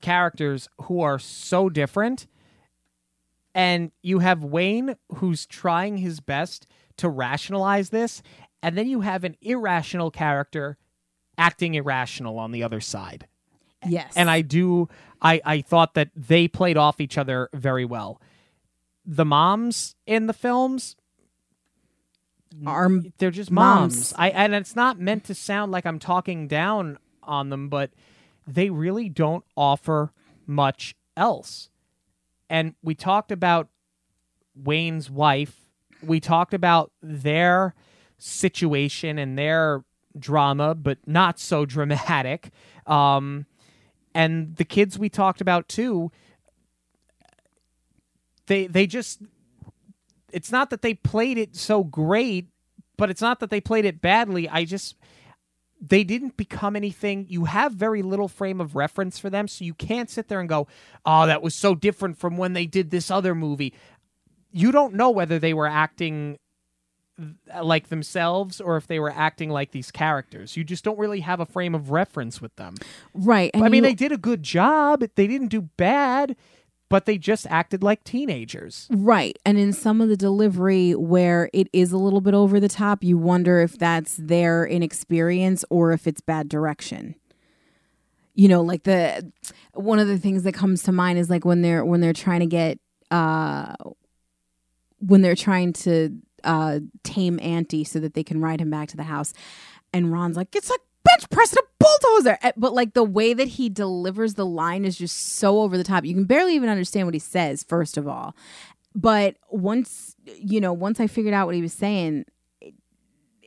characters 0.00 0.68
who 0.82 1.00
are 1.00 1.18
so 1.18 1.68
different 1.68 2.26
and 3.54 3.92
you 4.02 4.18
have 4.18 4.42
Wayne 4.42 4.96
who's 5.16 5.46
trying 5.46 5.98
his 5.98 6.20
best 6.20 6.66
to 6.96 7.08
rationalize 7.08 7.90
this 7.90 8.22
and 8.62 8.76
then 8.76 8.88
you 8.88 9.00
have 9.00 9.24
an 9.24 9.36
irrational 9.40 10.10
character 10.10 10.76
acting 11.38 11.74
irrational 11.74 12.38
on 12.38 12.52
the 12.52 12.62
other 12.62 12.80
side. 12.80 13.26
Yes. 13.86 14.12
And 14.16 14.30
I 14.30 14.42
do 14.42 14.88
I 15.20 15.40
I 15.44 15.60
thought 15.60 15.94
that 15.94 16.10
they 16.14 16.48
played 16.48 16.76
off 16.76 17.00
each 17.00 17.18
other 17.18 17.48
very 17.52 17.84
well. 17.84 18.20
The 19.04 19.24
moms 19.24 19.96
in 20.06 20.26
the 20.26 20.32
films 20.32 20.96
are 22.66 22.90
they're 23.18 23.30
just 23.30 23.50
Moms. 23.50 23.94
moms. 23.94 24.14
I 24.16 24.30
and 24.30 24.54
it's 24.54 24.76
not 24.76 24.98
meant 24.98 25.24
to 25.24 25.34
sound 25.34 25.72
like 25.72 25.86
I'm 25.86 25.98
talking 25.98 26.48
down 26.48 26.98
on 27.22 27.50
them, 27.50 27.68
but 27.68 27.90
they 28.46 28.70
really 28.70 29.08
don't 29.08 29.44
offer 29.56 30.12
much 30.46 30.94
else. 31.16 31.70
And 32.50 32.74
we 32.82 32.94
talked 32.94 33.32
about 33.32 33.68
Wayne's 34.54 35.10
wife. 35.10 35.56
We 36.02 36.20
talked 36.20 36.52
about 36.52 36.92
their 37.02 37.74
situation 38.18 39.18
and 39.18 39.38
their 39.38 39.84
drama, 40.18 40.74
but 40.74 40.98
not 41.06 41.38
so 41.38 41.64
dramatic. 41.66 42.50
Um, 42.86 43.46
and 44.14 44.56
the 44.56 44.64
kids 44.64 44.98
we 44.98 45.08
talked 45.08 45.40
about 45.40 45.68
too. 45.68 46.10
They 48.46 48.66
they 48.66 48.86
just 48.86 49.20
it's 50.32 50.50
not 50.52 50.70
that 50.70 50.82
they 50.82 50.94
played 50.94 51.38
it 51.38 51.54
so 51.56 51.84
great, 51.84 52.48
but 52.96 53.10
it's 53.10 53.20
not 53.20 53.40
that 53.40 53.50
they 53.50 53.60
played 53.60 53.84
it 53.84 54.00
badly. 54.00 54.48
I 54.48 54.64
just 54.64 54.96
they 55.84 56.04
didn't 56.04 56.36
become 56.36 56.76
anything. 56.76 57.26
You 57.28 57.46
have 57.46 57.72
very 57.72 58.02
little 58.02 58.28
frame 58.28 58.60
of 58.60 58.76
reference 58.76 59.18
for 59.18 59.30
them, 59.30 59.48
so 59.48 59.64
you 59.64 59.74
can't 59.74 60.08
sit 60.08 60.28
there 60.28 60.40
and 60.40 60.48
go, 60.48 60.68
"Oh, 61.04 61.26
that 61.26 61.42
was 61.42 61.54
so 61.54 61.74
different 61.74 62.18
from 62.18 62.36
when 62.36 62.52
they 62.52 62.66
did 62.66 62.90
this 62.90 63.10
other 63.10 63.34
movie." 63.34 63.72
You 64.52 64.70
don't 64.70 64.94
know 64.94 65.10
whether 65.10 65.38
they 65.38 65.54
were 65.54 65.66
acting 65.66 66.38
uh, 67.52 67.64
like 67.64 67.88
themselves 67.88 68.60
or 68.60 68.76
if 68.76 68.86
they 68.86 69.00
were 69.00 69.10
acting 69.10 69.50
like 69.50 69.70
these 69.72 69.90
characters. 69.90 70.56
You 70.56 70.62
just 70.64 70.84
don't 70.84 70.98
really 70.98 71.20
have 71.20 71.40
a 71.40 71.46
frame 71.46 71.74
of 71.74 71.90
reference 71.90 72.40
with 72.40 72.54
them. 72.56 72.74
right. 73.14 73.50
I 73.54 73.68
mean, 73.68 73.82
you- 73.82 73.90
they 73.90 73.94
did 73.94 74.12
a 74.12 74.16
good 74.18 74.42
job. 74.42 75.00
They 75.14 75.26
didn't 75.26 75.48
do 75.48 75.62
bad, 75.62 76.36
but 76.92 77.06
they 77.06 77.16
just 77.16 77.46
acted 77.48 77.82
like 77.82 78.04
teenagers. 78.04 78.86
Right. 78.90 79.38
And 79.46 79.56
in 79.56 79.72
some 79.72 80.02
of 80.02 80.10
the 80.10 80.16
delivery 80.16 80.94
where 80.94 81.48
it 81.54 81.68
is 81.72 81.90
a 81.90 81.96
little 81.96 82.20
bit 82.20 82.34
over 82.34 82.60
the 82.60 82.68
top, 82.68 83.02
you 83.02 83.16
wonder 83.16 83.60
if 83.60 83.78
that's 83.78 84.18
their 84.18 84.66
inexperience 84.66 85.64
or 85.70 85.92
if 85.92 86.06
it's 86.06 86.20
bad 86.20 86.50
direction. 86.50 87.14
You 88.34 88.48
know, 88.48 88.60
like 88.60 88.82
the 88.82 89.32
one 89.72 90.00
of 90.00 90.06
the 90.06 90.18
things 90.18 90.42
that 90.42 90.52
comes 90.52 90.82
to 90.82 90.92
mind 90.92 91.18
is 91.18 91.30
like 91.30 91.46
when 91.46 91.62
they're 91.62 91.82
when 91.82 92.02
they're 92.02 92.12
trying 92.12 92.40
to 92.40 92.46
get 92.46 92.78
uh 93.10 93.72
when 94.98 95.22
they're 95.22 95.34
trying 95.34 95.72
to 95.72 96.18
uh 96.44 96.80
tame 97.04 97.40
Anty 97.40 97.84
so 97.84 98.00
that 98.00 98.12
they 98.12 98.22
can 98.22 98.38
ride 98.42 98.60
him 98.60 98.68
back 98.68 98.88
to 98.88 98.98
the 98.98 99.04
house. 99.04 99.32
And 99.94 100.12
Ron's 100.12 100.36
like, 100.36 100.54
it's 100.54 100.68
like 100.68 100.80
bench 101.04 101.30
pressing 101.30 101.58
a 101.58 101.66
bulldozer. 101.82 102.38
Eh, 102.42 102.52
But 102.56 102.72
like 102.74 102.94
the 102.94 103.04
way 103.04 103.34
that 103.34 103.48
he 103.48 103.68
delivers 103.68 104.34
the 104.34 104.46
line 104.46 104.84
is 104.84 104.96
just 104.96 105.36
so 105.36 105.60
over 105.60 105.76
the 105.76 105.84
top. 105.84 106.04
You 106.04 106.14
can 106.14 106.24
barely 106.24 106.54
even 106.54 106.68
understand 106.68 107.06
what 107.06 107.14
he 107.14 107.20
says, 107.20 107.62
first 107.62 107.96
of 107.96 108.06
all. 108.08 108.34
But 108.94 109.36
once, 109.50 110.14
you 110.38 110.60
know, 110.60 110.72
once 110.72 111.00
I 111.00 111.06
figured 111.06 111.34
out 111.34 111.46
what 111.46 111.54
he 111.54 111.62
was 111.62 111.72
saying, 111.72 112.24
it, 112.60 112.74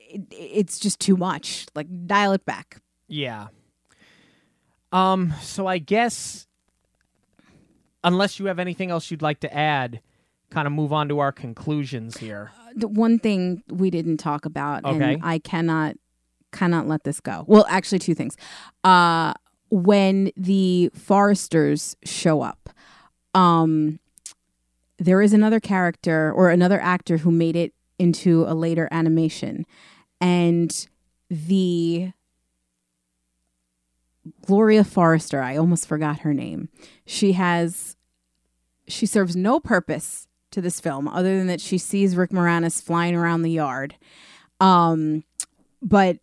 it, 0.04 0.20
it's 0.32 0.80
just 0.80 1.00
too 1.00 1.16
much. 1.18 1.68
Like, 1.76 1.88
dial 2.08 2.34
it 2.34 2.46
back. 2.46 2.78
Yeah. 3.08 3.48
Um, 4.92 5.34
so 5.42 5.68
I 5.68 5.78
guess 5.78 6.48
unless 8.04 8.40
you 8.40 8.46
have 8.48 8.60
anything 8.60 8.92
else 8.92 9.12
you'd 9.12 9.22
like 9.22 9.40
to 9.42 9.54
add, 9.54 10.00
kind 10.52 10.68
of 10.68 10.74
move 10.74 10.94
on 10.94 11.10
to 11.10 11.20
our 11.20 11.32
conclusions 11.32 12.18
here. 12.18 12.52
The 12.76 12.88
one 12.88 13.20
thing 13.20 13.64
we 13.70 13.90
didn't 13.90 14.18
talk 14.18 14.46
about, 14.46 14.86
Okay. 14.86 15.14
and 15.16 15.24
I 15.24 15.40
cannot 15.40 15.96
cannot 16.56 16.88
let 16.88 17.04
this 17.04 17.20
go. 17.20 17.44
Well, 17.48 17.66
actually, 17.70 18.00
two 18.00 18.16
things. 18.16 18.38
Uh, 18.84 19.34
when 19.70 20.32
the 20.38 20.90
Forresters 20.96 21.96
show 22.04 22.42
up, 22.42 22.70
um, 23.34 24.00
there 24.98 25.22
is 25.22 25.34
another 25.34 25.60
character 25.60 26.32
or 26.32 26.50
another 26.50 26.80
actor 26.80 27.18
who 27.18 27.32
made 27.32 27.56
it 27.56 27.74
into 28.00 28.46
a 28.48 28.54
later 28.54 28.88
animation, 28.92 29.66
and 30.22 30.88
the 31.30 32.12
Gloria 34.46 34.84
Forrester. 34.84 35.42
I 35.42 35.58
almost 35.58 35.88
forgot 35.88 36.20
her 36.20 36.34
name. 36.34 36.70
She 37.06 37.34
has 37.34 37.96
she 38.88 39.06
serves 39.06 39.36
no 39.36 39.60
purpose 39.60 40.28
to 40.52 40.62
this 40.62 40.80
film 40.80 41.08
other 41.08 41.38
than 41.38 41.48
that 41.48 41.60
she 41.60 41.78
sees 41.78 42.16
Rick 42.16 42.30
Moranis 42.30 42.82
flying 42.82 43.16
around 43.16 43.42
the 43.42 43.52
yard. 43.52 43.96
Um, 44.60 45.24
but 45.82 46.18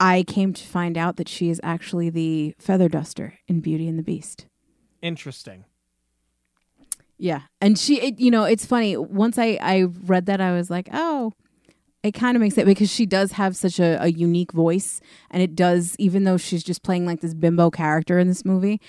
I 0.00 0.22
came 0.22 0.52
to 0.52 0.64
find 0.64 0.96
out 0.96 1.16
that 1.16 1.28
she 1.28 1.50
is 1.50 1.60
actually 1.64 2.10
the 2.10 2.54
feather 2.58 2.88
duster 2.88 3.34
in 3.48 3.60
Beauty 3.60 3.88
and 3.88 3.98
the 3.98 4.02
Beast. 4.02 4.46
Interesting. 5.02 5.64
Yeah, 7.16 7.42
and 7.60 7.76
she, 7.76 8.00
it, 8.00 8.20
you 8.20 8.30
know, 8.30 8.44
it's 8.44 8.64
funny. 8.64 8.96
Once 8.96 9.38
I 9.38 9.58
I 9.60 9.82
read 9.82 10.26
that, 10.26 10.40
I 10.40 10.52
was 10.52 10.70
like, 10.70 10.88
oh, 10.92 11.32
it 12.04 12.12
kind 12.12 12.36
of 12.36 12.40
makes 12.40 12.56
it 12.56 12.64
because 12.64 12.90
she 12.90 13.06
does 13.06 13.32
have 13.32 13.56
such 13.56 13.80
a, 13.80 14.00
a 14.00 14.08
unique 14.08 14.52
voice, 14.52 15.00
and 15.30 15.42
it 15.42 15.56
does, 15.56 15.96
even 15.98 16.22
though 16.22 16.36
she's 16.36 16.62
just 16.62 16.84
playing 16.84 17.06
like 17.06 17.20
this 17.20 17.34
bimbo 17.34 17.70
character 17.70 18.20
in 18.20 18.28
this 18.28 18.44
movie. 18.44 18.80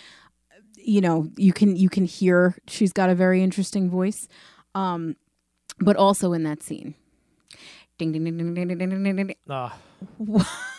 You 0.76 1.02
know, 1.02 1.30
you 1.38 1.54
can 1.54 1.76
you 1.76 1.90
can 1.90 2.06
hear 2.06 2.56
she's 2.68 2.94
got 2.94 3.10
a 3.10 3.16
very 3.16 3.42
interesting 3.42 3.90
voice, 3.90 4.28
um, 4.76 5.16
but 5.80 5.96
also 5.96 6.34
in 6.34 6.44
that 6.44 6.62
scene. 6.62 6.94
Ding 7.98 8.12
ding 8.12 8.24
ding 8.24 8.38
ding 8.38 8.54
ding 8.54 8.78
ding 8.78 8.90
ding 8.90 9.16
ding. 9.16 9.28
ding. 9.28 9.36
Ugh. 9.50 10.46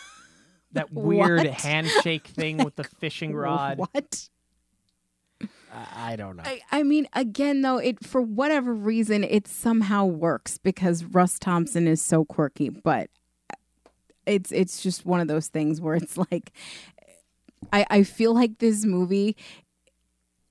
that 0.73 0.91
weird 0.93 1.45
What? 1.45 1.61
handshake 1.61 2.27
thing 2.27 2.57
with 2.57 2.75
the 2.75 2.83
fishing 2.99 3.33
rod. 3.35 3.77
What? 3.77 4.29
I, 5.73 6.15
don't 6.17 6.35
know. 6.35 6.43
I, 6.45 6.61
I 6.71 6.83
mean, 6.83 7.07
again, 7.13 7.61
though, 7.61 7.77
it 7.77 8.05
for 8.05 8.21
whatever 8.21 8.73
reason, 8.73 9.23
it 9.23 9.47
somehow 9.47 10.05
works 10.05 10.57
because 10.57 11.05
Russ 11.05 11.39
Thompson 11.39 11.87
is 11.87 12.01
so 12.01 12.25
quirky. 12.25 12.69
But 12.69 13.09
it's 14.25 14.51
it's 14.51 14.83
just 14.83 15.05
one 15.05 15.21
of 15.21 15.27
those 15.27 15.47
things 15.47 15.79
where 15.79 15.95
it's 15.95 16.17
like, 16.17 16.51
I 17.71 17.85
I 17.89 18.03
feel 18.03 18.33
like 18.33 18.59
this 18.59 18.85
movie, 18.85 19.37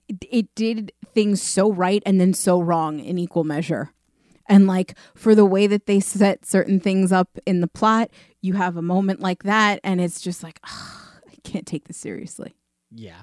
it, 0.08 0.24
it 0.30 0.54
did 0.54 0.92
things 1.14 1.42
so 1.42 1.70
right 1.70 2.02
and 2.06 2.18
then 2.20 2.32
so 2.32 2.60
wrong 2.60 2.98
in 2.98 3.18
equal 3.18 3.44
measure. 3.44 3.90
And 4.48 4.66
like 4.66 4.96
for 5.14 5.34
the 5.34 5.44
way 5.44 5.66
that 5.66 5.86
they 5.86 6.00
set 6.00 6.44
certain 6.46 6.80
things 6.80 7.12
up 7.12 7.38
in 7.46 7.60
the 7.60 7.68
plot, 7.68 8.10
you 8.42 8.54
have 8.54 8.76
a 8.76 8.82
moment 8.82 9.20
like 9.20 9.42
that, 9.44 9.80
and 9.84 10.00
it's 10.00 10.20
just 10.20 10.42
like, 10.42 10.60
"Ah, 10.64 11.18
I 11.28 11.34
can't 11.44 11.66
take 11.66 11.86
this 11.88 11.96
seriously. 11.96 12.54
Yeah. 12.90 13.22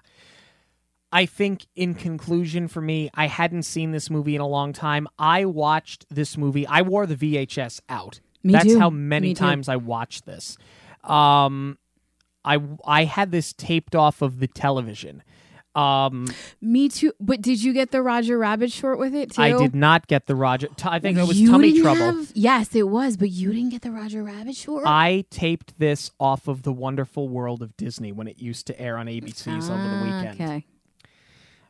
I 1.12 1.26
think, 1.26 1.66
in 1.76 1.94
conclusion, 1.96 2.68
for 2.68 2.82
me, 2.82 3.10
I 3.14 3.28
hadn't 3.28 3.64
seen 3.64 3.92
this 3.92 4.10
movie 4.10 4.36
in 4.36 4.42
a 4.42 4.48
long 4.48 4.74
time. 4.74 5.08
I 5.18 5.46
watched 5.46 6.06
this 6.14 6.38
movie. 6.38 6.68
I 6.68 6.82
wore 6.82 7.06
the 7.06 7.16
VHS 7.16 7.80
out. 7.88 8.20
Me 8.44 8.54
That's 8.54 8.66
too. 8.66 8.80
how 8.80 8.90
many 8.90 9.30
Me 9.30 9.34
too. 9.34 9.40
times 9.40 9.70
I 9.70 9.78
watched 9.78 10.26
this. 10.26 10.58
Um, 11.04 11.78
I 12.44 12.60
I 12.86 13.06
had 13.06 13.32
this 13.32 13.54
taped 13.54 13.96
off 13.96 14.22
of 14.22 14.40
the 14.40 14.48
television. 14.48 15.24
Um, 15.78 16.28
Me 16.60 16.90
too. 16.90 17.14
But 17.20 17.42
did 17.42 17.62
you 17.64 17.72
get 17.72 17.92
the 17.92 18.02
Roger 18.02 18.38
Rabbit 18.38 18.72
short 18.72 18.98
with 18.98 19.14
it 19.14 19.32
too? 19.34 19.42
I 19.42 19.52
did 19.58 19.76
not 19.76 20.08
get 20.08 20.26
the 20.26 20.36
Roger. 20.36 20.68
T- 20.76 20.88
I 20.90 20.98
think 21.00 21.18
it 21.18 21.28
was 21.28 21.40
You 21.40 21.52
Tummy 21.52 21.80
Trouble. 21.82 22.02
have- 22.02 22.32
yes, 22.34 22.74
it 22.76 22.90
was. 22.90 23.16
But 23.18 23.30
you 23.30 23.54
didn't 23.54 23.70
get 23.70 23.84
the 23.84 23.92
Roger 23.92 24.24
Rabbit 24.24 24.56
short. 24.56 24.84
I 24.88 25.26
taped 25.30 25.78
this 25.78 26.10
off 26.20 26.48
of 26.48 26.64
the 26.64 26.74
Wonderful 26.74 27.30
World 27.30 27.62
of 27.62 27.78
Disney 27.78 28.12
when 28.12 28.28
it 28.28 28.40
used 28.40 28.66
to 28.68 28.82
air 28.82 28.98
on 28.98 29.08
ABCs 29.08 29.70
over 29.70 29.82
the 29.84 29.96
Ah, 29.96 30.04
weekend. 30.04 30.42
Okay. 30.42 30.66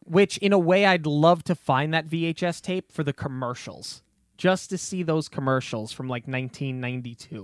Which, 0.06 0.38
in 0.38 0.54
a 0.54 0.60
way, 0.60 0.86
I'd 0.86 1.06
love 1.06 1.44
to 1.44 1.56
find 1.56 1.94
that 1.94 2.06
VHS 2.08 2.62
tape 2.62 2.92
for 2.94 3.04
the 3.04 3.12
commercials, 3.12 4.02
just 4.38 4.70
to 4.70 4.78
see 4.78 5.04
those 5.04 5.28
commercials 5.28 5.92
from 5.92 6.08
like 6.08 6.28
1992. 6.28 7.44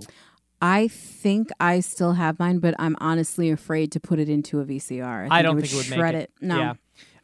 I 0.64 0.88
think 0.88 1.50
I 1.60 1.80
still 1.80 2.14
have 2.14 2.38
mine, 2.38 2.58
but 2.58 2.74
I'm 2.78 2.96
honestly 2.98 3.50
afraid 3.50 3.92
to 3.92 4.00
put 4.00 4.18
it 4.18 4.30
into 4.30 4.60
a 4.60 4.64
VCR. 4.64 5.28
I, 5.30 5.42
think 5.42 5.42
don't 5.42 5.58
it 5.58 5.60
think 5.60 5.72
it 5.74 5.76
would 5.76 5.84
shred 5.84 6.14
make 6.14 6.22
it. 6.22 6.30
No. 6.40 6.56
Yeah. 6.56 6.74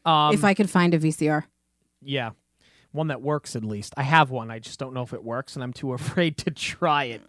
Um, 0.04 0.34
if 0.34 0.44
I 0.44 0.52
could 0.52 0.68
find 0.68 0.92
a 0.92 0.98
VCR. 0.98 1.44
Yeah. 2.02 2.32
One 2.92 3.06
that 3.06 3.22
works 3.22 3.56
at 3.56 3.64
least. 3.64 3.94
I 3.96 4.02
have 4.02 4.30
one. 4.30 4.50
I 4.50 4.58
just 4.58 4.78
don't 4.78 4.92
know 4.92 5.00
if 5.00 5.14
it 5.14 5.24
works 5.24 5.54
and 5.54 5.62
I'm 5.62 5.72
too 5.72 5.92
afraid 5.94 6.36
to 6.38 6.50
try 6.50 7.04
it. 7.04 7.22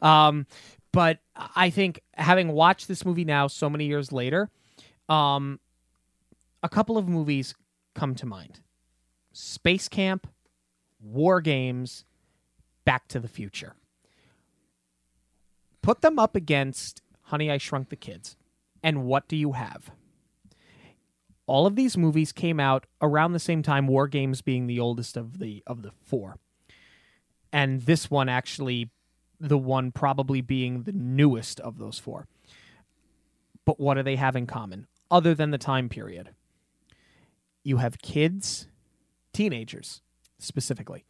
Um, 0.00 0.46
but 0.90 1.18
I 1.36 1.68
think 1.68 2.00
having 2.14 2.48
watched 2.52 2.88
this 2.88 3.04
movie 3.04 3.26
now 3.26 3.46
so 3.46 3.68
many 3.68 3.84
years 3.84 4.10
later, 4.10 4.48
um, 5.10 5.60
a 6.62 6.70
couple 6.70 6.96
of 6.96 7.06
movies 7.10 7.54
come 7.94 8.14
to 8.14 8.24
mind. 8.24 8.60
Space 9.34 9.86
Camp, 9.86 10.26
War 10.98 11.42
Games, 11.42 12.06
Back 12.86 13.06
to 13.08 13.20
the 13.20 13.28
Future. 13.28 13.74
Put 15.88 16.02
them 16.02 16.18
up 16.18 16.36
against 16.36 17.00
Honey 17.22 17.50
I 17.50 17.56
Shrunk 17.56 17.88
the 17.88 17.96
Kids. 17.96 18.36
And 18.82 19.04
what 19.04 19.26
do 19.26 19.36
you 19.36 19.52
have? 19.52 19.90
all 21.46 21.66
of 21.66 21.76
these 21.76 21.96
movies 21.96 22.30
came 22.30 22.60
out 22.60 22.84
around 23.00 23.32
the 23.32 23.38
same 23.38 23.62
time 23.62 23.86
war 23.86 24.06
games 24.06 24.42
being 24.42 24.66
the 24.66 24.78
oldest 24.78 25.16
of 25.16 25.38
the 25.38 25.62
of 25.66 25.80
the 25.80 25.90
four 26.04 26.36
and 27.54 27.80
this 27.82 28.10
one 28.10 28.28
actually 28.28 28.90
the 29.40 29.56
one 29.56 29.90
probably 29.90 30.42
being 30.42 30.82
the 30.82 30.92
newest 30.92 31.58
of 31.60 31.78
those 31.78 31.98
four 31.98 32.26
but 33.64 33.80
what 33.80 33.94
do 33.94 34.02
they 34.02 34.16
have 34.16 34.36
in 34.36 34.46
common 34.46 34.86
other 35.10 35.34
than 35.34 35.52
the 35.52 35.56
time 35.56 35.88
period 35.88 36.34
you 37.64 37.78
have 37.78 38.02
kids 38.02 38.68
teenagers 39.32 40.02
specifically 40.38 41.06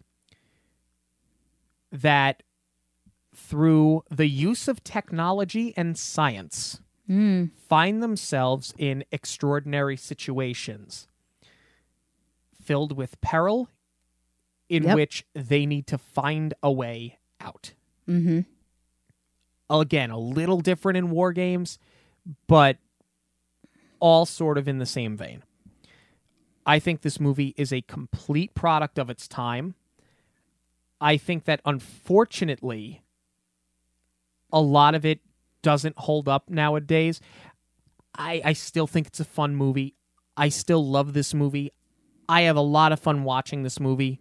that 1.90 2.44
through 3.34 4.02
the 4.10 4.28
use 4.28 4.68
of 4.68 4.82
technology 4.84 5.72
and 5.76 5.98
science 5.98 6.80
Mm. 7.08 7.52
find 7.56 8.02
themselves 8.02 8.74
in 8.76 9.02
extraordinary 9.10 9.96
situations 9.96 11.08
filled 12.60 12.92
with 12.96 13.18
peril 13.22 13.70
in 14.68 14.82
Yep. 14.82 14.94
which 14.96 15.26
they 15.32 15.64
need 15.64 15.86
to 15.86 15.96
find 15.96 16.52
a 16.62 16.70
way 16.70 17.18
out. 17.40 17.72
Mm-hmm. 18.06 18.40
Again, 19.70 20.10
a 20.10 20.18
little 20.18 20.60
different 20.60 20.98
in 20.98 21.10
war 21.10 21.32
games, 21.32 21.78
but 22.46 22.76
all 24.00 24.26
sort 24.26 24.58
of 24.58 24.68
in 24.68 24.76
the 24.78 24.84
same 24.86 25.16
vein. 25.16 25.42
I 26.66 26.78
think 26.78 27.00
this 27.00 27.18
movie 27.18 27.54
is 27.56 27.72
a 27.72 27.80
complete 27.80 28.54
product 28.54 28.98
of 28.98 29.08
its 29.08 29.26
time. 29.26 29.74
I 31.00 31.16
think 31.16 31.44
that 31.44 31.62
unfortunately, 31.64 33.02
a 34.52 34.60
lot 34.60 34.94
of 34.94 35.04
it 35.04 35.20
doesn't 35.62 35.98
hold 35.98 36.28
up 36.28 36.48
nowadays. 36.48 37.20
I, 38.16 38.40
I 38.44 38.52
still 38.52 38.86
think 38.86 39.06
it's 39.06 39.20
a 39.20 39.24
fun 39.24 39.54
movie. 39.54 39.94
I 40.36 40.48
still 40.48 40.86
love 40.86 41.12
this 41.12 41.34
movie. 41.34 41.72
I 42.28 42.42
have 42.42 42.56
a 42.56 42.60
lot 42.60 42.92
of 42.92 43.00
fun 43.00 43.24
watching 43.24 43.62
this 43.62 43.80
movie. 43.80 44.20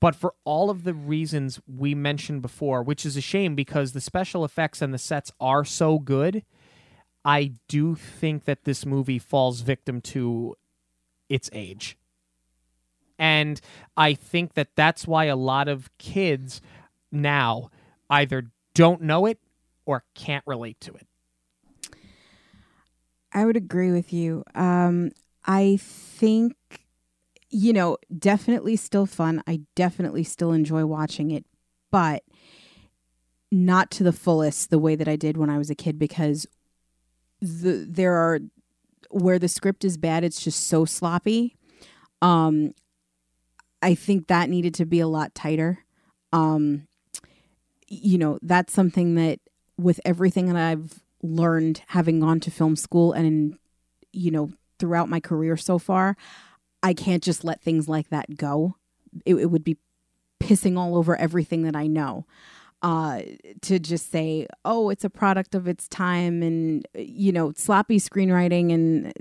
But 0.00 0.14
for 0.14 0.34
all 0.44 0.70
of 0.70 0.84
the 0.84 0.94
reasons 0.94 1.60
we 1.66 1.94
mentioned 1.94 2.42
before, 2.42 2.82
which 2.82 3.06
is 3.06 3.16
a 3.16 3.20
shame 3.20 3.54
because 3.54 3.92
the 3.92 4.00
special 4.00 4.44
effects 4.44 4.82
and 4.82 4.92
the 4.92 4.98
sets 4.98 5.32
are 5.40 5.64
so 5.64 5.98
good, 5.98 6.44
I 7.24 7.52
do 7.68 7.94
think 7.94 8.44
that 8.44 8.64
this 8.64 8.84
movie 8.84 9.18
falls 9.18 9.62
victim 9.62 10.00
to 10.02 10.54
its 11.28 11.48
age. 11.52 11.96
And 13.18 13.60
I 13.96 14.14
think 14.14 14.54
that 14.54 14.76
that's 14.76 15.06
why 15.06 15.24
a 15.24 15.36
lot 15.36 15.68
of 15.68 15.90
kids 15.98 16.60
now 17.10 17.70
either 18.10 18.50
don't 18.76 19.00
know 19.00 19.24
it 19.24 19.38
or 19.86 20.04
can't 20.14 20.44
relate 20.46 20.78
to 20.80 20.92
it. 20.94 21.06
I 23.32 23.44
would 23.44 23.56
agree 23.56 23.90
with 23.90 24.12
you. 24.12 24.44
Um, 24.54 25.12
I 25.44 25.78
think, 25.80 26.54
you 27.50 27.72
know, 27.72 27.96
definitely 28.18 28.76
still 28.76 29.06
fun. 29.06 29.42
I 29.46 29.60
definitely 29.74 30.24
still 30.24 30.52
enjoy 30.52 30.84
watching 30.84 31.30
it, 31.30 31.46
but 31.90 32.22
not 33.50 33.90
to 33.92 34.04
the 34.04 34.12
fullest 34.12 34.70
the 34.70 34.78
way 34.78 34.94
that 34.94 35.08
I 35.08 35.16
did 35.16 35.36
when 35.36 35.48
I 35.48 35.56
was 35.56 35.70
a 35.70 35.74
kid 35.74 35.98
because 35.98 36.46
the 37.40 37.86
there 37.88 38.14
are 38.14 38.40
where 39.10 39.38
the 39.38 39.48
script 39.48 39.84
is 39.84 39.96
bad, 39.96 40.24
it's 40.24 40.42
just 40.42 40.68
so 40.68 40.84
sloppy. 40.84 41.56
Um, 42.20 42.72
I 43.80 43.94
think 43.94 44.26
that 44.26 44.50
needed 44.50 44.74
to 44.74 44.84
be 44.84 45.00
a 45.00 45.06
lot 45.06 45.34
tighter. 45.34 45.78
Um, 46.32 46.88
you 47.88 48.18
know, 48.18 48.38
that's 48.42 48.72
something 48.72 49.14
that 49.14 49.40
with 49.78 50.00
everything 50.04 50.46
that 50.46 50.56
I've 50.56 51.00
learned 51.22 51.82
having 51.88 52.20
gone 52.20 52.40
to 52.40 52.50
film 52.50 52.76
school 52.76 53.12
and 53.12 53.26
in, 53.26 53.58
you 54.12 54.30
know 54.30 54.50
throughout 54.78 55.08
my 55.08 55.20
career 55.20 55.56
so 55.56 55.78
far 55.78 56.16
i 56.82 56.92
can't 56.92 57.22
just 57.22 57.44
let 57.44 57.60
things 57.60 57.88
like 57.88 58.08
that 58.10 58.36
go. 58.36 58.76
It, 59.24 59.34
it 59.36 59.46
would 59.46 59.64
be 59.64 59.78
pissing 60.40 60.78
all 60.78 60.96
over 60.96 61.16
everything 61.16 61.62
that 61.62 61.74
i 61.76 61.86
know. 61.86 62.26
Uh 62.82 63.22
to 63.62 63.78
just 63.78 64.10
say 64.12 64.46
oh 64.64 64.90
it's 64.90 65.04
a 65.04 65.10
product 65.10 65.54
of 65.54 65.66
its 65.66 65.88
time 65.88 66.42
and 66.42 66.86
you 66.94 67.32
know 67.32 67.52
sloppy 67.56 67.98
screenwriting 67.98 68.72
and 68.72 69.12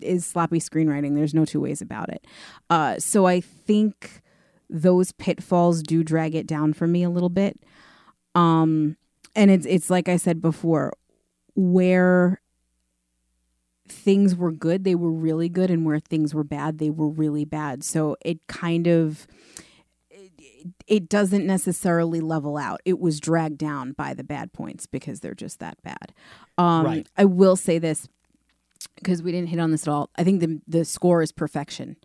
is 0.00 0.24
sloppy 0.24 0.58
screenwriting. 0.58 1.14
There's 1.14 1.34
no 1.34 1.44
two 1.44 1.60
ways 1.60 1.82
about 1.82 2.08
it. 2.08 2.26
Uh 2.70 2.98
so 2.98 3.26
i 3.26 3.40
think 3.40 4.22
those 4.70 5.12
pitfalls 5.12 5.82
do 5.82 6.02
drag 6.02 6.34
it 6.34 6.46
down 6.46 6.72
for 6.72 6.86
me 6.86 7.02
a 7.02 7.10
little 7.10 7.28
bit 7.28 7.60
um 8.34 8.96
and 9.34 9.50
it's 9.50 9.66
it's 9.66 9.90
like 9.90 10.08
I 10.08 10.16
said 10.16 10.40
before, 10.40 10.92
where 11.54 12.40
things 13.88 14.34
were 14.36 14.52
good, 14.52 14.84
they 14.84 14.94
were 14.94 15.12
really 15.12 15.48
good, 15.48 15.70
and 15.70 15.84
where 15.84 15.98
things 16.00 16.34
were 16.34 16.44
bad, 16.44 16.78
they 16.78 16.90
were 16.90 17.08
really 17.08 17.44
bad. 17.44 17.84
So 17.84 18.16
it 18.24 18.46
kind 18.46 18.86
of 18.86 19.26
it, 20.10 20.68
it 20.86 21.08
doesn't 21.08 21.46
necessarily 21.46 22.20
level 22.20 22.56
out. 22.56 22.80
It 22.84 22.98
was 23.00 23.20
dragged 23.20 23.58
down 23.58 23.92
by 23.92 24.14
the 24.14 24.24
bad 24.24 24.52
points 24.52 24.86
because 24.86 25.20
they're 25.20 25.34
just 25.34 25.58
that 25.60 25.82
bad. 25.82 26.12
Um, 26.58 26.84
Right. 26.84 27.06
I 27.16 27.24
will 27.24 27.56
say 27.56 27.78
this 27.78 28.08
because 28.96 29.22
we 29.22 29.32
didn't 29.32 29.48
hit 29.48 29.60
on 29.60 29.70
this 29.70 29.86
at 29.86 29.92
all. 29.92 30.10
I 30.16 30.24
think 30.24 30.40
the 30.40 30.60
the 30.66 30.84
score 30.84 31.22
is 31.22 31.32
perfection. 31.32 31.96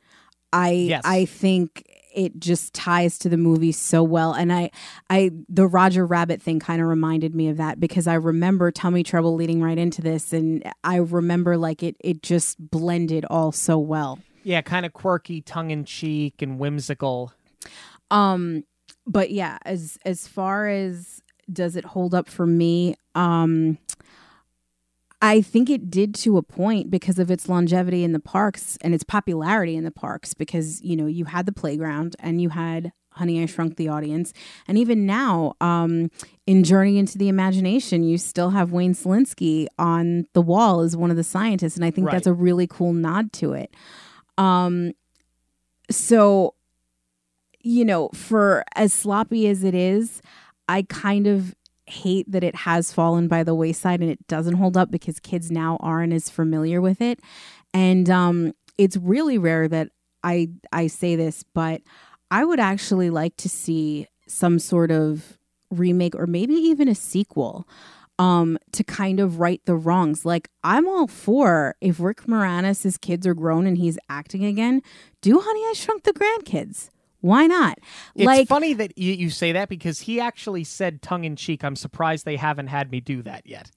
I 0.53 0.71
Yes. 0.71 1.01
I 1.05 1.25
think 1.25 1.85
it 2.17 2.39
just 2.39 2.73
ties 2.73 3.19
to 3.19 3.29
the 3.29 3.37
movie 3.37 3.71
so 3.71 4.01
well 4.01 4.33
and 4.33 4.51
I 4.51 4.71
I 5.07 5.29
the 5.47 5.67
Roger 5.67 6.03
Rabbit 6.03 6.41
thing 6.41 6.59
kind 6.59 6.81
of 6.81 6.87
reminded 6.87 7.35
me 7.35 7.47
of 7.47 7.57
that 7.57 7.79
because 7.79 8.07
I 8.07 8.15
remember 8.15 8.71
Tummy 8.71 9.03
Trouble 9.03 9.35
leading 9.35 9.61
right 9.61 9.77
into 9.77 10.01
this 10.01 10.33
and 10.33 10.63
I 10.83 10.95
remember 10.95 11.57
like 11.57 11.83
it 11.83 11.95
it 11.99 12.23
just 12.23 12.57
blended 12.59 13.23
all 13.29 13.51
so 13.51 13.77
well. 13.77 14.17
Yeah, 14.43 14.61
kind 14.61 14.85
of 14.85 14.93
quirky, 14.93 15.41
tongue 15.41 15.69
in 15.69 15.85
cheek, 15.85 16.41
and 16.41 16.57
whimsical. 16.57 17.31
Um 18.09 18.63
but 19.05 19.29
yeah, 19.29 19.59
as 19.63 19.99
as 20.03 20.27
far 20.27 20.67
as 20.67 21.21
does 21.53 21.75
it 21.75 21.85
hold 21.85 22.15
up 22.15 22.27
for 22.27 22.47
me, 22.47 22.95
um 23.13 23.77
I 25.21 25.41
think 25.41 25.69
it 25.69 25.89
did 25.89 26.13
to 26.15 26.37
a 26.37 26.43
point 26.43 26.91
because 26.91 27.17
of 27.17 27.31
its 27.31 27.49
longevity 27.49 28.03
in 28.03 28.11
the 28.11 28.19
parks 28.19 28.77
and 28.81 28.93
its 28.93 29.03
popularity 29.03 29.75
in 29.75 29.83
the 29.83 29.91
parks 29.91 30.33
because 30.33 30.81
you 30.83 30.95
know 30.95 31.07
you 31.07 31.25
had 31.25 31.45
the 31.45 31.51
playground 31.51 32.15
and 32.19 32.39
you 32.41 32.49
had 32.49 32.91
Honey 33.11 33.41
I 33.41 33.47
Shrunk 33.47 33.77
the 33.77 33.89
Audience 33.89 34.31
and 34.67 34.77
even 34.77 35.07
now 35.07 35.55
um 35.59 36.11
in 36.45 36.63
Journey 36.63 36.99
into 36.99 37.17
the 37.17 37.29
Imagination 37.29 38.03
you 38.03 38.19
still 38.19 38.51
have 38.51 38.71
Wayne 38.71 38.93
Szalinski 38.93 39.65
on 39.79 40.25
the 40.33 40.41
wall 40.41 40.81
as 40.81 40.95
one 40.95 41.09
of 41.09 41.17
the 41.17 41.23
scientists 41.23 41.75
and 41.77 41.83
I 41.83 41.89
think 41.89 42.05
Right. 42.07 42.13
that's 42.13 42.27
a 42.27 42.33
really 42.33 42.67
cool 42.67 42.93
nod 42.93 43.33
to 43.33 43.53
it. 43.53 43.73
Um 44.37 44.91
so 45.89 46.53
you 47.61 47.83
know 47.85 48.09
for 48.09 48.63
as 48.75 48.93
sloppy 48.93 49.47
as 49.47 49.63
it 49.63 49.73
is 49.73 50.21
I 50.69 50.83
kind 50.83 51.25
of 51.25 51.55
hate 51.87 52.31
that 52.31 52.43
it 52.43 52.55
has 52.55 52.91
fallen 52.91 53.27
by 53.27 53.43
the 53.43 53.55
wayside 53.55 54.01
and 54.01 54.09
it 54.09 54.27
doesn't 54.27 54.55
hold 54.55 54.77
up 54.77 54.91
because 54.91 55.19
kids 55.19 55.51
now 55.51 55.77
aren't 55.79 56.13
as 56.13 56.29
familiar 56.29 56.81
with 56.81 57.01
it. 57.01 57.19
And 57.73 58.09
um 58.09 58.53
it's 58.77 58.97
really 58.97 59.37
rare 59.37 59.67
that 59.67 59.89
I 60.23 60.49
I 60.71 60.87
say 60.87 61.15
this, 61.15 61.43
but 61.53 61.81
I 62.29 62.43
would 62.43 62.59
actually 62.59 63.09
like 63.09 63.37
to 63.37 63.49
see 63.49 64.07
some 64.27 64.59
sort 64.59 64.91
of 64.91 65.37
remake 65.71 66.15
or 66.15 66.27
maybe 66.27 66.53
even 66.53 66.87
a 66.87 66.95
sequel 66.95 67.67
um, 68.19 68.57
to 68.71 68.83
kind 68.83 69.19
of 69.19 69.39
right 69.39 69.61
the 69.65 69.75
wrongs. 69.75 70.25
Like, 70.25 70.49
I'm 70.63 70.87
all 70.87 71.07
for 71.07 71.75
if 71.81 71.99
Rick 71.99 72.23
Moranis' 72.23 72.99
kids 72.99 73.27
are 73.27 73.33
grown 73.33 73.67
and 73.67 73.77
he's 73.77 73.99
acting 74.09 74.43
again, 74.43 74.81
do 75.21 75.39
Honey, 75.39 75.61
I 75.61 75.73
Shrunk 75.75 76.03
the 76.03 76.13
Grandkids. 76.13 76.89
Why 77.27 77.45
not? 77.47 77.77
It's 78.15 78.25
like, 78.25 78.47
funny 78.47 78.73
that 78.73 78.97
you, 78.97 79.13
you 79.13 79.29
say 79.29 79.51
that 79.51 79.69
because 79.69 79.99
he 80.01 80.19
actually 80.19 80.63
said 80.63 81.01
tongue 81.01 81.23
in 81.25 81.35
cheek, 81.35 81.63
I'm 81.63 81.75
surprised 81.75 82.25
they 82.25 82.37
haven't 82.37 82.67
had 82.67 82.91
me 82.91 82.99
do 82.99 83.21
that 83.23 83.45
yet. 83.45 83.69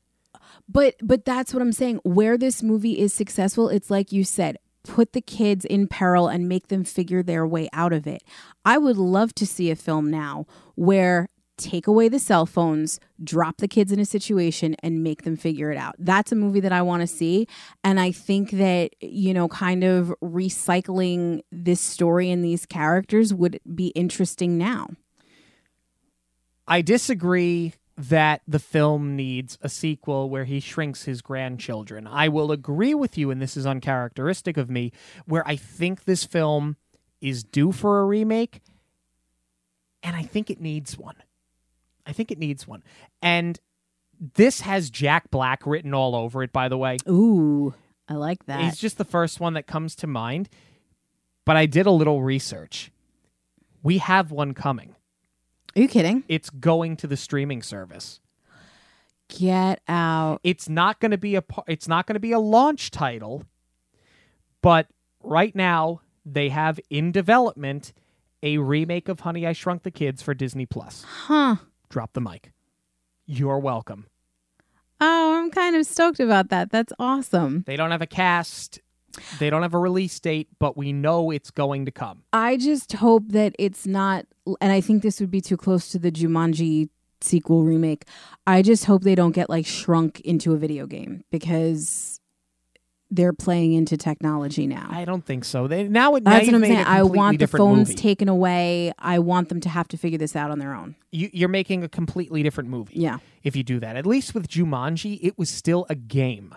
but 0.69 0.95
but 1.03 1.25
that's 1.25 1.53
what 1.53 1.61
I'm 1.63 1.73
saying. 1.73 2.01
Where 2.05 2.39
this 2.39 2.63
movie 2.63 2.99
is 2.99 3.13
successful, 3.13 3.69
it's 3.69 3.91
like 3.91 4.13
you 4.13 4.25
said, 4.25 4.57
put 4.85 5.13
the 5.13 5.21
kids 5.21 5.65
in 5.65 5.87
peril 5.89 6.29
and 6.29 6.49
make 6.49 6.69
them 6.69 6.85
figure 6.85 7.23
their 7.23 7.47
way 7.47 7.69
out 7.73 7.93
of 7.93 8.07
it. 8.07 8.23
I 8.65 8.79
would 8.79 8.97
love 8.97 9.35
to 9.35 9.47
see 9.47 9.71
a 9.71 9.77
film 9.77 10.11
now 10.11 10.47
where 10.75 11.29
take 11.61 11.87
away 11.87 12.09
the 12.09 12.19
cell 12.19 12.47
phones, 12.47 12.99
drop 13.23 13.59
the 13.59 13.69
kids 13.69 13.93
in 13.93 14.01
a 14.01 14.05
situation 14.05 14.75
and 14.83 15.03
make 15.03 15.23
them 15.23 15.37
figure 15.37 15.71
it 15.71 15.77
out. 15.77 15.95
That's 15.99 16.33
a 16.33 16.37
movie 16.37 16.61
that 16.61 16.73
I 16.73 16.83
want 16.83 17.03
to 17.03 17.07
see 17.07 17.47
and 17.85 18.01
I 18.01 18.13
think 18.13 18.53
that 18.53 18.95
you 19.01 19.35
know 19.35 19.49
kind 19.49 19.85
of 19.85 20.15
recycling 20.23 21.43
this 21.53 21.81
story 21.81 22.31
and 22.31 22.45
these 22.45 22.67
characters 22.67 23.33
would 23.35 23.61
be 23.75 23.89
interesting 23.89 24.59
now. 24.59 24.89
I 26.67 26.83
disagree 26.83 27.75
that 27.97 28.43
the 28.47 28.59
film 28.59 29.17
needs 29.17 29.59
a 29.61 29.69
sequel 29.69 30.31
where 30.31 30.45
he 30.45 30.61
shrinks 30.61 31.05
his 31.05 31.21
grandchildren. 31.21 32.07
I 32.07 32.29
will 32.29 32.53
agree 32.53 32.95
with 32.95 33.19
you, 33.19 33.31
and 33.31 33.43
this 33.43 33.57
is 33.57 33.67
uncharacteristic 33.67 34.57
of 34.57 34.71
me, 34.71 34.93
where 35.27 35.47
I 35.47 35.57
think 35.57 36.05
this 36.05 36.25
film 36.25 36.77
is 37.21 37.45
due 37.45 37.73
for 37.73 38.01
a 38.01 38.05
remake, 38.05 38.63
and 40.03 40.17
I 40.17 40.23
think 40.23 40.49
it 40.49 40.61
needs 40.61 40.97
one. 40.97 41.17
I 42.11 42.13
think 42.13 42.33
it 42.33 42.39
needs 42.39 42.67
one. 42.67 42.83
And 43.23 43.59
this 44.35 44.63
has 44.63 44.91
Jack 44.91 45.31
Black 45.31 45.65
written 45.65 45.95
all 45.95 46.17
over 46.17 46.43
it, 46.43 46.53
by 46.53 46.69
the 46.69 46.77
way. 46.77 46.97
Ooh, 47.09 47.73
I 48.09 48.15
like 48.15 48.45
that. 48.47 48.61
He's 48.61 48.77
just 48.77 48.99
the 48.99 49.05
first 49.05 49.39
one 49.39 49.55
that 49.55 49.69
comes 49.69 49.95
to 49.97 50.09
mind. 50.09 50.49
But 51.47 51.57
I 51.57 51.67
did 51.67 51.87
a 51.87 51.91
little 51.91 52.21
research. 52.21 52.91
We 53.83 53.99
have 53.99 54.33
one 54.33 54.53
coming. 54.53 54.97
Are 55.77 55.83
you 55.83 55.89
kidding? 55.89 56.25
It's 56.29 56.51
going 56.51 56.97
to 56.99 57.07
the 57.07 57.17
streaming 57.17 57.63
service. 57.63 58.21
Get 59.29 59.81
out. 59.87 60.41
It's 60.43 60.69
not 60.69 60.99
going 60.99 61.13
to 61.13 61.19
be 61.19 61.37
a 61.37 61.45
it's 61.69 61.87
not 61.87 62.07
going 62.07 62.15
to 62.15 62.21
be 62.21 62.33
a 62.33 62.41
launch 62.41 62.91
title, 62.91 63.45
but 64.61 64.89
right 65.23 65.55
now 65.55 66.01
they 66.27 66.49
have 66.49 66.81
in 66.91 67.13
development 67.13 67.93
a 68.43 68.59
remake 68.59 69.09
of 69.09 69.21
Honey 69.21 69.47
I 69.47 69.53
Shrunk 69.53 69.85
the 69.85 69.91
Kids 69.91 70.23
for 70.23 70.35
Disney 70.35 70.67
Plus. 70.67 71.05
Huh. 71.05 71.57
Drop 71.91 72.13
the 72.13 72.21
mic. 72.21 72.53
You're 73.27 73.59
welcome. 73.59 74.07
Oh, 75.01 75.39
I'm 75.39 75.51
kind 75.51 75.77
of 75.77 75.87
stoked 75.87 76.21
about 76.21 76.49
that. 76.51 76.71
That's 76.71 76.93
awesome. 76.99 77.65
They 77.67 77.77
don't 77.77 77.91
have 77.91 78.03
a 78.03 78.07
cast, 78.07 78.81
they 79.39 79.51
don't 79.51 79.63
have 79.63 79.75
a 79.75 79.79
release 79.79 80.19
date, 80.21 80.49
but 80.59 80.77
we 80.77 80.93
know 80.93 81.31
it's 81.31 81.51
going 81.51 81.85
to 81.87 81.91
come. 81.91 82.23
I 82.33 82.57
just 82.57 82.93
hope 82.93 83.25
that 83.29 83.55
it's 83.59 83.87
not, 83.87 84.27
and 84.61 84.73
I 84.73 84.81
think 84.81 85.03
this 85.03 85.21
would 85.21 85.31
be 85.31 85.41
too 85.41 85.57
close 85.57 85.91
to 85.91 85.99
the 85.99 86.13
Jumanji 86.13 86.91
sequel 87.21 87.65
remake. 87.65 88.05
I 88.47 88.63
just 88.63 88.85
hope 88.85 89.03
they 89.03 89.15
don't 89.15 89.33
get 89.33 89.51
like 89.51 89.67
shrunk 89.67 90.21
into 90.21 90.53
a 90.53 90.57
video 90.57 90.87
game 90.87 91.25
because 91.31 92.20
they're 93.11 93.33
playing 93.33 93.73
into 93.73 93.97
technology 93.97 94.67
now. 94.67 94.89
I 94.91 95.05
don't 95.05 95.25
think 95.25 95.45
so. 95.45 95.67
They 95.67 95.89
now 95.89 96.13
now 96.13 96.19
That's 96.19 96.47
what 96.47 96.55
I'm 96.55 96.63
saying. 96.63 96.85
I 96.87 97.03
want 97.03 97.39
the 97.39 97.47
phones 97.47 97.89
movie. 97.89 97.95
taken 97.95 98.29
away. 98.29 98.93
I 98.99 99.19
want 99.19 99.49
them 99.49 99.61
to 99.61 99.69
have 99.69 99.89
to 99.89 99.97
figure 99.97 100.19
this 100.19 100.37
out 100.37 100.51
on 100.51 100.59
their 100.59 100.75
own. 100.75 100.95
you, 101.11 101.29
you're 101.33 101.49
making 101.49 101.83
a 101.83 101.89
completely 101.89 102.43
different 102.43 102.71
movie. 102.71 102.95
Yeah. 102.97 103.19
If 103.43 103.57
you 103.57 103.63
do 103.63 103.81
that, 103.81 103.97
at 103.97 104.07
least 104.07 104.35
with 104.35 104.49
Jumanji, 104.49 105.19
it 105.23 105.37
was 105.39 105.51
still 105.51 105.87
a 105.89 105.95
game. 105.95 106.55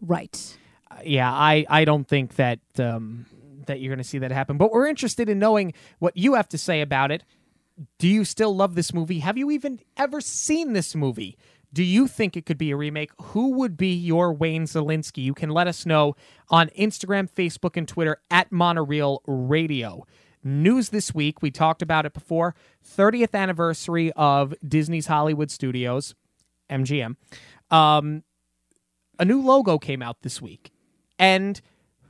Right. 0.00 0.58
Uh, 0.90 0.96
yeah, 1.04 1.30
I, 1.32 1.64
I 1.68 1.84
don't 1.84 2.06
think 2.06 2.36
that 2.36 2.60
um, 2.78 3.26
that 3.66 3.80
you're 3.80 3.90
going 3.90 3.98
to 4.02 4.08
see 4.08 4.18
that 4.18 4.32
happen. 4.32 4.58
But 4.58 4.72
we're 4.72 4.86
interested 4.86 5.28
in 5.28 5.38
knowing 5.38 5.72
what 5.98 6.16
you 6.16 6.34
have 6.34 6.48
to 6.50 6.58
say 6.58 6.80
about 6.80 7.10
it. 7.10 7.24
Do 7.98 8.06
you 8.06 8.24
still 8.24 8.54
love 8.54 8.76
this 8.76 8.94
movie? 8.94 9.18
Have 9.18 9.36
you 9.36 9.50
even 9.50 9.80
ever 9.96 10.20
seen 10.20 10.74
this 10.74 10.94
movie? 10.94 11.36
Do 11.74 11.82
you 11.82 12.06
think 12.06 12.36
it 12.36 12.46
could 12.46 12.56
be 12.56 12.70
a 12.70 12.76
remake? 12.76 13.10
Who 13.20 13.50
would 13.54 13.76
be 13.76 13.92
your 13.92 14.32
Wayne 14.32 14.64
Szalinski? 14.64 15.24
You 15.24 15.34
can 15.34 15.50
let 15.50 15.66
us 15.66 15.84
know 15.84 16.14
on 16.48 16.68
Instagram, 16.78 17.28
Facebook, 17.28 17.76
and 17.76 17.88
Twitter 17.88 18.18
at 18.30 18.52
Monorail 18.52 19.22
Radio. 19.26 20.06
News 20.44 20.90
this 20.90 21.12
week, 21.12 21.42
we 21.42 21.50
talked 21.50 21.82
about 21.82 22.06
it 22.06 22.12
before 22.12 22.54
30th 22.96 23.34
anniversary 23.34 24.12
of 24.12 24.54
Disney's 24.66 25.06
Hollywood 25.06 25.50
Studios, 25.50 26.14
MGM. 26.70 27.16
Um, 27.72 28.22
a 29.18 29.24
new 29.24 29.42
logo 29.42 29.76
came 29.76 30.00
out 30.00 30.22
this 30.22 30.40
week. 30.40 30.70
And 31.18 31.60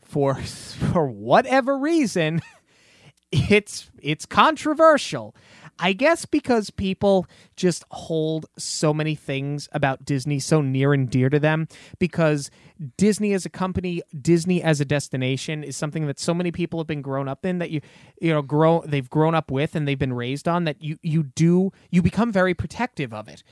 for 0.03 0.35
for 0.93 1.07
whatever 1.07 1.79
reason, 1.79 2.43
it's 3.33 3.91
it's 4.03 4.27
controversial. 4.27 5.35
I 5.79 5.93
guess 5.93 6.25
because 6.25 6.71
people 6.71 7.27
just 7.57 7.85
hold 7.91 8.47
so 8.57 8.95
many 8.95 9.15
things 9.15 9.69
about 9.73 10.05
Disney 10.05 10.39
so 10.39 10.61
near 10.61 10.93
and 10.93 11.11
dear 11.11 11.29
to 11.29 11.41
them 11.41 11.67
because 11.99 12.51
Disney 12.97 13.33
as 13.33 13.45
a 13.45 13.51
company, 13.51 14.03
Disney 14.21 14.63
as 14.63 14.81
a 14.81 14.85
destination 14.85 15.65
is 15.65 15.77
something 15.77 16.07
that 16.07 16.21
so 16.21 16.33
many 16.33 16.53
people 16.53 16.79
have 16.79 16.87
been 16.87 17.03
grown 17.03 17.29
up 17.29 17.45
in 17.45 17.59
that 17.59 17.71
you 17.71 17.81
you 18.21 18.33
know 18.33 18.43
grow 18.43 18.85
they've 18.87 19.11
grown 19.11 19.35
up 19.35 19.51
with 19.51 19.75
and 19.75 19.87
they've 19.87 19.99
been 19.99 20.13
raised 20.13 20.47
on 20.47 20.65
that 20.65 20.83
you 20.83 20.99
you 21.03 21.25
do 21.25 21.73
you 21.91 22.03
become 22.03 22.31
very 22.31 22.55
protective 22.55 23.13
of 23.13 23.29
it. 23.29 23.43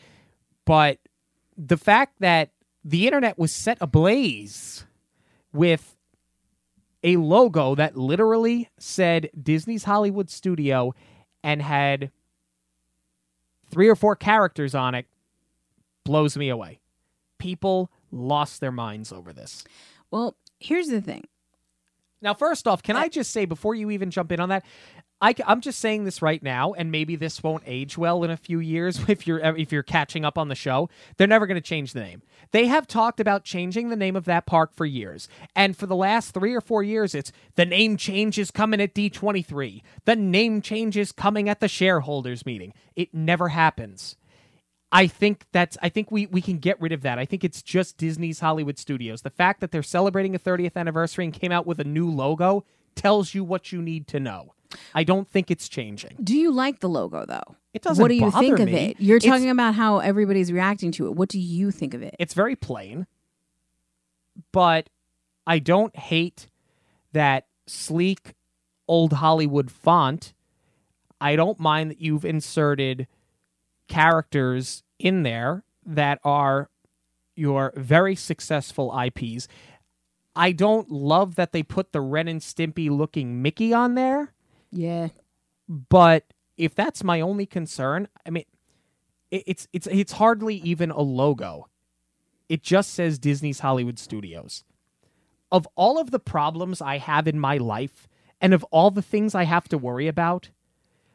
But 0.65 0.99
the 1.57 1.77
fact 1.77 2.20
that 2.20 2.51
the 2.85 3.07
internet 3.07 3.39
was 3.39 3.53
set 3.53 3.78
ablaze 3.81 4.85
with 5.53 5.97
a 7.05 7.16
logo 7.16 7.74
that 7.74 7.97
literally 7.97 8.69
said 8.78 9.28
Disney's 9.40 9.85
Hollywood 9.85 10.31
Studio 10.31 10.94
and 11.43 11.62
had 11.62 12.10
three 13.70 13.89
or 13.89 13.97
four 13.97 14.16
characters 14.16 14.74
on 14.74 14.94
it 14.94 15.06
blows 16.05 16.36
me 16.36 16.48
away. 16.48 16.81
People 17.39 17.90
lost 18.10 18.60
their 18.60 18.73
minds 18.73 19.12
over 19.12 19.32
this. 19.32 19.64
Well, 20.10 20.36
here's 20.60 20.89
the 20.89 21.01
thing. 21.01 21.27
Now, 22.20 22.35
first 22.35 22.69
off, 22.69 22.82
can 22.82 22.97
I 22.97 23.09
just 23.09 23.32
say 23.32 23.47
before 23.47 23.74
you 23.74 23.90
even 23.90 24.10
jump 24.10 24.31
in 24.31 24.39
on 24.39 24.51
that, 24.51 24.64
I, 25.23 25.35
am 25.47 25.61
just 25.61 25.78
saying 25.78 26.03
this 26.03 26.20
right 26.20 26.43
now, 26.43 26.73
and 26.73 26.90
maybe 26.90 27.15
this 27.15 27.44
won't 27.44 27.62
age 27.65 27.97
well 27.97 28.24
in 28.24 28.31
a 28.31 28.36
few 28.36 28.59
years 28.59 29.01
if 29.09 29.27
you're 29.27 29.39
if 29.39 29.70
you're 29.70 29.85
catching 29.85 30.24
up 30.24 30.36
on 30.36 30.49
the 30.49 30.55
show. 30.55 30.90
They're 31.16 31.28
never 31.28 31.47
going 31.47 31.61
to 31.61 31.66
change 31.66 31.93
the 31.93 32.01
name. 32.01 32.23
They 32.51 32.66
have 32.66 32.86
talked 32.86 33.20
about 33.20 33.44
changing 33.44 33.89
the 33.89 33.97
name 33.97 34.16
of 34.16 34.24
that 34.24 34.47
park 34.47 34.74
for 34.74 34.85
years, 34.85 35.28
and 35.55 35.77
for 35.77 35.86
the 35.86 35.97
last 35.97 36.35
three 36.35 36.55
or 36.55 36.61
four 36.61 36.82
years, 36.82 37.15
it's 37.15 37.32
the 37.55 37.65
name 37.65 37.97
change 37.97 38.39
is 38.39 38.51
coming 38.51 38.81
at 38.81 38.94
D23. 38.94 39.82
The 40.05 40.16
name 40.16 40.61
change 40.61 40.97
is 40.97 41.12
coming 41.12 41.49
at 41.49 41.61
the 41.61 41.69
shareholders 41.69 42.44
meeting. 42.44 42.74
It 42.97 43.15
never 43.15 43.49
happens. 43.49 44.16
I 44.90 45.07
think 45.07 45.47
that's 45.53 45.78
I 45.81 45.89
think 45.89 46.11
we 46.11 46.27
we 46.27 46.43
can 46.43 46.59
get 46.59 46.81
rid 46.81 46.93
of 46.93 47.03
that. 47.03 47.19
I 47.19 47.24
think 47.24 47.44
it's 47.44 47.62
just 47.62 47.97
Disney's 47.97 48.40
Hollywood 48.40 48.78
Studios. 48.78 49.23
The 49.23 49.31
fact 49.31 49.61
that 49.61 49.70
they're 49.70 49.82
celebrating 49.85 50.35
a 50.35 50.39
30th 50.39 50.77
anniversary 50.77 51.24
and 51.24 51.32
came 51.32 51.53
out 51.53 51.66
with 51.66 51.78
a 51.78 51.85
new 51.85 52.11
logo 52.11 52.65
tells 52.94 53.35
you 53.35 53.44
what 53.44 53.73
you 53.73 53.81
need 53.81 54.07
to 54.09 54.20
know. 54.20 54.53
I 54.94 55.05
don't 55.05 55.28
think 55.28 55.51
it's 55.51 55.69
changing. 55.69 56.16
Do 56.23 56.36
you 56.36 56.53
like 56.53 56.81
the 56.81 56.89
logo 56.89 57.24
though? 57.27 57.57
It 57.74 57.82
doesn't 57.82 58.03
What 58.03 58.09
do 58.09 58.15
you 58.15 58.31
think 58.31 58.59
of 58.59 58.69
it? 58.69 59.01
You're 59.01 59.16
It's- 59.16 59.31
talking 59.31 59.51
about 59.51 59.74
how 59.74 59.99
everybody's 59.99 60.53
reacting 60.53 60.93
to 60.93 61.07
it. 61.07 61.15
What 61.15 61.28
do 61.28 61.39
you 61.39 61.70
think 61.70 61.94
of 61.94 62.03
it? 62.03 62.15
It's 62.19 62.35
very 62.35 62.57
plain, 62.57 63.07
but 64.53 64.89
I 65.47 65.59
don't 65.59 65.94
hate 65.97 66.49
that 67.12 67.47
sleek 67.66 68.35
old 68.89 69.15
Hollywood 69.15 69.70
font. 69.70 70.32
I 71.20 71.36
don't 71.36 71.59
mind 71.61 71.90
that 71.90 72.01
you've 72.01 72.24
inserted 72.24 73.07
characters 73.89 74.82
in 74.99 75.23
there 75.23 75.65
that 75.85 76.19
are 76.24 76.70
your 77.35 77.73
very 77.77 78.15
successful 78.15 78.93
IPs. 78.99 79.49
I 80.35 80.53
don't 80.53 80.90
love 80.90 81.35
that 81.36 81.53
they 81.53 81.62
put 81.62 81.93
the 81.93 82.01
Ren 82.01 82.28
and 82.28 82.40
Stimpy 82.40 82.90
looking 82.90 83.43
Mickey 83.43 83.73
on 83.73 83.94
there, 83.94 84.32
yeah. 84.73 85.09
but 85.69 86.24
if 86.57 86.74
that's 86.74 87.05
my 87.05 87.20
only 87.20 87.47
concern, 87.47 88.09
I 88.27 88.31
mean, 88.31 88.44
it's 89.31 89.66
it's 89.73 89.86
it's 89.86 90.12
hardly 90.12 90.57
even 90.57 90.90
a 90.90 91.01
logo. 91.01 91.69
It 92.49 92.62
just 92.62 92.93
says 92.93 93.19
Disney's 93.19 93.61
Hollywood 93.61 93.99
Studios. 93.99 94.65
Of 95.51 95.66
all 95.74 95.99
of 95.99 96.11
the 96.11 96.19
problems 96.19 96.81
I 96.81 96.99
have 96.99 97.28
in 97.28 97.39
my 97.39 97.57
life, 97.57 98.09
and 98.40 98.53
of 98.53 98.65
all 98.65 98.90
the 98.90 99.03
things 99.03 99.35
I 99.35 99.44
have 99.44 99.69
to 99.69 99.78
worry 99.78 100.09
about, 100.09 100.51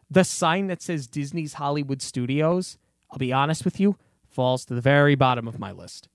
the 0.09 0.23
sign 0.23 0.67
that 0.67 0.81
says 0.81 1.07
Disney's 1.07 1.53
Hollywood 1.53 2.01
Studios, 2.01 2.77
I'll 3.11 3.17
be 3.17 3.33
honest 3.33 3.65
with 3.65 3.79
you, 3.79 3.97
falls 4.29 4.65
to 4.65 4.73
the 4.73 4.81
very 4.81 5.15
bottom 5.15 5.47
of 5.47 5.59
my 5.59 5.71
list. 5.71 6.07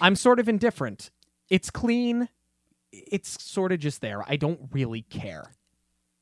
I'm 0.00 0.16
sort 0.16 0.40
of 0.40 0.48
indifferent. 0.48 1.10
It's 1.48 1.70
clean. 1.70 2.28
It's 2.92 3.42
sort 3.42 3.72
of 3.72 3.78
just 3.78 4.00
there. 4.00 4.22
I 4.26 4.36
don't 4.36 4.60
really 4.72 5.02
care. 5.02 5.52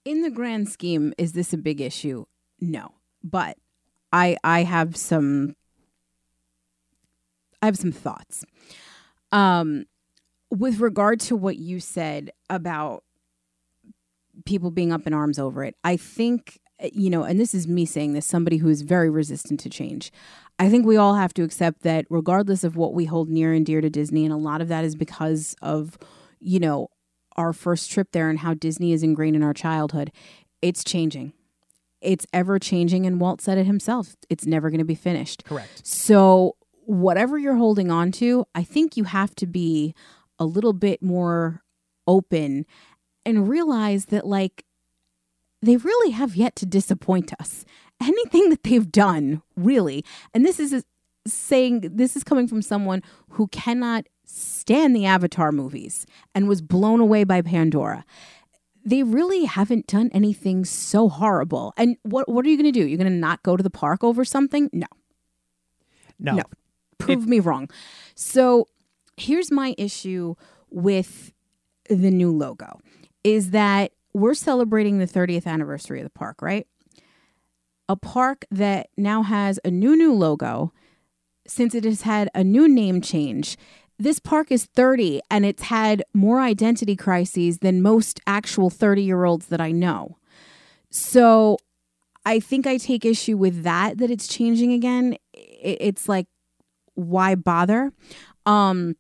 In 0.05 0.23
the 0.23 0.31
grand 0.31 0.69
scheme, 0.69 1.12
is 1.19 1.33
this 1.33 1.53
a 1.53 1.59
big 1.59 1.81
issue? 1.81 2.25
No. 2.61 2.95
But 3.23 3.59
I 4.12 4.37
I 4.43 4.62
have 4.62 4.97
some 4.97 5.55
I 7.62 7.66
have 7.66 7.77
some 7.77 7.93
thoughts. 7.93 8.45
Um, 9.33 9.87
with 10.51 10.81
regard 10.81 11.20
to 11.20 11.37
what 11.37 11.57
you 11.57 11.81
said 11.81 12.31
about 12.49 13.05
people 14.47 14.70
being 14.70 14.93
up 14.93 15.07
in 15.07 15.12
arms 15.12 15.39
over 15.39 15.65
it, 15.65 15.75
I 15.85 15.97
think 15.97 16.61
you 16.93 17.11
know, 17.11 17.25
and 17.25 17.41
this 17.41 17.55
is 17.55 17.66
me 17.66 17.85
saying 17.85 18.12
this, 18.12 18.27
somebody 18.27 18.59
who 18.59 18.69
is 18.69 18.83
very 18.83 19.11
resistant 19.11 19.59
to 19.61 19.69
change. 19.69 20.12
I 20.61 20.69
think 20.69 20.87
we 20.87 20.97
all 20.97 21.15
have 21.15 21.35
to 21.35 21.43
accept 21.43 21.83
that 21.83 22.07
regardless 22.09 22.65
of 22.65 22.77
what 22.77 22.95
we 22.95 23.05
hold 23.05 23.29
near 23.29 23.53
and 23.53 23.66
dear 23.66 23.81
to 23.81 23.91
Disney, 23.91 24.25
and 24.25 24.33
a 24.33 24.37
lot 24.37 24.61
of 24.61 24.69
that 24.69 24.85
is 24.85 24.95
because 24.95 25.57
of, 25.61 25.99
you 26.41 26.61
know, 26.61 26.89
our 27.39 27.55
first 27.55 27.90
trip 27.90 28.09
there 28.12 28.28
and 28.28 28.40
how 28.40 28.52
Disney 28.52 28.93
is 28.93 29.02
ingrained 29.02 29.36
in 29.36 29.43
our 29.43 29.55
childhood, 29.55 30.10
it's 30.60 30.85
changing. 30.85 31.32
It's 32.02 32.27
ever 32.32 32.59
changing. 32.59 33.06
And 33.06 33.20
Walt 33.20 33.40
said 33.40 33.56
it 33.56 33.65
himself 33.65 34.16
it's 34.28 34.44
never 34.44 34.69
going 34.69 34.81
to 34.81 34.85
be 34.85 34.94
finished. 34.94 35.44
Correct. 35.44 35.86
So, 35.86 36.56
whatever 36.85 37.39
you're 37.39 37.56
holding 37.56 37.90
on 37.90 38.12
to, 38.12 38.44
I 38.55 38.65
think 38.65 38.97
you 38.97 39.05
have 39.05 39.35
to 39.36 39.47
be 39.47 39.94
a 40.39 40.44
little 40.44 40.73
bit 40.73 41.02
more 41.02 41.62
open 42.06 42.66
and 43.24 43.48
realize 43.48 44.06
that, 44.06 44.27
like, 44.27 44.65
they 45.62 45.77
really 45.77 46.10
have 46.10 46.35
yet 46.35 46.56
to 46.56 46.66
disappoint 46.66 47.32
us. 47.40 47.65
Anything 48.01 48.48
that 48.51 48.62
they've 48.62 48.90
done, 48.90 49.43
really, 49.56 50.05
and 50.32 50.44
this 50.44 50.60
is 50.60 50.85
saying 51.27 51.81
this 51.82 52.16
is 52.16 52.24
coming 52.24 52.48
from 52.48 52.62
someone 52.62 53.02
who 53.31 53.48
cannot 53.48 54.06
stand 54.29 54.95
the 54.95 55.07
Avatar 55.07 55.51
movies 55.51 56.07
and 56.35 56.49
was 56.49 56.61
blown 56.61 57.01
away 57.01 57.25
by 57.25 57.43
Pandora. 57.43 58.05
They 58.85 59.03
really 59.03 59.45
haven't 59.45 59.87
done 59.87 60.11
anything 60.13 60.65
so 60.65 61.09
horrible. 61.09 61.75
And 61.77 61.97
what 62.03 62.29
what 62.29 62.45
are 62.47 62.49
you 62.49 62.57
going 62.57 62.73
to 62.73 62.81
do? 62.81 62.87
You're 62.87 62.99
going 62.99 63.11
to 63.11 63.19
not 63.19 63.43
go 63.43 63.57
to 63.57 63.63
the 63.63 63.71
park 63.71 64.05
over 64.05 64.25
something? 64.25 64.71
No. 64.73 64.87
No. 66.19 66.37
No. 66.37 66.43
Prove 66.99 67.27
me 67.27 67.41
wrong. 67.41 67.69
So, 68.15 68.67
here's 69.17 69.51
my 69.51 69.75
issue 69.79 70.35
with 70.71 71.33
the 71.89 72.11
new 72.11 72.31
logo 72.31 72.81
is 73.25 73.51
that 73.51 73.93
we're 74.13 74.35
celebrating 74.35 74.99
the 74.99 75.07
30th 75.07 75.47
anniversary 75.47 76.01
of 76.01 76.05
the 76.05 76.11
park, 76.11 76.43
right? 76.43 76.67
A 77.89 77.97
park 77.97 78.45
that 78.51 78.89
now 78.97 79.23
has 79.23 79.59
a 79.65 79.71
new, 79.71 79.97
new 79.97 80.13
logo 80.13 80.73
since 81.47 81.75
it 81.75 81.85
has 81.85 82.03
had 82.03 82.29
a 82.35 82.45
new 82.45 82.69
name 82.69 83.01
change. 83.01 83.57
This 83.99 84.19
park 84.19 84.53
is 84.53 84.65
30 84.65 85.20
and 85.31 85.45
it's 85.45 85.65
had 85.65 86.05
more 86.15 86.41
identity 86.41 86.95
crises 86.95 87.59
than 87.59 87.83
most 87.83 88.20
actual 88.27 88.70
30 88.70 89.03
year 89.03 89.25
olds 89.25 89.47
that 89.47 89.61
I 89.61 89.73
know. 89.73 90.19
So 90.91 91.59
I 92.25 92.41
think 92.41 92.66
I 92.66 92.77
take 92.77 93.05
issue 93.05 93.37
with 93.37 93.62
that, 93.62 93.99
that 93.99 94.11
it's 94.11 94.29
changing 94.29 94.73
again. 94.73 95.16
It's 95.33 96.09
like, 96.09 96.27
why 96.95 97.35
bother? 97.35 97.93
Um, 98.47 98.97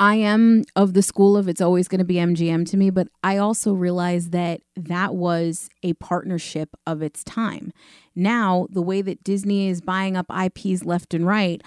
I 0.00 0.14
am 0.14 0.64
of 0.74 0.94
the 0.94 1.02
school 1.02 1.36
of 1.36 1.46
it's 1.46 1.60
always 1.60 1.86
going 1.86 1.98
to 1.98 2.06
be 2.06 2.14
MGM 2.14 2.68
to 2.70 2.78
me, 2.78 2.88
but 2.88 3.08
I 3.22 3.36
also 3.36 3.74
realize 3.74 4.30
that 4.30 4.62
that 4.74 5.14
was 5.14 5.68
a 5.82 5.92
partnership 5.94 6.70
of 6.86 7.02
its 7.02 7.22
time. 7.22 7.70
Now, 8.16 8.66
the 8.70 8.80
way 8.80 9.02
that 9.02 9.22
Disney 9.22 9.68
is 9.68 9.82
buying 9.82 10.16
up 10.16 10.26
IPs 10.30 10.84
left 10.84 11.12
and 11.12 11.26
right, 11.26 11.62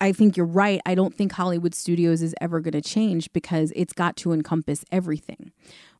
I 0.00 0.12
think 0.12 0.36
you're 0.36 0.46
right. 0.46 0.80
I 0.86 0.94
don't 0.94 1.14
think 1.14 1.32
Hollywood 1.32 1.74
Studios 1.74 2.22
is 2.22 2.34
ever 2.40 2.60
going 2.60 2.72
to 2.72 2.80
change 2.80 3.32
because 3.32 3.72
it's 3.76 3.92
got 3.92 4.16
to 4.16 4.32
encompass 4.32 4.84
everything. 4.90 5.52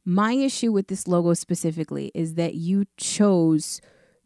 My 0.04 0.32
issue 0.32 0.72
with 0.72 0.88
this 0.88 1.06
logo 1.06 1.34
specifically 1.34 2.10
is 2.14 2.34
that 2.34 2.54
you 2.54 2.86
chose 2.96 3.80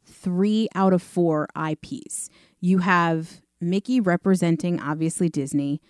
three 0.05 0.69
out 0.75 0.93
of 0.93 1.03
four 1.03 1.49
IPs. 1.59 2.31
You 2.61 2.79
have 2.79 3.41
Mickey 3.61 4.01
representing 4.01 4.81
obviously 4.81 5.29
Disney 5.29 5.81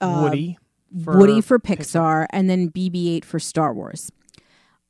uh, 0.00 0.20
Woody. 0.22 0.58
For 1.04 1.16
Woody 1.16 1.40
for 1.40 1.58
Pixar, 1.58 1.78
Pixar, 1.78 2.26
and 2.30 2.50
then 2.50 2.68
BB-8 2.70 3.24
for 3.24 3.38
Star 3.38 3.72
Wars. 3.72 4.12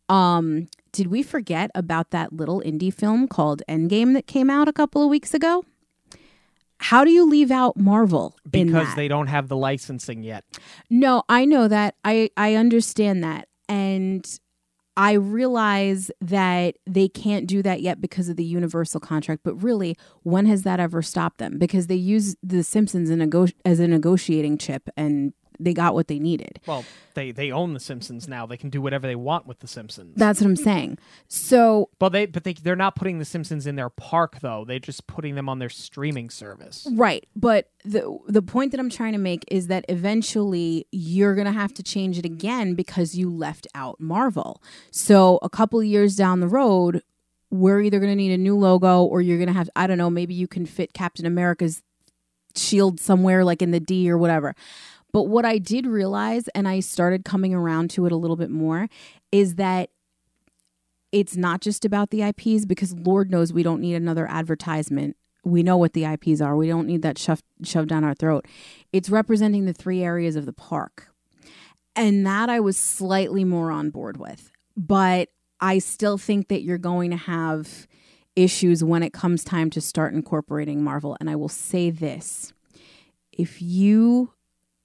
Um, 0.09 0.67
did 0.91 1.07
we 1.07 1.23
forget 1.23 1.71
about 1.77 2.11
that 2.11 2.33
little 2.33 2.61
indie 2.61 2.93
film 2.93 3.29
called 3.29 3.63
Endgame 3.69 4.13
that 4.15 4.27
came 4.27 4.51
out 4.51 4.67
a 4.67 4.73
couple 4.73 5.03
of 5.03 5.09
weeks 5.09 5.33
ago? 5.33 5.65
How 6.83 7.05
do 7.05 7.11
you 7.13 7.29
leave 7.29 7.53
out 7.53 7.77
Marvel? 7.77 8.37
Because 8.51 8.93
they 8.97 9.07
don't 9.07 9.29
have 9.29 9.47
the 9.49 9.57
licensing 9.57 10.25
yet. 10.25 10.45
No, 10.91 11.23
I 11.29 11.45
know 11.45 11.69
that. 11.69 11.95
I 12.05 12.31
I 12.37 12.57
understand 12.57 13.23
that, 13.23 13.49
and 13.69 14.27
I 14.97 15.13
realize 15.13 16.11
that 16.21 16.75
they 16.85 17.09
can't 17.09 17.47
do 17.47 17.63
that 17.63 17.83
yet 17.83 18.01
because 18.01 18.29
of 18.29 18.37
the 18.37 18.45
Universal 18.45 19.01
contract. 19.01 19.43
But 19.45 19.55
really, 19.63 19.97
when 20.25 20.47
has 20.47 20.65
that 20.65 20.81
ever 20.81 21.03
stopped 21.03 21.39
them? 21.39 21.59
Because 21.59 21.87
they 21.87 21.95
use 21.95 22.35
the 22.43 22.65
Simpsons 22.65 23.11
as 23.65 23.79
a 23.79 23.89
negotiating 23.89 24.59
chip, 24.59 24.89
and 24.97 25.33
they 25.59 25.75
got 25.75 25.95
what 25.95 26.09
they 26.09 26.19
needed. 26.19 26.61
Well, 26.67 26.85
they 27.15 27.31
they 27.31 27.51
own 27.51 27.75
the 27.75 27.81
Simpsons 27.81 28.29
now. 28.29 28.47
They 28.47 28.57
can 28.57 28.71
do 28.71 28.81
whatever 28.81 29.07
they 29.07 29.15
want 29.15 29.47
with 29.47 29.61
the 29.61 29.67
Simpsons. 29.67 30.15
That's 30.17 30.41
what 30.41 30.47
I'm 30.47 30.57
saying. 30.57 30.99
So, 31.29 31.91
but 31.99 32.11
they 32.11 32.27
but 32.27 32.45
they 32.45 32.55
they're 32.55 32.77
not 32.77 32.97
putting 32.97 33.19
the 33.19 33.25
Simpsons 33.25 33.67
in 33.67 33.77
their 33.77 33.91
park 33.91 34.41
though. 34.41 34.65
They're 34.65 34.79
just 34.79 35.07
putting 35.07 35.35
them 35.35 35.49
on 35.49 35.59
their 35.59 35.69
streaming 35.69 36.31
service. 36.31 36.87
Right. 36.93 37.27
But 37.37 37.71
the 37.85 38.19
the 38.29 38.43
point 38.43 38.71
that 38.73 38.81
I'm 38.81 38.91
trying 38.91 39.13
to 39.13 39.19
make 39.19 39.45
is 39.49 39.67
that 39.67 39.85
eventually 39.89 40.87
you're 40.93 41.35
going 41.35 41.47
to 41.47 41.53
have 41.53 41.75
to 41.75 41.83
change 41.83 42.19
it 42.19 42.25
again 42.25 42.75
because 42.75 43.15
you 43.15 43.31
left 43.31 43.67
out 43.75 44.01
Marvel. 44.01 44.63
So, 44.91 45.39
a 45.43 45.49
couple 45.49 45.83
years 45.83 46.17
down 46.17 46.41
the 46.41 46.49
road, 46.49 47.03
we're 47.51 47.81
either 47.81 47.99
going 47.99 48.11
to 48.11 48.17
need 48.17 48.33
a 48.33 48.39
new 48.39 48.57
logo 48.57 49.03
or 49.03 49.21
you're 49.21 49.39
going 49.39 49.49
to 49.49 49.53
have 49.53 49.69
I 49.77 49.87
don't 49.87 49.99
know, 49.99 50.11
maybe 50.11 50.35
you 50.35 50.49
can 50.49 50.67
fit 50.67 50.93
Captain 50.93 51.27
America's 51.27 51.83
shield 52.57 53.01
somewhere 53.01 53.45
like 53.45 53.63
in 53.63 53.71
the 53.71 53.81
D 53.81 54.11
or 54.11 54.19
whatever. 54.19 54.55
But 55.13 55.25
what 55.25 55.45
I 55.45 55.59
did 55.59 55.87
realize, 55.87 56.49
and 56.49 56.67
I 56.67 56.81
started 56.81 57.25
coming 57.25 57.55
around 57.55 57.91
to 57.91 58.07
it 58.07 58.13
a 58.13 58.17
little 58.17 58.37
bit 58.37 58.51
more, 58.51 58.89
is 59.31 59.57
that 59.57 59.91
it's 61.13 61.37
not 61.37 61.61
just 61.61 61.85
about 61.85 62.11
the 62.11 62.23
IPs 62.23 62.65
because 62.65 62.95
Lord 62.95 63.31
knows 63.31 63.53
we 63.53 63.63
don't 63.63 63.81
need 63.81 63.95
another 63.95 64.27
advertisement. 64.27 65.17
We 65.45 65.63
know 65.63 65.77
what 65.77 65.93
the 65.93 66.05
IPs 66.05 66.41
are. 66.41 66.57
We 66.57 66.69
don't 66.69 66.87
need 66.87 67.03
that 67.03 67.19
shoved, 67.19 67.45
shoved 67.63 67.89
down 67.89 68.05
our 68.05 68.15
throat. 68.15 68.47
It's 68.93 69.11
representing 69.11 69.67
the 69.67 69.75
three 69.75 70.03
areas 70.03 70.37
of 70.37 70.47
the 70.47 70.53
park. 70.53 71.09
And 71.95 72.27
that 72.27 72.49
I 72.49 72.61
was 72.61 72.79
slightly 72.79 73.45
more 73.45 73.71
on 73.71 73.91
board 73.91 74.17
with. 74.17 74.51
But 74.77 75.29
I 75.61 75.79
still 75.79 76.17
think 76.17 76.49
that 76.49 76.63
you're 76.63 76.79
going 76.79 77.11
to 77.11 77.17
have 77.19 77.87
issues 78.35 78.83
when 78.83 79.03
it 79.03 79.13
comes 79.13 79.45
time 79.45 79.69
to 79.71 79.81
start 79.81 80.15
incorporating 80.15 80.83
Marvel. 80.83 81.19
And 81.21 81.29
I 81.29 81.37
will 81.37 81.51
say 81.51 81.91
this 81.91 82.55
if 83.33 83.61
you 83.61 84.33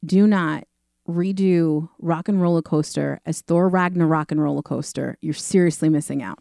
do 0.06 0.28
not 0.28 0.66
redo 1.08 1.90
Rock 2.00 2.28
and 2.28 2.42
Roller 2.42 2.62
Coaster 2.62 3.20
as 3.26 3.42
Thor 3.42 3.70
Ragnarok 3.70 4.32
and 4.32 4.42
Roller 4.42 4.62
Coaster, 4.62 5.18
you're 5.22 5.34
seriously 5.34 5.90
missing 5.90 6.22
out. 6.22 6.40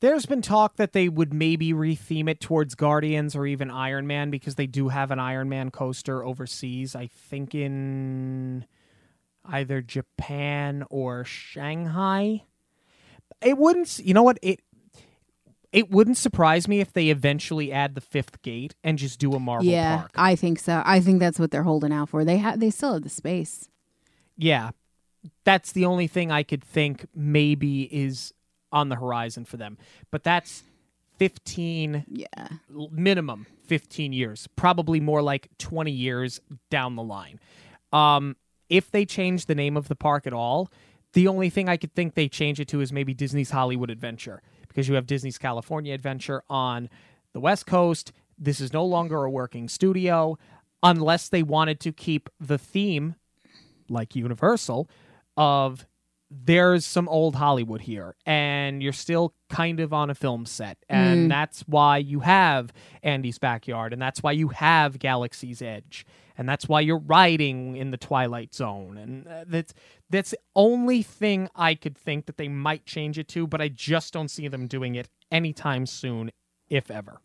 There's 0.00 0.26
been 0.26 0.42
talk 0.42 0.76
that 0.76 0.92
they 0.92 1.08
would 1.08 1.32
maybe 1.32 1.72
retheme 1.72 2.28
it 2.28 2.40
towards 2.40 2.74
Guardians 2.74 3.34
or 3.34 3.46
even 3.46 3.70
Iron 3.70 4.06
Man 4.06 4.30
because 4.30 4.56
they 4.56 4.66
do 4.66 4.88
have 4.88 5.10
an 5.10 5.18
Iron 5.18 5.48
Man 5.48 5.70
coaster 5.70 6.22
overseas. 6.22 6.94
I 6.94 7.06
think 7.06 7.54
in 7.54 8.66
either 9.44 9.80
Japan 9.80 10.84
or 10.90 11.24
Shanghai. 11.24 12.44
It 13.42 13.56
wouldn't, 13.56 13.98
you 13.98 14.12
know 14.12 14.22
what? 14.22 14.38
It 14.42 14.60
it 15.76 15.90
wouldn't 15.90 16.16
surprise 16.16 16.66
me 16.66 16.80
if 16.80 16.94
they 16.94 17.10
eventually 17.10 17.70
add 17.70 17.94
the 17.94 18.00
fifth 18.00 18.40
gate 18.40 18.74
and 18.82 18.96
just 18.96 19.18
do 19.18 19.32
a 19.32 19.38
Marvel 19.38 19.66
yeah, 19.66 19.98
park. 19.98 20.12
I 20.16 20.34
think 20.34 20.58
so. 20.58 20.82
I 20.86 21.00
think 21.00 21.20
that's 21.20 21.38
what 21.38 21.50
they're 21.50 21.64
holding 21.64 21.92
out 21.92 22.08
for. 22.08 22.24
They 22.24 22.38
have 22.38 22.60
they 22.60 22.70
still 22.70 22.94
have 22.94 23.02
the 23.02 23.10
space. 23.10 23.68
Yeah. 24.38 24.70
That's 25.44 25.72
the 25.72 25.84
only 25.84 26.06
thing 26.06 26.32
I 26.32 26.44
could 26.44 26.64
think 26.64 27.04
maybe 27.14 27.82
is 27.94 28.32
on 28.72 28.88
the 28.88 28.96
horizon 28.96 29.44
for 29.44 29.58
them. 29.58 29.76
But 30.10 30.24
that's 30.24 30.62
15 31.18 32.04
yeah 32.10 32.48
minimum 32.90 33.46
15 33.64 34.12
years 34.12 34.46
probably 34.54 35.00
more 35.00 35.22
like 35.22 35.48
20 35.56 35.90
years 35.90 36.42
down 36.68 36.94
the 36.94 37.02
line 37.02 37.40
um 37.90 38.36
if 38.68 38.90
they 38.90 39.06
change 39.06 39.46
the 39.46 39.54
name 39.54 39.78
of 39.78 39.88
the 39.88 39.96
park 39.96 40.26
at 40.26 40.34
all 40.34 40.70
the 41.14 41.26
only 41.26 41.48
thing 41.48 41.70
i 41.70 41.78
could 41.78 41.94
think 41.94 42.16
they 42.16 42.28
change 42.28 42.60
it 42.60 42.68
to 42.68 42.82
is 42.82 42.92
maybe 42.92 43.14
disney's 43.14 43.48
hollywood 43.48 43.88
adventure 43.88 44.42
because 44.76 44.90
you 44.90 44.94
have 44.94 45.06
Disney's 45.06 45.38
California 45.38 45.94
Adventure 45.94 46.42
on 46.50 46.90
the 47.32 47.40
West 47.40 47.64
Coast. 47.64 48.12
This 48.38 48.60
is 48.60 48.74
no 48.74 48.84
longer 48.84 49.24
a 49.24 49.30
working 49.30 49.70
studio 49.70 50.36
unless 50.82 51.30
they 51.30 51.42
wanted 51.42 51.80
to 51.80 51.92
keep 51.92 52.28
the 52.38 52.58
theme, 52.58 53.14
like 53.88 54.14
Universal, 54.14 54.90
of 55.34 55.86
there's 56.30 56.84
some 56.84 57.08
old 57.08 57.36
Hollywood 57.36 57.82
here, 57.82 58.16
and 58.26 58.82
you're 58.82 58.92
still 58.92 59.34
kind 59.48 59.80
of 59.80 59.92
on 59.92 60.10
a 60.10 60.14
film 60.14 60.44
set. 60.44 60.78
And 60.88 61.26
mm. 61.26 61.28
that's 61.28 61.60
why 61.62 61.98
you 61.98 62.20
have 62.20 62.72
Andy's 63.02 63.38
Backyard, 63.38 63.92
and 63.92 64.02
that's 64.02 64.22
why 64.22 64.32
you 64.32 64.48
have 64.48 64.98
Galaxy's 64.98 65.62
Edge, 65.62 66.04
and 66.36 66.48
that's 66.48 66.68
why 66.68 66.80
you're 66.80 66.98
riding 66.98 67.76
in 67.76 67.90
the 67.90 67.96
Twilight 67.96 68.54
Zone. 68.54 68.96
And 68.96 69.28
uh, 69.28 69.44
that's 69.46 69.72
that's 70.10 70.30
the 70.32 70.38
only 70.56 71.02
thing 71.02 71.48
I 71.54 71.74
could 71.74 71.96
think 71.96 72.26
that 72.26 72.38
they 72.38 72.48
might 72.48 72.86
change 72.86 73.18
it 73.18 73.28
to, 73.28 73.46
but 73.46 73.60
I 73.60 73.68
just 73.68 74.12
don't 74.12 74.30
see 74.30 74.48
them 74.48 74.66
doing 74.66 74.96
it 74.96 75.08
anytime 75.30 75.86
soon, 75.86 76.32
if 76.68 76.90
ever. 76.90 77.20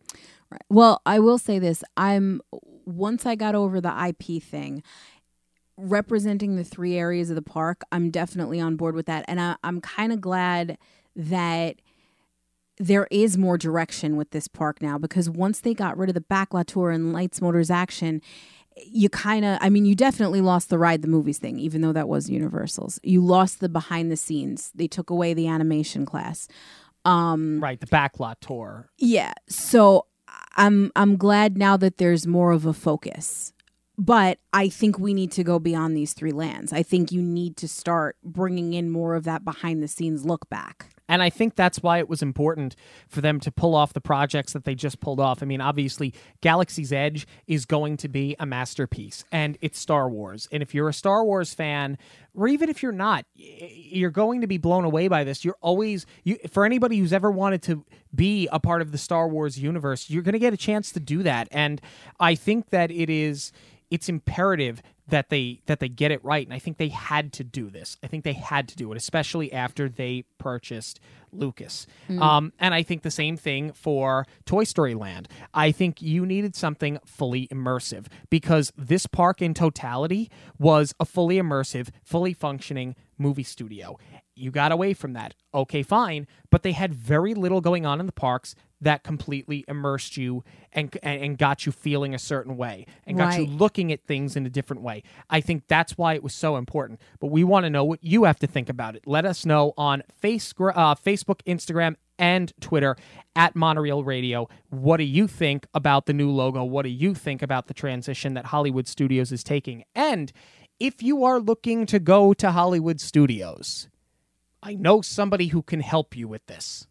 Right. 0.50 0.62
Well, 0.68 1.00
I 1.06 1.18
will 1.18 1.38
say 1.38 1.58
this. 1.58 1.82
I'm 1.96 2.40
once 2.84 3.26
I 3.26 3.34
got 3.34 3.54
over 3.54 3.80
the 3.80 4.06
IP 4.08 4.42
thing, 4.42 4.82
representing 5.82 6.56
the 6.56 6.64
three 6.64 6.96
areas 6.96 7.30
of 7.30 7.36
the 7.36 7.42
park, 7.42 7.82
I'm 7.92 8.10
definitely 8.10 8.60
on 8.60 8.76
board 8.76 8.94
with 8.94 9.06
that. 9.06 9.24
And 9.28 9.40
I, 9.40 9.56
I'm 9.64 9.80
kind 9.80 10.12
of 10.12 10.20
glad 10.20 10.78
that 11.16 11.76
there 12.78 13.06
is 13.10 13.36
more 13.36 13.58
direction 13.58 14.16
with 14.16 14.30
this 14.30 14.48
park 14.48 14.80
now 14.80 14.98
because 14.98 15.28
once 15.28 15.60
they 15.60 15.74
got 15.74 15.96
rid 15.98 16.08
of 16.08 16.14
the 16.14 16.20
backlot 16.22 16.66
tour 16.66 16.90
and 16.90 17.12
Lights 17.12 17.40
Motors 17.40 17.70
Action 17.70 18.20
you 18.86 19.10
kind 19.10 19.44
of 19.44 19.58
i 19.60 19.68
mean 19.68 19.84
you 19.84 19.94
definitely 19.94 20.40
lost 20.40 20.70
the 20.70 20.78
ride 20.78 21.02
the 21.02 21.06
movies 21.08 21.36
thing 21.36 21.58
even 21.58 21.82
though 21.82 21.92
that 21.92 22.08
was 22.08 22.30
universal's 22.30 22.98
you 23.02 23.22
lost 23.22 23.60
the 23.60 23.68
behind 23.68 24.10
the 24.10 24.16
scenes 24.16 24.72
they 24.74 24.86
took 24.88 25.10
away 25.10 25.34
the 25.34 25.46
animation 25.46 26.06
class 26.06 26.48
um 27.04 27.60
Right, 27.62 27.78
the 27.78 27.86
backlot 27.86 28.36
tour. 28.40 28.88
yeah 28.96 29.34
so 29.46 30.06
i'm 30.56 30.90
i'm 30.96 31.18
glad 31.18 31.58
now 31.58 31.76
that 31.76 31.98
there's 31.98 32.26
more 32.26 32.50
of 32.50 32.64
a 32.64 32.72
focus 32.72 33.52
but 34.04 34.38
i 34.52 34.68
think 34.68 34.98
we 34.98 35.14
need 35.14 35.30
to 35.30 35.44
go 35.44 35.58
beyond 35.58 35.96
these 35.96 36.12
three 36.12 36.32
lands 36.32 36.72
i 36.72 36.82
think 36.82 37.12
you 37.12 37.22
need 37.22 37.56
to 37.56 37.68
start 37.68 38.16
bringing 38.24 38.74
in 38.74 38.90
more 38.90 39.14
of 39.14 39.24
that 39.24 39.44
behind 39.44 39.82
the 39.82 39.88
scenes 39.88 40.24
look 40.24 40.48
back 40.50 40.86
And 41.12 41.22
I 41.22 41.28
think 41.28 41.56
that's 41.56 41.82
why 41.82 41.98
it 41.98 42.08
was 42.08 42.22
important 42.22 42.74
for 43.06 43.20
them 43.20 43.38
to 43.40 43.52
pull 43.52 43.74
off 43.74 43.92
the 43.92 44.00
projects 44.00 44.54
that 44.54 44.64
they 44.64 44.74
just 44.74 44.98
pulled 45.00 45.20
off. 45.20 45.42
I 45.42 45.46
mean, 45.46 45.60
obviously, 45.60 46.14
Galaxy's 46.40 46.90
Edge 46.90 47.26
is 47.46 47.66
going 47.66 47.98
to 47.98 48.08
be 48.08 48.34
a 48.40 48.46
masterpiece, 48.46 49.22
and 49.30 49.58
it's 49.60 49.78
Star 49.78 50.08
Wars. 50.08 50.48
And 50.50 50.62
if 50.62 50.74
you're 50.74 50.88
a 50.88 50.94
Star 50.94 51.22
Wars 51.22 51.52
fan, 51.52 51.98
or 52.34 52.48
even 52.48 52.70
if 52.70 52.82
you're 52.82 52.92
not, 52.92 53.26
you're 53.34 54.10
going 54.10 54.40
to 54.40 54.46
be 54.46 54.56
blown 54.56 54.84
away 54.84 55.08
by 55.08 55.22
this. 55.22 55.44
You're 55.44 55.58
always 55.60 56.06
you 56.24 56.38
for 56.50 56.64
anybody 56.64 56.96
who's 56.96 57.12
ever 57.12 57.30
wanted 57.30 57.60
to 57.64 57.84
be 58.14 58.48
a 58.50 58.58
part 58.58 58.80
of 58.80 58.90
the 58.90 58.98
Star 58.98 59.28
Wars 59.28 59.58
universe, 59.58 60.08
you're 60.08 60.22
going 60.22 60.32
to 60.32 60.38
get 60.38 60.54
a 60.54 60.56
chance 60.58 60.92
to 60.92 61.00
do 61.00 61.22
that. 61.24 61.46
And 61.50 61.78
I 62.20 62.34
think 62.34 62.70
that 62.70 62.90
it 62.90 63.10
is 63.10 63.52
it's 63.92 64.08
imperative 64.08 64.82
that 65.08 65.28
they 65.28 65.60
that 65.66 65.78
they 65.80 65.88
get 65.88 66.10
it 66.10 66.24
right 66.24 66.46
and 66.46 66.54
i 66.54 66.58
think 66.58 66.78
they 66.78 66.88
had 66.88 67.32
to 67.34 67.44
do 67.44 67.68
this. 67.68 67.98
I 68.02 68.06
think 68.06 68.24
they 68.24 68.32
had 68.32 68.66
to 68.68 68.76
do 68.76 68.90
it 68.90 68.96
especially 68.96 69.52
after 69.52 69.88
they 69.88 70.24
purchased 70.38 70.98
lucas. 71.32 71.86
Um, 72.08 72.52
and 72.58 72.72
i 72.74 72.82
think 72.82 73.02
the 73.02 73.10
same 73.10 73.36
thing 73.36 73.72
for 73.72 74.26
toy 74.46 74.64
story 74.64 74.94
land. 74.94 75.28
I 75.52 75.70
think 75.70 76.00
you 76.00 76.24
needed 76.24 76.56
something 76.56 76.98
fully 77.04 77.46
immersive 77.48 78.06
because 78.30 78.72
this 78.76 79.06
park 79.06 79.42
in 79.42 79.52
totality 79.52 80.30
was 80.58 80.94
a 80.98 81.04
fully 81.04 81.36
immersive 81.36 81.90
fully 82.02 82.32
functioning 82.32 82.96
movie 83.18 83.44
studio. 83.44 83.98
You 84.34 84.50
got 84.50 84.72
away 84.72 84.94
from 84.94 85.12
that. 85.12 85.34
Okay 85.52 85.82
fine 85.82 86.26
but 86.50 86.62
they 86.62 86.72
had 86.72 86.94
very 86.94 87.34
little 87.34 87.60
going 87.60 87.84
on 87.84 88.00
in 88.00 88.06
the 88.06 88.12
parks 88.12 88.54
that 88.82 89.02
completely 89.02 89.64
immersed 89.68 90.16
you 90.16 90.44
and 90.72 90.96
and, 91.02 91.22
and 91.22 91.38
got 91.38 91.66
you 91.66 91.72
feeling 91.72 92.14
a 92.14 92.18
certain 92.18 92.56
way 92.56 92.86
and 93.06 93.16
got 93.16 93.38
you 93.38 93.46
looking 93.46 93.92
at 93.92 94.04
things 94.04 94.36
in 94.36 94.44
a 94.46 94.50
different 94.50 94.82
way. 94.82 95.02
I 95.30 95.40
think 95.40 95.64
that's 95.68 95.96
why 95.96 96.14
it 96.14 96.22
was 96.22 96.34
so 96.34 96.56
important. 96.56 97.00
But 97.20 97.28
we 97.28 97.44
want 97.44 97.64
to 97.64 97.70
know 97.70 97.84
what 97.84 98.02
you 98.02 98.24
have 98.24 98.38
to 98.40 98.46
think 98.46 98.68
about 98.68 98.96
it. 98.96 99.06
Let 99.06 99.24
us 99.24 99.46
know 99.46 99.72
on 99.76 100.02
face, 100.20 100.52
uh, 100.58 100.94
Facebook, 100.94 101.40
Instagram, 101.46 101.96
and 102.18 102.52
Twitter 102.60 102.96
at 103.34 103.56
Monorail 103.56 104.04
Radio. 104.04 104.48
What 104.70 104.98
do 104.98 105.04
you 105.04 105.26
think 105.26 105.66
about 105.74 106.06
the 106.06 106.12
new 106.12 106.30
logo? 106.30 106.62
What 106.64 106.82
do 106.82 106.90
you 106.90 107.14
think 107.14 107.42
about 107.42 107.66
the 107.66 107.74
transition 107.74 108.34
that 108.34 108.46
Hollywood 108.46 108.86
Studios 108.86 109.32
is 109.32 109.42
taking? 109.42 109.84
And 109.94 110.32
if 110.78 111.02
you 111.02 111.24
are 111.24 111.40
looking 111.40 111.86
to 111.86 111.98
go 111.98 112.34
to 112.34 112.52
Hollywood 112.52 113.00
Studios, 113.00 113.88
I 114.62 114.74
know 114.74 115.00
somebody 115.00 115.48
who 115.48 115.62
can 115.62 115.80
help 115.80 116.16
you 116.16 116.28
with 116.28 116.46
this. 116.46 116.86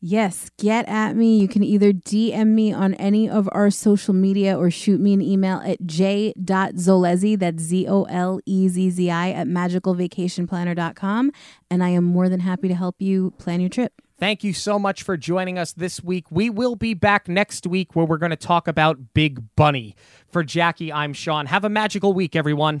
Yes, 0.00 0.50
get 0.58 0.86
at 0.88 1.16
me. 1.16 1.38
You 1.38 1.48
can 1.48 1.64
either 1.64 1.92
DM 1.92 2.48
me 2.48 2.72
on 2.72 2.94
any 2.94 3.28
of 3.28 3.48
our 3.52 3.70
social 3.70 4.12
media 4.12 4.56
or 4.56 4.70
shoot 4.70 5.00
me 5.00 5.14
an 5.14 5.22
email 5.22 5.58
at 5.64 5.84
j.zolezzi, 5.86 7.38
that's 7.38 7.62
Z 7.62 7.88
O 7.88 8.04
L 8.04 8.38
E 8.44 8.68
Z 8.68 8.90
Z 8.90 9.10
I, 9.10 9.30
at 9.30 9.46
magicalvacationplanner.com. 9.46 11.32
And 11.70 11.82
I 11.82 11.88
am 11.90 12.04
more 12.04 12.28
than 12.28 12.40
happy 12.40 12.68
to 12.68 12.74
help 12.74 13.00
you 13.00 13.32
plan 13.38 13.60
your 13.60 13.70
trip. 13.70 14.00
Thank 14.18 14.44
you 14.44 14.54
so 14.54 14.78
much 14.78 15.02
for 15.02 15.16
joining 15.16 15.58
us 15.58 15.72
this 15.72 16.02
week. 16.02 16.30
We 16.30 16.48
will 16.48 16.74
be 16.74 16.94
back 16.94 17.28
next 17.28 17.66
week 17.66 17.94
where 17.94 18.06
we're 18.06 18.16
going 18.16 18.30
to 18.30 18.36
talk 18.36 18.66
about 18.66 19.12
Big 19.12 19.42
Bunny. 19.56 19.94
For 20.28 20.42
Jackie, 20.42 20.92
I'm 20.92 21.12
Sean. 21.12 21.46
Have 21.46 21.64
a 21.64 21.68
magical 21.68 22.14
week, 22.14 22.34
everyone. 22.34 22.80